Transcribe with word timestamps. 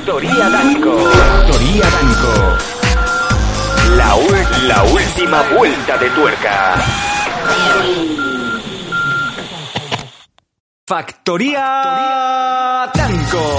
Factoría 0.00 0.48
Danco. 0.48 0.96
Factoría 0.96 1.84
Danco. 1.90 2.32
La, 3.96 4.16
la 4.66 4.82
última 4.84 5.42
vuelta 5.54 5.98
de 5.98 6.08
tuerca. 6.10 6.74
Factoría 10.86 11.62
Danco. 12.94 13.58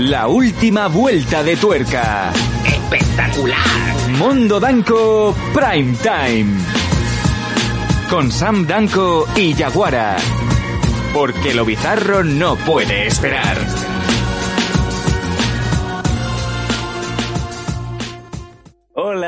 La 0.00 0.26
última 0.26 0.88
vuelta 0.88 1.42
de 1.42 1.56
tuerca. 1.56 2.30
Espectacular. 2.66 3.56
Mundo 4.18 4.60
Danco 4.60 5.34
Prime 5.54 5.96
Time. 6.02 6.60
Con 8.10 8.30
Sam 8.30 8.66
Danco 8.66 9.26
y 9.34 9.54
Yaguara. 9.54 10.16
Porque 11.14 11.54
lo 11.54 11.64
bizarro 11.64 12.22
no 12.22 12.56
puede 12.56 13.06
esperar. 13.06 13.56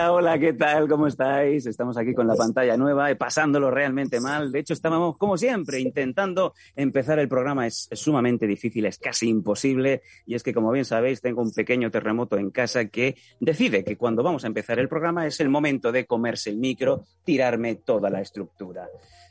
Hola, 0.08 0.38
¿qué 0.38 0.52
tal? 0.52 0.88
¿Cómo 0.88 1.08
estáis? 1.08 1.66
Estamos 1.66 1.96
aquí 1.96 2.14
con 2.14 2.28
la 2.28 2.36
pantalla 2.36 2.76
nueva 2.76 3.10
y 3.10 3.16
pasándolo 3.16 3.70
realmente 3.70 4.20
mal. 4.20 4.52
De 4.52 4.60
hecho, 4.60 4.72
estábamos, 4.72 5.16
como 5.18 5.36
siempre, 5.36 5.80
intentando 5.80 6.54
empezar 6.76 7.18
el 7.18 7.28
programa. 7.28 7.66
Es 7.66 7.88
sumamente 7.92 8.46
difícil, 8.46 8.86
es 8.86 8.98
casi 8.98 9.28
imposible. 9.28 10.02
Y 10.24 10.34
es 10.34 10.42
que, 10.44 10.54
como 10.54 10.70
bien 10.70 10.84
sabéis, 10.84 11.20
tengo 11.20 11.42
un 11.42 11.52
pequeño 11.52 11.90
terremoto 11.90 12.38
en 12.38 12.50
casa 12.50 12.84
que 12.86 13.16
decide 13.40 13.84
que 13.84 13.96
cuando 13.96 14.22
vamos 14.22 14.44
a 14.44 14.46
empezar 14.46 14.78
el 14.78 14.88
programa 14.88 15.26
es 15.26 15.40
el 15.40 15.48
momento 15.48 15.90
de 15.90 16.06
comerse 16.06 16.50
el 16.50 16.58
micro, 16.58 17.04
tirarme 17.24 17.74
toda 17.74 18.08
la 18.08 18.20
estructura. 18.20 18.88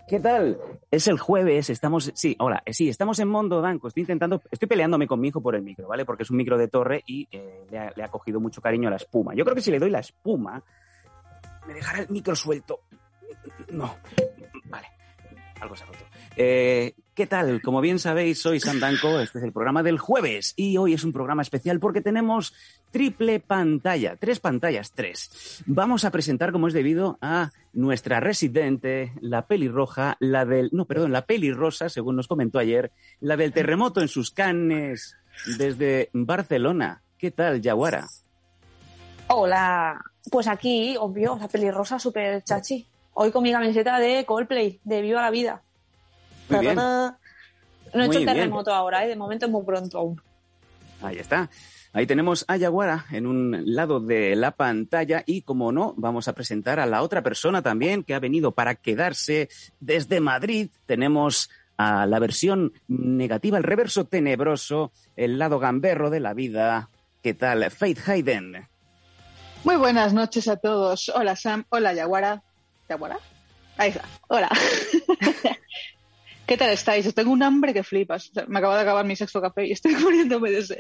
¿Qué 0.07 0.19
tal? 0.19 0.59
Es 0.91 1.07
el 1.07 1.17
jueves, 1.17 1.71
estamos, 1.71 2.11
sí, 2.13 2.35
hola, 2.39 2.61
eh, 2.65 2.75
sí, 2.75 2.89
estamos 2.89 3.17
en 3.19 3.27
Mondo 3.27 3.59
Danco. 3.59 3.87
Estoy 3.87 4.01
intentando, 4.01 4.39
estoy 4.51 4.67
peleándome 4.67 5.07
con 5.07 5.19
mi 5.19 5.29
hijo 5.29 5.41
por 5.41 5.55
el 5.55 5.63
micro, 5.63 5.87
¿vale? 5.87 6.05
Porque 6.05 6.21
es 6.21 6.29
un 6.29 6.37
micro 6.37 6.59
de 6.59 6.67
torre 6.67 7.03
y 7.07 7.27
eh, 7.31 7.65
le, 7.71 7.79
ha, 7.79 7.91
le 7.95 8.03
ha 8.03 8.07
cogido 8.09 8.39
mucho 8.39 8.61
cariño 8.61 8.87
a 8.87 8.91
la 8.91 8.97
espuma. 8.97 9.33
Yo 9.33 9.43
creo 9.43 9.55
que 9.55 9.61
si 9.61 9.71
le 9.71 9.79
doy 9.79 9.89
la 9.89 9.99
espuma, 9.99 10.61
me 11.67 11.73
dejará 11.73 12.01
el 12.01 12.09
micro 12.09 12.35
suelto. 12.35 12.81
No, 13.71 13.95
vale, 14.65 14.87
algo 15.59 15.75
se 15.75 15.83
ha 15.83 15.87
roto. 15.87 16.05
Eh, 16.37 16.93
¿Qué 17.15 17.27
tal? 17.27 17.61
Como 17.61 17.79
bien 17.79 17.97
sabéis, 17.97 18.41
soy 18.41 18.59
Sam 18.59 18.81
Danco, 18.81 19.21
este 19.21 19.37
es 19.37 19.45
el 19.45 19.53
programa 19.53 19.83
del 19.83 19.99
jueves 19.99 20.53
y 20.57 20.75
hoy 20.75 20.93
es 20.93 21.05
un 21.05 21.13
programa 21.13 21.43
especial 21.43 21.79
porque 21.79 22.01
tenemos 22.01 22.53
triple 22.91 23.39
pantalla, 23.39 24.17
tres 24.17 24.41
pantallas, 24.41 24.91
tres. 24.91 25.63
Vamos 25.65 26.03
a 26.03 26.11
presentar, 26.11 26.51
como 26.51 26.67
es 26.67 26.73
debido, 26.73 27.17
a 27.21 27.51
nuestra 27.71 28.19
residente, 28.19 29.13
la 29.21 29.47
pelirroja, 29.47 30.17
la 30.19 30.43
del, 30.43 30.67
no, 30.73 30.83
perdón, 30.83 31.13
la 31.13 31.25
pelirrosa, 31.25 31.87
según 31.87 32.17
nos 32.17 32.27
comentó 32.27 32.59
ayer, 32.59 32.91
la 33.21 33.37
del 33.37 33.53
terremoto 33.53 34.01
en 34.01 34.09
sus 34.09 34.29
canes 34.31 35.15
desde 35.57 36.09
Barcelona. 36.11 37.01
¿Qué 37.17 37.31
tal, 37.31 37.61
Yaguara? 37.61 38.09
Hola, 39.29 40.01
pues 40.29 40.49
aquí, 40.49 40.97
obvio, 40.99 41.37
la 41.39 41.47
pelirrosa 41.47 41.97
super 41.97 42.43
chachi. 42.43 42.85
Hoy 43.13 43.31
con 43.31 43.41
mi 43.41 43.53
camiseta 43.53 43.99
de 43.99 44.25
Coldplay, 44.25 44.81
de 44.83 45.01
Viva 45.01 45.21
la 45.21 45.31
Vida. 45.31 45.61
Muy 46.49 46.59
bien. 46.59 46.75
No 46.75 47.17
he 47.93 47.97
Muy 47.97 48.05
hecho 48.07 48.19
bien. 48.19 48.25
terremoto 48.33 48.73
ahora, 48.73 49.05
¿eh? 49.05 49.07
de 49.07 49.15
momento 49.15 49.45
es 49.45 49.51
muy 49.51 49.63
pronto 49.63 49.99
aún. 49.99 50.21
Ahí 51.01 51.17
está. 51.17 51.49
Ahí 51.93 52.05
tenemos 52.05 52.43
a 52.49 52.57
Yaguara 52.57 53.05
en 53.11 53.25
un 53.25 53.63
lado 53.73 54.01
de 54.01 54.35
la 54.35 54.51
pantalla 54.51 55.23
y, 55.25 55.43
como 55.43 55.71
no, 55.71 55.93
vamos 55.95 56.27
a 56.27 56.33
presentar 56.33 56.79
a 56.79 56.85
la 56.85 57.01
otra 57.01 57.21
persona 57.21 57.61
también 57.61 58.03
que 58.03 58.13
ha 58.13 58.19
venido 58.19 58.51
para 58.51 58.75
quedarse 58.75 59.47
desde 59.79 60.19
Madrid. 60.19 60.69
Tenemos 60.85 61.49
a 61.77 62.05
la 62.05 62.19
versión 62.19 62.73
negativa, 62.89 63.57
el 63.57 63.63
reverso 63.63 64.05
tenebroso, 64.05 64.91
el 65.15 65.39
lado 65.39 65.57
gamberro 65.59 66.09
de 66.09 66.19
la 66.19 66.33
vida. 66.33 66.89
¿Qué 67.23 67.33
tal? 67.33 67.69
Faith 67.71 68.09
Hayden. 68.09 68.67
Muy 69.63 69.77
buenas 69.77 70.13
noches 70.13 70.49
a 70.49 70.57
todos. 70.57 71.09
Hola 71.15 71.35
Sam, 71.37 71.63
hola 71.69 71.93
Yaguara. 71.93 72.43
¿Yaguara? 72.89 73.19
Ahí 73.77 73.89
está. 73.89 74.03
Hola. 74.27 74.49
¿Qué 76.47 76.57
tal 76.57 76.69
estáis? 76.69 77.13
Tengo 77.13 77.31
un 77.31 77.41
hambre 77.43 77.73
que 77.73 77.83
flipas. 77.83 78.29
O 78.29 78.33
sea, 78.33 78.45
me 78.47 78.59
acabo 78.59 78.75
de 78.75 78.81
acabar 78.81 79.05
mi 79.05 79.15
sexto 79.15 79.41
café 79.41 79.67
y 79.67 79.71
estoy 79.71 79.95
muriéndome 80.01 80.51
de 80.51 80.63
sed. 80.63 80.79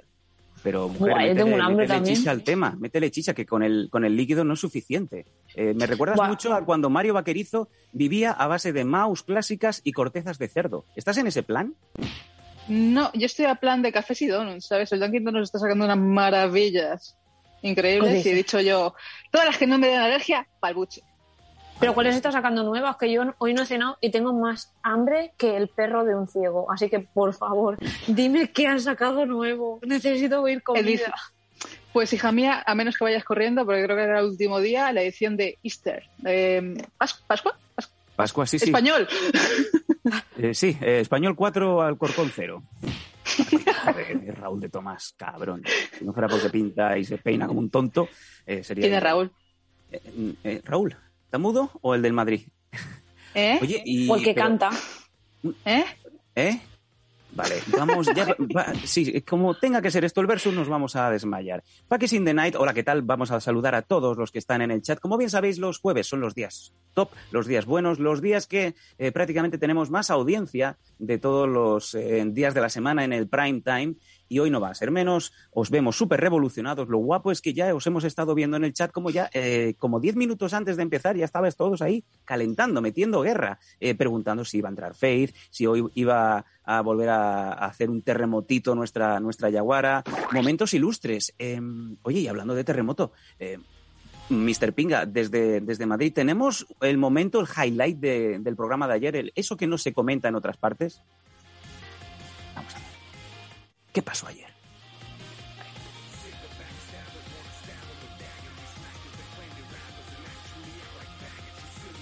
Pero, 0.63 0.87
mujer, 0.89 1.13
Buah, 1.13 1.27
yo 1.27 1.35
tengo 1.35 1.49
métele- 1.49 1.53
un 1.53 1.61
hambre 1.61 1.83
métele 1.83 1.97
también. 1.99 2.15
chicha 2.15 2.31
al 2.31 2.43
tema, 2.43 2.75
métele 2.79 3.11
chicha, 3.11 3.33
que 3.35 3.45
con 3.45 3.61
el, 3.61 3.87
con 3.91 4.03
el 4.03 4.15
líquido 4.15 4.43
no 4.43 4.55
es 4.55 4.59
suficiente. 4.59 5.25
Eh, 5.55 5.73
me 5.75 5.85
recuerdas 5.85 6.17
Buah. 6.17 6.27
mucho 6.27 6.53
a 6.53 6.65
cuando 6.65 6.89
Mario 6.89 7.13
Vaquerizo 7.13 7.69
vivía 7.93 8.31
a 8.31 8.47
base 8.47 8.73
de 8.73 8.83
mouse 8.83 9.21
clásicas 9.23 9.81
y 9.83 9.91
cortezas 9.91 10.39
de 10.39 10.47
cerdo. 10.47 10.85
¿Estás 10.95 11.17
en 11.17 11.27
ese 11.27 11.43
plan? 11.43 11.75
No, 12.67 13.11
yo 13.13 13.27
estoy 13.27 13.45
a 13.45 13.55
plan 13.55 13.83
de 13.83 13.91
cafés 13.91 14.23
y 14.23 14.27
donuts, 14.27 14.65
¿sabes? 14.65 14.91
El 14.91 14.99
Dunkin' 15.01 15.23
Donuts 15.23 15.49
está 15.49 15.59
sacando 15.59 15.85
unas 15.85 15.99
maravillas 15.99 17.15
increíbles 17.61 18.25
y 18.25 18.29
he 18.29 18.33
dicho 18.33 18.59
yo, 18.59 18.95
todas 19.31 19.45
las 19.45 19.57
que 19.59 19.67
no 19.67 19.77
me 19.77 19.87
den 19.87 19.99
alergia, 19.99 20.47
pa'l 20.59 20.73
buche. 20.73 21.01
Pero 21.79 21.93
¿cuáles 21.93 22.15
está 22.15 22.31
sacando 22.31 22.63
nuevas? 22.63 22.95
Que 22.97 23.11
yo 23.11 23.23
hoy 23.37 23.53
no 23.53 23.63
he 23.63 23.65
cenado 23.65 23.97
y 24.01 24.09
tengo 24.09 24.33
más 24.33 24.73
hambre 24.81 25.33
que 25.37 25.57
el 25.57 25.67
perro 25.67 26.05
de 26.05 26.15
un 26.15 26.27
ciego. 26.27 26.71
Así 26.71 26.89
que, 26.89 26.99
por 27.01 27.33
favor, 27.33 27.77
dime 28.07 28.49
qué 28.51 28.67
han 28.67 28.79
sacado 28.79 29.25
nuevo. 29.25 29.79
Necesito 29.85 30.41
oír 30.41 30.57
El 30.57 30.63
comida. 30.63 30.83
dice- 30.83 31.11
Pues 31.91 32.11
hija 32.13 32.31
mía, 32.31 32.63
a 32.65 32.75
menos 32.75 32.97
que 32.97 33.03
vayas 33.03 33.23
corriendo, 33.23 33.65
porque 33.65 33.83
creo 33.83 33.95
que 33.97 34.03
era 34.03 34.19
el 34.19 34.25
último 34.25 34.59
día, 34.59 34.91
la 34.93 35.01
edición 35.01 35.35
de 35.37 35.57
Easter. 35.63 36.03
Eh, 36.25 36.61
¿Pas- 36.97 37.19
¿Pascua? 37.27 37.57
Pas- 37.75 37.89
Pascua, 38.15 38.45
sí, 38.47 38.57
sí. 38.59 38.65
Español. 38.65 39.07
Eh, 40.37 40.53
sí, 40.53 40.77
eh, 40.81 40.99
español 41.01 41.35
4 41.35 41.81
al 41.81 41.97
corcón 41.97 42.31
0. 42.33 42.63
Joder, 43.85 44.35
Raúl 44.39 44.59
de 44.61 44.69
Tomás, 44.69 45.13
cabrón. 45.17 45.63
Si 45.97 46.05
no 46.05 46.13
fuera 46.13 46.27
porque 46.27 46.49
pinta 46.49 46.97
y 46.97 47.03
se 47.03 47.17
peina 47.17 47.47
como 47.47 47.59
un 47.59 47.69
tonto, 47.69 48.07
eh, 48.45 48.63
sería... 48.63 48.83
¿Quién 48.83 48.93
es 48.95 49.03
Raúl? 49.03 49.31
Eh, 49.91 50.33
eh, 50.43 50.61
Raúl, 50.63 50.95
¿está 51.35 51.39
mudo 51.39 51.69
o 51.81 51.93
el 51.93 52.01
del 52.01 52.13
Madrid? 52.13 52.47
¿Eh? 53.33 53.59
Oye, 53.61 53.83
y... 53.85 54.09
O 54.09 54.15
el 54.15 54.23
que 54.23 54.33
pero- 54.33 54.47
canta. 54.47 54.69
¿Eh? 55.65 55.83
¿Eh? 56.33 56.61
Vale, 57.33 57.55
vamos, 57.77 58.07
ya, 58.15 58.25
va- 58.55 58.73
sí, 58.85 59.21
como 59.23 59.53
tenga 59.55 59.81
que 59.81 59.91
ser 59.91 60.05
esto 60.05 60.21
el 60.21 60.27
versus, 60.27 60.53
nos 60.53 60.69
vamos 60.69 60.95
a 60.95 61.09
desmayar. 61.09 61.61
Packers 61.89 62.13
in 62.13 62.23
the 62.23 62.33
Night, 62.33 62.55
hola, 62.55 62.73
¿qué 62.73 62.83
tal? 62.83 63.01
Vamos 63.01 63.31
a 63.31 63.41
saludar 63.41 63.75
a 63.75 63.81
todos 63.81 64.15
los 64.15 64.31
que 64.31 64.39
están 64.39 64.61
en 64.61 64.71
el 64.71 64.81
chat. 64.81 65.01
Como 65.01 65.17
bien 65.17 65.29
sabéis, 65.29 65.59
los 65.59 65.79
jueves 65.79 66.07
son 66.07 66.21
los 66.21 66.33
días 66.33 66.71
top, 66.93 67.09
los 67.31 67.45
días 67.45 67.65
buenos, 67.65 67.99
los 67.99 68.21
días 68.21 68.47
que 68.47 68.73
eh, 68.97 69.11
prácticamente 69.11 69.57
tenemos 69.57 69.91
más 69.91 70.09
audiencia 70.09 70.77
de 70.97 71.17
todos 71.17 71.49
los 71.49 71.93
eh, 71.93 72.23
días 72.27 72.53
de 72.53 72.61
la 72.61 72.69
semana 72.69 73.03
en 73.03 73.11
el 73.11 73.27
prime 73.27 73.59
time. 73.59 73.95
Y 74.27 74.39
hoy 74.39 74.49
no 74.49 74.59
va 74.59 74.69
a 74.69 74.75
ser 74.75 74.89
menos, 74.91 75.33
os 75.51 75.69
vemos 75.69 75.95
súper 75.97 76.19
revolucionados. 76.19 76.87
Lo 76.89 76.97
guapo 76.97 77.31
es 77.31 77.41
que 77.41 77.53
ya 77.53 77.73
os 77.75 77.85
hemos 77.87 78.03
estado 78.03 78.33
viendo 78.35 78.57
en 78.57 78.63
el 78.63 78.73
chat 78.73 78.91
como 78.91 79.09
ya, 79.11 79.29
eh, 79.33 79.75
como 79.77 79.99
10 79.99 80.15
minutos 80.15 80.53
antes 80.53 80.77
de 80.77 80.83
empezar, 80.83 81.15
ya 81.15 81.25
estabais 81.25 81.55
todos 81.55 81.81
ahí 81.81 82.03
calentando, 82.25 82.81
metiendo 82.81 83.21
guerra, 83.21 83.59
eh, 83.79 83.93
preguntando 83.95 84.43
si 84.45 84.57
iba 84.57 84.69
a 84.69 84.71
entrar 84.71 84.95
Faith, 84.95 85.35
si 85.51 85.67
hoy 85.67 85.87
iba 85.93 86.45
a 86.63 86.81
volver 86.81 87.09
a, 87.09 87.49
a 87.53 87.65
hacer 87.67 87.89
un 87.89 88.01
terremotito 88.01 88.73
nuestra, 88.73 89.19
nuestra 89.19 89.49
Yaguara. 89.49 90.03
Momentos 90.33 90.73
ilustres. 90.73 91.33
Eh, 91.37 91.61
oye, 92.01 92.21
y 92.21 92.27
hablando 92.27 92.55
de 92.55 92.63
terremoto, 92.63 93.11
Mr. 94.29 94.73
Pinga, 94.73 95.05
desde, 95.05 95.61
desde 95.61 95.85
Madrid, 95.85 96.11
¿tenemos 96.11 96.65
el 96.81 96.97
momento, 96.97 97.39
el 97.39 97.45
highlight 97.47 97.99
de- 97.99 98.39
del 98.39 98.55
programa 98.55 98.87
de 98.87 98.93
ayer, 98.95 99.15
el- 99.15 99.31
eso 99.35 99.55
que 99.55 99.67
no 99.67 99.77
se 99.77 99.93
comenta 99.93 100.27
en 100.29 100.35
otras 100.35 100.57
partes? 100.57 100.99
Vamos 102.55 102.73
a 102.73 102.79
ver. 102.79 102.84
¿Qué 103.95 104.01
pasó 104.01 104.27
ayer? 104.27 104.49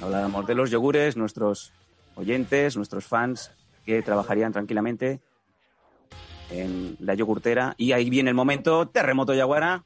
Hablábamos 0.02 0.48
de 0.48 0.56
los 0.56 0.72
yogures, 0.72 1.16
nuestros 1.16 1.72
oyentes, 2.16 2.76
nuestros 2.78 3.06
fans 3.06 3.52
que 3.86 4.02
trabajarían 4.02 4.52
tranquilamente 4.52 5.22
en 6.50 6.98
la 7.00 7.14
yogurtera. 7.14 7.76
Y 7.78 7.92
ahí 7.92 8.10
viene 8.10 8.32
el 8.32 8.36
momento, 8.36 8.88
terremoto 8.88 9.36
Yaguara. 9.36 9.84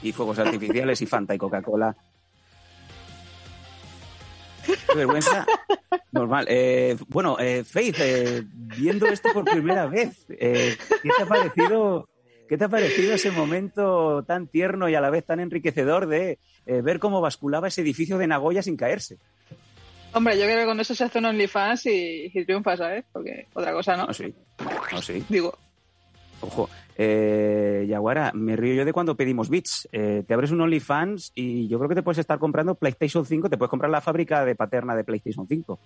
Y 0.00 0.12
fuegos 0.12 0.38
artificiales 0.38 1.02
y 1.02 1.06
Fanta 1.06 1.34
y 1.34 1.38
Coca-Cola. 1.38 1.96
Qué 4.92 4.98
vergüenza. 4.98 5.46
Normal. 6.12 6.46
Eh, 6.48 6.96
bueno, 7.08 7.36
eh, 7.38 7.64
Faith, 7.64 7.96
eh, 8.00 8.42
viendo 8.46 9.06
esto 9.06 9.30
por 9.32 9.44
primera 9.44 9.86
vez, 9.86 10.26
eh, 10.28 10.76
¿qué 11.02 11.08
te 11.16 11.22
ha 11.22 11.26
parecido? 11.26 12.08
¿Qué 12.48 12.58
te 12.58 12.64
ha 12.64 12.68
parecido 12.68 13.14
ese 13.14 13.30
momento 13.30 14.24
tan 14.24 14.46
tierno 14.46 14.88
y 14.88 14.94
a 14.94 15.00
la 15.00 15.08
vez 15.08 15.24
tan 15.24 15.40
enriquecedor 15.40 16.06
de 16.06 16.38
eh, 16.66 16.82
ver 16.82 16.98
cómo 16.98 17.22
basculaba 17.22 17.68
ese 17.68 17.80
edificio 17.80 18.18
de 18.18 18.26
Nagoya 18.26 18.62
sin 18.62 18.76
caerse? 18.76 19.16
Hombre, 20.12 20.38
yo 20.38 20.44
creo 20.44 20.58
que 20.58 20.66
con 20.66 20.78
eso 20.78 20.94
se 20.94 21.04
hace 21.04 21.18
un 21.18 21.24
OnlyFans 21.24 21.86
y, 21.86 22.30
y 22.34 22.44
triunfa, 22.44 22.76
¿sabes? 22.76 23.06
Porque 23.10 23.46
otra 23.54 23.72
cosa 23.72 23.96
no. 23.96 24.06
No, 24.06 24.12
sí. 24.12 24.34
No, 24.92 25.00
sí. 25.00 25.24
Digo, 25.30 25.56
Ojo. 26.42 26.68
Eh, 26.96 27.86
Yaguara, 27.88 28.32
me 28.34 28.54
río 28.56 28.74
yo 28.74 28.84
de 28.84 28.92
cuando 28.92 29.16
pedimos 29.16 29.48
bits. 29.48 29.88
Eh, 29.92 30.24
te 30.26 30.34
abres 30.34 30.50
un 30.50 30.60
OnlyFans 30.60 31.32
y 31.34 31.68
yo 31.68 31.78
creo 31.78 31.88
que 31.88 31.94
te 31.94 32.02
puedes 32.02 32.18
estar 32.18 32.38
comprando 32.38 32.74
PlayStation 32.74 33.24
5, 33.24 33.48
te 33.48 33.56
puedes 33.56 33.70
comprar 33.70 33.90
la 33.90 34.00
fábrica 34.00 34.44
de 34.44 34.54
paterna 34.54 34.94
de 34.94 35.04
PlayStation 35.04 35.46
5. 35.48 35.78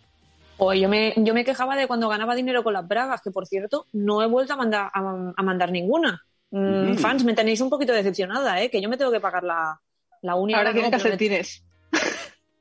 Pues 0.56 0.80
yo 0.80 0.88
me, 0.88 1.12
yo 1.18 1.34
me 1.34 1.44
quejaba 1.44 1.76
de 1.76 1.86
cuando 1.86 2.08
ganaba 2.08 2.34
dinero 2.34 2.64
con 2.64 2.72
las 2.72 2.88
bragas, 2.88 3.20
que 3.22 3.30
por 3.30 3.46
cierto, 3.46 3.86
no 3.92 4.22
he 4.22 4.26
vuelto 4.26 4.54
a 4.54 4.56
mandar, 4.56 4.90
a, 4.92 5.32
a 5.36 5.42
mandar 5.42 5.70
ninguna. 5.70 6.22
Mm, 6.50 6.92
Mm. 6.92 6.98
Fans, 6.98 7.24
me 7.24 7.34
tenéis 7.34 7.60
un 7.60 7.68
poquito 7.68 7.92
decepcionada, 7.92 8.62
¿eh? 8.62 8.70
Que 8.70 8.80
yo 8.80 8.88
me 8.88 8.96
tengo 8.96 9.10
que 9.12 9.20
pagar 9.20 9.42
la, 9.44 9.78
la 10.22 10.34
única. 10.36 10.58
Ahora 10.58 10.72
tienes 10.72 10.90
pero 10.90 11.02
me- 11.02 11.10
calcetines. 11.10 11.62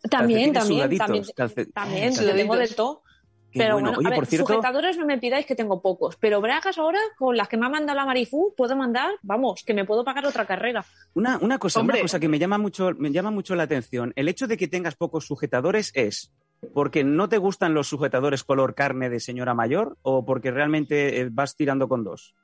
También, 0.10 0.54
Calcetines 0.54 0.98
también, 0.98 0.98
también, 0.98 1.72
también, 1.74 2.14
sudaditos. 2.14 2.36
tengo 2.38 2.56
de 2.58 2.68
todo. 2.68 3.02
Qué 3.56 3.60
Pero 3.60 3.76
bueno. 3.76 3.88
bueno, 3.88 4.00
Oye, 4.00 4.08
a 4.08 4.10
ver, 4.10 4.20
por 4.20 4.26
cierto, 4.26 4.48
sujetadores 4.48 4.98
no 4.98 5.06
me 5.06 5.18
pidáis 5.18 5.46
que 5.46 5.56
tengo 5.56 5.82
pocos, 5.82 6.18
pero 6.18 6.42
bragas 6.42 6.78
ahora, 6.78 7.00
con 7.18 7.38
las 7.38 7.48
que 7.48 7.56
me 7.56 7.66
ha 7.66 7.70
mandado 7.70 7.96
la 7.96 8.06
Marifú, 8.06 8.54
puedo 8.58 8.76
mandar, 8.76 9.12
vamos, 9.22 9.64
que 9.66 9.74
me 9.74 9.86
puedo 9.86 10.04
pagar 10.04 10.26
otra 10.26 10.46
carrera. 10.46 10.84
Una, 11.14 11.38
una 11.38 11.58
cosa, 11.58 11.80
Hombre. 11.80 12.00
una 12.00 12.02
cosa 12.02 12.20
que 12.20 12.28
me 12.28 12.38
llama 12.38 12.58
mucho, 12.58 12.92
me 12.98 13.14
llama 13.14 13.32
mucho 13.32 13.56
la 13.56 13.64
atención. 13.64 14.12
El 14.18 14.28
hecho 14.28 14.48
de 14.48 14.58
que 14.58 14.68
tengas 14.68 14.96
pocos 14.96 15.26
sujetadores 15.26 15.92
es 15.94 16.34
porque 16.74 17.06
no 17.06 17.30
te 17.30 17.38
gustan 17.38 17.74
los 17.74 17.88
sujetadores 17.88 18.44
color 18.44 18.76
carne 18.76 19.10
de 19.10 19.22
señora 19.22 19.54
mayor 19.54 19.98
o 20.02 20.26
porque 20.26 20.52
realmente 20.52 21.22
eh, 21.22 21.30
vas 21.32 21.56
tirando 21.56 21.88
con 21.88 22.04
dos. 22.04 22.36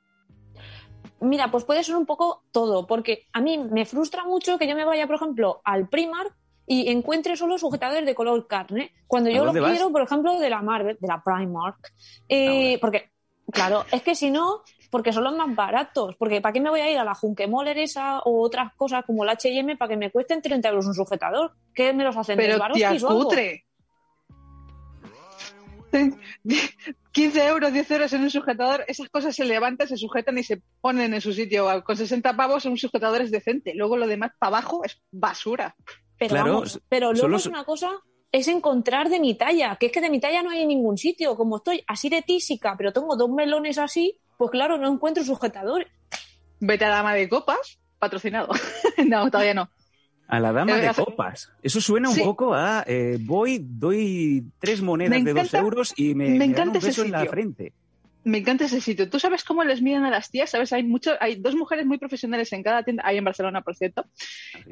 Mira, 1.19 1.51
pues 1.51 1.65
puede 1.65 1.83
ser 1.83 1.97
un 1.97 2.05
poco 2.05 2.45
todo, 2.53 2.87
porque 2.87 3.27
a 3.33 3.41
mí 3.41 3.57
me 3.57 3.85
frustra 3.85 4.23
mucho 4.23 4.57
que 4.57 4.67
yo 4.67 4.75
me 4.77 4.85
vaya, 4.85 5.07
por 5.07 5.17
ejemplo, 5.17 5.59
al 5.65 5.89
Primark 5.89 6.33
y 6.71 6.89
encuentre 6.89 7.35
solo 7.35 7.57
sujetadores 7.57 8.06
de 8.06 8.15
color 8.15 8.47
carne, 8.47 8.94
cuando 9.06 9.29
¿A 9.29 9.33
yo 9.33 9.39
lo 9.39 9.45
dónde 9.47 9.59
vas? 9.59 9.71
quiero, 9.71 9.91
por 9.91 10.03
ejemplo, 10.03 10.39
de 10.39 10.50
la 10.50 10.62
Marvel, 10.62 10.97
de 11.01 11.06
la 11.06 11.21
Primark. 11.21 11.91
Eh, 12.29 12.77
porque, 12.79 13.09
claro, 13.51 13.83
es 13.91 14.01
que 14.03 14.15
si 14.15 14.31
no, 14.31 14.62
porque 14.89 15.12
son 15.12 15.25
los 15.25 15.35
más 15.35 15.53
baratos, 15.53 16.15
porque 16.15 16.39
¿para 16.39 16.53
qué 16.53 16.62
me 16.62 16.69
voy 16.69 16.79
a 16.79 16.89
ir 16.89 16.97
a 16.97 17.03
la 17.03 17.13
Junkemoller 17.13 17.77
esa 17.77 18.19
o 18.19 18.41
otras 18.41 18.73
cosas 18.75 19.03
como 19.06 19.25
la 19.25 19.33
H&M 19.33 19.75
para 19.75 19.89
que 19.89 19.97
me 19.97 20.12
cuesten 20.12 20.41
30 20.41 20.69
euros 20.69 20.85
un 20.85 20.94
sujetador? 20.94 21.51
¿Qué 21.73 21.91
me 21.91 22.06
los 22.06 22.15
hacen 22.15 22.38
de 22.38 22.45
Pero 22.45 22.71
tía 22.71 22.97
cutre. 23.01 23.65
15 27.12 27.47
euros, 27.47 27.74
10 27.74 27.91
euros 27.91 28.13
en 28.13 28.21
un 28.21 28.29
sujetador, 28.29 28.85
esas 28.88 29.09
cosas 29.09 29.35
se 29.35 29.44
levantan, 29.44 29.89
se 29.89 29.97
sujetan 29.97 30.38
y 30.38 30.44
se 30.44 30.62
ponen 30.79 31.13
en 31.13 31.19
su 31.19 31.33
sitio. 31.33 31.67
Con 31.83 31.97
60 31.97 32.38
pavos 32.38 32.63
un 32.63 32.77
sujetador 32.77 33.21
es 33.21 33.31
decente. 33.31 33.74
Luego 33.75 33.97
lo 33.97 34.07
demás 34.07 34.31
para 34.39 34.57
abajo 34.57 34.85
es 34.85 35.01
basura. 35.12 35.75
Pero, 36.21 36.29
Claro, 36.35 36.53
vamos, 36.53 36.79
pero 36.88 37.13
luego 37.13 37.27
los- 37.29 37.41
es 37.41 37.47
una 37.47 37.63
cosa, 37.63 37.89
es 38.31 38.47
encontrar 38.47 39.09
de 39.09 39.19
mi 39.19 39.33
talla, 39.33 39.75
que 39.79 39.88
es 39.88 39.91
que 39.91 40.01
de 40.01 40.09
mi 40.12 40.19
talla 40.19 40.44
no 40.44 40.51
hay 40.51 40.62
en 40.62 40.68
ningún 40.68 40.95
sitio. 40.95 41.35
Como 41.35 41.57
estoy 41.57 41.83
así 41.88 42.09
de 42.09 42.21
tísica, 42.21 42.75
pero 42.77 42.94
tengo 42.94 43.15
dos 43.15 43.31
melones 43.31 43.79
así, 43.79 44.19
pues 44.38 44.51
claro, 44.51 44.77
no 44.77 44.88
encuentro 44.88 45.23
sujetadores. 45.23 45.88
Vete 46.59 46.85
a 46.85 46.89
Dama 46.89 47.15
de 47.15 47.27
Copas, 47.27 47.79
patrocinado. 47.97 48.50
no, 49.07 49.31
todavía 49.31 49.56
no. 49.56 49.69
A 50.27 50.39
la 50.39 50.53
dama 50.53 50.75
de 50.77 50.94
copas. 50.94 51.51
Eso 51.63 51.81
suena 51.81 52.07
un 52.07 52.15
Sí. 52.15 52.21
poco 52.24 52.53
a 52.53 52.83
eh, 52.88 53.17
voy, 53.19 53.59
doy 53.67 54.45
tres 54.59 54.81
monedas 54.83 55.19
Me 55.21 55.25
de 55.25 55.33
dos 55.41 55.53
euros 55.56 55.94
y 55.97 56.13
me, 56.13 56.25
me 56.25 56.29
me 56.29 56.38
dan 56.39 56.50
encanta 56.51 56.71
un 56.71 56.77
ese 56.77 56.88
beso 56.88 57.03
en 57.03 57.12
la 57.12 57.25
frente. 57.25 57.74
Me 58.23 58.38
encanta 58.38 58.65
ese 58.65 58.81
sitio. 58.81 59.09
¿Tú 59.09 59.19
sabes 59.19 59.44
cómo 59.44 59.63
les 59.63 59.81
miden 59.81 60.03
a 60.03 60.12
las 60.12 60.29
tías? 60.29 60.51
¿Sabes? 60.51 60.71
Hay 60.73 60.83
mucho, 60.83 61.13
hay 61.19 61.35
dos 61.35 61.56
mujeres 61.56 61.85
muy 61.88 61.97
profesionales 61.97 62.53
en 62.53 62.62
cada 62.63 62.83
tienda, 62.83 63.03
hay 63.06 63.18
en 63.18 63.23
Barcelona, 63.25 63.62
por 63.62 63.75
cierto. 63.75 64.06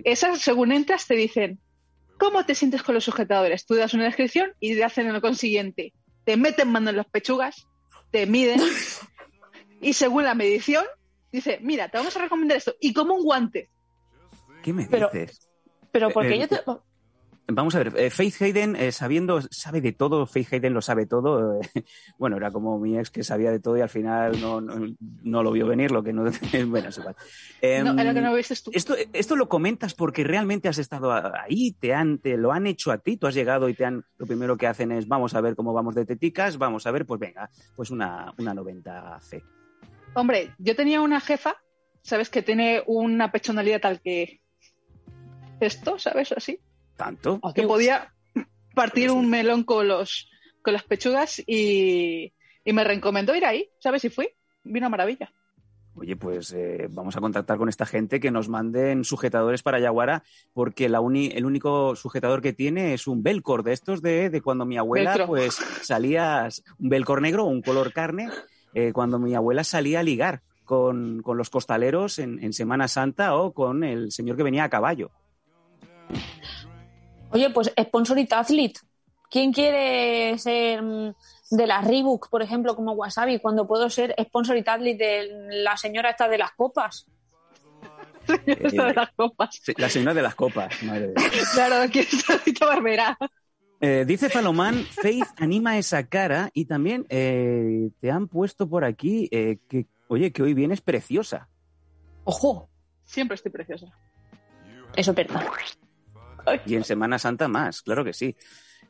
Esas, 0.04 0.40
según 0.40 0.72
entras, 0.72 1.08
te 1.08 1.16
dicen, 1.16 1.60
¿cómo 2.20 2.46
te 2.46 2.54
sientes 2.54 2.84
con 2.84 2.94
los 2.96 3.04
sujetadores? 3.06 3.66
Tú 3.66 3.74
das 3.76 3.94
una 3.96 4.04
descripción 4.04 4.52
y 4.60 4.76
te 4.76 4.84
hacen 4.84 5.12
lo 5.12 5.20
consiguiente. 5.22 5.94
Te 6.26 6.38
meten 6.38 6.72
mano 6.72 6.92
en 6.92 6.98
las 6.98 7.08
pechugas, 7.08 7.66
te 8.12 8.28
miden 8.28 8.62
y 9.82 9.94
según 9.94 10.26
la 10.26 10.36
medición, 10.36 10.86
dice, 11.32 11.58
mira, 11.62 11.90
te 11.90 11.98
vamos 11.98 12.16
a 12.16 12.22
recomendar 12.22 12.58
esto. 12.58 12.76
Y 12.80 12.94
como 12.94 13.16
un 13.16 13.24
guante. 13.24 13.70
¿Qué 14.62 14.74
me 14.74 14.86
Pero- 14.86 15.10
dices? 15.12 15.50
Pero 15.92 16.12
porque 16.12 16.36
Eh, 16.36 16.40
yo 16.40 16.48
te... 16.48 16.60
Vamos 17.52 17.74
a 17.74 17.80
ver, 17.80 17.94
eh, 17.98 18.12
Faith 18.12 18.42
Hayden, 18.42 18.76
eh, 18.76 18.92
sabiendo, 18.92 19.42
sabe 19.50 19.82
de 19.82 19.92
todo, 19.92 20.28
Faith 20.28 20.54
Hayden 20.54 20.74
lo 20.74 20.82
sabe 20.82 21.08
todo. 21.08 21.60
eh, 21.60 21.68
bueno, 22.20 22.38
era 22.38 22.52
como 22.52 22.78
mi 22.80 22.98
ex 22.98 23.10
que 23.10 23.24
sabía 23.24 23.50
de 23.50 23.60
todo 23.60 23.76
y 23.76 23.82
al 23.82 23.90
final 23.90 24.40
no, 24.40 24.62
no, 24.62 24.96
no 25.24 25.44
lo 25.44 25.52
vio 25.52 25.66
venir, 25.66 25.90
lo 25.90 26.04
que 26.04 26.14
no. 26.14 26.26
bueno, 26.68 26.90
es 26.90 26.98
igual. 27.00 27.16
Em, 27.62 27.84
No, 27.84 27.94
lo 28.04 28.14
que 28.14 28.22
no 28.22 28.36
viste 28.36 28.56
tú. 28.64 28.70
esto, 28.74 28.96
esto 29.14 29.36
lo 29.36 29.50
comentas 29.50 29.96
porque 29.96 30.24
realmente 30.24 30.68
has 30.68 30.78
estado 30.78 31.12
ahí, 31.12 31.72
te 31.80 31.94
han, 31.94 32.20
te 32.20 32.38
lo 32.38 32.52
han 32.52 32.68
hecho 32.68 32.92
a 32.92 33.00
ti, 33.00 33.18
tú 33.18 33.26
has 33.26 33.34
llegado 33.34 33.68
y 33.68 33.74
te 33.74 33.86
han, 33.86 34.06
lo 34.18 34.28
primero 34.28 34.56
que 34.56 34.68
hacen 34.68 34.92
es 34.92 35.08
vamos 35.08 35.34
a 35.34 35.42
ver 35.42 35.56
cómo 35.56 35.74
vamos 35.74 35.96
de 35.96 36.06
teticas, 36.06 36.60
vamos 36.60 36.86
a 36.86 36.92
ver, 36.92 37.08
pues 37.08 37.20
venga, 37.20 37.50
pues 37.76 37.90
una, 37.90 38.32
una 38.38 38.54
90C. 38.54 39.44
Hombre, 40.14 40.54
yo 40.60 40.76
tenía 40.76 41.02
una 41.02 41.20
jefa, 41.20 41.56
¿sabes? 42.04 42.30
Que 42.30 42.44
tiene 42.44 42.84
una 42.86 43.32
pechonalidad 43.32 43.82
tal 43.82 44.02
que 44.02 44.40
esto, 45.60 45.98
¿sabes? 45.98 46.32
Así. 46.32 46.60
¿Tanto? 47.00 47.40
que 47.56 47.64
podía 47.64 48.14
partir 48.76 49.10
un 49.10 49.30
melón 49.30 49.64
con 49.64 49.88
los 49.88 50.30
con 50.62 50.74
las 50.74 50.84
pechugas 50.84 51.42
y, 51.48 52.34
y 52.66 52.74
me 52.74 52.84
recomendó 52.84 53.34
ir 53.36 53.46
ahí, 53.46 53.70
¿sabes? 53.80 54.04
Y 54.06 54.10
fui, 54.10 54.28
vino 54.64 54.86
a 54.86 54.90
maravilla. 54.90 55.32
Oye, 55.96 56.16
pues 56.18 56.52
eh, 56.54 56.88
vamos 56.90 57.16
a 57.18 57.22
contactar 57.22 57.58
con 57.58 57.68
esta 57.70 57.86
gente 57.86 58.20
que 58.20 58.32
nos 58.32 58.48
manden 58.48 59.04
sujetadores 59.04 59.64
para 59.64 59.80
Yaguara, 59.80 60.24
porque 60.54 60.88
la 60.90 61.02
uni- 61.02 61.32
el 61.34 61.46
único 61.46 61.96
sujetador 61.96 62.42
que 62.42 62.54
tiene 62.54 62.94
es 62.94 63.08
un 63.08 63.24
Belcor 63.24 63.64
de 63.64 63.74
estos 63.74 64.02
de, 64.02 64.30
de 64.30 64.42
cuando 64.42 64.66
mi 64.66 64.78
abuela 64.78 65.12
pues 65.28 65.56
salía, 65.82 66.48
un 66.78 66.90
Belcor 66.90 67.22
negro, 67.22 67.46
un 67.46 67.62
color 67.62 67.92
carne, 67.94 68.30
eh, 68.74 68.92
cuando 68.94 69.18
mi 69.20 69.34
abuela 69.36 69.64
salía 69.64 70.02
a 70.02 70.04
ligar 70.04 70.42
con, 70.64 71.22
con 71.22 71.38
los 71.38 71.50
costaleros 71.50 72.20
en, 72.20 72.42
en 72.44 72.54
Semana 72.54 72.88
Santa 72.88 73.36
o 73.36 73.54
con 73.54 73.84
el 73.84 74.12
señor 74.12 74.38
que 74.38 74.44
venía 74.44 74.66
a 74.66 74.70
caballo. 74.70 75.12
Oye, 77.32 77.50
pues 77.50 77.72
Sponsorit 77.80 78.32
Athlete. 78.34 78.80
¿Quién 79.30 79.54
quiere 79.54 80.38
ser 80.40 80.82
mm, 80.82 81.14
de 81.52 81.68
la 81.68 81.82
Reebok, 81.82 82.30
por 82.30 82.42
ejemplo, 82.42 82.76
como 82.76 82.94
Wasabi, 82.94 83.40
cuando 83.40 83.68
puedo 83.68 83.90
ser 83.90 84.16
Sponsorit 84.20 84.68
Athlete 84.68 85.04
de 85.04 85.64
la 85.64 85.78
señora 85.78 86.10
esta 86.10 86.28
de 86.28 86.38
las 86.38 86.52
copas? 86.54 87.06
Esto 88.46 88.86
de 88.86 88.94
las 88.94 89.12
copas. 89.12 89.60
Sí, 89.62 89.74
La 89.78 89.90
señora 89.90 90.14
de 90.14 90.22
las 90.22 90.36
copas, 90.36 90.82
madre 90.84 91.08
de 91.08 91.14
Dios. 91.14 91.50
Claro, 91.54 91.92
que 91.92 92.02
es 92.02 92.60
Barbera. 92.60 93.18
Eh, 93.82 94.04
dice 94.06 94.30
Falomán, 94.30 94.84
Faith 94.84 95.28
anima 95.38 95.78
esa 95.78 96.06
cara 96.06 96.50
y 96.54 96.66
también 96.66 97.06
eh, 97.10 97.90
te 98.02 98.12
han 98.12 98.28
puesto 98.28 98.68
por 98.68 98.84
aquí 98.84 99.30
eh, 99.32 99.60
que, 99.70 99.86
oye, 100.10 100.32
que 100.34 100.44
hoy 100.44 100.54
vienes 100.54 100.82
preciosa. 100.82 101.48
Ojo, 102.26 102.70
Siempre 103.10 103.34
estoy 103.34 103.52
preciosa. 103.52 103.88
eso 104.96 105.12
es 105.12 105.16
verdad. 105.18 105.44
Y 106.66 106.76
en 106.76 106.84
Semana 106.84 107.20
Santa 107.20 107.48
más, 107.48 107.82
claro 107.82 108.04
que 108.04 108.14
sí. 108.14 108.36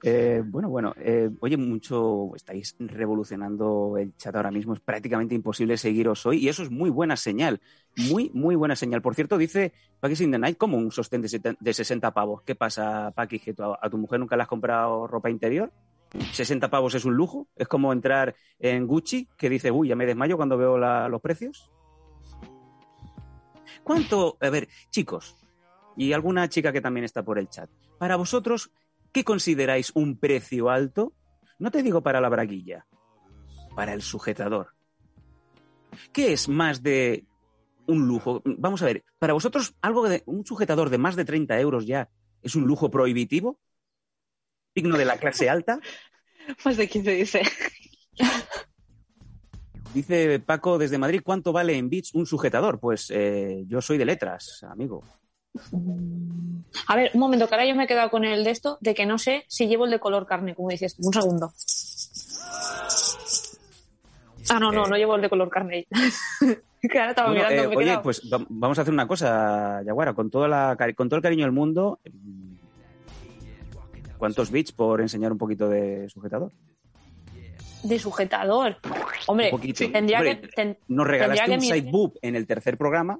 Eh, 0.01 0.41
bueno, 0.45 0.69
bueno, 0.69 0.93
eh, 0.97 1.29
oye, 1.41 1.57
mucho 1.57 2.33
estáis 2.35 2.75
revolucionando 2.79 3.97
el 3.97 4.15
chat 4.15 4.33
ahora 4.33 4.51
mismo, 4.51 4.73
es 4.73 4.79
prácticamente 4.79 5.35
imposible 5.35 5.77
seguiros 5.77 6.25
hoy 6.25 6.37
y 6.37 6.47
eso 6.47 6.63
es 6.63 6.71
muy 6.71 6.89
buena 6.89 7.17
señal, 7.17 7.59
muy, 7.97 8.31
muy 8.33 8.55
buena 8.55 8.77
señal. 8.77 9.01
Por 9.01 9.15
cierto, 9.15 9.37
dice 9.37 9.73
Paquis 9.99 10.21
in 10.21 10.31
Night 10.31 10.57
como 10.57 10.77
un 10.77 10.91
sostén 10.91 11.21
de, 11.21 11.55
de 11.59 11.73
60 11.73 12.13
pavos. 12.13 12.43
¿Qué 12.43 12.55
pasa, 12.55 13.11
Paquis? 13.13 13.41
¿Que 13.41 13.55
a 13.59 13.89
tu 13.89 13.97
mujer 13.97 14.19
nunca 14.19 14.37
le 14.37 14.43
has 14.43 14.47
comprado 14.47 15.05
ropa 15.05 15.29
interior? 15.29 15.71
¿60 16.11 16.69
pavos 16.69 16.95
es 16.95 17.05
un 17.05 17.15
lujo? 17.15 17.47
¿Es 17.55 17.67
como 17.67 17.91
entrar 17.91 18.35
en 18.57 18.87
Gucci 18.87 19.27
que 19.37 19.49
dice, 19.49 19.69
uy, 19.69 19.89
ya 19.89 19.95
me 19.95 20.05
desmayo 20.05 20.37
cuando 20.37 20.57
veo 20.57 20.77
los 20.77 21.21
precios? 21.21 21.69
¿Cuánto? 23.83 24.37
A 24.39 24.49
ver, 24.49 24.67
chicos, 24.89 25.35
y 25.99 26.13
alguna 26.13 26.47
chica 26.47 26.71
que 26.71 26.79
también 26.79 27.03
está 27.03 27.23
por 27.23 27.37
el 27.37 27.49
chat, 27.49 27.69
para 27.97 28.15
vosotros, 28.15 28.71
¿qué 29.11 29.25
consideráis 29.25 29.91
un 29.93 30.17
precio 30.17 30.69
alto? 30.69 31.11
No 31.59 31.71
te 31.71 31.83
digo 31.83 32.01
para 32.01 32.21
la 32.21 32.29
braguilla, 32.29 32.87
para 33.75 33.93
el 33.93 34.01
sujetador. 34.01 34.69
¿Qué 36.13 36.31
es 36.31 36.47
más 36.47 36.81
de 36.83 37.25
un 37.85 38.07
lujo? 38.07 38.41
Vamos 38.45 38.81
a 38.81 38.85
ver, 38.85 39.03
para 39.19 39.33
vosotros, 39.33 39.75
algo 39.81 40.07
de 40.07 40.23
un 40.25 40.45
sujetador 40.45 40.89
de 40.89 40.97
más 40.97 41.17
de 41.17 41.25
30 41.25 41.59
euros 41.59 41.85
ya 41.85 42.09
es 42.41 42.55
un 42.55 42.63
lujo 42.63 42.89
prohibitivo, 42.89 43.59
digno 44.73 44.97
de 44.97 45.03
la 45.03 45.17
clase 45.17 45.49
alta. 45.49 45.81
Más 46.63 46.77
de 46.77 46.87
15 46.87 47.11
dice. 47.11 47.41
Dice 49.93 50.39
Paco 50.39 50.77
desde 50.77 50.97
Madrid, 50.97 51.21
¿cuánto 51.25 51.51
vale 51.51 51.75
en 51.75 51.89
bits 51.89 52.15
un 52.15 52.25
sujetador? 52.25 52.79
Pues 52.79 53.11
eh, 53.13 53.65
yo 53.67 53.81
soy 53.81 53.97
de 53.97 54.05
letras, 54.05 54.63
amigo. 54.63 55.03
A 56.87 56.95
ver, 56.95 57.11
un 57.13 57.19
momento, 57.19 57.47
que 57.47 57.55
ahora 57.55 57.65
yo 57.67 57.75
me 57.75 57.83
he 57.83 57.87
quedado 57.87 58.09
con 58.09 58.23
el 58.23 58.43
de 58.43 58.51
esto, 58.51 58.77
de 58.81 58.93
que 58.93 59.05
no 59.05 59.17
sé 59.17 59.45
si 59.47 59.67
llevo 59.67 59.85
el 59.85 59.91
de 59.91 59.99
color 59.99 60.25
carne, 60.25 60.55
como 60.55 60.69
dices. 60.69 60.95
Un 60.99 61.13
segundo. 61.13 61.51
Ah, 64.49 64.59
no, 64.59 64.71
no, 64.71 64.85
Eh. 64.85 64.89
no 64.89 64.95
llevo 64.97 65.15
el 65.15 65.21
de 65.21 65.29
color 65.29 65.49
carne. 65.49 65.87
que 66.81 66.99
ahora 66.99 67.09
estaba 67.11 67.29
Bueno, 67.29 67.43
mirando, 67.49 67.63
eh, 67.63 67.67
me 67.67 67.73
he 67.73 67.77
oye, 67.77 67.99
pues 67.99 68.21
va- 68.31 68.45
vamos 68.49 68.77
a 68.79 68.81
hacer 68.81 68.93
una 68.93 69.07
cosa, 69.07 69.81
Yaguara, 69.85 70.13
con, 70.13 70.29
toda 70.29 70.47
la, 70.47 70.75
cari- 70.77 70.95
con 70.95 71.09
todo 71.09 71.17
el 71.17 71.23
cariño 71.23 71.43
del 71.45 71.51
mundo. 71.51 71.99
¿Cuántos 74.17 74.51
bits 74.51 74.71
por 74.71 75.01
enseñar 75.01 75.31
un 75.31 75.37
poquito 75.37 75.69
de 75.69 76.09
sujetador? 76.09 76.51
De 77.83 77.97
sujetador. 77.99 78.77
Hombre, 79.27 79.45
Un 79.45 79.51
poquito. 79.51 79.89
tendría 79.91 80.17
Hombre, 80.17 80.41
que. 80.41 80.47
ten- 80.49 80.77
Nos 80.87 81.07
regalaste 81.07 81.45
tendría 81.45 81.57
un 81.75 81.81
side 81.81 81.91
boob 81.91 82.17
en 82.21 82.35
el 82.35 82.45
tercer 82.47 82.77
programa. 82.77 83.19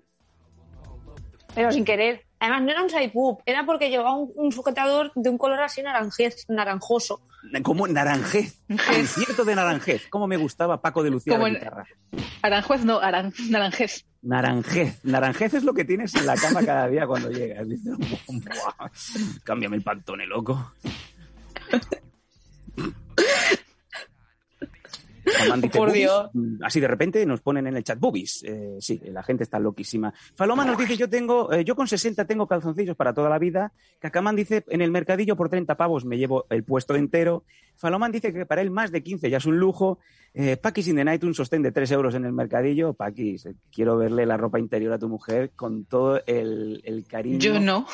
Pero 1.56 1.72
sin 1.72 1.86
querer. 1.86 2.26
Además, 2.40 2.62
no 2.62 2.72
era 2.72 2.84
un 2.84 2.90
side 2.90 3.12
boob, 3.14 3.42
era 3.46 3.66
porque 3.66 3.90
llevaba 3.90 4.16
un, 4.16 4.32
un 4.36 4.52
sujetador 4.52 5.12
de 5.16 5.30
un 5.30 5.38
color 5.38 5.60
así 5.62 5.82
naranjez, 5.82 6.46
naranjoso. 6.48 7.22
Como 7.64 7.88
naranjez. 7.88 8.62
Concierto 8.68 9.44
de 9.44 9.56
naranjez. 9.56 10.08
¿Cómo 10.10 10.28
me 10.28 10.38
gustaba 10.38 10.82
Paco 10.82 11.04
de 11.04 11.10
Lucía 11.10 11.34
Como 11.34 11.48
la 11.48 11.54
guitarra? 11.54 11.86
Aranjuez 12.42 12.86
no, 12.86 13.00
aran, 13.00 13.34
naranjez. 13.50 14.06
Naranjez. 14.22 15.04
Naranjez 15.04 15.54
es 15.54 15.64
lo 15.64 15.74
que 15.74 15.86
tienes 15.86 16.14
en 16.16 16.26
la 16.26 16.36
cama 16.36 16.66
cada 16.66 16.88
día 16.88 17.08
cuando 17.08 17.30
llegas. 17.30 17.68
Dices, 17.68 17.94
"Buah, 18.28 18.90
cámbiame 19.44 19.78
el 19.78 19.84
pantone, 19.84 20.26
loco. 20.26 20.74
Faloman 25.38 25.62
dice, 25.62 25.78
Por 25.78 25.88
"Boobies". 25.90 26.04
Dios. 26.06 26.30
Mm, 26.34 26.64
Así 26.64 26.80
de 26.80 26.88
repente 26.88 27.26
nos 27.26 27.42
ponen 27.42 27.68
en 27.68 27.76
el 27.78 27.84
chat 27.84 28.00
boobies. 28.00 28.44
Eh, 28.44 28.78
sí, 28.80 29.00
la 29.06 29.24
gente 29.24 29.44
está 29.44 29.60
loquísima. 29.60 30.14
Faloma 30.36 30.66
nos 30.66 30.78
dice, 30.78 30.98
yo 30.98 31.10
tengo, 31.10 31.52
eh, 31.54 31.64
yo 31.64 31.76
con 31.76 31.88
60 31.88 32.26
tengo 32.26 32.48
calzoncillos 32.48 32.96
para 32.96 33.14
toda 33.14 33.30
la 33.30 33.40
vida. 33.40 33.72
Cacamán 34.00 34.36
dice, 34.36 34.64
en 34.68 34.82
el 34.82 34.92
mercadillo 34.92 35.36
por 35.36 35.50
30 35.50 35.76
pavos 35.76 36.06
me 36.06 36.18
llevo 36.18 36.46
el 36.50 36.64
puesto 36.64 36.96
entero. 36.96 37.44
Faloman 37.76 38.12
dice 38.12 38.34
que 38.34 38.46
para 38.46 38.62
él 38.62 38.72
más 38.72 38.92
de 38.92 39.02
15 39.04 39.30
ya 39.30 39.38
es 39.38 39.46
un 39.46 39.58
lujo. 39.58 40.00
Eh, 40.34 40.58
Paquis 40.58 40.88
in 40.88 40.96
the 40.96 41.04
night, 41.04 41.24
un 41.24 41.34
sostén 41.34 41.62
de 41.64 41.72
3 41.72 41.90
euros 41.92 42.14
en 42.16 42.26
el 42.26 42.34
mercadillo. 42.34 42.94
Paquis, 42.94 43.48
quiero 43.72 43.98
verle 43.98 44.26
la 44.26 44.38
ropa 44.38 44.60
interior 44.60 44.94
a 44.94 45.00
tu 45.00 45.08
mujer 45.10 45.52
con 45.56 45.86
todo 45.86 46.22
el, 46.28 46.82
el 46.84 47.06
cariño 47.08 47.40
Yo 47.40 47.60
no. 47.60 47.88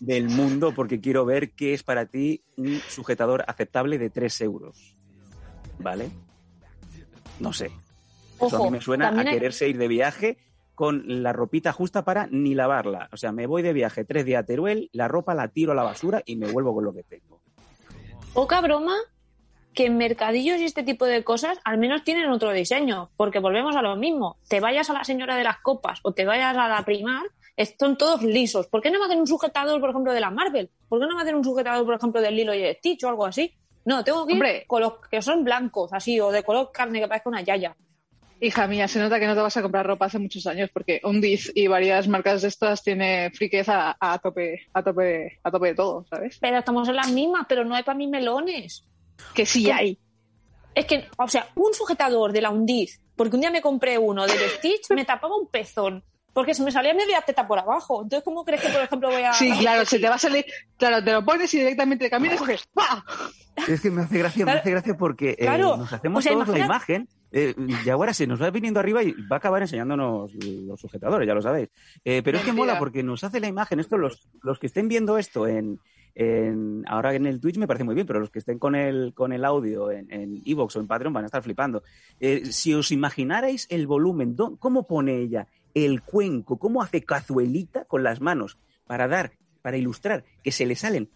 del 0.00 0.28
mundo 0.28 0.72
porque 0.74 1.00
quiero 1.00 1.24
ver 1.24 1.52
qué 1.52 1.74
es 1.74 1.82
para 1.82 2.06
ti 2.06 2.42
un 2.56 2.80
sujetador 2.88 3.44
aceptable 3.46 3.98
de 3.98 4.10
3 4.10 4.40
euros. 4.40 4.96
¿Vale? 5.78 6.08
No 7.40 7.52
sé. 7.52 7.70
Eso 8.40 8.56
a 8.62 8.64
mí 8.64 8.70
me 8.70 8.80
suena 8.80 9.08
a 9.08 9.18
hay- 9.18 9.26
quererse 9.26 9.68
ir 9.68 9.78
de 9.78 9.88
viaje 9.88 10.38
con 10.74 11.02
la 11.22 11.32
ropita 11.32 11.72
justa 11.72 12.04
para 12.04 12.26
ni 12.30 12.54
lavarla. 12.54 13.08
O 13.12 13.16
sea, 13.16 13.32
me 13.32 13.46
voy 13.46 13.62
de 13.62 13.72
viaje 13.72 14.04
tres 14.04 14.26
días 14.26 14.42
a 14.42 14.46
Teruel, 14.46 14.90
la 14.92 15.08
ropa 15.08 15.34
la 15.34 15.48
tiro 15.48 15.72
a 15.72 15.74
la 15.74 15.82
basura 15.82 16.22
y 16.26 16.36
me 16.36 16.50
vuelvo 16.52 16.74
con 16.74 16.84
lo 16.84 16.92
que 16.92 17.02
tengo. 17.02 17.40
Poca 18.34 18.60
broma 18.60 18.94
que 19.72 19.86
en 19.86 19.96
mercadillos 19.96 20.58
y 20.58 20.64
este 20.64 20.82
tipo 20.82 21.04
de 21.06 21.24
cosas 21.24 21.58
al 21.64 21.78
menos 21.78 22.04
tienen 22.04 22.30
otro 22.30 22.52
diseño, 22.52 23.10
porque 23.16 23.38
volvemos 23.38 23.74
a 23.76 23.82
lo 23.82 23.96
mismo. 23.96 24.36
Te 24.48 24.60
vayas 24.60 24.90
a 24.90 24.92
la 24.94 25.04
señora 25.04 25.36
de 25.36 25.44
las 25.44 25.58
copas 25.60 26.00
o 26.02 26.12
te 26.12 26.24
vayas 26.26 26.56
a 26.56 26.68
la 26.68 26.82
primar, 26.84 27.24
son 27.78 27.96
todos 27.96 28.22
lisos. 28.22 28.66
¿Por 28.66 28.82
qué 28.82 28.90
no 28.90 28.98
me 28.98 29.06
hacen 29.06 29.20
un 29.20 29.26
sujetador, 29.26 29.80
por 29.80 29.90
ejemplo, 29.90 30.12
de 30.12 30.20
la 30.20 30.30
Marvel? 30.30 30.70
¿Por 30.88 31.00
qué 31.00 31.06
no 31.06 31.16
me 31.16 31.22
hacen 31.22 31.34
un 31.36 31.44
sujetador, 31.44 31.84
por 31.86 31.94
ejemplo, 31.94 32.20
del 32.20 32.36
Lilo 32.36 32.54
y 32.54 32.74
Stitch 32.74 33.04
o 33.04 33.08
algo 33.08 33.24
así? 33.26 33.54
No, 33.86 34.02
tengo 34.02 34.26
que 34.26 34.32
ir 34.32 34.36
Hombre. 34.36 34.64
con 34.66 34.82
los 34.82 34.94
que 35.08 35.22
son 35.22 35.44
blancos, 35.44 35.92
así, 35.92 36.20
o 36.20 36.32
de 36.32 36.42
color 36.42 36.70
carne 36.72 37.00
que 37.00 37.06
parezca 37.06 37.30
una 37.30 37.40
yaya. 37.40 37.74
Hija 38.40 38.66
mía, 38.66 38.88
se 38.88 38.98
nota 38.98 39.18
que 39.18 39.26
no 39.26 39.34
te 39.34 39.40
vas 39.40 39.56
a 39.56 39.62
comprar 39.62 39.86
ropa 39.86 40.06
hace 40.06 40.18
muchos 40.18 40.46
años 40.46 40.68
porque 40.70 41.00
Undiz 41.04 41.50
y 41.54 41.68
varias 41.68 42.06
marcas 42.06 42.42
de 42.42 42.48
estas 42.48 42.82
tiene 42.82 43.30
friqueza 43.30 43.96
a 43.98 44.18
tope, 44.18 44.66
a 44.74 44.82
tope, 44.82 45.38
a 45.42 45.50
tope 45.50 45.68
de 45.68 45.74
todo, 45.74 46.04
¿sabes? 46.10 46.36
Pero 46.40 46.58
estamos 46.58 46.88
en 46.88 46.96
las 46.96 47.10
mismas, 47.12 47.46
pero 47.48 47.64
no 47.64 47.76
hay 47.76 47.84
para 47.84 47.96
mí 47.96 48.08
melones. 48.08 48.84
Que 49.32 49.46
sí 49.46 49.70
hay. 49.70 49.98
Es 50.74 50.84
que, 50.84 51.08
o 51.16 51.28
sea, 51.28 51.48
un 51.54 51.72
sujetador 51.72 52.32
de 52.32 52.42
la 52.42 52.50
Undiz, 52.50 53.00
porque 53.14 53.36
un 53.36 53.40
día 53.40 53.50
me 53.50 53.62
compré 53.62 53.96
uno 53.96 54.26
del 54.26 54.50
Stitch, 54.50 54.90
me 54.94 55.04
tapaba 55.04 55.36
un 55.36 55.46
pezón, 55.46 56.04
porque 56.36 56.52
se 56.52 56.62
me 56.62 56.70
salía 56.70 56.92
media 56.92 57.22
teta 57.22 57.48
por 57.48 57.58
abajo. 57.58 58.02
Entonces, 58.02 58.22
¿cómo 58.22 58.44
crees 58.44 58.60
que, 58.60 58.68
por 58.68 58.82
ejemplo, 58.82 59.08
voy 59.08 59.22
a... 59.22 59.32
Sí, 59.32 59.50
claro, 59.58 59.86
se 59.86 59.98
te 59.98 60.06
va 60.06 60.16
a 60.16 60.18
salir, 60.18 60.44
claro, 60.76 61.02
te 61.02 61.10
lo 61.10 61.24
pones 61.24 61.52
y 61.54 61.60
directamente 61.60 62.10
caminas 62.10 62.36
y 62.36 62.38
coges 62.40 62.66
¡pa! 62.74 63.02
Es 63.66 63.80
que 63.80 63.90
me 63.90 64.02
hace 64.02 64.18
gracia, 64.18 64.44
me 64.44 64.52
hace 64.52 64.70
gracia 64.70 64.96
porque 64.98 65.30
eh, 65.30 65.36
Claro. 65.38 65.78
nos 65.78 65.90
hacemos 65.90 66.18
O 66.18 66.22
sea, 66.22 66.32
todos 66.34 66.48
la 66.50 66.58
imagen. 66.66 67.08
Eh, 67.32 67.54
y 67.84 67.88
ahora 67.88 68.12
se 68.12 68.26
nos 68.26 68.40
va 68.42 68.50
viniendo 68.50 68.78
arriba 68.80 69.02
y 69.02 69.12
va 69.12 69.36
a 69.36 69.38
acabar 69.38 69.62
enseñándonos 69.62 70.30
los 70.34 70.78
sujetadores, 70.78 71.26
ya 71.26 71.32
lo 71.34 71.40
sabéis. 71.40 71.70
Eh, 72.04 72.20
pero 72.22 72.36
es 72.36 72.44
que 72.44 72.52
mola 72.52 72.78
porque 72.78 73.02
nos 73.02 73.24
hace 73.24 73.40
la 73.40 73.48
imagen. 73.48 73.80
Esto, 73.80 73.96
los, 73.96 74.28
los 74.42 74.58
que 74.58 74.66
estén 74.66 74.88
viendo 74.88 75.16
esto 75.16 75.46
en, 75.46 75.80
en- 76.14 76.84
ahora 76.86 77.14
en 77.14 77.26
el 77.26 77.40
Twitch 77.40 77.56
me 77.56 77.66
parece 77.66 77.84
muy 77.84 77.94
bien, 77.94 78.06
pero 78.06 78.20
los 78.20 78.30
que 78.30 78.38
estén 78.40 78.58
con 78.58 78.74
el, 78.74 79.12
con 79.14 79.32
el 79.32 79.42
audio 79.44 79.90
en, 79.90 80.12
en 80.12 80.42
Evox 80.44 80.76
o 80.76 80.80
en 80.80 80.86
Patreon 80.86 81.12
van 81.14 81.24
a 81.24 81.26
estar 81.26 81.42
flipando. 81.42 81.82
Eh, 82.20 82.44
si 82.52 82.74
os 82.74 82.92
imaginarais 82.92 83.66
el 83.70 83.86
volumen, 83.86 84.36
¿dó- 84.36 84.56
¿cómo 84.58 84.86
pone 84.86 85.16
ella 85.16 85.46
el 85.84 86.02
cuenco? 86.02 86.58
¿Cómo 86.58 86.82
hace 86.82 87.04
cazuelita 87.04 87.84
con 87.84 88.02
las 88.02 88.20
manos 88.20 88.58
para 88.86 89.08
dar, 89.08 89.32
para 89.62 89.76
ilustrar 89.76 90.24
que 90.42 90.52
se 90.52 90.66
le 90.66 90.76
salen 90.76 91.10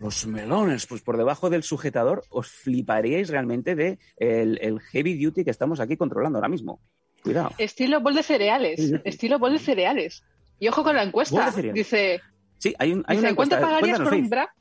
los 0.00 0.26
melones, 0.26 0.86
pues 0.86 1.00
por 1.00 1.16
debajo 1.16 1.48
del 1.48 1.62
sujetador, 1.62 2.24
os 2.28 2.48
fliparíais 2.48 3.28
realmente 3.28 3.76
de 3.76 3.98
el, 4.16 4.58
el 4.60 4.80
heavy 4.80 5.22
duty 5.22 5.44
que 5.44 5.50
estamos 5.50 5.78
aquí 5.78 5.96
controlando 5.96 6.38
ahora 6.38 6.48
mismo. 6.48 6.80
Cuidado. 7.22 7.50
Estilo 7.56 8.00
bol 8.00 8.14
de 8.14 8.24
cereales, 8.24 8.92
estilo 9.04 9.38
bol 9.38 9.52
de 9.52 9.60
cereales. 9.60 10.24
Y 10.58 10.66
ojo 10.68 10.82
con 10.82 10.96
la 10.96 11.04
encuesta. 11.04 11.52
Dice, 11.72 12.20
Sí, 12.58 12.74
hay, 12.78 12.92
un, 12.92 13.04
hay 13.06 13.16
dice 13.16 13.28
una 13.28 13.36
¿cuánto 13.36 13.54
encuesta. 13.56 13.60
pagarías 13.60 13.98
Cuéntanos, 13.98 14.08
por 14.08 14.18
un 14.18 14.30
bra? 14.30 14.54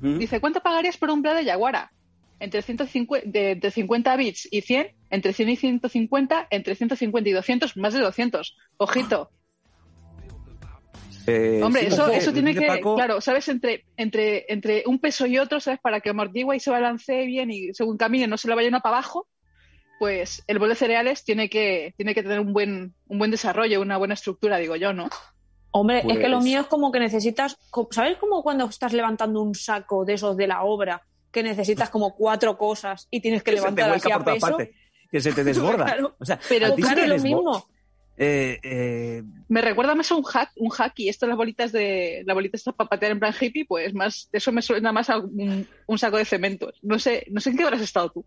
¿Mm? 0.00 0.18
Dice, 0.18 0.40
¿cuánto 0.40 0.60
pagarías 0.60 0.96
por 0.96 1.10
un 1.10 1.22
bra 1.22 1.34
de 1.34 1.44
Yaguara? 1.44 1.92
Entre, 2.40 2.62
150, 2.62 3.28
de, 3.28 3.50
entre 3.52 3.70
50 3.70 4.16
bits 4.16 4.48
y 4.50 4.60
100, 4.60 4.94
entre 5.10 5.32
100 5.32 5.48
y 5.48 5.56
150, 5.56 6.46
entre 6.50 6.74
150 6.76 7.28
y 7.28 7.32
200, 7.32 7.76
más 7.76 7.94
de 7.94 8.00
200. 8.00 8.56
Ojito. 8.76 9.30
Eh, 11.26 11.60
Hombre, 11.62 11.82
sí, 11.82 11.86
eso, 11.88 12.08
eso 12.10 12.32
tiene 12.32 12.54
que, 12.54 12.66
Paco- 12.66 12.94
claro, 12.94 13.20
¿sabes? 13.20 13.48
Entre, 13.48 13.84
entre, 13.96 14.46
entre 14.48 14.84
un 14.86 14.98
peso 14.98 15.26
y 15.26 15.36
otro, 15.38 15.60
¿sabes? 15.60 15.78
Para 15.80 16.00
que 16.00 16.08
amortigua 16.10 16.56
y 16.56 16.60
se 16.60 16.70
balancee 16.70 17.26
bien 17.26 17.50
y 17.50 17.74
según 17.74 17.98
camine 17.98 18.26
no 18.26 18.38
se 18.38 18.48
le 18.48 18.54
vaya 18.54 18.68
una 18.68 18.80
para 18.80 18.96
abajo, 18.96 19.28
pues 19.98 20.42
el 20.46 20.58
bol 20.58 20.70
de 20.70 20.74
cereales 20.74 21.24
tiene 21.24 21.50
que, 21.50 21.92
tiene 21.98 22.14
que 22.14 22.22
tener 22.22 22.40
un 22.40 22.54
buen, 22.54 22.94
un 23.08 23.18
buen 23.18 23.30
desarrollo, 23.30 23.82
una 23.82 23.98
buena 23.98 24.14
estructura, 24.14 24.56
digo 24.56 24.76
yo, 24.76 24.94
¿no? 24.94 25.10
Hombre, 25.70 25.98
es 25.98 26.18
que 26.18 26.28
lo 26.30 26.36
Pues- 26.38 26.44
mío 26.44 26.60
es 26.62 26.66
como 26.66 26.90
que 26.92 26.98
necesitas, 27.00 27.58
¿sabes 27.90 28.16
como 28.16 28.42
cuando 28.42 28.64
estás 28.64 28.94
levantando 28.94 29.42
un 29.42 29.54
saco 29.54 30.06
de 30.06 30.14
esos 30.14 30.34
de 30.34 30.46
la 30.46 30.62
obra, 30.62 31.02
que 31.30 31.42
necesitas 31.42 31.90
como 31.90 32.14
cuatro 32.14 32.56
cosas 32.56 33.08
y 33.10 33.20
tienes 33.20 33.42
que 33.42 33.50
que 33.50 33.56
levantar 33.56 33.90
así 33.90 34.10
a 34.10 34.18
peso? 34.24 34.58
que 35.10 35.20
se 35.20 35.32
te 35.32 35.44
desborda. 35.44 35.84
Claro. 35.84 36.16
O 36.18 36.24
sea, 36.24 36.38
Pero 36.48 36.66
a 36.66 36.74
ti 36.74 36.82
se 36.82 36.94
claro, 36.94 37.06
lo 37.06 37.18
mismo. 37.18 37.68
Eh, 38.20 38.58
eh, 38.64 39.22
Me 39.48 39.60
recuerda 39.62 39.94
más 39.94 40.10
a 40.10 40.16
un 40.16 40.24
hack, 40.24 40.50
un 40.56 40.70
hack 40.70 40.92
y 40.98 41.08
esto 41.08 41.26
las 41.28 41.36
bolitas 41.36 41.70
de 41.70 42.24
la 42.26 42.34
bolita 42.34 42.56
esta 42.56 42.72
para 42.72 42.90
patear 42.90 43.12
en 43.12 43.20
plan 43.20 43.32
hippie, 43.38 43.64
pues 43.64 43.94
más 43.94 44.28
eso 44.32 44.50
me 44.50 44.60
suena 44.60 44.90
más 44.90 45.08
a 45.08 45.18
un, 45.18 45.68
un 45.86 45.98
saco 45.98 46.16
de 46.16 46.24
cemento. 46.24 46.72
No 46.82 46.98
sé, 46.98 47.26
no 47.30 47.40
sé 47.40 47.50
en 47.50 47.56
qué 47.56 47.62
habrás 47.62 47.80
estado 47.80 48.10
tú. 48.10 48.24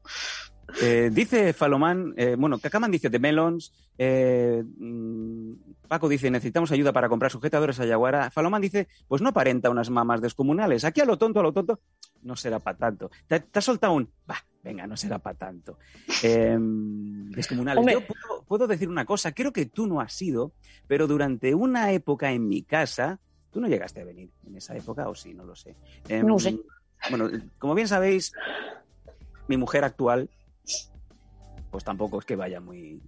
Eh, 0.81 1.09
dice 1.11 1.53
Falomán, 1.53 2.13
eh, 2.15 2.35
bueno, 2.37 2.59
Cacaman 2.59 2.91
dice 2.91 3.09
de 3.09 3.19
Melons, 3.19 3.73
eh, 3.97 4.63
mm, 4.63 5.53
Paco 5.91 6.07
dice 6.07 6.31
necesitamos 6.31 6.71
ayuda 6.71 6.93
para 6.93 7.09
comprar 7.09 7.29
sujetadores 7.29 7.77
a 7.81 7.85
Yaguara, 7.85 8.31
Falomán 8.31 8.61
dice 8.61 8.87
pues 9.09 9.21
no 9.21 9.27
aparenta 9.27 9.69
unas 9.69 9.89
mamas 9.89 10.21
descomunales, 10.21 10.85
aquí 10.85 11.01
a 11.01 11.05
lo 11.05 11.17
tonto, 11.17 11.41
a 11.41 11.43
lo 11.43 11.51
tonto, 11.51 11.81
no 12.21 12.37
será 12.37 12.59
para 12.59 12.77
tanto. 12.77 13.11
Te, 13.27 13.41
te 13.41 13.59
ha 13.59 13.61
soltado 13.61 13.91
un, 13.91 14.09
va, 14.29 14.37
venga, 14.63 14.87
no 14.87 14.95
será 14.95 15.19
para 15.19 15.37
tanto. 15.37 15.79
Eh, 16.23 16.57
descomunales. 17.35 17.83
Yo 17.85 18.07
puedo, 18.07 18.43
puedo 18.47 18.67
decir 18.67 18.87
una 18.87 19.03
cosa, 19.03 19.33
creo 19.33 19.51
que 19.51 19.65
tú 19.65 19.85
no 19.85 19.99
has 19.99 20.13
sido, 20.13 20.53
pero 20.87 21.07
durante 21.07 21.53
una 21.53 21.91
época 21.91 22.31
en 22.31 22.47
mi 22.47 22.63
casa, 22.63 23.19
tú 23.51 23.59
no 23.59 23.67
llegaste 23.67 23.99
a 23.99 24.05
venir 24.05 24.29
en 24.47 24.55
esa 24.55 24.77
época 24.77 25.09
o 25.09 25.13
sí, 25.13 25.33
no 25.33 25.43
lo 25.43 25.57
sé. 25.57 25.75
Em, 26.07 26.25
No 26.25 26.39
sé. 26.39 26.57
Bueno, 27.09 27.29
como 27.59 27.75
bien 27.75 27.89
sabéis, 27.89 28.31
mi 29.49 29.57
mujer 29.57 29.83
actual 29.83 30.29
pues 31.71 31.83
tampoco 31.83 32.19
es 32.19 32.25
que 32.25 32.35
vaya 32.35 32.59
muy... 32.59 33.01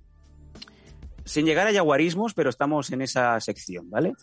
Sin 1.25 1.46
llegar 1.46 1.68
a 1.68 1.72
yaguarismos, 1.72 2.34
pero 2.34 2.50
estamos 2.50 2.92
en 2.92 3.01
esa 3.01 3.39
sección, 3.39 3.89
¿vale? 3.89 4.13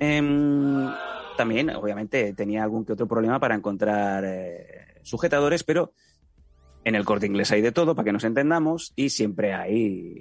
Em, 0.00 0.88
también, 1.36 1.70
obviamente, 1.70 2.32
tenía 2.32 2.62
algún 2.62 2.84
que 2.84 2.94
otro 2.94 3.06
problema 3.06 3.38
para 3.38 3.54
encontrar 3.54 4.24
eh, 4.26 5.00
sujetadores, 5.02 5.64
pero 5.64 5.92
en 6.84 6.94
el 6.94 7.04
corte 7.04 7.26
inglés 7.26 7.52
hay 7.52 7.60
de 7.60 7.72
todo, 7.72 7.94
para 7.94 8.04
que 8.06 8.12
nos 8.12 8.24
entendamos, 8.24 8.92
y 8.96 9.10
siempre 9.10 9.52
hay 9.52 10.18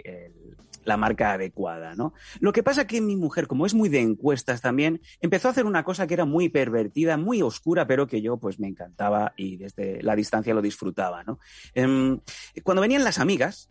la 0.83 0.97
marca 0.97 1.33
adecuada, 1.33 1.95
¿no? 1.95 2.13
Lo 2.39 2.51
que 2.51 2.63
pasa 2.63 2.87
que 2.87 3.01
mi 3.01 3.15
mujer, 3.15 3.47
como 3.47 3.65
es 3.65 3.73
muy 3.73 3.89
de 3.89 4.01
encuestas 4.01 4.61
también, 4.61 5.01
empezó 5.19 5.47
a 5.47 5.51
hacer 5.51 5.65
una 5.65 5.83
cosa 5.83 6.07
que 6.07 6.13
era 6.13 6.25
muy 6.25 6.49
pervertida, 6.49 7.17
muy 7.17 7.41
oscura, 7.41 7.87
pero 7.87 8.07
que 8.07 8.21
yo 8.21 8.37
pues 8.37 8.59
me 8.59 8.67
encantaba 8.67 9.33
y 9.35 9.57
desde 9.57 10.01
la 10.01 10.15
distancia 10.15 10.53
lo 10.53 10.61
disfrutaba, 10.61 11.23
¿no? 11.23 11.39
Em, 11.73 12.19
cuando 12.63 12.81
venían 12.81 13.03
las 13.03 13.19
amigas, 13.19 13.69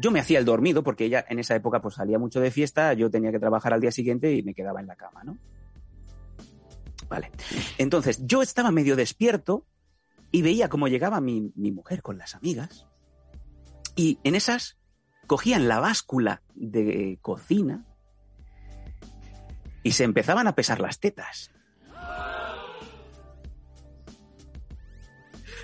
yo 0.00 0.10
me 0.10 0.18
hacía 0.18 0.38
el 0.38 0.44
dormido 0.44 0.82
porque 0.82 1.04
ella 1.04 1.24
en 1.28 1.38
esa 1.38 1.54
época 1.54 1.82
pues 1.82 1.96
salía 1.96 2.18
mucho 2.18 2.40
de 2.40 2.50
fiesta, 2.50 2.94
yo 2.94 3.10
tenía 3.10 3.30
que 3.30 3.38
trabajar 3.38 3.74
al 3.74 3.80
día 3.80 3.92
siguiente 3.92 4.32
y 4.34 4.42
me 4.42 4.54
quedaba 4.54 4.80
en 4.80 4.86
la 4.86 4.96
cama, 4.96 5.22
¿no? 5.24 5.36
Vale. 7.08 7.30
Entonces, 7.76 8.24
yo 8.24 8.40
estaba 8.40 8.70
medio 8.70 8.96
despierto 8.96 9.66
y 10.30 10.42
veía 10.42 10.68
cómo 10.68 10.88
llegaba 10.88 11.20
mi, 11.20 11.52
mi 11.54 11.70
mujer 11.70 12.02
con 12.02 12.16
las 12.18 12.34
amigas 12.34 12.86
y 13.94 14.18
en 14.24 14.36
esas 14.36 14.78
cogían 15.26 15.68
la 15.68 15.80
báscula 15.80 16.42
de 16.54 17.18
cocina 17.20 17.84
y 19.82 19.92
se 19.92 20.04
empezaban 20.04 20.46
a 20.46 20.54
pesar 20.54 20.80
las 20.80 20.98
tetas. 20.98 21.50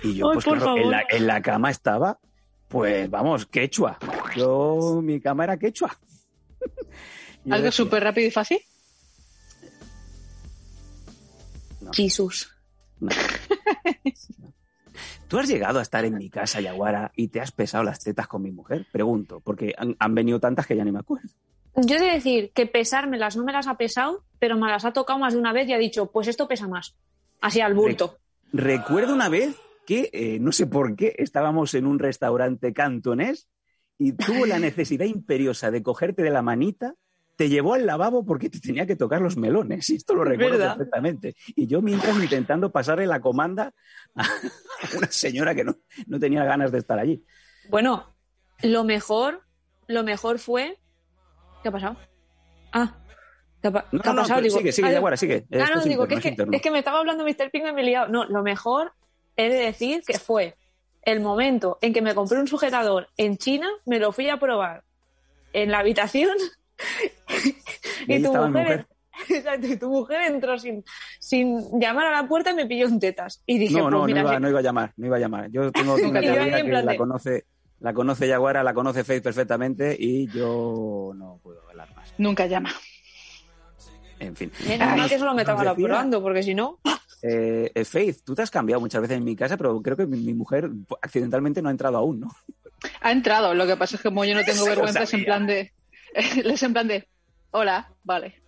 Y 0.03 0.13
yo, 0.13 0.29
Ay, 0.29 0.33
pues 0.35 0.45
claro, 0.45 0.77
en 0.77 0.91
la, 0.91 1.03
en 1.09 1.27
la 1.27 1.41
cama 1.41 1.71
estaba, 1.71 2.19
pues 2.67 3.09
vamos, 3.09 3.45
quechua. 3.45 3.97
Yo, 4.35 5.01
mi 5.03 5.19
cama 5.19 5.45
era 5.45 5.57
quechua. 5.57 5.97
Algo 7.49 7.71
súper 7.71 8.03
rápido 8.03 8.27
y 8.27 8.31
fácil. 8.31 8.59
Jesús. 11.93 12.53
No. 12.99 13.09
¿Tú 15.27 15.39
has 15.39 15.47
llegado 15.47 15.79
a 15.79 15.81
estar 15.81 16.05
en 16.05 16.17
mi 16.17 16.29
casa, 16.29 16.61
Yaguara, 16.61 17.11
y 17.15 17.27
te 17.27 17.41
has 17.41 17.51
pesado 17.51 17.83
las 17.83 17.99
tetas 17.99 18.27
con 18.27 18.41
mi 18.41 18.51
mujer? 18.51 18.87
Pregunto, 18.91 19.41
porque 19.41 19.73
han, 19.77 19.95
han 19.99 20.15
venido 20.15 20.39
tantas 20.39 20.65
que 20.65 20.75
ya 20.75 20.85
ni 20.85 20.91
me 20.91 20.99
acuerdo. 20.99 21.29
Yo 21.75 21.97
he 21.97 21.99
de 21.99 22.11
decir 22.11 22.51
que 22.53 22.65
pesármelas 22.65 23.35
no 23.35 23.43
me 23.43 23.51
las 23.51 23.67
ha 23.67 23.75
pesado, 23.75 24.23
pero 24.39 24.57
me 24.57 24.67
las 24.67 24.85
ha 24.85 24.93
tocado 24.93 25.19
más 25.19 25.33
de 25.33 25.39
una 25.39 25.53
vez 25.53 25.67
y 25.67 25.73
ha 25.73 25.77
dicho, 25.77 26.11
pues 26.11 26.27
esto 26.27 26.47
pesa 26.47 26.67
más. 26.67 26.95
Así 27.39 27.61
al 27.61 27.75
bulto. 27.75 28.17
Recuerdo 28.51 29.13
una 29.13 29.29
vez 29.29 29.55
que, 29.87 30.09
eh, 30.11 30.37
no 30.41 30.51
sé 30.51 30.67
por 30.67 30.97
qué, 30.97 31.15
estábamos 31.17 31.73
en 31.73 31.87
un 31.87 31.97
restaurante 31.97 32.73
cantonés 32.73 33.47
y 33.97 34.11
tuvo 34.11 34.45
la 34.45 34.59
necesidad 34.59 35.05
imperiosa 35.05 35.71
de 35.71 35.81
cogerte 35.81 36.23
de 36.23 36.29
la 36.29 36.41
manita, 36.41 36.95
te 37.37 37.47
llevó 37.47 37.73
al 37.73 37.85
lavabo 37.85 38.25
porque 38.25 38.49
te 38.49 38.59
tenía 38.59 38.85
que 38.85 38.97
tocar 38.97 39.21
los 39.21 39.37
melones. 39.37 39.89
Y 39.89 39.95
esto 39.95 40.13
lo 40.13 40.25
recuerdo 40.25 40.57
¿Verdad? 40.57 40.75
perfectamente. 40.75 41.35
Y 41.55 41.67
yo 41.67 41.81
mientras 41.81 42.21
intentando 42.21 42.69
pasarle 42.69 43.07
la 43.07 43.21
comanda 43.21 43.73
a 44.15 44.27
una 44.97 45.07
señora 45.09 45.55
que 45.55 45.63
no, 45.63 45.77
no 46.05 46.19
tenía 46.19 46.43
ganas 46.43 46.73
de 46.73 46.79
estar 46.79 46.99
allí. 46.99 47.23
Bueno, 47.69 48.13
lo 48.63 48.83
mejor, 48.83 49.43
lo 49.87 50.03
mejor 50.03 50.37
fue. 50.39 50.77
¿Qué 51.63 51.69
ha 51.69 51.71
pasado? 51.71 51.95
Ah, 52.73 52.97
¿qué 53.61 53.69
ha, 53.69 53.71
No, 53.71 54.01
qué 54.01 54.09
ha 54.09 54.13
no, 54.13 54.21
pasado? 54.23 54.49
sigue, 54.49 54.73
sigue, 54.73 54.89
ah, 54.89 54.91
Yaguara, 54.91 55.15
sigue. 55.15 55.45
Esto 55.49 55.75
no, 55.75 55.79
es 55.79 55.85
digo 55.85 56.07
que 56.09 56.15
es, 56.15 56.21
que, 56.21 56.35
es 56.51 56.61
que 56.61 56.71
me 56.71 56.79
estaba 56.79 56.99
hablando 56.99 57.23
Mr. 57.23 57.51
Pink 57.51 57.67
y 57.69 57.71
me 57.71 57.83
he 57.83 57.85
liado. 57.85 58.09
No, 58.09 58.25
lo 58.25 58.43
mejor 58.43 58.91
he 59.37 59.49
de 59.49 59.57
decir 59.57 60.03
que 60.05 60.19
fue 60.19 60.55
el 61.03 61.21
momento 61.21 61.77
en 61.81 61.93
que 61.93 62.01
me 62.01 62.13
compré 62.13 62.37
un 62.39 62.47
sujetador 62.47 63.07
en 63.15 63.37
China, 63.37 63.69
me 63.85 63.99
lo 63.99 64.11
fui 64.11 64.29
a 64.29 64.37
probar 64.37 64.83
en 65.53 65.71
la 65.71 65.79
habitación 65.79 66.35
Y 68.07 68.21
tu 68.23 68.33
mujer, 68.33 68.87
Exacto, 69.29 69.67
y 69.67 69.77
tu 69.77 69.89
mujer 69.89 70.31
entró 70.31 70.57
sin, 70.59 70.83
sin 71.19 71.79
llamar 71.79 72.07
a 72.07 72.21
la 72.21 72.27
puerta 72.27 72.51
y 72.51 72.55
me 72.55 72.65
pilló 72.65 72.87
en 72.87 72.99
tetas. 72.99 73.41
Y 73.45 73.57
dije, 73.57 73.73
No, 73.75 73.83
pues 73.83 73.91
no, 73.91 74.07
no 74.07 74.09
iba, 74.09 74.39
no 74.39 74.49
iba 74.49 74.59
a 74.59 74.61
llamar, 74.61 74.93
no 74.97 75.07
iba 75.07 75.17
a 75.17 75.19
llamar. 75.19 75.49
Yo 75.51 75.71
tengo 75.71 75.95
una 76.09 76.19
teoría 76.19 76.63
que 76.63 76.71
la 76.71 76.97
conoce, 76.97 77.45
la 77.79 77.93
conoce 77.93 78.27
Yaguara, 78.27 78.63
la 78.63 78.73
conoce 78.73 79.03
Faith 79.03 79.23
perfectamente 79.23 79.95
y 79.97 80.27
yo 80.27 81.13
no 81.15 81.39
puedo 81.41 81.67
hablar 81.69 81.93
más. 81.95 82.13
Nunca 82.17 82.45
llama. 82.47 82.71
En 84.19 84.35
fin. 84.35 84.51
Menos 84.67 84.97
mal 84.97 85.09
que 85.09 85.19
solo 85.19 85.33
me 85.33 85.43
estaba 85.43 85.75
probando, 85.75 86.21
porque 86.21 86.43
si 86.43 86.55
no... 86.55 86.79
eh, 87.21 87.71
eh, 87.73 87.85
Faith, 87.85 88.23
tú 88.23 88.35
te 88.35 88.41
has 88.41 88.51
cambiado 88.51 88.79
muchas 88.79 89.01
veces 89.01 89.17
en 89.17 89.23
mi 89.23 89.35
casa, 89.35 89.57
pero 89.57 89.81
creo 89.81 89.97
que 89.97 90.05
mi, 90.05 90.17
mi 90.17 90.33
mujer 90.33 90.69
accidentalmente 91.01 91.61
no 91.61 91.69
ha 91.69 91.71
entrado 91.71 91.97
aún, 91.97 92.19
¿no? 92.19 92.35
Ha 93.01 93.11
entrado, 93.11 93.53
lo 93.53 93.65
que 93.65 93.75
pasa 93.75 93.95
es 93.95 94.01
que 94.01 94.09
como 94.09 94.25
yo 94.25 94.35
no 94.35 94.43
tengo 94.43 94.65
vergüenza, 94.65 95.03
es 95.03 95.13
en 95.13 95.25
plan 95.25 95.47
de. 95.47 95.73
Les 96.43 96.61
en 96.63 96.73
plan 96.73 96.87
de. 96.87 97.07
Hola, 97.51 97.91
vale. 98.03 98.41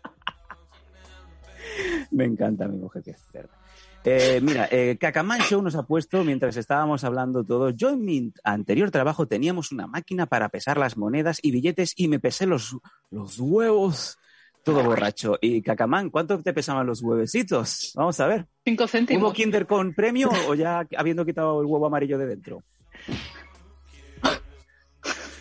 Me 2.12 2.26
encanta 2.26 2.68
mi 2.68 2.78
mujer, 2.78 3.04
que 3.04 3.12
es 3.12 3.22
cerda. 3.32 3.60
Eh, 4.06 4.40
mira, 4.42 4.68
eh, 4.72 4.98
Cacamán 5.00 5.42
Show 5.42 5.62
nos 5.62 5.76
ha 5.76 5.84
puesto, 5.84 6.24
mientras 6.24 6.56
estábamos 6.56 7.04
hablando 7.04 7.44
todos, 7.44 7.76
yo 7.76 7.90
en 7.90 8.06
mi 8.06 8.34
anterior 8.44 8.92
trabajo 8.92 9.28
teníamos 9.28 9.74
una 9.74 9.88
máquina 9.88 10.26
para 10.26 10.50
pesar 10.50 10.78
las 10.78 10.96
monedas 10.96 11.40
y 11.42 11.52
billetes 11.52 11.94
y 11.98 12.08
me 12.08 12.20
pesé 12.20 12.46
los, 12.46 12.78
los 13.12 13.40
huevos 13.40 14.18
todo 14.64 14.84
borracho. 14.84 15.38
Y 15.42 15.62
Cacamán, 15.62 16.10
¿cuánto 16.10 16.40
te 16.42 16.54
pesaban 16.54 16.86
los 16.88 17.02
huevecitos? 17.02 17.92
Vamos 17.96 18.20
a 18.20 18.28
ver. 18.28 18.46
Cinco 18.66 18.84
¿Hubo 18.84 18.88
céntimos. 18.90 19.34
Kinder 19.34 19.66
con 19.66 19.94
premio 19.94 20.30
o 20.48 20.56
ya 20.56 20.86
habiendo 20.98 21.26
quitado 21.26 21.62
el 21.62 21.68
huevo 21.68 21.88
amarillo 21.88 22.18
de 22.18 22.28
dentro? 22.28 22.64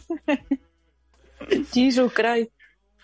Jesus 1.72 2.12
Christ. 2.12 2.50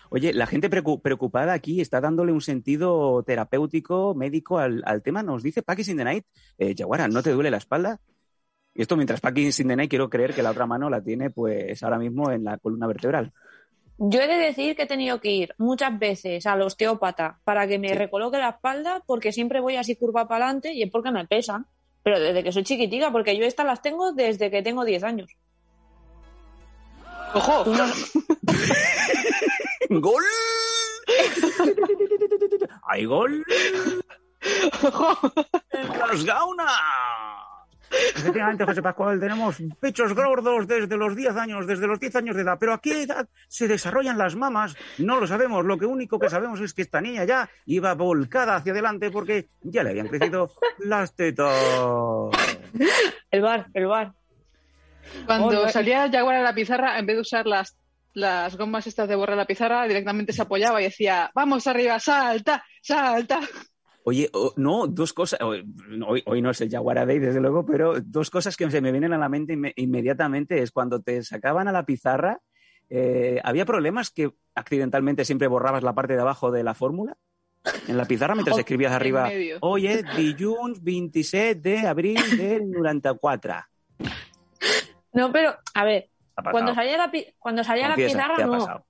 Oye, 0.09 0.33
la 0.33 0.45
gente 0.45 0.69
preocu- 0.69 1.01
preocupada 1.01 1.53
aquí 1.53 1.81
está 1.81 1.99
dándole 1.99 2.31
un 2.31 2.41
sentido 2.41 3.23
terapéutico, 3.23 4.13
médico 4.15 4.59
al, 4.59 4.83
al 4.85 5.01
tema. 5.01 5.23
Nos 5.23 5.43
dice 5.43 5.61
Packis 5.63 5.89
in 5.89 5.97
the 5.97 6.03
Night, 6.03 6.25
eh, 6.57 6.75
Yaguara, 6.75 7.07
¿no 7.07 7.21
te 7.23 7.31
duele 7.31 7.51
la 7.51 7.57
espalda? 7.57 7.99
Y 8.73 8.81
esto 8.81 8.95
mientras 8.95 9.19
Packis 9.21 9.59
in 9.59 9.67
the 9.69 9.75
Night 9.75 9.89
quiero 9.89 10.09
creer 10.09 10.33
que 10.33 10.43
la 10.43 10.51
otra 10.51 10.65
mano 10.65 10.89
la 10.89 11.01
tiene 11.01 11.29
pues 11.31 11.81
ahora 11.83 11.97
mismo 11.97 12.31
en 12.31 12.43
la 12.43 12.57
columna 12.57 12.87
vertebral. 12.87 13.33
Yo 13.97 14.19
he 14.21 14.27
de 14.27 14.35
decir 14.35 14.75
que 14.75 14.83
he 14.83 14.87
tenido 14.87 15.21
que 15.21 15.31
ir 15.31 15.55
muchas 15.57 15.97
veces 15.97 16.45
al 16.45 16.61
osteópata 16.61 17.39
para 17.45 17.65
que 17.67 17.79
me 17.79 17.89
Sí. 17.89 17.95
recoloque 17.95 18.37
la 18.37 18.49
espalda 18.49 19.01
porque 19.05 19.31
siempre 19.31 19.61
voy 19.61 19.77
así 19.77 19.95
curva 19.95 20.27
para 20.27 20.45
adelante 20.45 20.73
y 20.73 20.83
es 20.83 20.91
porque 20.91 21.11
me 21.11 21.25
pesan. 21.25 21.65
Pero 22.03 22.19
desde 22.19 22.43
que 22.43 22.51
soy 22.51 22.63
chiquitica, 22.63 23.11
porque 23.11 23.35
yo 23.37 23.45
estas 23.45 23.65
las 23.65 23.81
tengo 23.81 24.11
desde 24.11 24.51
que 24.51 24.61
tengo 24.61 24.83
10 24.85 25.03
años. 25.03 25.31
¡Ojo! 27.33 27.63
¡Gol! 29.89 30.23
¡Hay 32.87 33.05
gol! 33.05 33.43
¡Ojo! 34.83 35.31
¡En 35.71 35.99
las 35.99 36.23
gaunas! 36.25 36.71
Efectivamente, 37.91 38.65
José 38.65 38.81
Pascual, 38.81 39.19
tenemos 39.19 39.57
pechos 39.79 40.13
gordos 40.13 40.67
desde 40.67 40.97
los 40.97 41.15
10 41.15 41.35
años, 41.35 41.67
desde 41.67 41.87
los 41.87 41.99
10 41.99 42.15
años 42.17 42.35
de 42.35 42.41
edad. 42.41 42.57
Pero 42.59 42.73
¿a 42.73 42.81
qué 42.81 43.03
edad 43.03 43.27
se 43.47 43.67
desarrollan 43.67 44.17
las 44.17 44.35
mamas? 44.35 44.75
No 44.97 45.19
lo 45.19 45.27
sabemos. 45.27 45.65
Lo 45.65 45.77
que 45.77 45.85
único 45.85 46.19
que 46.19 46.29
sabemos 46.29 46.59
es 46.61 46.73
que 46.73 46.81
esta 46.81 47.01
niña 47.01 47.25
ya 47.25 47.49
iba 47.65 47.93
volcada 47.93 48.55
hacia 48.55 48.71
adelante 48.71 49.11
porque 49.11 49.47
ya 49.61 49.83
le 49.83 49.91
habían 49.91 50.07
crecido 50.07 50.51
las 50.79 51.15
tetas. 51.15 51.53
El 53.31 53.41
bar, 53.41 53.67
el 53.73 53.85
bar. 53.85 54.13
Cuando 55.25 55.47
Oh, 55.47 55.65
no, 55.65 55.69
salía 55.69 56.09
Jaguar 56.11 56.35
a 56.37 56.41
la 56.41 56.55
pizarra, 56.55 56.97
en 56.97 57.05
vez 57.05 57.15
de 57.15 57.21
usar 57.21 57.45
las, 57.45 57.77
las 58.13 58.57
gomas 58.57 58.87
estas 58.87 59.07
de 59.07 59.15
borrar 59.15 59.37
la 59.37 59.45
pizarra, 59.45 59.87
directamente 59.87 60.33
se 60.33 60.41
apoyaba 60.41 60.81
y 60.81 60.85
decía, 60.85 61.31
vamos 61.33 61.67
arriba, 61.67 61.99
salta, 61.99 62.63
salta. 62.81 63.39
Oye, 64.07 64.29
oh, 64.33 64.53
no, 64.55 64.85
dos 64.85 65.13
cosas. 65.13 65.39
Hoy, 65.41 65.65
hoy 66.27 66.41
no 66.41 66.51
es 66.51 66.61
el 66.61 66.69
Jaguar 66.69 67.07
Day, 67.07 67.17
desde 67.17 67.41
luego, 67.41 67.65
pero 67.65 67.99
dos 68.01 68.29
cosas 68.29 68.55
que 68.55 68.69
se 68.69 68.79
me 68.79 68.91
vienen 68.91 69.13
a 69.13 69.17
la 69.17 69.29
mente 69.29 69.55
inme- 69.55 69.73
inmediatamente 69.77 70.61
es 70.61 70.69
cuando 70.71 71.01
te 71.01 71.23
sacaban 71.23 71.67
a 71.67 71.71
la 71.71 71.87
pizarra, 71.87 72.39
eh, 72.91 73.41
¿había 73.43 73.65
problemas 73.65 74.11
que 74.11 74.31
accidentalmente 74.53 75.25
siempre 75.25 75.47
borrabas 75.47 75.81
la 75.81 75.95
parte 75.95 76.13
de 76.13 76.21
abajo 76.21 76.51
de 76.51 76.63
la 76.63 76.75
fórmula? 76.75 77.17
En 77.87 77.97
la 77.97 78.05
pizarra 78.05 78.35
mientras 78.35 78.55
Oh, 78.57 78.59
escribías 78.59 78.91
arriba, 78.91 79.31
oye, 79.61 80.03
dilluns 80.15 80.83
27 80.83 81.67
de 81.67 81.87
abril 81.87 82.37
del 82.37 82.69
94. 82.69 83.55
No, 85.13 85.31
pero, 85.31 85.55
a 85.73 85.83
ver, 85.83 86.11
cuando 86.51 86.75
salía 86.75 86.97
la, 86.97 87.11
cuando 87.39 87.63
salía 87.63 87.87
la 87.89 87.95
pizarra 87.95 88.35
¿qué 88.35 88.43
ha 88.43 88.45
no. 88.45 88.85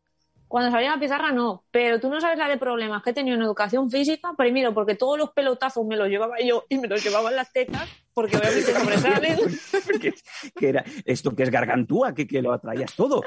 Cuando 0.55 0.71
salía 0.71 0.91
la 0.91 0.99
pizarra 1.01 1.33
no. 1.33 1.65
Pero 1.69 1.99
tú 1.99 2.09
no 2.09 2.21
sabes 2.21 2.37
la 2.37 2.47
de 2.47 2.55
problemas 2.57 3.03
que 3.03 3.09
he 3.09 3.13
tenido 3.13 3.35
en 3.35 3.41
educación 3.41 3.91
física. 3.91 4.31
Primero, 4.37 4.73
porque 4.73 4.95
todos 4.95 5.17
los 5.17 5.31
pelotazos 5.31 5.85
me 5.85 5.97
los 5.97 6.07
llevaba 6.07 6.37
yo 6.39 6.63
y 6.69 6.77
me 6.77 6.87
los 6.87 7.03
llevaba 7.03 7.29
en 7.29 7.35
las 7.35 7.51
tetas, 7.51 7.89
porque 8.13 8.37
obviamente 8.37 8.71
sobresalen. 8.73 9.37
¿Qué, 9.99 10.13
qué 10.57 10.69
era? 10.69 10.85
¿Esto 11.03 11.35
que 11.35 11.43
es 11.43 11.51
gargantúa? 11.51 12.13
¿Que, 12.15 12.25
que 12.25 12.41
lo 12.41 12.53
atraías 12.53 12.93
todo? 12.95 13.21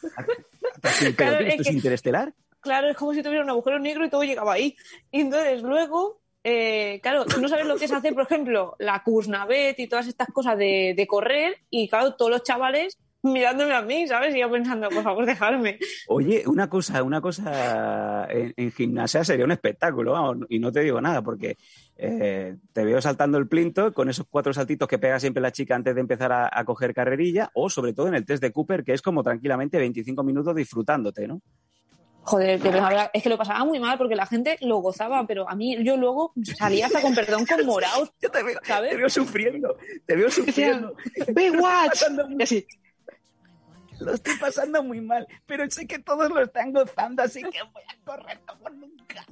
¿Pero 0.00 1.16
Claro, 1.16 1.38
qué, 1.38 1.42
es 1.48 1.50
esto 1.54 1.62
es 1.62 1.68
que- 1.68 1.74
interestelar? 1.74 2.32
claro, 2.60 2.88
es 2.88 2.96
como 2.96 3.14
si 3.14 3.22
tuviera 3.24 3.42
un 3.42 3.50
agujero 3.50 3.80
negro 3.80 4.04
y 4.04 4.10
todo 4.10 4.22
llegaba 4.22 4.52
ahí. 4.52 4.76
Y 5.10 5.22
entonces 5.22 5.62
luego, 5.62 6.20
eh, 6.44 7.00
claro, 7.02 7.24
tú 7.24 7.40
no 7.40 7.48
sabes 7.48 7.66
lo 7.66 7.76
que 7.78 7.86
es 7.86 7.92
hacer, 7.92 8.14
por 8.14 8.22
ejemplo, 8.22 8.76
la 8.78 9.02
Kursnavet 9.02 9.76
y 9.80 9.88
todas 9.88 10.06
estas 10.06 10.28
cosas 10.28 10.56
de, 10.56 10.94
de 10.96 11.06
correr. 11.08 11.56
Y 11.68 11.88
claro, 11.88 12.14
todos 12.14 12.30
los 12.30 12.44
chavales 12.44 12.96
mirándome 13.22 13.74
a 13.74 13.82
mí, 13.82 14.06
¿sabes? 14.06 14.34
Y 14.34 14.40
yo 14.40 14.50
pensando, 14.50 14.88
por 14.88 15.02
favor, 15.02 15.26
dejarme. 15.26 15.78
Oye, 16.08 16.44
una 16.46 16.68
cosa, 16.68 17.02
una 17.02 17.20
cosa 17.20 18.26
en, 18.30 18.54
en 18.56 18.72
gimnasia 18.72 19.24
sería 19.24 19.44
un 19.44 19.52
espectáculo, 19.52 20.12
vamos, 20.12 20.46
y 20.48 20.58
no 20.58 20.72
te 20.72 20.80
digo 20.80 21.00
nada, 21.00 21.22
porque 21.22 21.56
eh, 21.96 22.56
te 22.72 22.84
veo 22.84 23.00
saltando 23.00 23.38
el 23.38 23.48
plinto 23.48 23.92
con 23.92 24.08
esos 24.08 24.26
cuatro 24.28 24.52
saltitos 24.52 24.88
que 24.88 24.98
pega 24.98 25.20
siempre 25.20 25.42
la 25.42 25.52
chica 25.52 25.74
antes 25.74 25.94
de 25.94 26.00
empezar 26.00 26.32
a, 26.32 26.50
a 26.52 26.64
coger 26.64 26.94
carrerilla, 26.94 27.50
o 27.54 27.68
sobre 27.68 27.92
todo 27.92 28.08
en 28.08 28.14
el 28.14 28.24
test 28.24 28.42
de 28.42 28.52
Cooper, 28.52 28.84
que 28.84 28.92
es 28.92 29.02
como 29.02 29.22
tranquilamente 29.22 29.78
25 29.78 30.22
minutos 30.22 30.54
disfrutándote, 30.54 31.28
¿no? 31.28 31.40
Joder, 32.22 32.60
de 32.60 32.70
verdad, 32.70 33.10
es 33.12 33.22
que 33.22 33.28
lo 33.28 33.38
pasaba 33.38 33.64
muy 33.64 33.80
mal 33.80 33.96
porque 33.96 34.14
la 34.14 34.26
gente 34.26 34.58
lo 34.60 34.78
gozaba, 34.78 35.26
pero 35.26 35.48
a 35.48 35.56
mí 35.56 35.82
yo 35.82 35.96
luego 35.96 36.32
salía 36.56 36.86
hasta 36.86 37.00
con 37.00 37.14
perdón 37.14 37.46
con 37.46 37.64
morados, 37.66 38.12
Yo 38.20 38.30
te 38.30 38.42
veo, 38.42 38.58
¿sabes? 38.62 38.90
te 38.90 38.96
veo 38.96 39.08
sufriendo, 39.08 39.76
te 40.06 40.16
veo 40.16 40.30
sufriendo. 40.30 40.94
Baywatch. 41.32 42.02
Y 42.38 42.42
así, 42.42 42.66
Lo 44.00 44.12
estoy 44.14 44.34
pasando 44.38 44.82
muy 44.82 45.00
mal, 45.00 45.26
pero 45.46 45.68
sé 45.70 45.86
que 45.86 45.98
todos 45.98 46.28
lo 46.30 46.40
están 46.42 46.72
gozando, 46.72 47.22
así 47.22 47.42
que 47.42 47.62
voy 47.72 47.82
a 47.88 48.04
correr 48.04 48.40
como 48.46 48.68
nunca. 48.70 49.26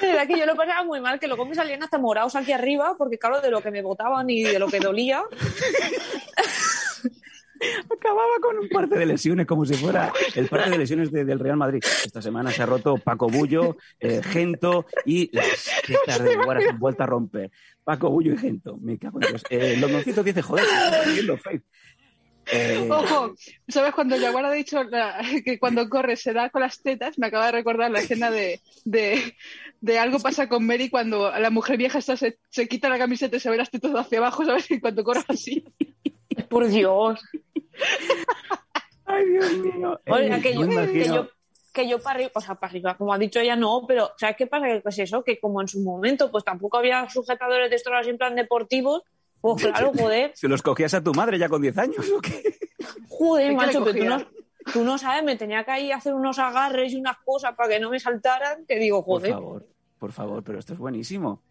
De 0.00 0.06
verdad 0.08 0.26
que 0.26 0.38
yo 0.38 0.44
lo 0.46 0.56
pasaba 0.56 0.82
muy 0.84 1.00
mal, 1.00 1.20
que 1.20 1.28
luego 1.28 1.46
me 1.46 1.54
salían 1.54 1.82
hasta 1.82 1.98
morados 1.98 2.34
aquí 2.36 2.52
arriba, 2.52 2.94
porque 2.98 3.18
claro, 3.18 3.40
de 3.40 3.50
lo 3.50 3.60
que 3.62 3.70
me 3.70 3.82
botaban 3.82 4.28
y 4.30 4.42
de 4.42 4.58
lo 4.58 4.66
que 4.68 4.80
dolía. 4.80 5.22
Acababa 7.90 8.34
con 8.40 8.56
un 8.58 8.68
parte 8.68 8.96
de 8.96 9.04
lesiones, 9.04 9.44
como 9.44 9.64
si 9.66 9.74
fuera 9.74 10.12
el 10.36 10.48
parte 10.48 10.70
de 10.70 10.78
lesiones 10.78 11.10
de- 11.10 11.24
del 11.24 11.40
Real 11.40 11.56
Madrid. 11.56 11.82
Esta 12.04 12.22
semana 12.22 12.52
se 12.52 12.62
ha 12.62 12.66
roto 12.66 12.98
Paco 12.98 13.28
Bullo, 13.28 13.76
eh, 13.98 14.20
Gento 14.22 14.86
y 15.04 15.28
las 15.36 15.68
tetas 15.84 16.22
de 16.22 16.36
Guara 16.36 16.60
se 16.60 16.68
han 16.68 16.78
vuelto 16.78 17.02
a 17.02 17.06
romper. 17.06 17.50
Paco 17.82 18.10
Bullo 18.10 18.32
y 18.32 18.38
Gento, 18.38 18.76
me 18.78 18.96
cago 18.96 19.20
en 19.20 19.28
Dios. 19.28 19.42
Eh, 19.50 19.76
Londoncito 19.80 20.22
dice, 20.22 20.40
joder, 20.42 20.64
Eh, 22.52 22.88
Ojo, 22.90 23.34
¿sabes 23.68 23.92
cuando 23.94 24.18
Jaguar 24.18 24.44
ha 24.46 24.52
dicho 24.52 24.82
la- 24.84 25.20
que 25.44 25.58
cuando 25.58 25.88
corre 25.88 26.16
se 26.16 26.32
da 26.32 26.50
con 26.50 26.62
las 26.62 26.82
tetas? 26.82 27.18
Me 27.18 27.26
acaba 27.26 27.46
de 27.46 27.52
recordar 27.52 27.90
la 27.90 28.00
escena 28.00 28.30
de, 28.30 28.60
de, 28.84 29.34
de 29.80 29.98
algo 29.98 30.18
pasa 30.18 30.48
con 30.48 30.66
Mary 30.66 30.88
cuando 30.88 31.30
la 31.30 31.50
mujer 31.50 31.76
vieja 31.76 32.00
se, 32.00 32.38
se 32.48 32.68
quita 32.68 32.88
la 32.88 32.98
camiseta 32.98 33.36
y 33.36 33.40
se 33.40 33.50
ve 33.50 33.56
las 33.56 33.70
tetas 33.70 33.92
hacia 33.94 34.18
abajo, 34.18 34.44
¿sabes? 34.44 34.70
Y 34.70 34.80
cuando 34.80 35.04
corre 35.04 35.24
así. 35.28 35.64
Por 36.48 36.68
Dios. 36.68 37.20
Ay, 39.04 39.24
Dios 39.28 39.52
mío. 39.58 40.00
Oiga, 40.06 40.36
Eh, 40.38 40.42
que 40.42 40.54
yo, 40.54 40.60
que 40.68 40.74
imagino- 40.74 41.14
yo, 41.14 41.28
que 41.72 41.88
yo 41.88 41.98
para 42.00 42.16
arriba, 42.16 42.30
o 42.34 42.40
sea, 42.40 42.54
para 42.54 42.70
arriba, 42.70 42.96
como 42.96 43.12
ha 43.12 43.18
dicho 43.18 43.40
ella, 43.40 43.56
no, 43.56 43.84
pero 43.86 44.10
¿sabes 44.18 44.36
qué 44.36 44.46
pasa? 44.46 44.66
Que 44.66 44.82
es 44.84 44.98
eso, 44.98 45.22
que 45.22 45.38
como 45.38 45.60
en 45.60 45.68
su 45.68 45.80
momento, 45.80 46.30
pues 46.30 46.44
tampoco 46.44 46.78
había 46.78 47.08
sujetadores 47.08 47.70
de 47.70 47.76
estos 47.76 47.92
así 47.94 48.10
en 48.10 48.18
plan 48.18 48.34
deportivos, 48.34 49.02
pues 49.40 49.66
claro, 49.66 49.92
joder, 49.96 50.32
¿Se 50.34 50.48
los 50.48 50.62
cogías 50.62 50.94
a 50.94 51.02
tu 51.02 51.12
madre 51.14 51.38
ya 51.38 51.48
con 51.48 51.62
10 51.62 51.78
años 51.78 52.06
o 52.16 52.20
qué? 52.20 52.58
joder, 53.08 53.44
¿De 53.44 53.50
qué 53.50 53.56
macho, 53.56 53.84
que 53.84 53.94
tú 53.94 54.04
no, 54.04 54.26
tú 54.72 54.84
no 54.84 54.98
sabes, 54.98 55.22
me 55.24 55.36
tenía 55.36 55.64
que 55.64 55.80
ir 55.80 55.92
a 55.92 55.96
hacer 55.96 56.14
unos 56.14 56.38
agarres 56.38 56.92
y 56.92 56.96
unas 56.96 57.16
cosas 57.24 57.54
para 57.54 57.68
que 57.70 57.80
no 57.80 57.90
me 57.90 58.00
saltaran, 58.00 58.64
que 58.66 58.76
digo, 58.78 59.04
Por 59.04 59.20
joder, 59.20 59.32
favor, 59.32 59.66
por 59.98 60.12
favor, 60.12 60.42
pero 60.42 60.58
esto 60.58 60.72
es 60.74 60.78
buenísimo. 60.78 61.42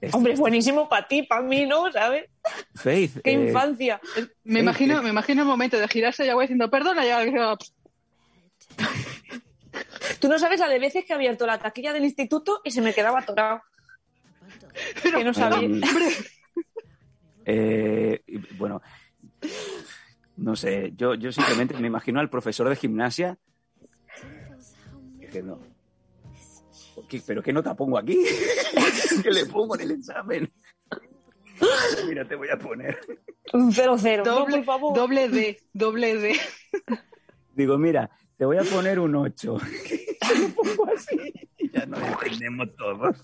Esto- 0.00 0.16
hombre, 0.16 0.32
es 0.32 0.40
buenísimo 0.40 0.88
para 0.88 1.06
ti, 1.06 1.22
para 1.22 1.42
mí, 1.42 1.64
¿no? 1.64 1.90
¿Sabes? 1.92 2.28
Faith, 2.74 3.20
Qué 3.22 3.30
eh, 3.30 3.46
infancia. 3.48 4.00
Me 4.42 4.58
imagino, 4.60 4.96
sí. 4.98 5.04
me 5.04 5.10
imagino 5.10 5.42
el 5.42 5.48
momento 5.48 5.78
de 5.78 5.86
girarse 5.88 6.26
Jaguar 6.26 6.44
diciendo, 6.44 6.68
perdona, 6.70 7.02
Jaguar. 7.04 7.58
Tú 10.20 10.28
no 10.28 10.38
sabes 10.38 10.60
la 10.60 10.68
de 10.68 10.78
veces 10.78 11.04
que 11.04 11.12
he 11.12 11.16
abierto 11.16 11.46
la 11.46 11.58
taquilla 11.58 11.92
del 11.92 12.04
instituto 12.04 12.60
y 12.64 12.70
se 12.72 12.80
me 12.80 12.92
quedaba 12.92 13.20
atorado. 13.20 13.62
que 15.02 15.24
no 15.24 15.32
sabía. 15.34 15.60
Em, 15.68 15.80
eh, 17.44 18.22
y, 18.26 18.38
bueno, 18.56 18.80
no 20.36 20.56
sé, 20.56 20.92
yo, 20.96 21.14
yo 21.14 21.30
simplemente 21.32 21.76
me 21.78 21.86
imagino 21.88 22.20
al 22.20 22.30
profesor 22.30 22.68
de 22.68 22.76
gimnasia 22.76 23.38
que 25.30 25.42
no. 25.42 25.58
¿Qué- 27.08 27.22
¿Pero 27.26 27.42
qué 27.42 27.52
nota 27.52 27.74
pongo 27.74 27.98
aquí? 27.98 28.18
¿Qué 29.22 29.30
le 29.30 29.46
pongo 29.46 29.74
en 29.76 29.80
el 29.82 29.90
examen? 29.92 30.52
Mira, 32.08 32.26
te 32.26 32.34
voy 32.34 32.48
a 32.50 32.58
poner. 32.58 32.98
Un 33.52 33.72
0-0. 33.72 34.18
No, 34.18 34.24
Doble, 34.24 34.56
por 34.58 34.64
favor. 34.64 34.96
doble 34.96 35.28
D, 35.28 35.58
doble 35.72 36.16
D. 36.16 36.40
Digo, 37.54 37.78
mira, 37.78 38.10
te 38.36 38.44
voy 38.44 38.56
a 38.58 38.62
poner 38.62 38.98
un 38.98 39.14
8. 39.14 39.58
lo 39.58 40.54
pongo 40.76 40.88
así 40.94 41.16
y 41.58 41.70
ya 41.70 41.86
nos 41.86 42.00
entendemos 42.02 42.68
todos. 42.76 43.16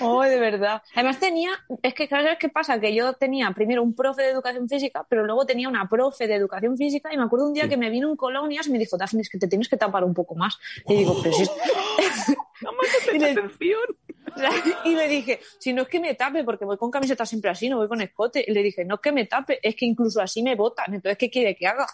Oh, 0.00 0.22
de 0.22 0.38
verdad. 0.38 0.82
Además 0.94 1.18
tenía, 1.18 1.50
es 1.82 1.94
que 1.94 2.06
¿sabes 2.08 2.38
qué 2.38 2.48
pasa? 2.48 2.80
Que 2.80 2.94
yo 2.94 3.12
tenía 3.14 3.50
primero 3.52 3.82
un 3.82 3.94
profe 3.94 4.22
de 4.22 4.30
educación 4.30 4.68
física, 4.68 5.06
pero 5.08 5.24
luego 5.24 5.44
tenía 5.46 5.68
una 5.68 5.88
profe 5.88 6.26
de 6.26 6.34
educación 6.34 6.76
física 6.76 7.12
y 7.12 7.16
me 7.16 7.24
acuerdo 7.24 7.46
un 7.46 7.54
día 7.54 7.64
Sí. 7.64 7.70
que 7.70 7.76
me 7.76 7.90
vino 7.90 8.08
en 8.08 8.16
colonias 8.16 8.66
y 8.66 8.70
me 8.70 8.78
dijo, 8.78 8.96
Daphne, 8.96 9.22
es 9.22 9.28
que 9.28 9.38
te 9.38 9.48
tienes 9.48 9.68
que 9.68 9.76
tapar 9.76 10.04
un 10.04 10.14
poco 10.14 10.34
más. 10.34 10.58
Y 10.86 10.96
digo, 10.98 11.16
pero 11.22 11.34
si 11.34 11.42
es... 11.42 11.50
y, 13.14 13.18
le, 13.18 13.34
y 14.84 14.94
le 14.94 15.08
dije, 15.08 15.40
si 15.58 15.72
no 15.72 15.82
es 15.82 15.88
que 15.88 16.00
me 16.00 16.14
tape, 16.14 16.44
porque 16.44 16.64
voy 16.64 16.76
con 16.76 16.90
camiseta 16.90 17.26
siempre 17.26 17.50
así, 17.50 17.68
no 17.68 17.78
voy 17.78 17.88
con 17.88 18.00
escote. 18.00 18.44
Y 18.46 18.52
le 18.52 18.62
dije, 18.62 18.84
no 18.84 18.96
es 18.96 19.00
que 19.00 19.12
me 19.12 19.26
tape, 19.26 19.58
es 19.62 19.74
que 19.74 19.86
incluso 19.86 20.20
así 20.20 20.42
me 20.42 20.54
botan. 20.54 20.94
Entonces, 20.94 21.18
¿qué 21.18 21.30
quiere 21.30 21.56
que 21.56 21.66
haga? 21.66 21.86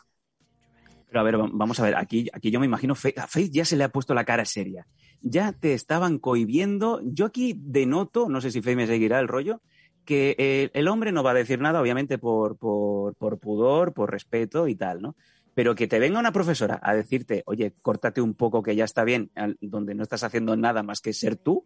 Pero 1.15 1.21
a 1.21 1.23
ver, 1.23 1.41
va- 1.41 1.49
vamos 1.53 1.79
a 1.79 1.85
ver, 1.85 1.95
aquí, 1.95 2.29
aquí 2.33 2.51
yo 2.51 2.59
me 2.59 2.67
imagino, 2.67 2.97
Faith, 2.97 3.21
a 3.21 3.29
Faith 3.29 3.53
ya 3.53 3.65
se 3.65 3.77
le 3.77 3.85
ha 3.85 3.89
puesto 3.89 4.15
la 4.15 4.25
cara 4.25 4.45
seria. 4.45 4.85
Ya 5.21 5.53
te 5.53 5.73
estaban 5.73 6.19
cohibiendo. 6.19 7.01
Yo 7.05 7.27
aquí 7.27 7.55
denoto, 7.57 8.29
no 8.29 8.41
sé 8.41 8.51
si 8.51 8.61
Faith 8.63 8.77
me 8.77 8.89
seguirá 8.89 9.21
el 9.21 9.29
rollo, 9.29 9.61
que 10.05 10.35
eh, 10.37 10.71
el 10.75 10.89
hombre 10.89 11.13
no 11.13 11.23
va 11.23 11.31
a 11.31 11.35
decir 11.35 11.61
nada, 11.61 11.81
obviamente, 11.81 12.19
por, 12.19 12.57
por, 12.57 13.15
por 13.15 13.39
pudor, 13.39 13.93
por 13.93 14.11
respeto 14.11 14.67
y 14.67 14.75
tal, 14.75 15.03
¿no? 15.03 15.15
Pero 15.55 15.77
que 15.77 15.87
te 15.87 16.01
venga 16.01 16.19
una 16.19 16.33
profesora 16.33 16.81
a 16.83 16.97
decirte, 16.97 17.45
oye, 17.47 17.75
córtate 17.81 18.21
un 18.21 18.35
poco 18.35 18.61
que 18.65 18.75
ya 18.75 18.85
está 18.85 19.05
bien, 19.05 19.31
donde 19.61 19.95
no 19.95 20.03
estás 20.03 20.25
haciendo 20.25 20.57
nada 20.57 20.83
más 20.83 21.01
que 21.01 21.13
ser 21.13 21.37
tú, 21.37 21.65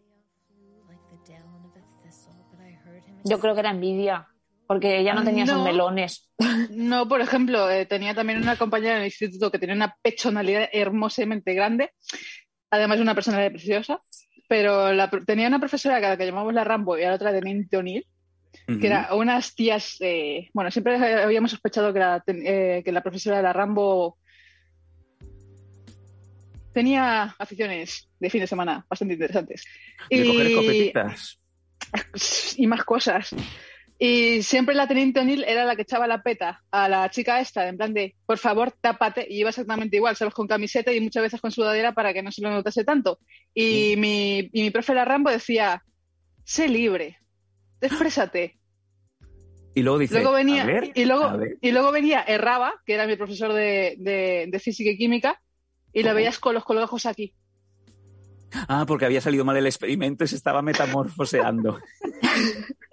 Yo 3.25 3.39
creo 3.39 3.55
que 3.55 3.59
era 3.61 3.71
envidia, 3.71 4.27
porque 4.69 4.99
ella 4.99 5.15
no 5.15 5.23
tenía 5.23 5.45
esos 5.45 5.57
No. 5.57 5.63
melones. 5.63 6.29
No, 6.69 7.07
por 7.07 7.21
ejemplo, 7.21 7.67
eh, 7.71 7.87
tenía 7.87 8.13
también 8.13 8.37
una 8.39 8.55
compañera 8.55 8.93
en 8.97 8.99
el 8.99 9.05
instituto 9.07 9.49
que 9.49 9.57
tenía 9.57 9.73
una 9.73 9.95
pechonalidad 10.03 10.69
hermosamente 10.71 11.55
grande, 11.55 11.89
además 12.69 12.99
una 12.99 13.15
personalidad 13.15 13.49
preciosa, 13.51 13.99
pero 14.47 14.93
la 14.93 15.09
tenía 15.25 15.47
una 15.47 15.57
profesora 15.57 15.95
a 15.97 15.99
la 15.99 16.17
que 16.17 16.27
llamamos 16.27 16.53
la 16.53 16.63
Rambo 16.63 16.99
y 16.99 17.03
a 17.03 17.09
la 17.09 17.15
otra 17.15 17.31
Teniente 17.33 17.77
O'Neill, 17.77 18.05
que 18.79 18.85
eran 18.85 19.07
unas 19.13 19.55
tías, 19.55 19.97
eh, 20.01 20.49
bueno, 20.53 20.69
siempre 20.69 20.97
habíamos 21.23 21.49
sospechado 21.49 21.91
que 21.91 21.99
la, 21.99 22.19
ten- 22.19 22.43
eh, 22.45 22.83
que 22.85 22.91
la 22.91 23.01
profesora 23.01 23.37
de 23.37 23.43
la 23.43 23.53
Rambo 23.53 24.19
tenía 26.73 27.35
aficiones 27.39 28.07
de 28.19 28.29
fin 28.29 28.41
de 28.41 28.47
semana 28.47 28.85
bastante 28.87 29.15
interesantes. 29.15 29.65
de 30.11 30.25
coger 30.25 30.45
Y- 30.47 30.51
escopetitas. 30.51 31.39
y 32.57 32.67
más 32.67 32.83
cosas. 32.83 33.33
Y 34.01 34.43
siempre 34.43 34.75
la 34.75 34.87
teniente 34.87 35.19
O'Neill 35.19 35.43
era 35.43 35.65
la 35.65 35.75
que 35.75 35.81
echaba 35.81 36.07
la 36.07 36.23
peta 36.23 36.63
a 36.71 36.87
la 36.87 37.09
chica 37.09 37.41
esta, 37.41 37.67
en 37.67 37.75
plan 37.75 37.93
de, 37.93 38.15
por 38.25 38.37
favor, 38.37 38.71
tápate. 38.79 39.27
Y 39.29 39.41
iba 39.41 39.49
exactamente 39.49 39.97
igual, 39.97 40.15
¿sabes? 40.15 40.33
Con 40.33 40.47
camiseta 40.47 40.93
y 40.93 41.01
muchas 41.01 41.21
veces 41.23 41.41
con 41.41 41.51
sudadera 41.51 41.91
para 41.93 42.13
que 42.13 42.23
no 42.23 42.31
se 42.31 42.41
lo 42.41 42.49
notase 42.49 42.85
tanto. 42.85 43.19
Y, 43.53 43.95
mi, 43.97 44.49
y 44.53 44.61
mi 44.61 44.69
profe 44.71 44.93
la 44.93 45.03
Rambo 45.03 45.29
decía, 45.29 45.83
sé 46.45 46.69
libre, 46.69 47.17
exprésate. 47.81 48.57
Y 49.75 49.83
luego 49.83 49.99
dice, 49.99 50.13
luego 50.15 50.31
venía, 50.31 50.63
a 50.63 50.65
ver, 50.65 50.91
y, 50.95 51.03
luego, 51.05 51.25
a 51.25 51.35
ver. 51.37 51.57
y 51.61 51.71
luego 51.71 51.91
venía 51.91 52.21
Erraba, 52.21 52.73
que 52.85 52.93
era 52.93 53.05
mi 53.05 53.17
profesor 53.17 53.51
de, 53.53 53.95
de- 53.99 54.45
de 54.49 54.59
física 54.59 54.89
y 54.91 54.97
química, 54.97 55.41
y 55.91 56.03
lo 56.03 56.09
Ojo. 56.09 56.15
veías 56.15 56.39
con 56.39 56.55
los, 56.55 56.63
ojos 56.65 57.05
aquí. 57.05 57.33
Ah, 58.67 58.85
porque 58.87 59.05
había 59.05 59.19
salido 59.21 59.43
mal 59.45 59.57
el 59.57 59.67
experimento 59.67 60.23
y 60.23 60.27
se 60.27 60.37
estaba 60.37 60.61
metamorfoseando. 60.61 61.79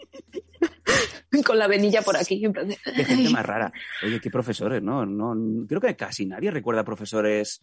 Con 1.47 1.59
la 1.59 1.67
venilla 1.67 2.03
por 2.03 2.17
aquí. 2.17 2.45
en 2.45 2.53
plan 2.53 2.69
de- 2.69 2.79
Qué 2.85 3.05
gente 3.05 3.31
más 3.31 3.45
rara. 3.45 3.73
Oye, 4.05 4.21
qué 4.21 4.31
profesores, 4.31 4.83
¿no? 4.83 5.05
no 5.05 5.67
creo 5.67 5.81
que 5.81 5.95
casi 5.97 6.27
nadie 6.27 6.51
recuerda 6.51 6.85
profesores 6.85 7.63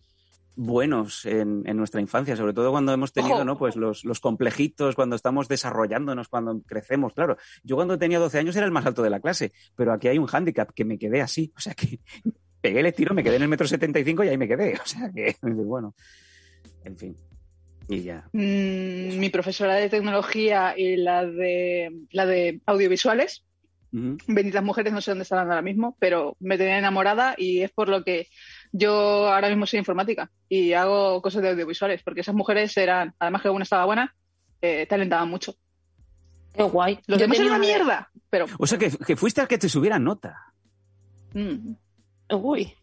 buenos 0.55 1.25
en, 1.25 1.63
en 1.65 1.77
nuestra 1.77 1.99
infancia, 1.99 2.35
sobre 2.35 2.53
todo 2.53 2.69
cuando 2.69 2.93
hemos 2.93 3.11
tenido, 3.11 3.37
Ojo. 3.37 3.43
¿no? 3.45 3.57
Pues 3.57 3.75
los, 3.75 4.05
los 4.05 4.19
complejitos, 4.19 4.93
cuando 4.93 5.15
estamos 5.15 5.47
desarrollándonos, 5.47 6.27
cuando 6.27 6.61
crecemos, 6.61 7.13
claro. 7.13 7.37
Yo 7.63 7.75
cuando 7.75 7.97
tenía 7.97 8.19
12 8.19 8.37
años 8.39 8.55
era 8.55 8.65
el 8.67 8.71
más 8.71 8.85
alto 8.85 9.01
de 9.01 9.09
la 9.09 9.19
clase, 9.19 9.51
pero 9.75 9.93
aquí 9.93 10.09
hay 10.09 10.19
un 10.19 10.27
hándicap 10.27 10.69
que 10.71 10.85
me 10.85 10.99
quedé 10.99 11.21
así, 11.21 11.51
o 11.57 11.59
sea 11.59 11.73
que 11.73 11.99
pegué 12.61 12.81
el 12.81 12.93
tiro, 12.93 13.15
me 13.15 13.23
quedé 13.23 13.37
en 13.37 13.41
el 13.43 13.47
metro 13.47 13.67
75 13.67 14.23
y 14.25 14.27
ahí 14.27 14.37
me 14.37 14.47
quedé, 14.47 14.75
o 14.75 14.85
sea 14.85 15.11
que, 15.11 15.35
bueno, 15.41 15.95
en 16.83 16.97
fin. 16.97 17.17
Y 17.89 18.03
ya. 18.03 18.27
Mm, 18.31 19.19
mi 19.19 19.29
profesora 19.29 19.75
de 19.75 19.89
tecnología 19.89 20.73
y 20.77 20.95
la 20.97 21.25
de, 21.25 21.91
la 22.11 22.25
de 22.25 22.61
audiovisuales 22.65 23.43
benditas 23.93 24.63
mujeres, 24.63 24.91
no 24.91 25.01
sé 25.01 25.11
dónde 25.11 25.21
estarán 25.21 25.49
ahora 25.49 25.61
mismo, 25.61 25.95
pero 25.99 26.35
me 26.39 26.57
tenía 26.57 26.79
enamorada 26.79 27.35
y 27.37 27.61
es 27.61 27.71
por 27.71 27.89
lo 27.89 28.03
que 28.03 28.27
yo 28.71 29.31
ahora 29.31 29.49
mismo 29.49 29.67
soy 29.67 29.79
informática 29.79 30.31
y 30.49 30.73
hago 30.73 31.21
cosas 31.21 31.43
de 31.43 31.49
audiovisuales, 31.49 32.01
porque 32.01 32.21
esas 32.21 32.33
mujeres 32.33 32.75
eran, 32.75 33.13
además 33.19 33.43
que 33.43 33.49
una 33.49 33.63
estaba 33.63 33.85
buena, 33.85 34.15
eh, 34.61 34.87
te 34.87 34.95
alentaban 34.95 35.29
mucho. 35.29 35.55
Qué 36.55 36.63
guay. 36.63 36.99
Los 37.05 37.19
Yo 37.19 37.23
demás 37.25 37.37
eran 37.37 37.49
una 37.51 37.59
mierda, 37.59 38.11
pero 38.31 38.45
O 38.57 38.65
sea 38.65 38.79
que, 38.79 38.89
que 38.89 39.15
fuiste 39.15 39.41
al 39.41 39.47
que 39.47 39.59
te 39.59 39.69
subieran 39.69 40.03
nota. 40.03 40.53
mm, 41.33 41.73
Uy. 42.31 42.73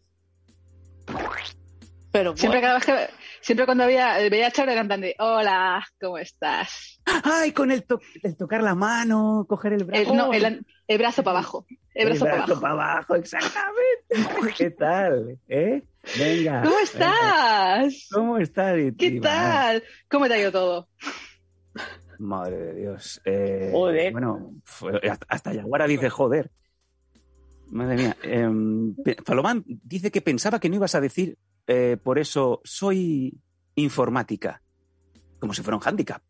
Pero 2.13 2.37
siempre 2.37 2.61
bueno. 2.61 2.79
cada 2.85 2.97
vez 2.97 3.09
que 3.09 3.15
siempre 3.41 3.67
cuando 3.67 3.85
había, 3.85 4.17
veía 4.31 4.49
a 4.49 4.51
Charo 4.51 4.73
plan 4.87 5.01
de 5.01 5.15
hola, 5.19 5.85
¿cómo 6.01 6.19
estás? 6.19 7.01
¡Ay! 7.25 7.53
Con 7.53 7.71
el, 7.71 7.85
to- 7.85 8.01
el 8.23 8.37
tocar 8.37 8.63
la 8.63 8.75
mano, 8.75 9.45
coger 9.49 9.73
el 9.75 9.85
brazo. 9.85 10.11
El, 10.11 10.17
no, 10.17 10.33
el, 10.33 10.67
el 10.87 10.99
brazo 10.99 11.23
para 11.23 11.39
abajo. 11.39 11.67
El 11.95 12.09
brazo 12.09 12.25
para 12.25 12.37
abajo. 12.45 12.61
para 12.61 12.73
abajo, 12.75 13.15
exactamente. 13.17 14.55
¿Qué 14.57 14.71
tal? 14.71 15.39
¿Eh? 15.49 15.83
Venga. 16.19 16.63
¿Cómo 16.63 16.77
venga. 16.77 16.83
estás? 16.83 18.09
¿Cómo 18.13 18.39
estás? 18.39 18.77
¿Qué 18.99 19.21
tal? 19.21 19.83
¿Cómo 20.09 20.27
te 20.29 20.35
ha 20.35 20.39
ido 20.39 20.53
todo? 20.53 20.89
Madre 22.19 22.57
de 22.57 22.75
Dios. 22.75 23.21
Eh, 23.25 23.71
Joder. 23.73 24.13
Bueno, 24.13 24.53
fue- 24.65 25.01
hasta, 25.29 25.55
Yaguara 25.55 25.87
dice 25.87 26.11
joder. 26.11 26.51
Madre 27.71 27.97
mía. 27.97 28.17
Pe- 29.05 29.17
Palomán 29.25 29.65
dice 29.67 30.11
que 30.11 30.21
pensaba 30.21 30.59
que 30.61 30.69
no 30.69 30.77
ibas 30.77 30.95
a 30.95 31.01
decir 31.01 31.39
eh, 31.67 31.97
por 32.03 32.19
eso 32.19 32.61
soy 32.65 33.39
informática. 33.75 34.63
Como 35.39 35.55
si 35.55 35.63
fuera 35.63 35.77
un 35.77 35.83
hándicap. 35.83 36.23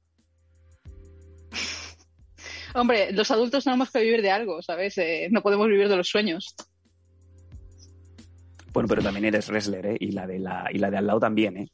Hombre, 2.74 3.12
los 3.12 3.30
adultos 3.30 3.64
tenemos 3.64 3.90
que 3.90 4.00
vivir 4.00 4.22
de 4.22 4.30
algo, 4.30 4.62
¿sabes? 4.62 4.96
Eh, 4.98 5.28
no 5.30 5.42
podemos 5.42 5.66
vivir 5.68 5.88
de 5.88 5.96
los 5.96 6.08
sueños. 6.08 6.54
Bueno, 8.72 8.88
pero 8.88 9.02
también 9.02 9.24
eres 9.24 9.48
wrestler, 9.48 9.86
¿eh? 9.86 9.96
Y 9.98 10.12
la 10.12 10.26
de, 10.26 10.38
la, 10.38 10.68
y 10.72 10.78
la 10.78 10.90
de 10.90 10.98
al 10.98 11.06
lado 11.06 11.18
también, 11.20 11.56
¿eh? 11.56 11.68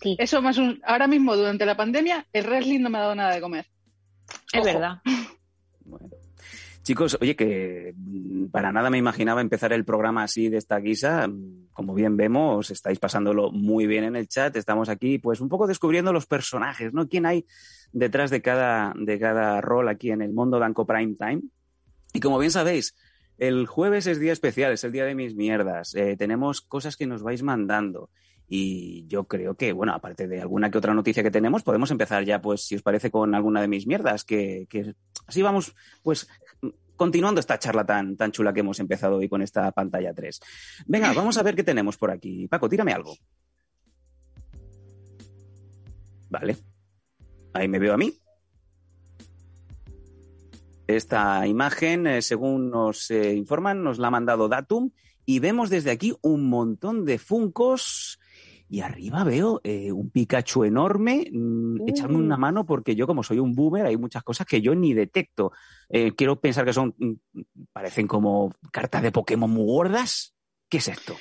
Sí, 0.00 0.16
Eso 0.18 0.40
más 0.40 0.56
un... 0.58 0.80
Ahora 0.84 1.08
mismo, 1.08 1.36
durante 1.36 1.66
la 1.66 1.76
pandemia, 1.76 2.24
el 2.32 2.46
wrestling 2.46 2.80
no 2.80 2.90
me 2.90 2.98
ha 2.98 3.02
dado 3.02 3.14
nada 3.16 3.34
de 3.34 3.40
comer. 3.40 3.66
es 4.52 4.60
ojo. 4.60 4.64
verdad. 4.64 4.98
Chicos, 6.88 7.18
oye, 7.20 7.36
que 7.36 7.92
mm, 7.94 8.46
para 8.46 8.72
nada 8.72 8.88
me 8.88 8.96
imaginaba 8.96 9.42
empezar 9.42 9.74
el 9.74 9.84
programa 9.84 10.22
así 10.22 10.48
de 10.48 10.56
esta 10.56 10.78
guisa. 10.78 11.28
Como 11.74 11.92
bien 11.92 12.16
vemos, 12.16 12.70
estáis 12.70 12.98
pasándolo 12.98 13.50
muy 13.50 13.86
bien 13.86 14.04
en 14.04 14.16
el 14.16 14.26
chat. 14.26 14.56
Estamos 14.56 14.88
aquí, 14.88 15.18
pues, 15.18 15.42
un 15.42 15.50
poco 15.50 15.66
descubriendo 15.66 16.14
los 16.14 16.24
personajes, 16.24 16.94
¿no? 16.94 17.06
¿Quién 17.06 17.26
hay 17.26 17.44
detrás 17.92 18.30
de 18.30 18.40
cada, 18.40 18.94
de 18.96 19.18
cada 19.18 19.60
rol 19.60 19.86
aquí 19.90 20.12
en 20.12 20.22
el 20.22 20.32
mundo 20.32 20.58
Danco 20.58 20.86
Prime 20.86 21.14
Time? 21.16 21.42
Y 22.14 22.20
como 22.20 22.38
bien 22.38 22.52
sabéis, 22.52 22.96
el 23.36 23.66
jueves 23.66 24.06
es 24.06 24.18
día 24.18 24.32
especial, 24.32 24.72
es 24.72 24.82
el 24.82 24.92
día 24.92 25.04
de 25.04 25.14
mis 25.14 25.34
mierdas. 25.34 25.94
Eh, 25.94 26.16
tenemos 26.16 26.62
cosas 26.62 26.96
que 26.96 27.06
nos 27.06 27.22
vais 27.22 27.42
mandando. 27.42 28.08
Y 28.48 29.06
yo 29.08 29.24
creo 29.24 29.56
que, 29.56 29.74
bueno, 29.74 29.92
aparte 29.92 30.26
de 30.26 30.40
alguna 30.40 30.70
que 30.70 30.78
otra 30.78 30.94
noticia 30.94 31.22
que 31.22 31.30
tenemos, 31.30 31.62
podemos 31.62 31.90
empezar 31.90 32.24
ya, 32.24 32.40
pues, 32.40 32.62
si 32.62 32.76
os 32.76 32.82
parece, 32.82 33.10
con 33.10 33.34
alguna 33.34 33.60
de 33.60 33.68
mis 33.68 33.86
mierdas, 33.86 34.24
que, 34.24 34.66
que 34.70 34.94
así 35.26 35.42
vamos, 35.42 35.74
pues, 36.02 36.26
continuando 36.98 37.40
esta 37.40 37.58
charla 37.58 37.86
tan, 37.86 38.16
tan 38.16 38.32
chula 38.32 38.52
que 38.52 38.60
hemos 38.60 38.78
empezado 38.80 39.16
hoy 39.16 39.28
con 39.28 39.40
esta 39.40 39.70
pantalla 39.72 40.12
3. 40.12 40.40
Venga, 40.86 41.14
vamos 41.14 41.38
a 41.38 41.42
ver 41.42 41.54
qué 41.54 41.64
tenemos 41.64 41.96
por 41.96 42.10
aquí. 42.10 42.46
Paco, 42.48 42.68
tírame 42.68 42.92
algo. 42.92 43.16
Vale. 46.28 46.56
Ahí 47.54 47.68
me 47.68 47.78
veo 47.78 47.94
a 47.94 47.96
mí. 47.96 48.12
Esta 50.86 51.46
imagen, 51.46 52.06
eh, 52.06 52.22
según 52.22 52.70
nos 52.70 53.10
eh, 53.10 53.34
informan, 53.34 53.82
nos 53.82 53.98
la 53.98 54.08
ha 54.08 54.10
mandado 54.10 54.48
Datum 54.48 54.90
y 55.24 55.38
vemos 55.38 55.70
desde 55.70 55.90
aquí 55.90 56.14
un 56.22 56.48
montón 56.48 57.04
de 57.04 57.18
funcos 57.18 58.18
y 58.68 58.80
arriba 58.80 59.24
veo 59.24 59.60
eh, 59.64 59.90
un 59.92 60.10
Pikachu 60.10 60.64
enorme. 60.64 61.26
Mm, 61.32 61.88
echadme 61.88 62.16
una 62.16 62.36
Mm. 62.36 62.40
mano 62.40 62.66
porque 62.66 62.94
yo, 62.94 63.06
como 63.06 63.22
soy 63.22 63.38
un 63.38 63.54
boomer, 63.54 63.86
hay 63.86 63.96
muchas 63.96 64.22
cosas 64.22 64.46
que 64.46 64.60
yo 64.60 64.74
ni 64.74 64.92
detecto. 64.94 65.52
Eh, 65.88 66.12
quiero 66.14 66.40
pensar 66.40 66.64
que 66.64 66.72
son, 66.72 66.94
mm, 66.98 67.12
parecen 67.72 68.06
como 68.06 68.52
cartas 68.72 69.02
de 69.02 69.12
Pokémon 69.12 69.50
muy 69.50 69.64
gordas. 69.66 70.34
¿Qué 70.68 70.78
es 70.78 70.88
esto? 70.88 71.16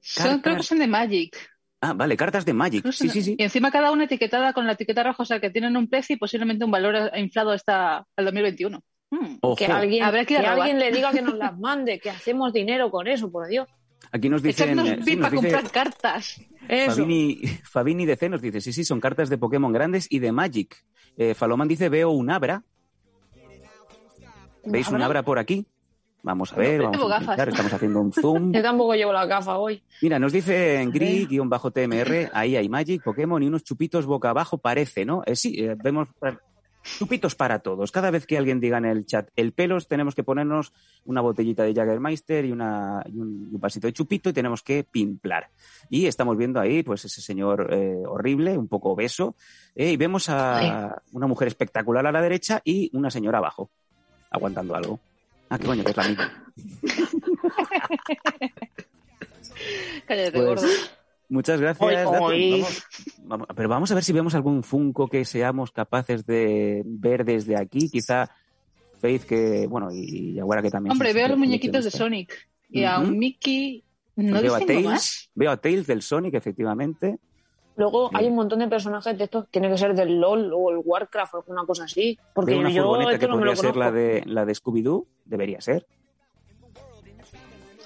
Son, 0.00 0.24
creo 0.24 0.36
que 0.36 0.42
Cartas. 0.42 0.66
son 0.66 0.78
de 0.78 0.86
Magic. 0.88 1.36
Ah, 1.80 1.92
vale, 1.94 2.16
cartas 2.16 2.44
de 2.44 2.52
Magic. 2.52 2.90
Sí, 2.92 3.08
sí, 3.08 3.22
sí. 3.22 3.34
Y 3.38 3.42
encima 3.42 3.70
cada 3.70 3.90
una 3.90 4.04
etiquetada 4.04 4.52
con 4.52 4.66
la 4.66 4.72
etiqueta 4.72 5.02
roja, 5.02 5.22
o 5.22 5.26
sea 5.26 5.40
que 5.40 5.50
tienen 5.50 5.76
un 5.76 5.88
precio 5.88 6.14
y 6.14 6.18
posiblemente 6.18 6.64
un 6.64 6.70
valor 6.70 7.10
inflado 7.16 7.50
hasta 7.50 8.06
el 8.16 8.24
2021. 8.24 8.80
Hmm. 9.10 9.36
Que 9.56 9.66
alguien, 9.66 10.04
Habrá 10.04 10.24
que 10.24 10.38
alguien 10.38 10.78
le 10.78 10.90
diga 10.90 11.12
que 11.12 11.22
nos 11.22 11.34
las 11.38 11.58
mande, 11.58 11.98
que 12.00 12.10
hacemos 12.10 12.52
dinero 12.52 12.90
con 12.90 13.06
eso, 13.08 13.30
por 13.30 13.46
Dios. 13.48 13.68
Aquí 14.12 14.28
nos 14.28 14.42
dicen... 14.42 14.78
Eh, 14.78 14.98
sí, 15.04 15.16
nos 15.16 15.30
dice- 15.30 15.50
comprar 15.50 15.70
cartas. 15.70 16.40
Eso. 16.68 16.92
Fabini, 16.92 17.40
Fabini 17.64 18.06
DC 18.06 18.28
nos 18.28 18.40
dice, 18.40 18.60
sí, 18.60 18.72
sí, 18.72 18.84
son 18.84 19.00
cartas 19.00 19.28
de 19.28 19.38
Pokémon 19.38 19.72
grandes 19.72 20.06
y 20.10 20.20
de 20.20 20.30
Magic. 20.30 20.84
Eh, 21.16 21.34
Faloman 21.34 21.66
dice, 21.66 21.88
veo 21.88 22.10
un 22.10 22.30
Abra. 22.30 22.62
¿Veis 24.64 24.88
un 24.88 25.02
¿Abra? 25.02 25.24
Por 25.24 25.38
aquí? 25.40 25.66
Vamos 26.22 26.52
a 26.52 26.56
ver, 26.56 26.78
No, 26.78 26.84
vamos 26.84 26.98
tengo 27.00 27.12
a 27.12 27.18
intentar, 27.18 27.48
estamos 27.48 27.72
haciendo 27.72 28.00
un 28.00 28.12
zoom. 28.12 28.52
Yo 28.54 28.62
tampoco 28.62 28.94
llevo 28.94 29.12
la 29.12 29.26
gafa 29.26 29.58
hoy. 29.58 29.82
Mira, 30.00 30.20
nos 30.20 30.32
dice 30.32 30.80
en 30.80 30.92
gris-tmr, 30.92 32.30
ahí 32.32 32.54
hay 32.54 32.68
Magic, 32.68 33.02
Pokémon 33.02 33.42
y 33.42 33.48
unos 33.48 33.64
chupitos 33.64 34.06
boca 34.06 34.30
abajo, 34.30 34.58
parece, 34.58 35.04
¿no? 35.04 35.22
Eh, 35.26 35.34
sí, 35.34 35.56
eh, 35.58 35.74
vemos 35.82 36.06
chupitos 36.82 37.34
para 37.34 37.60
todos. 37.60 37.90
Cada 37.90 38.10
vez 38.10 38.26
que 38.26 38.38
alguien 38.38 38.60
diga 38.60 38.78
en 38.78 38.84
el 38.84 39.06
chat 39.06 39.28
el 39.36 39.52
pelos, 39.52 39.88
tenemos 39.88 40.14
que 40.14 40.24
ponernos 40.24 40.72
una 41.04 41.20
botellita 41.20 41.62
de 41.64 41.74
Jaggermeister 41.74 42.44
y, 42.44 42.52
una, 42.52 43.02
y 43.06 43.18
un, 43.18 43.48
y 43.50 43.54
un 43.54 43.60
vasito 43.60 43.86
de 43.86 43.92
chupito 43.92 44.30
y 44.30 44.32
tenemos 44.32 44.62
que 44.62 44.84
pimplar. 44.84 45.50
Y 45.90 46.06
estamos 46.06 46.36
viendo 46.36 46.60
ahí, 46.60 46.82
pues, 46.82 47.04
ese 47.04 47.20
señor 47.20 47.68
eh, 47.72 48.02
horrible, 48.06 48.56
un 48.56 48.68
poco 48.68 48.90
obeso, 48.90 49.36
eh, 49.74 49.92
y 49.92 49.96
vemos 49.96 50.28
a 50.28 51.02
una 51.12 51.26
mujer 51.26 51.48
espectacular 51.48 52.06
a 52.06 52.12
la 52.12 52.22
derecha 52.22 52.60
y 52.64 52.90
una 52.96 53.10
señora 53.10 53.38
abajo, 53.38 53.70
aguantando 54.30 54.74
algo. 54.74 55.00
Ah, 55.48 55.58
qué 55.58 55.66
coño, 55.66 55.84
que 55.84 55.90
es 55.90 55.96
la 55.96 56.08
misma. 56.08 56.32
Cállate, 60.06 60.32
Pues, 60.32 60.44
gordo. 60.44 60.66
Muchas 61.32 61.58
gracias. 61.60 62.06
Oy. 62.20 62.50
Vamos- 62.60 62.82
vamos- 63.22 63.46
pero 63.56 63.68
vamos 63.70 63.90
a 63.90 63.94
ver 63.94 64.04
si 64.04 64.12
vemos 64.12 64.34
algún 64.34 64.62
Funko 64.62 65.08
que 65.08 65.24
seamos 65.24 65.72
capaces 65.72 66.26
de 66.26 66.82
ver 66.84 67.24
desde 67.24 67.56
aquí. 67.56 67.88
Quizá 67.88 68.28
Faith, 69.00 69.22
que, 69.24 69.66
bueno, 69.66 69.88
y 69.90 70.34
Yaguara 70.34 70.60
que 70.60 70.70
también. 70.70 70.92
Hombre, 70.92 71.14
veo 71.14 71.22
los 71.28 71.36
súper 71.36 71.38
muñequitos 71.48 71.84
de. 71.84 71.90
Sonic. 71.90 72.48
Y 72.68 72.84
a 72.84 72.98
Ujú. 72.98 73.08
un 73.08 73.18
Mickey. 73.18 73.82
No 74.14 74.42
veo, 74.42 74.54
a 74.54 74.60
Tails, 74.60 74.84
más. 74.84 75.30
veo 75.34 75.50
a 75.50 75.56
Tails 75.56 75.86
del 75.86 76.02
Sonic, 76.02 76.34
efectivamente. 76.34 77.18
Luego 77.76 78.10
Sí. 78.10 78.16
hay 78.18 78.26
un 78.26 78.34
montón 78.34 78.58
de 78.58 78.68
personajes 78.68 79.16
de 79.16 79.24
estos, 79.24 79.48
tiene 79.50 79.70
que 79.70 79.78
ser 79.78 79.94
del 79.94 80.20
LOL 80.20 80.52
o 80.54 80.70
el 80.70 80.82
Warcraft 80.84 81.32
o 81.32 81.36
alguna 81.38 81.64
cosa 81.64 81.84
así. 81.84 82.18
Porque 82.34 82.54
una 82.54 82.68
yo 82.68 82.82
furgoneta 82.82 83.12
esto 83.12 83.20
que 83.20 83.28
no 83.28 83.38
me 83.38 83.46
lo 83.46 83.52
podría 83.54 83.70
ser 83.70 83.76
la 83.76 83.90
de, 83.90 84.22
la 84.26 84.44
de 84.44 84.52
Scooby-Doo. 84.54 85.06
Debería 85.24 85.62
ser. 85.62 85.86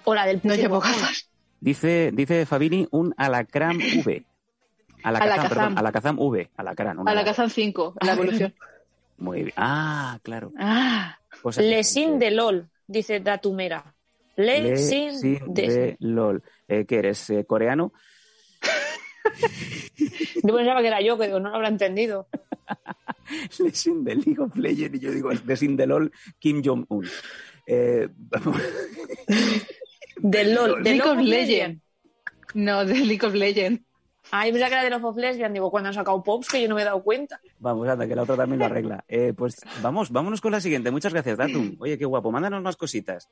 O 0.04 0.14
la 0.14 0.26
del 0.26 0.40
No 0.42 0.54
llevo 0.56 0.80
gafas. 0.80 1.30
Dice, 1.60 2.10
dice 2.12 2.46
Fabini 2.46 2.86
un 2.90 3.14
Alacrán 3.16 3.76
V. 3.78 4.24
Alakazam, 5.02 5.32
Alakazam. 5.32 5.48
perdón. 5.48 5.78
Alakazam 5.78 6.18
V. 6.18 6.50
Alacrán. 6.56 6.98
una 6.98 7.10
A 7.10 7.14
la 7.14 7.20
ala. 7.20 7.30
Kazan 7.30 7.50
5, 7.50 7.94
la 8.00 8.12
evolución. 8.12 8.54
Muy 9.18 9.42
bien. 9.44 9.54
Ah, 9.56 10.18
claro. 10.22 10.52
Ah, 10.58 11.18
Lesin 11.58 12.18
de 12.18 12.30
LOL, 12.32 12.68
dice 12.86 13.20
Datumera. 13.20 13.94
Lesin 14.36 15.06
Lesin 15.12 15.54
de... 15.54 15.62
de 15.62 15.96
LOL. 16.00 16.42
Eh, 16.68 16.84
¿Qué 16.86 16.98
eres? 16.98 17.30
eh, 17.30 17.44
¿Coreano? 17.46 17.92
Yo 20.42 20.54
pensaba 20.54 20.80
que 20.82 20.86
era 20.88 21.00
yo, 21.00 21.16
que 21.18 21.26
digo, 21.26 21.40
no 21.40 21.48
lo 21.50 21.56
habrá 21.56 21.68
entendido. 21.68 22.28
Lesin 23.58 24.04
de 24.04 24.16
League 24.16 24.38
of 24.38 24.54
Legends 24.56 24.96
y 24.98 25.00
yo 25.00 25.10
digo 25.10 25.30
Lesin 25.32 25.76
de 25.76 25.86
LOL 25.86 26.12
Kim 26.38 26.62
Jong-un. 26.64 27.06
Eh, 27.66 28.08
vamos. 28.16 28.56
Del 30.16 30.55
LOL. 30.55 30.83
Del 30.83 30.98
League 30.98 31.11
of 31.11 31.18
Legends. 31.18 31.83
No, 32.55 32.85
de 32.85 32.94
League 32.94 33.26
of 33.26 33.35
Legends. 33.35 33.83
Ah, 34.31 34.46
yo 34.46 34.52
pensaba 34.52 34.68
que 34.68 34.74
era 34.74 34.85
de 34.85 34.90
los 34.90 35.05
of 35.05 35.16
Lesbian. 35.16 35.52
Digo, 35.52 35.70
cuando 35.70 35.88
han 35.88 35.94
sacado 35.94 36.22
Pops, 36.22 36.48
que 36.48 36.61
yo 36.61 36.68
no 36.68 36.74
me 36.74 36.83
he 36.83 36.85
dado 36.85 37.02
cuenta. 37.02 37.40
Vamos, 37.59 37.88
anda, 37.88 38.07
que 38.07 38.16
la 38.16 38.22
otra 38.22 38.37
también 38.37 38.59
lo 38.59 38.64
arregla. 38.64 39.05
Eh, 39.09 39.33
pues 39.37 39.61
vamos, 39.83 40.11
vámonos 40.11 40.40
con 40.40 40.52
la 40.52 40.61
siguiente. 40.61 40.90
Muchas 40.90 41.12
gracias, 41.12 41.38
Datum. 41.38 41.76
Oye, 41.81 41.96
qué 41.96 42.05
guapo. 42.05 42.33
Mándanos 42.33 42.62
más 42.62 42.76
cositas. 42.76 43.29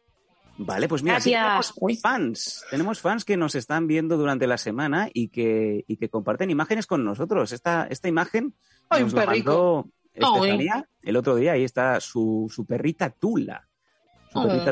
Vale, 0.56 0.86
pues 0.86 1.02
mira, 1.02 1.18
sí 1.18 1.32
tenemos 1.32 1.74
fans. 2.00 2.64
Tenemos 2.70 3.00
fans 3.00 3.24
que 3.24 3.36
nos 3.36 3.56
están 3.56 3.88
viendo 3.88 4.16
durante 4.16 4.46
la 4.46 4.56
semana 4.56 5.08
y 5.12 5.28
que, 5.28 5.84
y 5.88 5.96
que 5.96 6.08
comparten 6.08 6.48
imágenes 6.48 6.86
con 6.86 7.04
nosotros. 7.04 7.50
Esta, 7.50 7.88
esta 7.90 8.06
imagen 8.06 8.54
Ay, 8.88 9.02
nos 9.02 9.12
un 9.14 9.18
la 9.18 9.26
mandó 9.26 9.88
Estefanía 10.12 10.88
el 11.02 11.16
otro 11.16 11.34
día. 11.34 11.52
Ahí 11.52 11.64
está 11.64 11.98
su, 12.00 12.48
su 12.54 12.64
perrita 12.66 13.10
Tula. 13.10 13.66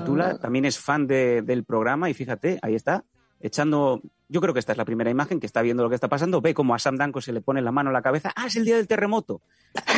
Tula 0.05 0.39
también 0.39 0.65
es 0.65 0.79
fan 0.79 1.07
de- 1.07 1.43
del 1.43 1.65
programa 1.65 2.11
y 2.11 2.15
fíjate, 2.15 2.59
ahí 2.63 2.75
está, 2.75 3.05
echando... 3.41 4.01
Yo 4.29 4.41
creo 4.41 4.55
que 4.55 4.61
esta 4.61 4.73
es 4.73 4.79
la 4.79 4.87
primera 4.87 5.11
imagen 5.11 5.41
que 5.41 5.47
está 5.47 5.61
viendo 5.61 5.83
lo 5.83 5.91
que 5.91 5.95
está 5.95 6.09
pasando. 6.09 6.41
Ve 6.41 6.55
como 6.55 6.75
a 6.75 6.79
Sam 6.79 6.97
Danko 6.97 7.21
se 7.21 7.33
le 7.35 7.43
pone 7.43 7.61
la 7.61 7.71
mano 7.71 7.91
en 7.91 7.95
la 7.95 8.01
cabeza. 8.01 8.33
Ah, 8.35 8.47
es 8.47 8.57
el 8.57 8.65
día 8.65 8.77
del 8.77 8.89
terremoto. 8.89 9.43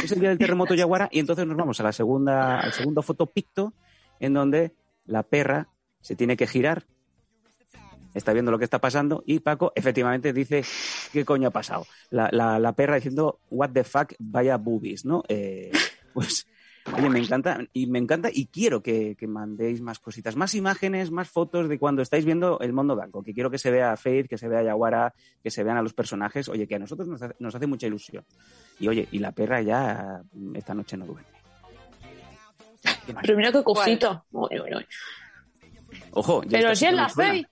Es 0.03 0.11
el 0.11 0.19
día 0.19 0.31
del 0.31 0.39
terremoto 0.39 0.75
Yaguara. 0.75 1.09
Y 1.13 1.21
entonces 1.21 1.47
nos 1.47 1.57
vamos 1.57 1.79
a 1.79 1.85
la 1.85 1.93
segunda, 1.93 2.59
al 2.59 2.73
segundo 2.73 3.01
fotopicto, 3.03 3.75
en 4.19 4.35
donde 4.35 4.75
la 5.07 5.23
perra 5.23 5.69
se 6.01 6.17
tiene 6.17 6.37
que 6.37 6.49
girar. 6.49 6.85
Está 8.13 8.33
viendo 8.33 8.51
lo 8.51 8.59
que 8.59 8.65
está 8.65 8.81
pasando. 8.81 9.23
Y 9.25 9.39
Paco, 9.39 9.73
efectivamente, 9.77 10.33
dice: 10.33 10.65
¿Qué 11.13 11.25
coño 11.25 11.49
ha 11.49 11.53
pasado? 11.53 11.87
La, 12.11 12.29
la- 12.33 12.59
la 12.59 12.73
perra 12.73 12.97
diciendo: 12.97 13.39
What 13.51 13.71
the 13.71 13.85
fuck, 13.85 14.15
vaya 14.19 14.57
boobies, 14.57 15.05
¿no? 15.05 15.23
Eh, 15.29 15.71
pues. 16.13 16.47
Oye, 16.93 17.09
me 17.09 17.19
encanta, 17.19 17.59
y 17.73 17.87
me 17.87 17.99
encanta, 17.99 18.29
y 18.31 18.47
quiero 18.47 18.83
que, 18.83 19.17
que 19.17 19.27
mandéis 19.27 19.81
más 19.81 19.99
cositas, 19.99 20.37
más 20.37 20.55
imágenes, 20.55 21.11
más 21.11 21.31
fotos 21.31 21.69
de 21.69 21.79
cuando 21.79 22.03
estáis 22.03 22.27
viendo 22.27 22.59
el 22.61 22.75
mundo 22.75 22.95
blanco, 22.95 23.23
que 23.23 23.33
quiero 23.33 23.51
que 23.51 23.57
se 23.57 23.71
vea 23.71 23.93
a 23.93 23.97
Faith, 23.97 24.29
que 24.29 24.37
se 24.37 24.49
vea 24.49 24.59
a 24.59 24.65
Yaguara, 24.65 25.15
que 25.43 25.51
se 25.51 25.65
vean 25.65 25.79
a 25.79 25.83
los 25.83 25.95
personajes, 25.95 26.49
oye, 26.49 26.69
que 26.69 26.75
a 26.75 26.79
nosotros 26.79 27.09
nos 27.09 27.23
hace, 27.23 27.35
nos 27.39 27.55
hace 27.55 27.67
mucha 27.67 27.87
ilusión. 27.87 28.25
Y 28.79 28.89
oye, 28.89 29.09
y 29.13 29.19
la 29.19 29.33
perra 29.33 29.63
ya 29.63 30.21
mm, 30.33 30.57
esta 30.57 30.75
noche 30.75 30.99
no 30.99 31.07
duerme. 31.07 31.25
¿Qué 33.07 33.15
más? 33.15 33.23
Pero 33.23 33.37
mira 33.39 33.51
qué 33.51 33.63
uy. 33.65 34.87
Ojo, 36.13 36.43
ya 36.45 36.59
Pero 36.59 36.75
si 36.75 36.87
es 36.87 36.93
la. 36.93 37.09
Faye. 37.09 37.47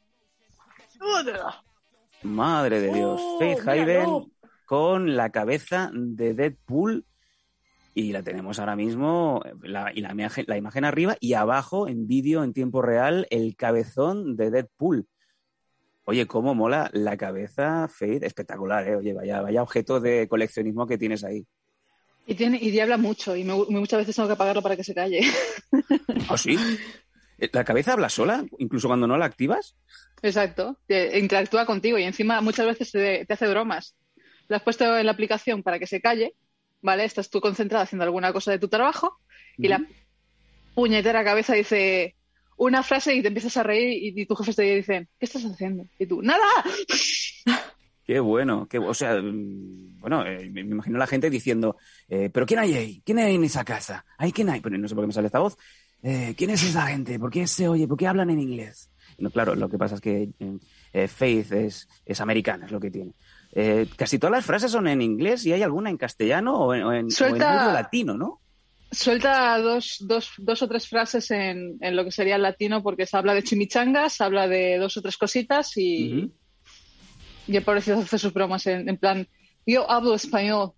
Madre 2.22 2.80
de 2.80 2.92
Dios. 2.92 3.20
Oh, 3.22 3.38
Faith. 3.38 3.66
Hayden 3.66 4.32
con 4.66 5.16
la 5.16 5.30
cabeza 5.30 5.90
de 5.92 6.34
Deadpool 6.34 7.04
y 7.94 8.12
la 8.12 8.22
tenemos 8.22 8.58
ahora 8.58 8.74
mismo, 8.76 9.42
la, 9.62 9.92
y 9.94 10.00
la 10.00 10.12
imagen, 10.12 10.44
la 10.48 10.56
imagen 10.56 10.84
arriba 10.84 11.16
y 11.20 11.34
abajo 11.34 11.88
en 11.88 12.06
vídeo 12.06 12.42
en 12.44 12.52
tiempo 12.52 12.80
real 12.82 13.26
el 13.30 13.54
cabezón 13.56 14.36
de 14.36 14.50
Deadpool. 14.50 15.06
Oye, 16.04 16.26
cómo 16.26 16.54
mola 16.54 16.90
la 16.92 17.16
cabeza, 17.16 17.86
Faith, 17.88 18.24
espectacular, 18.24 18.88
¿eh? 18.88 18.96
Oye, 18.96 19.12
vaya, 19.12 19.40
vaya 19.40 19.62
objeto 19.62 20.00
de 20.00 20.26
coleccionismo 20.26 20.86
que 20.86 20.98
tienes 20.98 21.22
ahí. 21.22 21.46
Y, 22.26 22.34
tiene, 22.34 22.58
y 22.60 22.78
habla 22.80 22.96
mucho 22.96 23.36
y 23.36 23.44
me- 23.44 23.54
muchas 23.54 23.98
veces 24.00 24.16
tengo 24.16 24.28
que 24.28 24.34
apagarlo 24.34 24.62
para 24.62 24.76
que 24.76 24.84
se 24.84 24.94
calle. 24.94 25.20
¿Ah, 26.28 26.36
sí? 26.36 26.56
¿La 27.52 27.64
cabeza 27.64 27.92
habla 27.92 28.08
sola, 28.08 28.44
incluso 28.58 28.88
cuando 28.88 29.06
no 29.06 29.16
la 29.16 29.26
activas? 29.26 29.76
Exacto. 30.22 30.78
Te- 30.86 31.18
interactúa 31.18 31.66
contigo 31.66 31.98
y 31.98 32.04
encima 32.04 32.40
muchas 32.40 32.66
veces 32.66 32.90
te, 32.92 33.24
te 33.26 33.32
hace 33.34 33.48
bromas. 33.48 33.96
Lo 34.48 34.56
has 34.56 34.62
puesto 34.62 34.96
en 34.96 35.06
la 35.06 35.12
aplicación 35.12 35.62
para 35.62 35.78
que 35.78 35.86
se 35.86 36.00
calle, 36.00 36.34
¿vale? 36.82 37.04
Estás 37.04 37.30
tú 37.30 37.40
concentrada 37.40 37.84
haciendo 37.84 38.04
alguna 38.04 38.32
cosa 38.32 38.50
de 38.50 38.58
tu 38.58 38.68
trabajo 38.68 39.18
y 39.56 39.68
la 39.68 39.82
puñetera 40.74 41.24
cabeza 41.24 41.54
dice 41.54 42.16
una 42.56 42.82
frase 42.82 43.14
y 43.14 43.22
te 43.22 43.28
empiezas 43.28 43.56
a 43.56 43.62
reír 43.62 44.02
y, 44.02 44.20
y 44.20 44.26
tu 44.26 44.34
jefe 44.36 44.52
te 44.52 44.62
dice, 44.62 45.08
¿qué 45.18 45.24
estás 45.24 45.44
haciendo? 45.44 45.86
Y 45.98 46.06
tú, 46.06 46.22
¡nada! 46.22 46.46
Qué 48.04 48.18
bueno, 48.18 48.66
qué, 48.68 48.78
o 48.78 48.94
sea, 48.94 49.14
mm, 49.22 50.00
bueno, 50.00 50.26
eh, 50.26 50.50
me 50.50 50.62
imagino 50.62 50.98
la 50.98 51.06
gente 51.06 51.30
diciendo, 51.30 51.76
eh, 52.08 52.30
¿pero 52.32 52.46
quién 52.46 52.58
hay 52.58 52.74
ahí? 52.74 53.02
¿Quién 53.04 53.18
hay 53.18 53.36
en 53.36 53.44
esa 53.44 53.64
casa? 53.64 54.04
¿Hay 54.18 54.32
quién 54.32 54.48
hay? 54.48 54.60
Pero 54.60 54.76
no 54.76 54.88
sé 54.88 54.94
por 54.94 55.04
qué 55.04 55.06
me 55.06 55.12
sale 55.12 55.26
esta 55.26 55.38
voz. 55.38 55.56
Eh, 56.02 56.34
¿Quién 56.36 56.50
es 56.50 56.64
esa 56.64 56.88
gente? 56.88 57.18
¿Por 57.20 57.30
qué 57.30 57.46
se 57.46 57.68
oye? 57.68 57.86
¿Por 57.86 57.96
qué 57.96 58.08
hablan 58.08 58.30
en 58.30 58.40
inglés? 58.40 58.90
No, 59.18 59.30
claro, 59.30 59.54
lo 59.54 59.68
que 59.68 59.78
pasa 59.78 59.94
es 59.94 60.00
que 60.00 60.30
Faith 61.06 61.52
es, 61.52 61.88
es 62.04 62.20
americana, 62.20 62.66
es 62.66 62.72
lo 62.72 62.80
que 62.80 62.90
tiene. 62.90 63.12
Eh, 63.54 63.86
casi 63.96 64.18
todas 64.18 64.32
las 64.32 64.44
frases 64.46 64.70
son 64.72 64.88
en 64.88 65.02
inglés 65.02 65.44
y 65.44 65.52
hay 65.52 65.62
alguna 65.62 65.90
en 65.90 65.98
castellano 65.98 66.54
o 66.58 66.74
en, 66.74 66.82
o 66.84 66.92
en- 66.92 66.96
o 66.96 67.06
en 67.06 67.10
Suelta- 67.10 67.60
algo 67.64 67.72
latino, 67.74 68.14
¿no? 68.16 68.40
Suelta 68.90 69.58
dos, 69.58 69.96
dos, 70.00 70.32
dos 70.38 70.62
o 70.62 70.68
tres 70.68 70.86
frases 70.86 71.30
en, 71.30 71.78
en 71.80 71.96
lo 71.96 72.04
que 72.04 72.10
sería 72.12 72.36
el 72.36 72.42
latino 72.42 72.82
porque 72.82 73.06
se 73.06 73.16
habla 73.16 73.32
de 73.34 73.42
chimichangas, 73.42 74.14
se 74.14 74.24
habla 74.24 74.46
de 74.48 74.76
dos 74.78 74.96
o 74.98 75.02
tres 75.02 75.16
cositas 75.16 75.72
y, 75.76 76.18
Ujú. 76.24 76.32
y 77.48 77.56
el 77.56 77.62
pobrecito 77.62 77.98
hace 77.98 78.18
sus 78.18 78.32
bromas 78.34 78.66
en, 78.66 78.88
en 78.88 78.96
plan, 78.98 79.26
yo 79.66 79.90
hablo 79.90 80.14
español. 80.14 80.72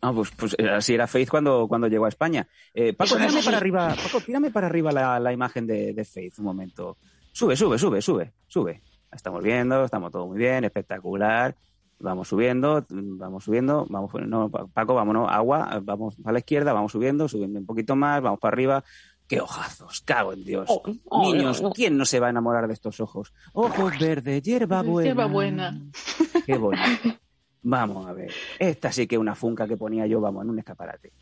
Ah, 0.00 0.12
pues, 0.12 0.30
pues 0.36 0.54
eh, 0.58 0.68
así 0.68 0.94
era 0.94 1.06
Faith 1.06 1.30
cuando, 1.30 1.66
cuando 1.66 1.88
llegó 1.88 2.04
a 2.04 2.10
España. 2.10 2.46
Eh, 2.74 2.92
Paco, 2.92 3.16
tírame 3.16 3.42
para 3.42 3.56
arriba, 3.56 3.96
Paco, 4.00 4.20
tírame 4.20 4.50
para 4.50 4.66
arriba 4.66 4.92
la, 4.92 5.18
la 5.18 5.32
imagen 5.32 5.66
de, 5.66 5.94
de 5.94 6.04
Faith 6.04 6.34
un 6.38 6.44
momento. 6.44 6.98
Sube, 7.32 7.56
sube, 7.56 7.78
sube, 7.78 8.00
sube, 8.02 8.32
sube. 8.46 8.82
Estamos 9.14 9.42
viendo, 9.42 9.84
estamos 9.84 10.10
todo 10.10 10.26
muy 10.26 10.38
bien, 10.38 10.64
espectacular. 10.64 11.54
Vamos 12.00 12.28
subiendo, 12.28 12.84
vamos 12.90 13.44
subiendo, 13.44 13.86
vamos, 13.88 14.10
no, 14.26 14.50
Pa- 14.50 14.66
Paco, 14.66 14.94
vámonos, 14.94 15.30
agua, 15.30 15.80
vamos 15.82 16.16
a 16.24 16.32
la 16.32 16.40
izquierda, 16.40 16.72
vamos 16.72 16.92
subiendo, 16.92 17.28
subiendo 17.28 17.58
un 17.60 17.66
poquito 17.66 17.94
más, 17.96 18.20
vamos 18.20 18.40
para 18.40 18.54
arriba. 18.54 18.84
¡Qué 19.26 19.40
ojazos! 19.40 20.02
¡Cago 20.02 20.32
en 20.34 20.44
Dios! 20.44 20.66
Oh, 20.68 20.82
oh, 21.08 21.32
Niños, 21.32 21.62
no, 21.62 21.68
no. 21.68 21.72
¿quién 21.74 21.96
no 21.96 22.04
se 22.04 22.20
va 22.20 22.26
a 22.26 22.30
enamorar 22.30 22.66
de 22.66 22.74
estos 22.74 23.00
ojos? 23.00 23.32
Ojos 23.54 23.98
verdes, 23.98 24.42
hierba 24.42 24.82
buena. 24.82 25.06
Hierba 25.06 25.26
buena. 25.26 25.80
Qué 26.46 26.58
bonito. 26.58 26.82
Vamos 27.62 28.06
a 28.06 28.12
ver. 28.12 28.30
Esta 28.58 28.92
sí 28.92 29.06
que 29.06 29.14
es 29.14 29.20
una 29.20 29.34
funca 29.34 29.66
que 29.66 29.78
ponía 29.78 30.06
yo, 30.06 30.20
vamos, 30.20 30.44
en 30.44 30.50
un 30.50 30.58
escaparate. 30.58 31.12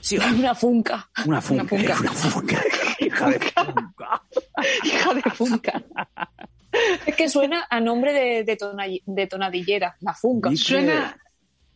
Sí, 0.00 0.18
Una 0.38 0.52
funca. 0.56 1.08
una 1.26 1.40
funca. 1.40 1.64
funca. 1.64 1.96
Una 2.00 2.10
funca. 2.12 2.62
Hija 2.98 3.30
de 3.30 3.38
funca. 3.38 4.22
Hija 4.82 5.14
de 5.14 5.22
funca. 5.30 5.84
Es 7.06 7.14
que 7.16 7.28
suena 7.28 7.66
a 7.68 7.80
nombre 7.80 8.12
de, 8.12 8.44
de, 8.44 8.56
tona- 8.56 8.86
de 9.04 9.26
tonadillera, 9.26 9.96
la 10.00 10.14
funca. 10.14 10.50
Suena, 10.56 11.16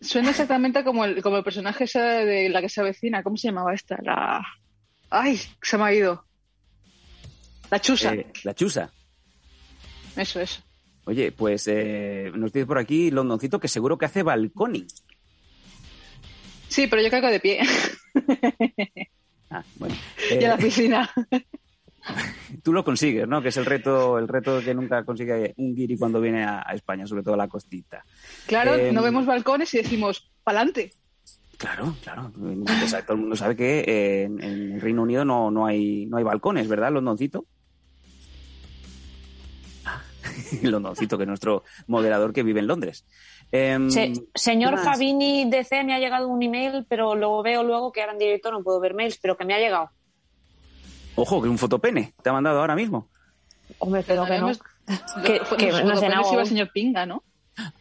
suena 0.00 0.30
exactamente 0.30 0.82
como 0.84 1.04
el, 1.04 1.22
como 1.22 1.36
el 1.38 1.44
personaje 1.44 1.84
ese 1.84 2.00
de 2.00 2.48
la 2.48 2.60
que 2.60 2.68
se 2.68 2.80
avecina. 2.80 3.22
¿Cómo 3.22 3.36
se 3.36 3.48
llamaba 3.48 3.74
esta? 3.74 3.98
La... 4.02 4.42
¡Ay! 5.10 5.38
Se 5.62 5.76
me 5.78 5.84
ha 5.84 5.92
ido. 5.94 6.24
La 7.70 7.80
chusa. 7.80 8.14
Eh, 8.14 8.26
la 8.44 8.54
chusa. 8.54 8.90
Eso, 10.16 10.40
eso. 10.40 10.62
Oye, 11.04 11.30
pues 11.32 11.68
eh, 11.68 12.30
nos 12.34 12.52
dice 12.52 12.66
por 12.66 12.78
aquí 12.78 13.10
Londoncito 13.10 13.60
que 13.60 13.68
seguro 13.68 13.98
que 13.98 14.06
hace 14.06 14.22
balconing. 14.22 14.86
Sí, 16.68 16.86
pero 16.88 17.02
yo 17.02 17.10
caigo 17.10 17.28
de 17.28 17.40
pie. 17.40 17.60
Ah, 19.48 19.62
bueno. 19.76 19.94
y 20.28 20.42
a 20.42 20.48
la 20.48 20.54
Eh, 20.56 20.58
piscina. 20.58 21.08
tú 22.62 22.72
lo 22.72 22.84
consigues, 22.84 23.26
¿no? 23.28 23.42
Que 23.42 23.48
es 23.48 23.56
el 23.56 23.64
reto, 23.66 24.18
el 24.18 24.28
reto 24.28 24.60
que 24.62 24.74
nunca 24.74 25.04
consigue 25.04 25.54
un 25.56 25.74
guiri 25.74 25.96
cuando 25.96 26.20
viene 26.20 26.44
a, 26.44 26.62
a 26.66 26.72
España, 26.74 27.06
sobre 27.06 27.22
todo 27.22 27.34
a 27.34 27.38
la 27.38 27.48
costita. 27.48 28.04
Claro, 28.46 28.74
eh, 28.74 28.92
no 28.92 29.02
vemos 29.02 29.26
balcones 29.26 29.72
y 29.74 29.78
decimos, 29.78 30.30
¡pa'lante! 30.44 30.92
Claro, 31.58 31.94
claro. 32.02 32.32
O 32.84 32.86
sea, 32.88 33.02
todo 33.02 33.14
el 33.14 33.20
mundo 33.20 33.34
sabe 33.36 33.56
que 33.56 33.80
eh, 33.80 34.22
en, 34.24 34.42
en 34.42 34.72
el 34.74 34.80
Reino 34.80 35.02
Unido 35.02 35.24
no, 35.24 35.50
no, 35.50 35.64
hay, 35.66 36.04
no 36.06 36.18
hay 36.18 36.24
balcones, 36.24 36.68
¿verdad, 36.68 36.92
Londoncito? 36.92 37.46
Ah, 39.84 40.02
Londoncito, 40.62 41.16
que 41.16 41.24
es 41.24 41.28
nuestro 41.28 41.64
moderador 41.86 42.32
que 42.32 42.42
vive 42.42 42.60
en 42.60 42.66
Londres. 42.66 43.06
Em, 43.52 43.88
Se- 43.90 44.12
señor. 44.34 44.78
Fabini 44.78 45.48
DC 45.48 45.84
me 45.84 45.94
ha 45.94 45.98
llegado 45.98 46.28
un 46.28 46.42
email, 46.42 46.84
pero 46.88 47.14
lo 47.14 47.42
veo 47.42 47.62
luego 47.62 47.92
que 47.92 48.00
ahora 48.00 48.12
en 48.12 48.18
directo 48.18 48.50
no 48.50 48.62
puedo 48.62 48.80
ver 48.80 48.94
mails, 48.94 49.18
pero 49.22 49.36
que 49.36 49.44
me 49.44 49.54
ha 49.54 49.58
llegado. 49.58 49.90
Ojo, 51.16 51.42
que 51.42 51.48
un 51.48 51.58
fotopene 51.58 52.14
te 52.22 52.28
ha 52.30 52.32
mandado 52.32 52.60
ahora 52.60 52.74
mismo. 52.76 53.08
Hombre, 53.78 54.04
pero 54.06 54.24
que 54.24 54.38
no. 54.38 54.52
Que- 55.24 55.40
que 55.58 55.72
no 55.72 56.32
iba 56.32 56.42
el 56.42 56.46
señor 56.48 56.70
Pinga, 56.72 57.06
¿no? 57.06 57.22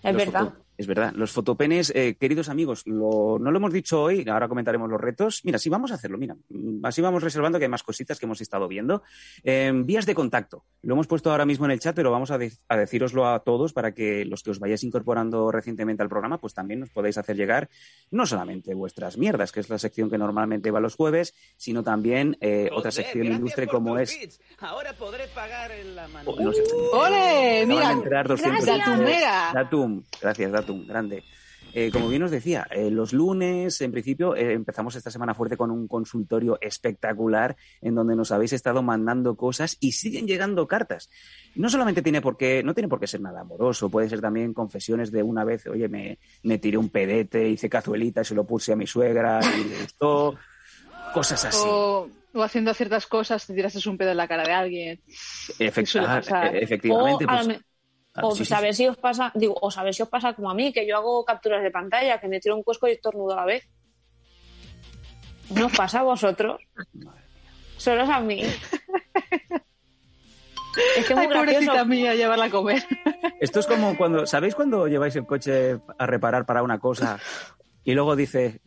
Es 0.01 0.15
verdad. 0.15 0.53
Es 0.77 0.87
verdad. 0.87 1.13
Los 1.15 1.31
fotopenes, 1.31 1.91
eh, 1.95 2.15
queridos 2.19 2.49
amigos, 2.49 2.83
lo- 2.85 3.37
no 3.39 3.51
lo 3.51 3.57
hemos 3.57 3.73
dicho 3.73 4.01
hoy, 4.01 4.27
ahora 4.29 4.47
comentaremos 4.47 4.89
los 4.89 4.99
retos. 4.99 5.41
Mira, 5.43 5.57
sí, 5.59 5.69
vamos 5.69 5.91
a 5.91 5.95
hacerlo, 5.95 6.17
mira. 6.17 6.35
Mm, 6.49 6.85
Así 6.85 7.01
vamos 7.01 7.23
reservando 7.23 7.57
que 7.59 7.65
hay 7.65 7.69
más 7.69 7.83
cositas 7.83 8.19
que 8.19 8.25
hemos 8.25 8.41
estado 8.41 8.67
viendo. 8.67 9.03
Eh, 9.43 9.71
vías 9.73 10.05
de 10.05 10.13
contacto. 10.15 10.65
Lo 10.81 10.93
hemos 10.93 11.07
puesto 11.07 11.31
ahora 11.31 11.45
mismo 11.45 11.65
en 11.65 11.71
el 11.71 11.79
chat, 11.79 11.95
pero 11.95 12.11
vamos 12.11 12.31
a, 12.31 12.37
de- 12.37 12.51
a 12.69 12.77
decíroslo 12.77 13.27
a 13.27 13.39
todos 13.39 13.73
para 13.73 13.93
que 13.93 14.25
los 14.25 14.43
que 14.43 14.51
os 14.51 14.59
vayáis 14.59 14.83
incorporando 14.83 15.51
recientemente 15.51 16.03
al 16.03 16.09
programa, 16.09 16.39
pues 16.39 16.53
también 16.53 16.79
nos 16.81 16.89
podáis 16.89 17.17
hacer 17.17 17.35
llegar 17.35 17.69
no 18.11 18.25
solamente 18.25 18.73
vuestras 18.73 19.17
mierdas, 19.17 19.51
que 19.51 19.59
es 19.61 19.69
la 19.69 19.79
sección 19.79 20.09
que 20.09 20.17
normalmente 20.17 20.71
va 20.71 20.79
los 20.79 20.95
jueves, 20.95 21.33
sino 21.57 21.83
también 21.83 22.37
eh, 22.41 22.69
otra 22.71 22.91
sección 22.91 23.25
ilustre 23.25 23.67
como 23.67 23.97
es... 23.97 24.39
Ahora 24.59 24.93
podré 24.93 25.27
pagar 25.29 25.71
en 25.71 25.95
la 25.95 26.07
mano. 26.07 26.29
Oh, 26.31 26.39
no 26.41 26.53
sé. 26.53 26.63
¡Ole! 26.93 27.65
Mira, 27.67 27.87
de 27.87 27.93
entrar 27.93 28.27
200 28.27 28.65
gracias. 28.65 28.87
Datumera. 28.87 29.51
Datum, 29.53 30.03
gracias, 30.21 30.51
Datum, 30.51 30.64
grande. 30.65 31.23
Eh, 31.73 31.91
como 31.91 32.07
bien 32.07 32.23
os 32.23 32.31
decía, 32.31 32.65
eh, 32.71 32.89
los 32.89 33.11
lunes, 33.11 33.81
en 33.81 33.91
principio, 33.91 34.33
eh, 34.33 34.53
empezamos 34.53 34.95
esta 34.95 35.11
semana 35.11 35.33
fuerte 35.33 35.57
con 35.57 35.71
un 35.71 35.89
consultorio 35.89 36.57
espectacular 36.61 37.57
en 37.81 37.95
donde 37.95 38.15
nos 38.15 38.31
habéis 38.31 38.53
estado 38.53 38.81
mandando 38.81 39.35
cosas 39.35 39.75
y 39.81 39.91
siguen 39.91 40.25
llegando 40.25 40.67
cartas. 40.67 41.09
No 41.55 41.67
solamente 41.69 42.01
tiene 42.01 42.21
por 42.21 42.37
qué, 42.37 42.63
no 42.63 42.73
tiene 42.73 42.87
por 42.87 42.99
qué 43.01 43.07
ser 43.07 43.19
nada 43.19 43.41
amoroso, 43.41 43.89
puede 43.89 44.07
ser 44.07 44.21
también 44.21 44.53
confesiones 44.53 45.11
de 45.11 45.21
una 45.21 45.43
vez, 45.43 45.67
oye, 45.67 45.89
me, 45.89 46.17
me 46.43 46.59
tiré 46.59 46.77
un 46.77 46.87
pedete, 46.89 47.49
hice 47.49 47.67
cazuelita 47.67 48.21
y 48.21 48.25
se 48.25 48.35
lo 48.35 48.45
puse 48.45 48.71
a 48.71 48.77
mi 48.77 48.87
suegra 48.87 49.41
y 49.43 49.63
le 49.69 49.81
gustó. 49.81 50.37
Cosas 51.13 51.43
así. 51.45 51.57
o, 51.65 52.09
o 52.33 52.43
haciendo 52.43 52.73
ciertas 52.73 53.05
cosas, 53.07 53.45
te 53.45 53.53
tiraste 53.53 53.87
un 53.89 53.97
pedo 53.97 54.11
en 54.11 54.17
la 54.17 54.27
cara 54.29 54.43
de 54.43 54.51
alguien. 54.53 55.01
Efect- 55.59 56.05
ah, 56.05 56.47
eh, 56.53 56.59
efectivamente, 56.61 57.25
o 57.25 57.27
pues, 57.27 57.47
ah, 58.15 58.21
o 58.23 58.31
sí, 58.31 58.39
sí, 58.39 58.45
saber 58.45 58.73
si 58.73 58.87
os 58.87 58.97
pasa, 58.97 59.31
digo, 59.35 59.55
o 59.61 59.69
saber 59.71 59.93
si 59.93 60.01
os 60.03 60.09
pasa 60.09 60.33
como 60.33 60.49
a 60.49 60.53
mí, 60.53 60.71
que 60.73 60.87
yo 60.87 60.97
hago 60.97 61.23
capturas 61.25 61.61
de 61.63 61.71
pantalla, 61.71 62.19
que 62.19 62.27
me 62.27 62.39
tiro 62.39 62.55
un 62.55 62.63
cuesco 62.63 62.87
y 62.87 62.91
estornudo 62.91 63.33
a 63.33 63.37
la 63.37 63.45
vez. 63.45 63.67
¿No 65.51 65.67
os 65.67 65.71
pasa 65.77 65.99
a 65.99 66.03
vosotros? 66.03 66.59
Solo 67.77 68.03
es 68.03 68.09
a 68.09 68.19
mí. 68.19 68.41
Es 70.97 71.05
que 71.05 71.13
es 71.13 71.15
muy 71.15 71.27
Ay, 71.27 71.33
pobrecita 71.33 71.85
mía, 71.85 72.15
llevarla 72.15 72.45
a 72.45 72.49
comer. 72.49 72.83
Esto 73.39 73.59
es 73.61 73.67
como 73.67 73.95
cuando, 73.97 74.25
¿sabéis 74.25 74.55
cuando 74.55 74.87
lleváis 74.87 75.15
el 75.15 75.25
coche 75.25 75.77
a 75.97 76.05
reparar 76.05 76.45
para 76.45 76.63
una 76.63 76.79
cosa 76.79 77.19
y 77.83 77.93
luego 77.93 78.15
dices, 78.15 78.59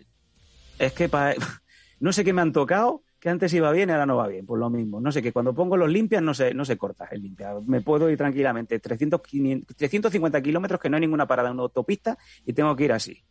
es 0.79 0.93
que 0.93 1.09
pa- 1.09 1.35
no 2.01 2.13
sé 2.13 2.25
qué 2.25 2.33
me 2.33 2.41
han 2.43 2.53
tocado, 2.53 3.03
que 3.21 3.29
antes 3.29 3.53
iba 3.53 3.71
bien 3.73 3.89
y 3.89 3.93
ahora 3.93 4.07
no 4.07 4.17
va 4.17 4.29
bien? 4.29 4.47
Pues 4.47 4.59
lo 4.61 4.71
mismo, 4.71 5.01
no 5.01 5.11
sé 5.13 5.23
que 5.23 5.33
cuando 5.33 5.55
pongo 5.55 5.77
los 5.77 5.91
limpias 5.91 6.23
no 6.23 6.35
se, 6.35 6.55
no 6.55 6.65
se 6.65 6.77
corta 6.77 7.09
el 7.11 7.23
limpia. 7.23 7.53
Me 7.67 7.81
puedo 7.81 8.09
ir 8.11 8.17
tranquilamente 8.17 8.79
300, 8.79 9.21
500, 9.23 9.77
350 9.77 10.41
kilómetros 10.43 10.81
que 10.81 10.89
no 10.89 10.97
hay 10.97 11.01
ninguna 11.01 11.27
parada 11.27 11.49
en 11.49 11.55
una 11.55 11.63
autopista 11.65 12.17
y 12.47 12.53
tengo 12.53 12.75
que 12.77 12.85
ir 12.85 12.93
así. 12.93 13.23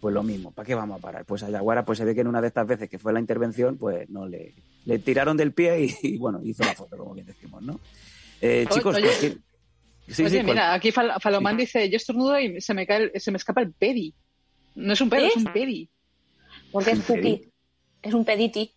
Pues 0.00 0.12
lo 0.14 0.22
mismo, 0.22 0.50
¿para 0.52 0.66
qué 0.66 0.74
vamos 0.74 0.98
a 0.98 1.00
parar? 1.02 1.24
Pues 1.24 1.42
a 1.42 1.50
Yaguara 1.50 1.84
pues 1.84 1.98
se 1.98 2.04
ve 2.04 2.14
que 2.14 2.20
en 2.22 2.26
una 2.26 2.40
de 2.42 2.48
estas 2.48 2.66
veces 2.66 2.88
que 2.90 2.98
fue 2.98 3.12
la 3.12 3.20
intervención, 3.20 3.78
pues 3.78 4.08
no 4.10 4.26
le, 4.26 4.54
le 4.84 4.98
tiraron 4.98 5.36
del 5.36 5.52
pie 5.52 5.84
y, 5.86 5.94
y, 6.14 6.16
bueno, 6.18 6.40
hizo 6.44 6.62
la 6.62 6.74
foto, 6.74 6.96
como 6.96 7.14
bien 7.14 7.26
decimos, 7.26 7.62
¿no? 7.62 7.80
Eh, 8.40 8.66
chicos, 8.70 8.96
oye. 8.96 9.04
pues, 9.06 9.18
¿qué- 9.18 9.38
sí, 10.12 10.22
Oye, 10.24 10.30
sí, 10.30 10.36
cual- 10.36 10.46
mira, 10.46 10.74
aquí 10.74 10.90
Fal- 10.90 11.18
Falomán 11.20 11.56
dice, 11.56 11.88
yo 11.88 11.96
estornudo 11.96 12.38
y 12.38 12.60
se 12.60 12.74
me 12.74 12.86
cae, 12.86 13.10
el- 13.14 13.20
se 13.20 13.30
me 13.30 13.38
escapa 13.38 13.62
el 13.62 13.72
pedi. 13.72 14.14
No 14.74 14.92
es 14.92 15.00
un 15.00 15.08
pedo, 15.08 15.24
¿Eh? 15.24 15.28
es 15.28 15.36
un 15.36 15.44
pedi. 15.44 15.88
Porque 16.72 16.90
es 16.90 17.08
Un. 17.08 17.40
Es 18.02 18.12
un 18.12 18.24
pediti. 18.26 18.74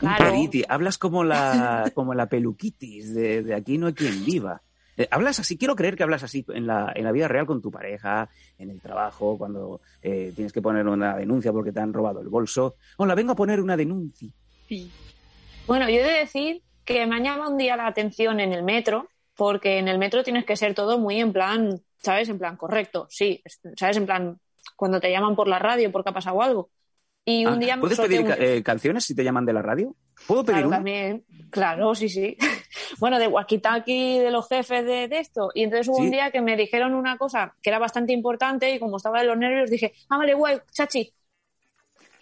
Claro. 0.00 0.34
Hablas 0.68 0.98
como 0.98 1.22
la, 1.24 1.90
como 1.94 2.14
la 2.14 2.26
peluquitis 2.26 3.14
de, 3.14 3.42
de 3.42 3.54
aquí 3.54 3.78
no 3.78 3.86
hay 3.86 3.92
quien 3.94 4.24
viva. 4.24 4.62
Eh, 4.96 5.06
hablas 5.10 5.38
así, 5.40 5.56
quiero 5.56 5.76
creer 5.76 5.96
que 5.96 6.02
hablas 6.02 6.22
así 6.22 6.44
en 6.48 6.66
la, 6.66 6.92
en 6.94 7.04
la 7.04 7.12
vida 7.12 7.28
real 7.28 7.46
con 7.46 7.62
tu 7.62 7.70
pareja, 7.70 8.28
en 8.58 8.70
el 8.70 8.80
trabajo, 8.80 9.38
cuando 9.38 9.80
eh, 10.02 10.32
tienes 10.34 10.52
que 10.52 10.60
poner 10.60 10.86
una 10.88 11.16
denuncia 11.16 11.52
porque 11.52 11.72
te 11.72 11.80
han 11.80 11.92
robado 11.92 12.20
el 12.20 12.28
bolso. 12.28 12.74
Hola, 12.96 13.14
vengo 13.14 13.32
a 13.32 13.36
poner 13.36 13.60
una 13.60 13.76
denuncia. 13.76 14.28
Sí. 14.68 14.90
Bueno, 15.66 15.88
yo 15.88 15.96
he 16.00 16.02
de 16.02 16.18
decir 16.20 16.62
que 16.84 17.06
me 17.06 17.16
ha 17.16 17.20
llamado 17.20 17.50
un 17.52 17.58
día 17.58 17.76
la 17.76 17.86
atención 17.86 18.40
en 18.40 18.52
el 18.52 18.62
metro, 18.62 19.08
porque 19.36 19.78
en 19.78 19.88
el 19.88 19.98
metro 19.98 20.22
tienes 20.24 20.44
que 20.44 20.56
ser 20.56 20.74
todo 20.74 20.98
muy 20.98 21.20
en 21.20 21.32
plan, 21.32 21.80
¿sabes? 22.02 22.28
En 22.28 22.38
plan 22.38 22.56
correcto, 22.56 23.06
sí, 23.10 23.40
es- 23.44 23.60
¿sabes? 23.76 23.96
En 23.96 24.06
plan, 24.06 24.38
cuando 24.76 25.00
te 25.00 25.10
llaman 25.10 25.36
por 25.36 25.46
la 25.48 25.58
radio 25.58 25.90
porque 25.92 26.10
ha 26.10 26.14
pasado 26.14 26.42
algo. 26.42 26.68
Y 27.30 27.46
un 27.46 27.54
Ah, 27.54 27.56
día 27.58 27.76
¿Puedes 27.80 28.00
pedir 28.00 28.20
un- 28.22 28.34
eh, 28.38 28.62
canciones 28.62 29.04
si 29.04 29.14
te 29.14 29.22
llaman 29.22 29.44
de 29.46 29.52
la 29.52 29.62
radio? 29.62 29.94
¿Puedo 30.26 30.44
pedir 30.44 30.56
Claro, 30.56 30.68
una? 30.68 30.76
también. 30.78 31.24
Claro, 31.50 31.94
sí, 31.94 32.08
sí. 32.08 32.36
Bueno, 32.98 33.18
de 33.18 33.28
walkie-talkie 33.28 34.20
de 34.20 34.30
los 34.30 34.48
jefes 34.48 34.84
de, 34.84 35.06
de 35.08 35.18
esto. 35.20 35.50
Y 35.54 35.62
entonces 35.62 35.88
hubo 35.88 35.98
Sí. 35.98 36.02
un 36.04 36.10
día 36.10 36.30
que 36.30 36.40
me 36.40 36.56
dijeron 36.56 36.94
una 36.94 37.16
cosa 37.18 37.54
que 37.62 37.70
era 37.70 37.78
bastante 37.78 38.12
importante 38.12 38.74
y 38.74 38.78
como 38.78 38.96
estaba 38.96 39.20
de 39.20 39.26
los 39.26 39.36
nervios 39.38 39.70
dije, 39.70 39.92
ah, 40.08 40.18
vale, 40.18 40.34
guay, 40.34 40.58
chachi. 40.72 41.12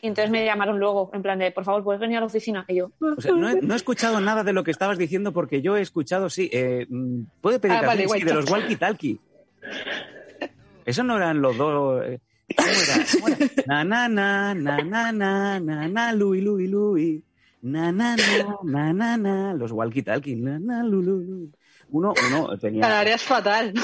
Y 0.00 0.06
entonces 0.08 0.30
me 0.30 0.44
llamaron 0.44 0.78
luego, 0.78 1.10
en 1.14 1.22
plan 1.22 1.38
de, 1.38 1.50
por 1.52 1.64
favor, 1.64 1.82
¿puedes 1.82 2.00
venir 2.00 2.18
a 2.18 2.20
la 2.20 2.26
oficina? 2.26 2.64
Y 2.68 2.76
yo, 2.76 2.92
O 3.00 3.20
sea, 3.20 3.32
no, 3.32 3.48
he, 3.48 3.60
no 3.60 3.74
he 3.74 3.76
escuchado 3.76 4.20
nada 4.20 4.44
de 4.44 4.52
lo 4.52 4.62
que 4.62 4.70
estabas 4.70 4.96
diciendo 4.98 5.32
porque 5.32 5.60
yo 5.62 5.76
he 5.76 5.80
escuchado, 5.80 6.28
sí. 6.30 6.48
Eh, 6.52 6.86
mm, 6.88 7.22
¿Puede 7.40 7.58
pedir 7.58 7.76
Ah, 7.78 7.86
vale, 7.86 8.04
canciones? 8.04 8.26
De 8.26 8.34
los 8.34 8.50
walkie 8.50 8.76
talkie. 8.76 9.18
Eso 10.84 11.02
no 11.02 11.16
eran 11.16 11.40
los 11.42 11.56
dos. 11.56 12.04
eh, 12.06 12.20
¿Cómo 12.56 12.68
era? 12.68 12.96
Na 13.66 13.84
na 13.84 14.08
na 14.08 14.54
na 14.54 14.82
na 14.82 15.12
na 15.12 15.60
na 15.60 15.88
na 15.88 16.12
Louis 16.12 16.42
Louis 16.42 16.68
Louis. 16.70 17.22
Na 17.62 17.92
na 17.92 18.16
na 18.64 18.92
na 18.92 19.16
na 19.16 19.54
los 19.54 19.72
walkie 19.72 20.02
talkie. 20.02 20.36
Na 20.36 20.58
na 20.58 20.82
lu, 20.82 21.02
lu, 21.02 21.20
lu. 21.20 21.50
Uno, 21.90 22.14
uno 22.28 22.58
tenía. 22.58 22.82
Tarareas 22.82 23.22
fatal. 23.22 23.74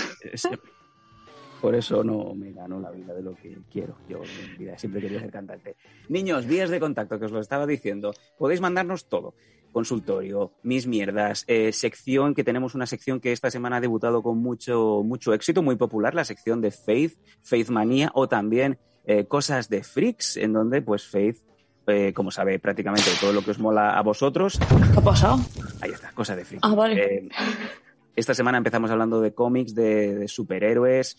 Por 1.60 1.74
eso 1.74 2.04
no 2.04 2.34
me 2.34 2.52
gano 2.52 2.78
la 2.78 2.90
vida 2.90 3.14
de 3.14 3.22
lo 3.22 3.34
que 3.34 3.56
quiero. 3.72 3.96
Yo 4.08 4.22
en 4.22 4.58
vida 4.58 4.78
siempre 4.78 5.00
quería 5.00 5.20
ser 5.20 5.30
cantante. 5.30 5.76
Niños, 6.08 6.46
vías 6.46 6.68
de 6.68 6.78
contacto, 6.78 7.18
que 7.18 7.24
os 7.24 7.32
lo 7.32 7.40
estaba 7.40 7.66
diciendo. 7.66 8.12
Podéis 8.36 8.60
mandarnos 8.60 9.06
todo. 9.08 9.34
Consultorio, 9.74 10.52
mis 10.62 10.86
mierdas, 10.86 11.44
eh, 11.48 11.72
sección, 11.72 12.32
que 12.32 12.44
tenemos 12.44 12.76
una 12.76 12.86
sección 12.86 13.20
que 13.20 13.32
esta 13.32 13.50
semana 13.50 13.76
ha 13.76 13.80
debutado 13.80 14.22
con 14.22 14.38
mucho, 14.38 15.02
mucho 15.04 15.34
éxito, 15.34 15.62
muy 15.62 15.74
popular, 15.74 16.14
la 16.14 16.24
sección 16.24 16.60
de 16.60 16.70
Faith, 16.70 17.18
Faith 17.42 17.68
Manía, 17.70 18.10
o 18.14 18.28
también 18.28 18.78
eh, 19.04 19.24
Cosas 19.26 19.68
de 19.68 19.82
Freaks, 19.82 20.36
en 20.36 20.52
donde 20.52 20.80
pues 20.80 21.06
Faith, 21.06 21.38
eh, 21.88 22.12
como 22.14 22.30
sabe 22.30 22.58
prácticamente 22.60 23.10
todo 23.20 23.32
lo 23.32 23.42
que 23.42 23.50
os 23.50 23.58
mola 23.58 23.98
a 23.98 24.02
vosotros, 24.02 24.58
¿qué 24.58 24.98
ha 24.98 25.02
pasado? 25.02 25.40
ahí 25.80 25.90
está, 25.90 26.12
Cosas 26.12 26.36
de 26.36 26.44
Freaks. 26.44 26.64
Ah, 26.64 26.74
vale. 26.74 27.28
Esta 28.14 28.32
semana 28.32 28.58
empezamos 28.58 28.92
hablando 28.92 29.20
de 29.20 29.34
cómics, 29.34 29.74
de, 29.74 30.14
de 30.14 30.28
superhéroes, 30.28 31.18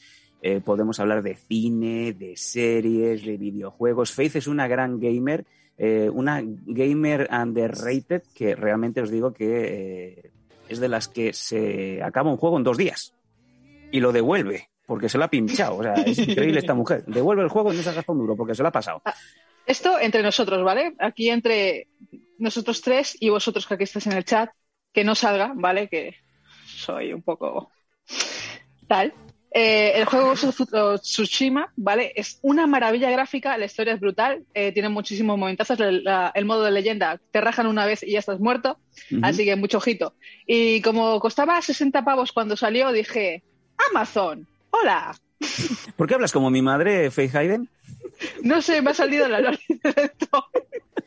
podemos 0.63 0.99
hablar 0.99 1.23
de 1.23 1.35
cine, 1.35 2.13
de 2.13 2.37
series, 2.37 3.25
de 3.25 3.35
videojuegos. 3.35 4.13
Faith 4.13 4.37
es 4.37 4.47
una 4.47 4.67
gran 4.67 4.99
gamer, 4.99 5.45
eh, 5.77 6.09
una 6.11 6.41
gamer 6.43 7.29
underrated 7.31 8.23
que 8.33 8.55
realmente 8.55 9.01
os 9.01 9.09
digo 9.09 9.33
que 9.33 10.23
eh, 10.23 10.31
es 10.69 10.79
de 10.79 10.87
las 10.87 11.07
que 11.07 11.33
se 11.33 12.01
acaba 12.01 12.31
un 12.31 12.37
juego 12.37 12.57
en 12.57 12.63
dos 12.63 12.77
días 12.77 13.13
y 13.91 13.99
lo 13.99 14.11
devuelve 14.11 14.69
porque 14.85 15.09
se 15.09 15.17
lo 15.17 15.25
ha 15.25 15.29
pinchado. 15.29 15.77
O 15.77 15.83
sea, 15.83 15.93
es 16.05 16.17
increíble 16.19 16.59
esta 16.59 16.73
mujer. 16.73 17.03
Devuelve 17.05 17.43
el 17.43 17.49
juego 17.49 17.73
y 17.73 17.77
no 17.77 17.83
se 17.83 17.89
ha 17.89 17.93
gastado 17.93 18.13
un 18.13 18.19
duro 18.19 18.35
porque 18.35 18.55
se 18.55 18.61
lo 18.61 18.69
ha 18.69 18.71
pasado. 18.71 19.01
Esto 19.65 19.99
entre 19.99 20.21
nosotros, 20.21 20.63
¿vale? 20.63 20.95
Aquí 20.99 21.29
entre 21.29 21.87
nosotros 22.37 22.81
tres 22.81 23.17
y 23.19 23.29
vosotros 23.29 23.65
que 23.65 23.73
aquí 23.73 23.83
estáis 23.83 24.07
en 24.07 24.13
el 24.13 24.25
chat, 24.25 24.51
que 24.93 25.03
no 25.03 25.15
salga, 25.15 25.53
¿vale? 25.55 25.89
Que 25.89 26.15
soy 26.65 27.13
un 27.13 27.21
poco 27.21 27.71
tal. 28.87 29.13
Eh, 29.57 29.93
el 29.95 30.03
juego 30.03 30.33
Tsushima, 30.99 31.71
¿vale? 31.77 32.11
Es 32.17 32.39
una 32.41 32.67
maravilla 32.67 33.09
gráfica, 33.09 33.57
la 33.57 33.63
historia 33.67 33.93
es 33.93 34.01
brutal, 34.01 34.43
eh, 34.53 34.73
tiene 34.73 34.89
muchísimos 34.89 35.37
momentazos, 35.37 35.79
la- 35.79 36.29
el 36.35 36.43
modo 36.43 36.63
de 36.65 36.71
leyenda, 36.71 37.21
te 37.31 37.39
rajan 37.39 37.67
una 37.67 37.85
vez 37.85 38.03
y 38.03 38.11
ya 38.11 38.19
estás 38.19 38.41
muerto, 38.41 38.77
así 39.21 39.45
que 39.45 39.55
mucho 39.55 39.77
ojito. 39.77 40.13
Y 40.45 40.81
como 40.81 41.21
costaba 41.21 41.61
60 41.61 42.03
pavos 42.03 42.33
cuando 42.33 42.57
salió, 42.57 42.91
dije, 42.91 43.43
Amazon, 43.91 44.45
hola. 44.71 45.15
¿Por 45.95 46.07
qué 46.09 46.15
hablas 46.15 46.33
como 46.33 46.49
mi 46.49 46.61
madre, 46.61 47.09
Faith 47.09 47.33
Hayden? 47.35 47.69
No 48.43 48.61
sé, 48.61 48.81
me 48.81 48.91
ha 48.91 48.93
salido 48.93 49.25
la 49.29 49.39
lore 49.39 49.59
de 49.69 49.93
dentro. 49.93 50.47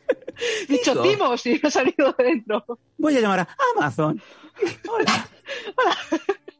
Dicho. 0.67 1.01
Timos 1.03 1.45
y 1.45 1.59
me 1.61 1.67
ha 1.67 1.71
salido 1.71 2.15
de 2.17 2.23
dentro. 2.23 2.65
Voy 2.97 3.15
a 3.15 3.19
llamar 3.21 3.41
a 3.41 3.47
Amazon. 3.77 4.19
Hola. 4.89 5.27
Hola. 5.75 5.97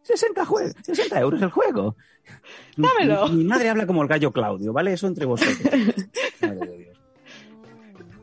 60, 0.09 0.45
jue- 0.45 0.73
60 0.83 1.19
euros 1.19 1.41
el 1.41 1.49
juego. 1.49 1.95
Dámelo. 2.77 3.27
Mi, 3.29 3.37
mi 3.37 3.43
madre 3.45 3.69
habla 3.69 3.85
como 3.87 4.01
el 4.01 4.07
gallo 4.07 4.31
Claudio, 4.31 4.73
¿vale? 4.73 4.93
Eso 4.93 5.07
entre 5.07 5.25
vosotros. 5.25 5.57
Madre 6.41 6.67
de 6.67 6.77
Dios. 6.77 6.97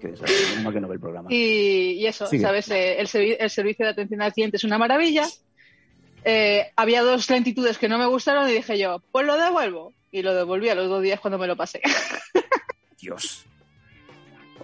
Qué 0.01 0.09
desastre. 0.09 0.72
que 0.72 0.80
no 0.80 0.89
ve 0.89 0.95
el 0.95 1.01
programa. 1.01 1.28
Y, 1.32 1.93
y 1.93 2.07
eso, 2.07 2.26
Sigue. 2.26 2.43
¿sabes? 2.43 2.70
Eh, 2.70 3.01
el, 3.01 3.07
servi- 3.07 3.37
el 3.39 3.51
servicio 3.51 3.84
de 3.87 3.93
atención 3.93 4.20
al 4.22 4.32
cliente 4.32 4.57
es 4.59 4.64
una 4.64 4.78
maravilla. 4.78 5.26
Eh, 6.24 6.72
había 6.76 7.03
dos 7.03 7.30
lentitudes 7.30 7.78
que 7.78 7.89
no 7.89 7.99
me 7.99 8.07
gustaron 8.07 8.49
y 8.49 8.53
dije 8.55 8.78
yo, 8.78 9.03
pues 9.12 9.26
lo 9.26 9.37
devuelvo. 9.37 9.95
Y 10.11 10.22
lo 10.22 10.34
devolví 10.34 10.68
a 10.68 10.74
los 10.74 10.89
dos 10.89 11.03
días 11.03 11.20
cuando 11.20 11.39
me 11.39 11.47
lo 11.47 11.57
pasé. 11.57 11.80
Dios. 13.01 13.45